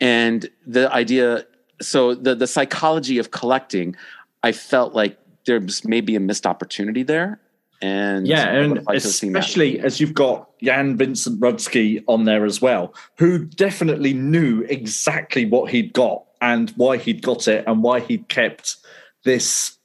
And 0.01 0.49
the 0.65 0.91
idea, 0.91 1.45
so 1.82 2.15
the 2.15 2.36
the 2.36 2.47
psychology 2.47 3.17
of 3.17 3.32
collecting, 3.32 3.95
I 4.43 4.51
felt 4.51 4.93
like 4.93 5.17
there's 5.45 5.86
maybe 5.86 6.15
a 6.15 6.19
missed 6.19 6.45
opportunity 6.45 7.03
there. 7.03 7.39
And 7.82 8.27
yeah, 8.27 8.49
and 8.49 8.86
especially 8.89 9.80
as 9.80 10.01
you've 10.01 10.13
got 10.13 10.49
Jan 10.61 10.97
Vincent 10.97 11.39
Rudzki 11.39 12.03
on 12.07 12.25
there 12.25 12.43
as 12.43 12.61
well, 12.61 12.93
who 13.17 13.45
definitely 13.45 14.13
knew 14.13 14.63
exactly 14.63 15.45
what 15.45 15.71
he'd 15.71 15.93
got 15.93 16.25
and 16.41 16.71
why 16.71 16.97
he'd 16.97 17.21
got 17.21 17.47
it 17.47 17.63
and 17.67 17.82
why 17.82 18.01
he'd 18.01 18.27
kept 18.27 18.77
this 19.23 19.77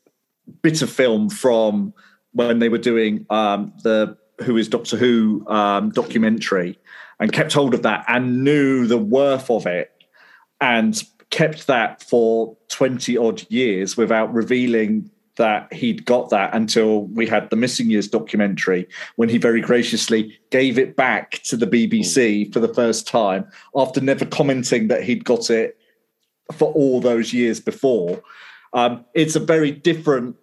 bit 0.62 0.82
of 0.82 0.90
film 0.90 1.30
from 1.30 1.94
when 2.32 2.58
they 2.58 2.68
were 2.68 2.78
doing 2.78 3.26
um, 3.30 3.72
the 3.84 4.16
who 4.42 4.56
is 4.56 4.68
Doctor 4.68 4.96
Who 4.96 5.46
um, 5.48 5.90
documentary 5.90 6.78
and 7.20 7.32
kept 7.32 7.52
hold 7.52 7.74
of 7.74 7.82
that 7.82 8.04
and 8.08 8.44
knew 8.44 8.86
the 8.86 8.98
worth 8.98 9.50
of 9.50 9.66
it 9.66 9.90
and 10.60 11.02
kept 11.30 11.66
that 11.66 12.02
for 12.02 12.56
20 12.68 13.16
odd 13.16 13.42
years 13.50 13.96
without 13.96 14.32
revealing 14.32 15.10
that 15.36 15.72
he'd 15.72 16.04
got 16.04 16.30
that 16.30 16.54
until 16.54 17.06
we 17.06 17.26
had 17.26 17.50
the 17.50 17.56
missing 17.56 17.90
years 17.90 18.06
documentary 18.06 18.86
when 19.16 19.28
he 19.28 19.36
very 19.36 19.60
graciously 19.60 20.38
gave 20.50 20.78
it 20.78 20.94
back 20.94 21.42
to 21.42 21.56
the 21.56 21.66
BBC 21.66 22.52
for 22.52 22.60
the 22.60 22.72
first 22.72 23.06
time 23.06 23.44
after 23.74 24.00
never 24.00 24.24
commenting 24.24 24.88
that 24.88 25.02
he'd 25.02 25.24
got 25.24 25.50
it 25.50 25.76
for 26.52 26.72
all 26.72 27.00
those 27.00 27.32
years 27.32 27.58
before. 27.58 28.22
Um, 28.72 29.04
it's 29.14 29.34
a 29.34 29.40
very 29.40 29.72
different 29.72 30.36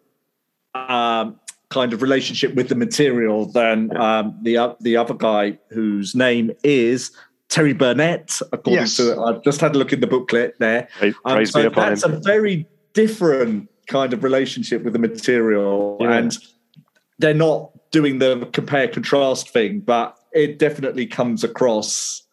um, 0.74 1.40
kind 1.72 1.94
of 1.94 2.02
relationship 2.02 2.54
with 2.54 2.70
the 2.70 2.76
material 2.76 3.46
than 3.46 3.96
um, 3.98 4.38
the 4.44 4.76
the 4.82 4.96
other 4.98 5.16
guy 5.16 5.58
whose 5.70 6.14
name 6.14 6.52
is 6.64 7.12
Terry 7.50 7.74
Burnett. 7.74 8.40
According 8.52 8.82
yes. 8.82 8.98
to 8.98 9.20
I 9.20 9.40
just 9.40 9.60
had 9.60 9.76
a 9.76 9.80
look 9.80 9.92
in 9.92 10.02
the 10.02 10.08
booklet 10.08 10.56
there. 10.60 10.88
Um, 11.26 11.46
so 11.46 11.70
that's 11.70 12.04
him. 12.04 12.14
a 12.14 12.20
very 12.20 12.68
different 12.94 13.70
kind 13.88 14.14
of 14.14 14.24
relationship 14.24 14.84
with 14.84 14.94
the 14.94 15.00
material, 15.00 15.98
yeah. 16.00 16.18
and 16.18 16.38
they're 17.18 17.34
not 17.34 17.72
doing 17.92 18.20
the 18.20 18.48
compare 18.54 18.88
contrast 18.88 19.50
thing, 19.50 19.80
but 19.80 20.18
it 20.34 20.60
definitely 20.60 21.08
comes 21.08 21.44
across. 21.44 22.24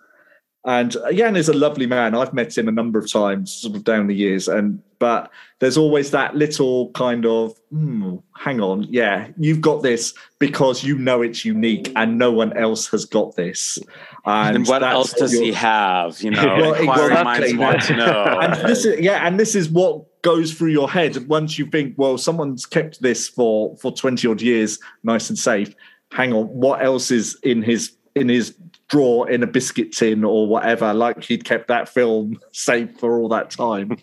And 0.65 0.97
Jan 1.13 1.37
is 1.37 1.49
a 1.49 1.53
lovely 1.53 1.87
man. 1.87 2.15
I've 2.15 2.35
met 2.35 2.59
him 2.59 2.69
a 2.69 2.73
number 2.73 2.99
of 2.99 3.11
times, 3.11 3.53
sort 3.53 3.77
of 3.77 3.85
down 3.85 4.09
the 4.09 4.15
years, 4.15 4.49
and 4.49 4.83
but 4.99 5.31
there's 5.61 5.77
always 5.77 6.11
that 6.11 6.35
little 6.35 6.91
kind 6.91 7.27
of 7.27 7.57
hmm, 7.71 8.17
hang 8.37 8.61
on 8.61 8.83
yeah 8.85 9.29
you've 9.39 9.61
got 9.61 9.83
this 9.83 10.15
because 10.39 10.85
you 10.85 10.97
know 10.99 11.23
it's 11.23 11.45
unique 11.45 11.93
and 11.97 12.19
no 12.19 12.33
one 12.33 12.57
else 12.57 12.87
has 12.89 13.05
got 13.05 13.35
this. 13.37 13.79
And, 14.25 14.57
and 14.57 14.67
what 14.67 14.83
else 14.83 15.13
does 15.13 15.33
he 15.33 15.53
have 15.53 16.21
you 16.21 16.31
know? 16.31 16.57
Well, 16.59 16.75
exactly. 16.75 17.57
want 17.57 17.83
to 17.83 17.97
know. 17.97 18.39
And 18.41 18.69
this 18.69 18.85
is, 18.85 19.01
yeah 19.01 19.27
and 19.27 19.39
this 19.39 19.55
is 19.55 19.69
what 19.69 20.05
goes 20.23 20.53
through 20.53 20.71
your 20.71 20.91
head 20.91 21.29
once 21.29 21.59
you 21.59 21.67
think 21.67 21.95
well 21.97 22.19
someone's 22.19 22.67
kept 22.67 23.01
this 23.01 23.29
for 23.29 23.77
for 23.77 23.93
20 23.93 24.27
odd 24.29 24.43
years 24.43 24.79
nice 25.03 25.29
and 25.29 25.39
safe. 25.39 25.75
Hang 26.13 26.33
on 26.33 26.47
what 26.47 26.83
else 26.83 27.11
is 27.11 27.39
in 27.43 27.63
his 27.63 27.93
in 28.15 28.29
his 28.29 28.55
drawer 28.89 29.31
in 29.31 29.43
a 29.43 29.47
biscuit 29.47 29.93
tin 29.93 30.25
or 30.25 30.47
whatever? 30.47 30.95
Like 30.95 31.23
he'd 31.25 31.45
kept 31.45 31.69
that 31.69 31.89
film 31.89 32.41
safe 32.53 32.99
for 32.99 33.19
all 33.19 33.29
that 33.29 33.51
time 33.51 33.97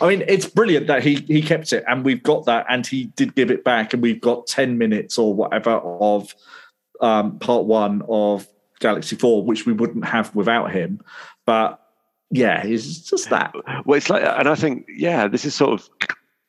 I 0.00 0.08
mean, 0.08 0.24
it's 0.26 0.46
brilliant 0.46 0.86
that 0.86 1.02
he 1.02 1.16
he 1.16 1.42
kept 1.42 1.72
it, 1.72 1.84
and 1.86 2.04
we've 2.04 2.22
got 2.22 2.46
that, 2.46 2.66
and 2.68 2.86
he 2.86 3.06
did 3.16 3.34
give 3.34 3.50
it 3.50 3.64
back, 3.64 3.92
and 3.92 4.02
we've 4.02 4.20
got 4.20 4.46
ten 4.46 4.78
minutes 4.78 5.18
or 5.18 5.34
whatever 5.34 5.72
of 5.72 6.34
um, 7.00 7.38
part 7.38 7.64
one 7.64 8.02
of 8.08 8.46
Galaxy 8.80 9.16
Four, 9.16 9.44
which 9.44 9.66
we 9.66 9.72
wouldn't 9.72 10.04
have 10.04 10.34
without 10.34 10.72
him. 10.72 11.00
But 11.46 11.80
yeah, 12.30 12.62
it's 12.64 12.98
just 12.98 13.30
that. 13.30 13.54
Well, 13.84 13.96
it's 13.96 14.10
like, 14.10 14.24
and 14.24 14.48
I 14.48 14.54
think, 14.54 14.86
yeah, 14.88 15.28
this 15.28 15.44
is 15.44 15.54
sort 15.54 15.80
of 15.80 15.88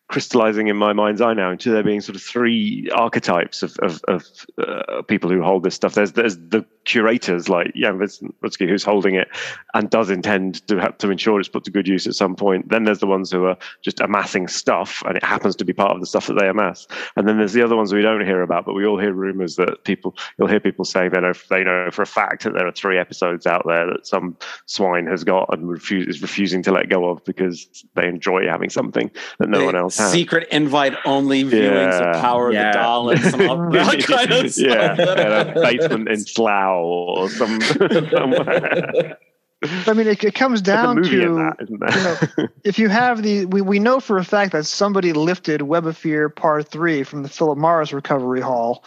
crystallizing 0.08 0.68
in 0.68 0.78
my 0.78 0.94
mind's 0.94 1.20
eye 1.20 1.34
now 1.34 1.52
into 1.52 1.72
there 1.72 1.84
being 1.84 2.00
sort 2.00 2.16
of 2.16 2.22
three 2.22 2.90
archetypes 2.94 3.64
of 3.64 3.76
of, 3.80 4.02
of 4.08 4.26
uh, 4.58 5.02
people 5.04 5.30
who 5.30 5.42
hold 5.42 5.64
this 5.64 5.76
stuff. 5.76 5.96
There's 5.96 6.12
there's 6.12 6.38
the 6.38 6.66
curators 6.86 7.50
like 7.50 7.74
Jan 7.74 7.98
Rudzki 7.98 8.70
who's 8.70 8.84
holding 8.84 9.16
it 9.16 9.28
and 9.74 9.90
does 9.90 10.12
intend 10.12 10.66
to 10.68 10.78
have 10.78 10.98
to 11.00 11.10
ensure 11.10 11.40
it's 11.40 11.50
put 11.50 11.64
to 11.64 11.72
good 11.72 11.88
use 11.88 12.06
at 12.06 12.14
some 12.14 12.36
point. 12.36 12.70
Then 12.70 12.84
there's 12.84 13.00
the 13.00 13.08
ones 13.08 13.32
who 13.32 13.46
are 13.46 13.58
just 13.82 14.00
amassing 14.00 14.48
stuff 14.48 15.02
and 15.08 15.18
it 15.18 15.24
happens 15.24 15.56
to 15.56 15.66
be 15.66 15.74
part 15.74 15.92
of 15.92 16.00
the 16.00 16.06
stuff 16.06 16.28
that 16.28 16.38
they 16.40 16.48
amass. 16.48 16.88
And 17.16 17.28
then 17.28 17.40
there's 17.40 17.54
the 17.54 17.64
other 17.64 17.76
ones 17.76 17.92
we 17.92 18.04
don't 18.04 18.24
hear 18.24 18.44
about, 18.44 18.66
but 18.66 18.76
we 18.76 18.86
all 18.86 19.00
hear 19.00 19.14
rumors 19.14 19.56
that 19.56 19.84
people 19.84 20.16
you'll 20.38 20.48
hear 20.48 20.60
people 20.60 20.86
saying 20.86 21.12
they 21.12 21.22
know 21.22 21.34
they 21.50 21.64
know 21.64 21.90
for 21.92 22.04
a 22.04 22.08
fact 22.08 22.44
that 22.44 22.54
there 22.54 22.68
are 22.68 22.72
three 22.72 23.00
episodes 23.00 23.48
out 23.48 23.64
there 23.66 23.88
that 23.88 24.06
some 24.06 24.38
swine 24.68 25.08
has 25.08 25.24
got 25.24 25.52
and 25.52 25.68
refuse, 25.68 26.08
is 26.08 26.22
refusing 26.22 26.62
to 26.62 26.72
let 26.72 26.90
go 26.90 27.10
of 27.10 27.24
because 27.26 27.86
they 27.96 28.08
enjoy 28.08 28.48
having 28.48 28.70
something 28.70 29.10
that 29.40 29.50
no 29.50 29.66
one 29.66 29.76
else 29.76 29.95
has. 29.98 30.12
Secret 30.12 30.48
invite 30.52 30.94
only 31.06 31.44
viewings 31.44 32.00
Yeah. 32.00 32.12
of 32.16 32.22
Power 32.22 32.52
Yeah. 32.52 32.70
of 32.70 32.74
the 32.74 32.80
Daleks 33.16 33.34
and 33.34 33.50
all 33.50 33.70
that 33.72 34.04
kind 34.08 34.32
of 34.32 34.52
stuff. 34.54 34.66
yeah, 34.66 34.94
in 34.94 35.58
a 35.58 35.62
basement 35.62 36.10
in 36.10 36.20
Slough 36.26 36.76
or 36.84 37.30
some 37.30 37.62
somewhere. 38.10 39.18
I 39.88 39.94
mean, 39.94 40.06
it, 40.08 40.24
it 40.24 40.36
comes 40.36 40.62
down 40.62 40.98
to 41.02 41.22
in 41.26 41.36
that, 41.38 41.56
isn't 41.62 41.80
there? 41.80 41.90
you 42.38 42.44
know, 42.44 42.50
if 42.64 42.78
you 42.78 42.88
have 42.90 43.24
the, 43.24 43.46
we, 43.48 43.62
we 43.62 43.80
know 43.80 44.00
for 44.00 44.18
a 44.18 44.24
fact 44.24 44.52
that 44.52 44.66
somebody 44.66 45.12
lifted 45.14 45.64
Web 45.64 45.88
of 45.88 45.98
Fear 45.98 46.30
Part 46.30 46.68
3 46.70 47.04
from 47.04 47.24
the 47.24 47.30
Philip 47.30 47.58
Morris 47.58 47.92
Recovery 47.92 48.42
Hall. 48.42 48.84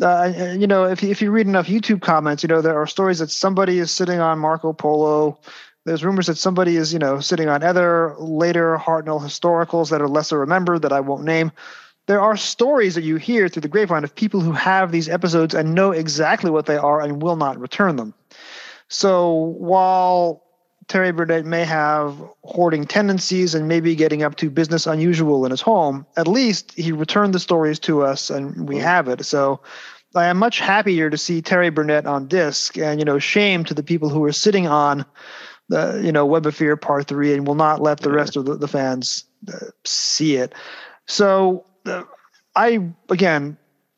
Uh, 0.00 0.32
you 0.56 0.66
know, 0.66 0.84
if, 0.84 1.02
you- 1.02 1.10
if 1.10 1.20
you 1.20 1.30
read 1.30 1.46
enough 1.46 1.66
YouTube 1.66 2.00
comments, 2.00 2.42
you 2.42 2.48
know, 2.48 2.60
there 2.62 2.80
are 2.80 2.86
stories 2.86 3.18
that 3.18 3.30
somebody 3.30 3.78
is 3.78 3.90
sitting 3.90 4.18
on 4.20 4.38
Marco 4.38 4.72
Polo. 4.72 5.38
There's 5.84 6.04
rumors 6.04 6.26
that 6.28 6.38
somebody 6.38 6.76
is, 6.76 6.92
you 6.92 6.98
know, 6.98 7.20
sitting 7.20 7.48
on 7.48 7.62
other 7.62 8.14
later 8.18 8.78
Hartnell 8.78 9.20
historicals 9.20 9.90
that 9.90 10.00
are 10.00 10.08
lesser 10.08 10.38
remembered 10.38 10.82
that 10.82 10.92
I 10.92 11.00
won't 11.00 11.24
name. 11.24 11.52
There 12.06 12.20
are 12.20 12.36
stories 12.36 12.94
that 12.94 13.04
you 13.04 13.16
hear 13.16 13.48
through 13.48 13.62
the 13.62 13.68
grapevine 13.68 14.04
of 14.04 14.14
people 14.14 14.40
who 14.40 14.52
have 14.52 14.92
these 14.92 15.08
episodes 15.08 15.54
and 15.54 15.74
know 15.74 15.90
exactly 15.90 16.50
what 16.50 16.66
they 16.66 16.76
are 16.76 17.00
and 17.00 17.22
will 17.22 17.36
not 17.36 17.58
return 17.58 17.96
them. 17.96 18.14
So 18.88 19.32
while 19.58 20.42
Terry 20.88 21.12
Burnett 21.12 21.46
may 21.46 21.64
have 21.64 22.14
hoarding 22.42 22.86
tendencies 22.86 23.54
and 23.54 23.68
maybe 23.68 23.94
getting 23.94 24.22
up 24.22 24.36
to 24.36 24.50
business 24.50 24.86
unusual 24.86 25.44
in 25.44 25.50
his 25.50 25.62
home, 25.62 26.06
at 26.16 26.28
least 26.28 26.72
he 26.76 26.92
returned 26.92 27.34
the 27.34 27.40
stories 27.40 27.78
to 27.80 28.02
us 28.02 28.30
and 28.30 28.68
we 28.68 28.76
mm-hmm. 28.76 28.84
have 28.84 29.08
it. 29.08 29.24
So 29.24 29.60
I 30.14 30.26
am 30.26 30.38
much 30.38 30.60
happier 30.60 31.10
to 31.10 31.18
see 31.18 31.42
Terry 31.42 31.70
Burnett 31.70 32.06
on 32.06 32.28
disc 32.28 32.78
and, 32.78 33.00
you 33.00 33.04
know, 33.04 33.18
shame 33.18 33.64
to 33.64 33.74
the 33.74 33.82
people 33.82 34.08
who 34.08 34.24
are 34.24 34.32
sitting 34.32 34.66
on 34.66 35.04
the, 35.68 36.00
you 36.04 36.12
know, 36.12 36.26
Web 36.26 36.46
of 36.46 36.54
Fear 36.54 36.76
Part 36.76 37.08
3 37.08 37.34
and 37.34 37.46
will 37.46 37.54
not 37.54 37.80
let 37.80 38.00
the 38.00 38.12
rest 38.12 38.36
of 38.36 38.44
the, 38.44 38.56
the 38.56 38.68
fans 38.68 39.24
uh, 39.52 39.66
see 39.84 40.36
it. 40.36 40.54
So 41.06 41.64
uh, 41.86 42.02
I, 42.54 42.90
again, 43.08 43.56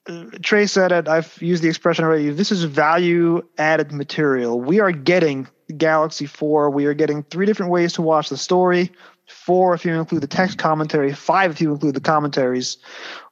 uh, 0.09 0.27
Trey 0.43 0.67
said 0.67 0.93
it. 0.93 1.09
I've 1.09 1.41
used 1.43 1.63
the 1.63 1.69
expression 1.69 2.05
already. 2.05 2.31
This 2.31 2.53
is 2.53 2.65
value 2.65 3.43
added 3.59 3.93
material. 3.93 4.61
We 4.61 4.81
are 4.81 4.93
getting 4.93 5.49
Galaxy 5.77 6.27
4. 6.27 6.71
We 6.71 6.87
are 6.87 6.95
getting 6.95 7.25
three 7.25 7.47
different 7.47 7.73
ways 7.73 7.93
to 7.95 8.03
watch 8.03 8.29
the 8.29 8.37
story. 8.37 8.93
Four, 9.27 9.75
if 9.75 9.85
you 9.85 9.93
include 9.95 10.23
the 10.23 10.29
text 10.29 10.59
commentary. 10.59 11.13
Five, 11.13 11.51
if 11.51 11.61
you 11.61 11.73
include 11.73 11.95
the 11.95 12.01
commentaries. 12.01 12.79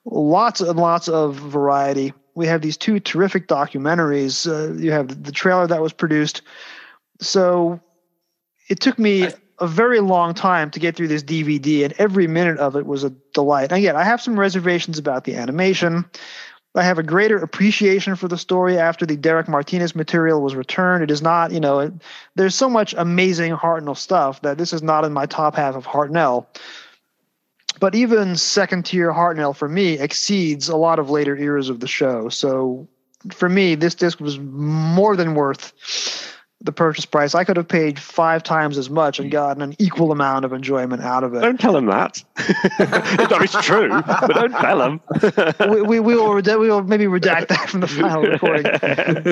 Lots 0.05 0.61
and 0.61 0.79
lots 0.79 1.09
of 1.09 1.37
variety. 1.37 2.13
We 2.35 2.49
have 2.49 2.63
these 2.63 2.77
two 2.77 2.99
terrific 2.99 3.47
documentaries. 3.47 4.49
Uh, 4.49 4.75
you 4.75 4.91
have 4.91 5.23
the 5.23 5.31
trailer 5.31 5.69
that 5.69 5.81
was 5.81 5.93
produced. 5.93 6.43
So 7.21 7.81
it 8.69 8.81
took 8.81 8.99
me 8.99 9.29
a 9.59 9.67
very 9.67 10.01
long 10.01 10.35
time 10.35 10.71
to 10.71 10.81
get 10.81 10.97
through 10.97 11.09
this 11.09 11.23
DVD, 11.23 11.85
and 11.85 11.95
every 11.99 12.27
minute 12.27 12.59
of 12.59 12.77
it 12.77 12.87
was 12.87 13.05
a 13.05 13.11
delight. 13.33 13.71
And 13.71 13.79
again, 13.79 13.97
I 13.97 14.05
have 14.05 14.21
some 14.21 14.39
reservations 14.39 14.99
about 14.99 15.25
the 15.25 15.37
animation. 15.37 16.05
I 16.75 16.83
have 16.83 16.99
a 16.99 17.05
greater 17.05 17.37
appreciation 17.37 18.17
for 18.17 18.27
the 18.27 18.37
story 18.37 18.79
after 18.79 19.07
the 19.07 19.17
Derek 19.17 19.47
Martinus 19.47 19.95
material 19.95 20.41
was 20.43 20.57
returned. 20.57 21.05
It 21.05 21.11
is 21.11 21.23
not, 21.23 21.53
you 21.53 21.61
know, 21.61 21.79
it, 21.79 21.93
there's 22.35 22.57
so 22.57 22.69
much 22.69 22.95
amazing 22.99 23.53
Hartnell 23.53 23.97
stuff 23.97 24.43
that 24.43 24.59
this 24.59 24.73
is 24.73 24.83
not 24.83 25.05
in 25.05 25.13
my 25.13 25.27
top 25.27 25.55
half 25.55 25.77
of 25.77 25.87
Hartnell. 25.87 26.47
But 27.79 27.95
even 27.95 28.37
second 28.37 28.87
tier 28.87 29.13
Hartnell 29.13 29.55
for 29.55 29.69
me 29.69 29.99
exceeds 29.99 30.69
a 30.69 30.77
lot 30.77 30.99
of 30.99 31.11
later 31.11 31.37
eras 31.37 31.69
of 31.69 31.79
the 31.79 31.87
show. 31.87 32.29
So 32.29 32.89
for 33.31 33.49
me, 33.49 33.77
this 33.77 33.95
disc 33.95 34.19
was 34.19 34.39
more 34.41 35.15
than 35.15 35.35
worth 35.35 36.34
the 36.65 36.73
purchase 36.73 37.05
price. 37.05 37.35
I 37.35 37.45
could 37.45 37.57
have 37.59 37.69
paid 37.69 37.99
five 37.99 38.43
times 38.43 38.79
as 38.79 38.89
much 38.91 39.21
and 39.21 39.31
gotten 39.31 39.63
an 39.63 39.75
equal 39.79 40.11
amount 40.11 40.45
of 40.47 40.53
enjoyment 40.53 41.03
out 41.03 41.23
of 41.23 41.35
it. 41.35 41.41
Don't 41.41 41.61
tell 41.61 41.77
him 41.77 41.87
that. 41.87 42.25
no, 42.39 43.39
it's 43.39 43.53
true, 43.65 43.91
but 43.91 44.29
don't 44.29 44.51
tell 44.53 44.81
him. 44.83 45.01
we, 45.71 45.83
we, 45.83 46.01
we 46.01 46.15
will 46.17 46.33
reda- 46.35 46.59
we 46.59 46.69
will 46.71 46.83
maybe 46.83 47.05
redact 47.05 47.49
that 47.49 47.69
from 47.69 47.81
the 47.81 47.87
final 47.87 48.23
recording. 48.23 48.67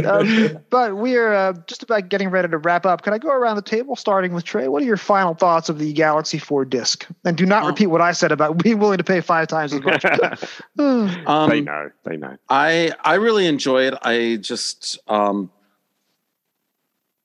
Um, 0.07 0.59
but 0.70 0.97
we 0.97 1.16
are 1.16 1.33
uh, 1.35 1.53
just 1.66 1.83
about 1.83 2.09
getting 2.11 2.28
ready 2.28 2.49
to 2.49 2.59
wrap 2.59 2.85
up. 2.87 3.03
Can 3.03 3.12
I 3.14 3.18
go 3.18 3.30
around 3.30 3.57
the 3.57 3.62
table, 3.62 3.97
starting 3.97 4.35
with 4.35 4.45
Trey? 4.45 4.68
What 4.68 4.83
are 4.83 4.87
your 4.87 4.97
final 4.99 5.35
thoughts 5.35 5.68
of 5.70 5.78
the 5.78 5.93
Galaxy 5.93 6.39
4 6.39 6.64
disc? 6.66 7.07
And 7.24 7.37
do 7.37 7.47
not 7.47 7.64
Oh. 7.64 7.68
repeat 7.68 7.87
what 7.87 8.01
I 8.01 8.12
said 8.12 8.30
about 8.33 8.62
being 8.62 8.78
willing 8.78 8.99
to 8.99 9.05
pay 9.05 9.20
five 9.22 9.49
times 9.49 9.72
as 9.72 9.80
much. 9.83 10.05
Um, 10.78 11.49
they 11.49 11.61
know. 11.61 11.91
They 12.05 12.16
know. 12.16 12.37
I 12.49 12.93
I 13.05 13.14
really 13.14 13.47
enjoy 13.47 13.85
it. 13.85 13.95
I 14.03 14.39
just 14.41 14.99
um 15.09 15.51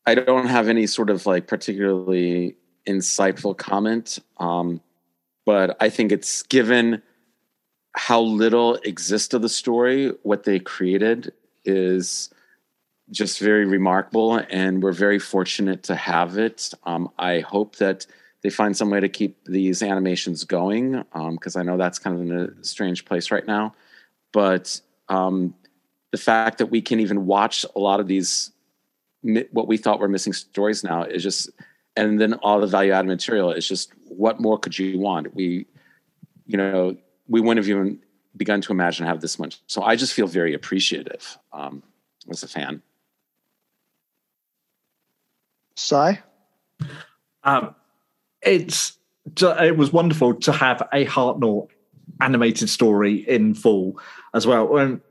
I 0.08 0.16
don't 0.16 0.47
have 0.47 0.70
any 0.70 0.88
sort 0.88 1.10
of 1.10 1.26
like 1.26 1.47
particularly 1.47 2.55
insightful 2.88 3.55
comment. 3.55 4.20
Um 4.38 4.82
but 5.45 5.78
I 5.80 5.89
think 5.89 6.12
it's 6.12 6.43
given 6.43 7.01
how 7.93 8.22
little 8.22 8.76
exists 8.84 9.34
of 9.34 9.41
the 9.41 9.49
story, 9.49 10.12
what 10.24 10.43
they 10.43 10.60
created 10.60 11.34
is 11.64 12.30
just 13.12 13.39
very 13.39 13.66
remarkable 13.66 14.41
and 14.49 14.84
we're 14.84 14.91
very 14.91 15.20
fortunate 15.20 15.84
to 15.84 15.95
have 15.95 16.38
it. 16.38 16.74
Um 16.86 17.10
I 17.20 17.41
hope 17.41 17.76
that 17.76 18.08
they 18.43 18.49
find 18.49 18.78
some 18.78 18.89
way 18.89 18.99
to 18.99 19.10
keep 19.10 19.43
these 19.45 19.84
animations 19.84 20.43
going 20.43 21.03
because 21.32 21.55
I 21.55 21.64
know 21.64 21.78
that's 21.78 21.99
kind 21.99 22.16
of 22.16 22.22
in 22.22 22.32
a 22.32 22.64
strange 22.64 23.03
place 23.03 23.32
right 23.32 23.45
now. 23.45 23.74
But 24.32 24.80
um, 25.10 25.55
the 26.12 26.18
fact 26.18 26.60
that 26.60 26.68
we 26.68 26.82
can 26.82 26.99
even 26.99 27.26
watch 27.26 27.66
a 27.76 27.80
lot 27.80 27.99
of 27.99 28.08
these 28.08 28.51
what 29.51 29.67
we 29.67 29.78
thought 29.78 29.99
were 29.99 30.07
missing 30.07 30.34
stories 30.34 30.84
now 30.84 31.03
is 31.03 31.23
just 31.23 31.49
and 31.95 32.21
then 32.21 32.34
all 32.36 32.59
the 32.59 32.67
value 32.67 32.91
added 32.91 33.07
material 33.07 33.51
is 33.51 33.67
just 33.67 33.91
what 34.05 34.39
more 34.39 34.57
could 34.57 34.78
you 34.78 34.99
want 34.99 35.34
we 35.36 35.65
you 36.45 36.57
know 36.57 36.95
we 37.28 37.41
wouldn't 37.41 37.65
have 37.65 37.69
even 37.69 37.99
begun 38.36 38.61
to 38.61 38.71
imagine 38.71 39.05
have 39.05 39.21
this 39.21 39.39
much 39.39 39.59
so 39.67 39.82
i 39.84 39.95
just 39.95 40.13
feel 40.13 40.28
very 40.28 40.53
appreciative 40.53 41.38
um, 41.53 41.82
as 42.30 42.43
a 42.43 42.47
fan 42.47 42.82
Sigh? 45.78 46.19
Um, 47.43 47.75
it's 48.41 48.97
it 49.41 49.78
was 49.78 49.93
wonderful 49.93 50.34
to 50.34 50.51
have 50.51 50.82
a 50.91 51.05
Hartnell 51.05 51.67
animated 52.19 52.69
story 52.69 53.15
in 53.28 53.53
full 53.53 53.99
as 54.34 54.47
well. 54.47 54.78
And 54.78 55.01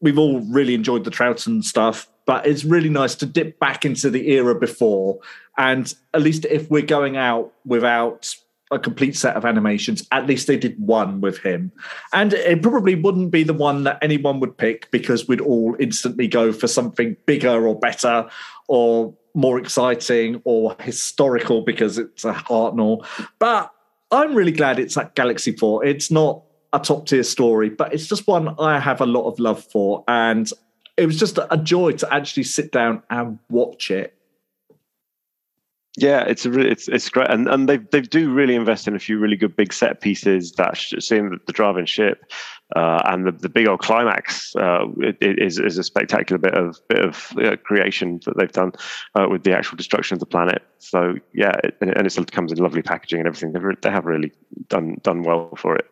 we've 0.00 0.18
all 0.18 0.40
really 0.40 0.74
enjoyed 0.74 1.04
the 1.04 1.10
Troughton 1.10 1.62
stuff, 1.62 2.09
but 2.30 2.46
it's 2.46 2.64
really 2.64 2.88
nice 2.88 3.16
to 3.16 3.26
dip 3.26 3.58
back 3.58 3.84
into 3.84 4.08
the 4.08 4.30
era 4.30 4.54
before. 4.54 5.18
And 5.58 5.92
at 6.14 6.22
least 6.22 6.44
if 6.44 6.70
we're 6.70 6.80
going 6.80 7.16
out 7.16 7.52
without 7.64 8.32
a 8.70 8.78
complete 8.78 9.16
set 9.16 9.34
of 9.34 9.44
animations, 9.44 10.06
at 10.12 10.28
least 10.28 10.46
they 10.46 10.56
did 10.56 10.78
one 10.78 11.20
with 11.20 11.38
him. 11.38 11.72
And 12.12 12.32
it 12.32 12.62
probably 12.62 12.94
wouldn't 12.94 13.32
be 13.32 13.42
the 13.42 13.52
one 13.52 13.82
that 13.82 13.98
anyone 14.00 14.38
would 14.38 14.56
pick 14.56 14.88
because 14.92 15.26
we'd 15.26 15.40
all 15.40 15.74
instantly 15.80 16.28
go 16.28 16.52
for 16.52 16.68
something 16.68 17.16
bigger 17.26 17.66
or 17.66 17.76
better 17.76 18.30
or 18.68 19.12
more 19.34 19.58
exciting 19.58 20.40
or 20.44 20.76
historical 20.78 21.62
because 21.62 21.98
it's 21.98 22.24
a 22.24 22.32
Hartnell. 22.32 23.04
But 23.40 23.72
I'm 24.12 24.36
really 24.36 24.52
glad 24.52 24.78
it's 24.78 24.96
at 24.96 25.16
Galaxy 25.16 25.50
4. 25.50 25.84
It's 25.84 26.12
not 26.12 26.44
a 26.72 26.78
top 26.78 27.06
tier 27.06 27.24
story, 27.24 27.70
but 27.70 27.92
it's 27.92 28.06
just 28.06 28.28
one 28.28 28.54
I 28.60 28.78
have 28.78 29.00
a 29.00 29.06
lot 29.06 29.26
of 29.26 29.40
love 29.40 29.64
for. 29.64 30.04
And 30.06 30.48
it 31.00 31.06
was 31.06 31.18
just 31.18 31.38
a 31.38 31.56
joy 31.56 31.92
to 31.92 32.12
actually 32.12 32.44
sit 32.44 32.72
down 32.72 33.02
and 33.08 33.38
watch 33.48 33.90
it. 33.90 34.14
Yeah, 35.96 36.22
it's 36.22 36.46
a 36.46 36.58
it's 36.60 36.86
it's 36.88 37.08
great, 37.08 37.30
and 37.30 37.48
and 37.48 37.68
they 37.68 37.78
they 37.78 38.00
do 38.00 38.32
really 38.32 38.54
invest 38.54 38.86
in 38.86 38.94
a 38.94 38.98
few 38.98 39.18
really 39.18 39.36
good 39.36 39.56
big 39.56 39.72
set 39.72 40.00
pieces. 40.00 40.52
That 40.52 40.76
sh- 40.76 40.94
seeing 41.00 41.30
the, 41.30 41.38
the 41.46 41.52
Drahvin 41.52 41.88
ship, 41.88 42.30
uh, 42.76 43.02
and 43.06 43.26
the, 43.26 43.32
the 43.32 43.48
big 43.48 43.66
old 43.66 43.80
climax 43.80 44.54
uh, 44.54 44.86
it, 44.98 45.16
it 45.20 45.42
is 45.42 45.58
is 45.58 45.78
a 45.78 45.82
spectacular 45.82 46.38
bit 46.38 46.54
of 46.54 46.78
bit 46.88 47.04
of 47.04 47.32
uh, 47.42 47.56
creation 47.64 48.20
that 48.24 48.36
they've 48.36 48.52
done 48.52 48.72
uh, 49.16 49.26
with 49.28 49.42
the 49.42 49.52
actual 49.52 49.76
destruction 49.76 50.14
of 50.14 50.20
the 50.20 50.26
planet. 50.26 50.62
So 50.78 51.14
yeah, 51.34 51.54
it, 51.64 51.76
and, 51.80 51.90
it, 51.90 51.96
and 51.98 52.06
it 52.06 52.10
still 52.10 52.24
comes 52.24 52.52
in 52.52 52.58
lovely 52.58 52.82
packaging 52.82 53.18
and 53.18 53.26
everything. 53.26 53.52
They've 53.52 53.62
re- 53.62 53.76
they 53.82 53.90
have 53.90 54.06
really 54.06 54.32
done 54.68 54.98
done 55.02 55.24
well 55.24 55.50
for 55.56 55.74
it. 55.74 55.90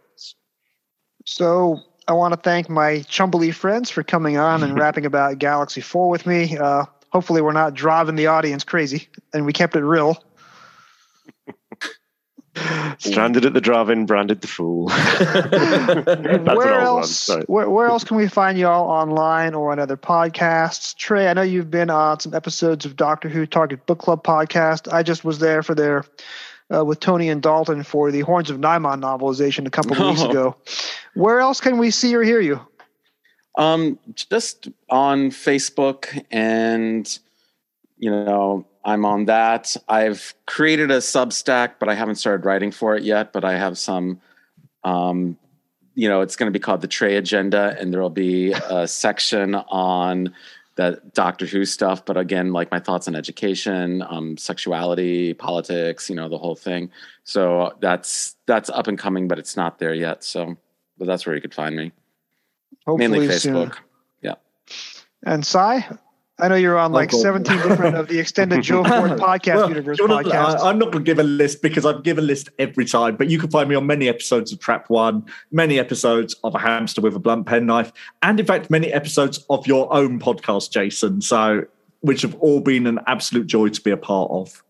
So 1.24 1.80
I 2.08 2.12
want 2.12 2.32
to 2.32 2.40
thank 2.40 2.70
my 2.70 3.00
Chumbly 3.00 3.52
friends 3.52 3.90
for 3.90 4.02
coming 4.02 4.38
on 4.38 4.62
and 4.62 4.78
rapping 4.78 5.04
about 5.04 5.38
Galaxy 5.38 5.82
4 5.82 6.08
with 6.08 6.26
me. 6.26 6.56
Uh, 6.56 6.86
hopefully, 7.10 7.42
we're 7.42 7.52
not 7.52 7.74
driving 7.74 8.16
the 8.16 8.28
audience 8.28 8.64
crazy 8.64 9.08
and 9.34 9.44
we 9.44 9.52
kept 9.52 9.76
it 9.76 9.84
real. 9.84 10.24
Stranded 12.98 13.44
at 13.44 13.52
the 13.52 13.60
drive-in, 13.60 14.06
branded 14.06 14.40
the 14.40 14.48
fool. 14.48 14.88
where 16.56 16.80
else? 16.80 17.28
One, 17.28 17.42
where, 17.42 17.70
where, 17.70 17.86
else 17.86 18.02
can 18.02 18.16
we 18.16 18.26
find 18.26 18.58
y'all 18.58 18.88
online 18.88 19.54
or 19.54 19.70
on 19.70 19.78
other 19.78 19.96
podcasts? 19.96 20.96
Trey, 20.96 21.28
I 21.28 21.34
know 21.34 21.42
you've 21.42 21.70
been 21.70 21.90
on 21.90 22.18
some 22.18 22.34
episodes 22.34 22.84
of 22.84 22.96
Doctor 22.96 23.28
Who 23.28 23.46
Target 23.46 23.86
Book 23.86 24.00
Club 24.00 24.24
podcast. 24.24 24.92
I 24.92 25.04
just 25.04 25.24
was 25.24 25.38
there 25.38 25.62
for 25.62 25.76
their 25.76 26.04
uh, 26.74 26.84
with 26.84 27.00
Tony 27.00 27.28
and 27.28 27.42
Dalton 27.42 27.82
for 27.82 28.10
the 28.10 28.20
Horns 28.20 28.50
of 28.50 28.58
Nimon 28.58 29.00
novelization 29.00 29.66
a 29.66 29.70
couple 29.70 29.92
of 29.92 30.00
oh. 30.00 30.08
weeks 30.10 30.22
ago. 30.22 30.56
Where 31.18 31.40
else 31.40 31.60
can 31.60 31.78
we 31.78 31.90
see 31.90 32.14
or 32.14 32.22
hear 32.22 32.40
you? 32.40 32.60
Um, 33.56 33.98
just 34.14 34.68
on 34.88 35.30
Facebook 35.30 36.24
and 36.30 37.18
you 37.96 38.08
know 38.08 38.64
I'm 38.84 39.04
on 39.04 39.24
that. 39.24 39.76
I've 39.88 40.32
created 40.46 40.92
a 40.92 40.98
Substack, 40.98 41.72
but 41.80 41.88
I 41.88 41.94
haven't 41.94 42.14
started 42.14 42.46
writing 42.46 42.70
for 42.70 42.94
it 42.96 43.02
yet. 43.02 43.32
But 43.32 43.44
I 43.44 43.58
have 43.58 43.76
some, 43.76 44.20
um, 44.84 45.36
you 45.96 46.08
know, 46.08 46.20
it's 46.20 46.36
going 46.36 46.46
to 46.50 46.56
be 46.56 46.62
called 46.62 46.82
the 46.82 46.88
Trey 46.88 47.16
Agenda, 47.16 47.76
and 47.80 47.92
there 47.92 48.00
will 48.00 48.10
be 48.10 48.52
a 48.52 48.86
section 49.04 49.56
on 49.56 50.32
that 50.76 51.14
Doctor 51.14 51.46
Who 51.46 51.64
stuff. 51.64 52.04
But 52.04 52.16
again, 52.16 52.52
like 52.52 52.70
my 52.70 52.78
thoughts 52.78 53.08
on 53.08 53.16
education, 53.16 54.04
um, 54.08 54.36
sexuality, 54.36 55.34
politics, 55.34 56.08
you 56.08 56.14
know, 56.14 56.28
the 56.28 56.38
whole 56.38 56.54
thing. 56.54 56.92
So 57.24 57.76
that's 57.80 58.36
that's 58.46 58.70
up 58.70 58.86
and 58.86 58.96
coming, 58.96 59.26
but 59.26 59.40
it's 59.40 59.56
not 59.56 59.80
there 59.80 59.94
yet. 59.94 60.22
So, 60.22 60.56
but 60.98 61.06
that's 61.06 61.26
where 61.26 61.34
you 61.34 61.40
could 61.40 61.54
find 61.54 61.76
me. 61.76 61.92
Hopefully 62.86 63.08
Mainly 63.08 63.28
Facebook. 63.28 63.40
Soon. 63.40 63.72
Yeah. 64.22 64.34
And 65.24 65.44
Cy, 65.44 65.88
I 66.40 66.46
know 66.46 66.54
you're 66.54 66.78
on 66.78 66.92
like 66.92 67.10
17 67.10 67.56
different 67.68 67.96
of 67.96 68.06
the 68.06 68.20
extended 68.20 68.62
Joe 68.62 68.84
Ford 68.88 69.12
podcast 69.12 69.56
well, 69.56 69.68
universe 69.68 69.98
podcasts. 69.98 70.62
I'm 70.62 70.78
not 70.78 70.92
going 70.92 71.04
to 71.04 71.08
give 71.08 71.18
a 71.18 71.24
list 71.24 71.62
because 71.62 71.84
I 71.84 72.00
give 72.00 72.16
a 72.16 72.22
list 72.22 72.48
every 72.60 72.84
time, 72.84 73.16
but 73.16 73.28
you 73.28 73.40
can 73.40 73.50
find 73.50 73.68
me 73.68 73.74
on 73.74 73.86
many 73.86 74.08
episodes 74.08 74.52
of 74.52 74.60
Trap 74.60 74.88
One, 74.88 75.26
many 75.50 75.80
episodes 75.80 76.36
of 76.44 76.54
A 76.54 76.58
Hamster 76.58 77.00
with 77.00 77.16
a 77.16 77.18
Blunt 77.18 77.46
Penknife, 77.46 77.92
and 78.22 78.38
in 78.38 78.46
fact, 78.46 78.70
many 78.70 78.92
episodes 78.92 79.44
of 79.50 79.66
your 79.66 79.92
own 79.92 80.20
podcast, 80.20 80.70
Jason. 80.70 81.20
So, 81.20 81.64
which 82.00 82.22
have 82.22 82.36
all 82.36 82.60
been 82.60 82.86
an 82.86 83.00
absolute 83.08 83.48
joy 83.48 83.70
to 83.70 83.80
be 83.80 83.90
a 83.90 83.96
part 83.96 84.30
of. 84.30 84.62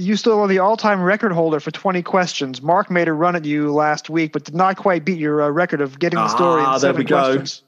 You 0.00 0.16
still 0.16 0.40
are 0.40 0.48
the 0.48 0.58
all-time 0.58 1.02
record 1.02 1.32
holder 1.32 1.60
for 1.60 1.70
20 1.70 2.02
questions. 2.02 2.62
Mark 2.62 2.90
made 2.90 3.08
a 3.08 3.12
run 3.12 3.36
at 3.36 3.44
you 3.44 3.72
last 3.72 4.08
week, 4.08 4.32
but 4.32 4.44
did 4.44 4.54
not 4.54 4.76
quite 4.76 5.04
beat 5.04 5.18
your 5.18 5.42
uh, 5.42 5.50
record 5.50 5.80
of 5.80 5.98
getting 5.98 6.18
the 6.18 6.28
story 6.28 6.62
ah, 6.62 6.74
in 6.74 6.80
seven 6.80 7.06
questions. 7.06 7.62
Go. 7.62 7.66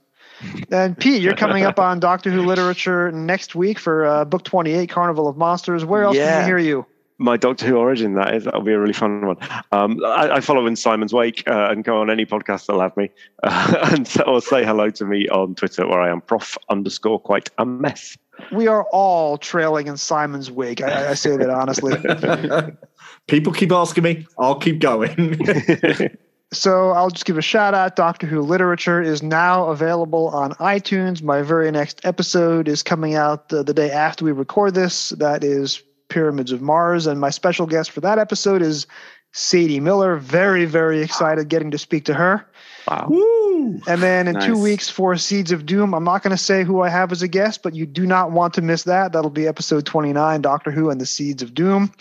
And 0.70 0.98
Pete, 0.98 1.22
you're 1.22 1.36
coming 1.36 1.64
up 1.64 1.78
on 1.78 2.00
Doctor 2.00 2.30
Who 2.30 2.42
literature 2.42 3.12
next 3.12 3.54
week 3.54 3.78
for 3.78 4.06
uh, 4.06 4.24
book 4.24 4.42
28, 4.42 4.88
Carnival 4.88 5.28
of 5.28 5.36
Monsters. 5.36 5.84
Where 5.84 6.02
else 6.02 6.16
yeah. 6.16 6.32
can 6.32 6.42
we 6.42 6.46
hear 6.46 6.58
you? 6.58 6.86
my 7.22 7.36
Doctor 7.36 7.66
Who 7.66 7.76
origin. 7.76 8.14
That 8.14 8.34
is, 8.34 8.44
that'll 8.44 8.62
be 8.62 8.72
a 8.72 8.78
really 8.78 8.92
fun 8.92 9.26
one. 9.26 9.36
Um, 9.70 10.04
I, 10.04 10.30
I, 10.36 10.40
follow 10.40 10.66
in 10.66 10.76
Simon's 10.76 11.12
wake 11.12 11.44
uh, 11.46 11.68
and 11.70 11.84
go 11.84 12.00
on 12.00 12.10
any 12.10 12.26
podcast 12.26 12.66
that'll 12.66 12.82
have 12.82 12.96
me, 12.96 13.10
uh, 13.42 13.90
and 13.92 14.06
so, 14.06 14.22
or 14.24 14.40
say 14.40 14.64
hello 14.64 14.90
to 14.90 15.04
me 15.04 15.28
on 15.28 15.54
Twitter, 15.54 15.86
where 15.86 16.00
I 16.00 16.10
am 16.10 16.20
prof 16.20 16.58
underscore 16.68 17.20
quite 17.20 17.48
a 17.58 17.64
mess. 17.64 18.16
We 18.50 18.66
are 18.66 18.84
all 18.92 19.38
trailing 19.38 19.86
in 19.86 19.96
Simon's 19.96 20.50
wake. 20.50 20.82
I, 20.82 21.10
I 21.10 21.14
say 21.14 21.36
that 21.36 21.50
honestly. 21.50 21.94
People 23.28 23.52
keep 23.52 23.70
asking 23.70 24.04
me. 24.04 24.26
I'll 24.38 24.58
keep 24.58 24.80
going. 24.80 25.38
So 26.52 26.90
I'll 26.90 27.08
just 27.08 27.24
give 27.24 27.38
a 27.38 27.42
shout 27.42 27.72
out. 27.72 27.96
Doctor 27.96 28.26
Who 28.26 28.42
Literature 28.42 29.00
is 29.00 29.22
now 29.22 29.70
available 29.70 30.28
on 30.28 30.52
iTunes. 30.54 31.22
My 31.22 31.40
very 31.40 31.70
next 31.70 32.02
episode 32.04 32.68
is 32.68 32.82
coming 32.82 33.14
out 33.14 33.48
the, 33.48 33.62
the 33.62 33.72
day 33.72 33.90
after 33.90 34.26
we 34.26 34.32
record 34.32 34.74
this. 34.74 35.10
That 35.10 35.42
is 35.42 35.82
Pyramids 36.10 36.52
of 36.52 36.60
Mars. 36.60 37.06
And 37.06 37.18
my 37.18 37.30
special 37.30 37.66
guest 37.66 37.90
for 37.90 38.02
that 38.02 38.18
episode 38.18 38.60
is 38.60 38.86
Sadie 39.32 39.80
Miller. 39.80 40.16
Very, 40.16 40.64
very 40.64 41.02
excited 41.02 41.48
getting 41.48 41.70
to 41.70 41.78
speak 41.78 42.04
to 42.06 42.14
her. 42.14 42.46
Wow. 42.88 43.06
Woo! 43.08 43.80
And 43.86 44.02
then 44.02 44.28
in 44.28 44.34
nice. 44.34 44.44
two 44.44 44.60
weeks 44.60 44.88
for 44.88 45.16
Seeds 45.16 45.52
of 45.52 45.66
Doom, 45.66 45.94
I'm 45.94 46.04
not 46.04 46.22
going 46.22 46.36
to 46.36 46.42
say 46.42 46.64
who 46.64 46.82
I 46.82 46.88
have 46.88 47.12
as 47.12 47.22
a 47.22 47.28
guest, 47.28 47.62
but 47.62 47.74
you 47.74 47.86
do 47.86 48.06
not 48.06 48.32
want 48.32 48.54
to 48.54 48.62
miss 48.62 48.82
that. 48.84 49.12
That'll 49.12 49.30
be 49.30 49.46
episode 49.46 49.86
29, 49.86 50.42
Doctor 50.42 50.70
Who 50.70 50.90
and 50.90 51.00
the 51.00 51.06
Seeds 51.06 51.42
of 51.42 51.54
Doom. 51.54 51.92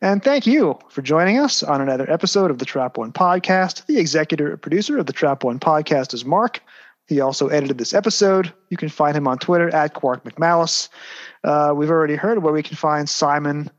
And 0.00 0.22
thank 0.22 0.46
you 0.46 0.78
for 0.88 1.02
joining 1.02 1.38
us 1.38 1.62
on 1.62 1.80
another 1.80 2.10
episode 2.10 2.50
of 2.50 2.58
the 2.58 2.64
Trap 2.64 2.98
One 2.98 3.12
Podcast. 3.12 3.86
The 3.86 3.98
executive 3.98 4.60
producer 4.60 4.98
of 4.98 5.06
the 5.06 5.12
Trap 5.12 5.44
One 5.44 5.58
Podcast 5.58 6.12
is 6.14 6.24
Mark. 6.24 6.60
He 7.06 7.20
also 7.20 7.48
edited 7.48 7.78
this 7.78 7.94
episode. 7.94 8.52
You 8.70 8.76
can 8.76 8.88
find 8.88 9.16
him 9.16 9.28
on 9.28 9.38
Twitter 9.38 9.74
at 9.74 9.94
Quark 9.94 10.24
McMalice. 10.24 10.88
Uh, 11.42 11.72
we've 11.76 11.90
already 11.90 12.16
heard 12.16 12.42
where 12.42 12.52
we 12.52 12.62
can 12.62 12.76
find 12.76 13.08
Simon 13.08 13.70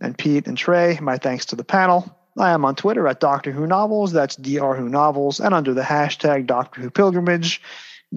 and 0.00 0.16
Pete 0.16 0.46
and 0.46 0.56
Trey. 0.56 0.98
My 1.00 1.16
thanks 1.16 1.46
to 1.46 1.56
the 1.56 1.64
panel. 1.64 2.14
I 2.38 2.50
am 2.50 2.64
on 2.64 2.74
Twitter 2.74 3.06
at 3.06 3.20
Doctor 3.20 3.52
Who 3.52 3.66
Novels. 3.66 4.12
That's 4.12 4.36
Dr. 4.36 4.74
Who 4.74 4.88
Novels, 4.88 5.40
and 5.40 5.54
under 5.54 5.72
the 5.72 5.82
hashtag 5.82 6.46
Doctor 6.46 6.80
Who 6.80 6.90
Pilgrimage. 6.90 7.62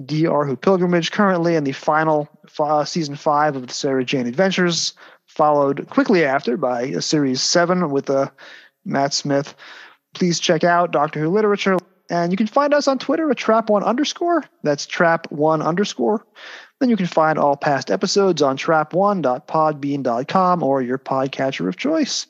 Dr. 0.04 0.44
Who 0.44 0.56
Pilgrimage 0.56 1.10
currently 1.10 1.54
in 1.54 1.64
the 1.64 1.72
final 1.72 2.28
uh, 2.58 2.84
season 2.84 3.16
five 3.16 3.56
of 3.56 3.66
the 3.66 3.74
Sarah 3.74 4.04
Jane 4.04 4.26
Adventures 4.26 4.92
followed 5.26 5.88
quickly 5.90 6.24
after 6.24 6.56
by 6.56 6.82
a 6.82 7.00
series 7.00 7.40
seven 7.40 7.90
with 7.90 8.10
uh, 8.10 8.28
Matt 8.84 9.14
Smith. 9.14 9.54
Please 10.14 10.40
check 10.40 10.64
out 10.64 10.90
Doctor 10.90 11.20
Who 11.20 11.28
literature, 11.28 11.76
and 12.10 12.32
you 12.32 12.36
can 12.36 12.48
find 12.48 12.74
us 12.74 12.88
on 12.88 12.98
Twitter 12.98 13.30
at 13.30 13.36
Trap 13.36 13.70
One 13.70 13.84
underscore. 13.84 14.44
That's 14.64 14.86
Trap 14.86 15.30
One 15.30 15.62
underscore. 15.62 16.26
Then 16.80 16.90
you 16.90 16.96
can 16.96 17.06
find 17.06 17.38
all 17.38 17.56
past 17.56 17.90
episodes 17.90 18.42
on 18.42 18.56
trap1.podbean.com 18.56 20.62
or 20.62 20.82
your 20.82 20.98
podcatcher 20.98 21.68
of 21.68 21.76
choice. 21.76 22.26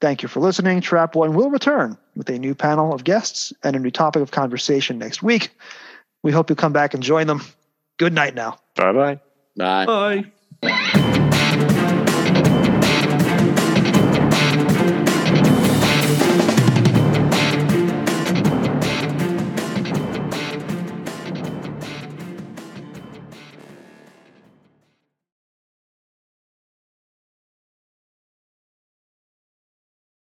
Thank 0.00 0.22
you 0.22 0.28
for 0.28 0.40
listening. 0.40 0.80
Trap 0.80 1.14
One 1.14 1.34
will 1.34 1.50
return 1.50 1.96
with 2.16 2.28
a 2.28 2.38
new 2.38 2.54
panel 2.54 2.92
of 2.92 3.04
guests 3.04 3.52
and 3.62 3.74
a 3.74 3.78
new 3.78 3.90
topic 3.90 4.22
of 4.22 4.30
conversation 4.30 4.98
next 4.98 5.22
week. 5.22 5.50
We 6.22 6.32
hope 6.32 6.50
you'll 6.50 6.56
come 6.56 6.72
back 6.72 6.94
and 6.94 7.02
join 7.02 7.26
them. 7.26 7.42
Good 7.98 8.12
night 8.12 8.34
now. 8.34 8.58
Bye-bye. 8.76 9.20
Bye. 9.56 10.24
Bye. 10.60 11.00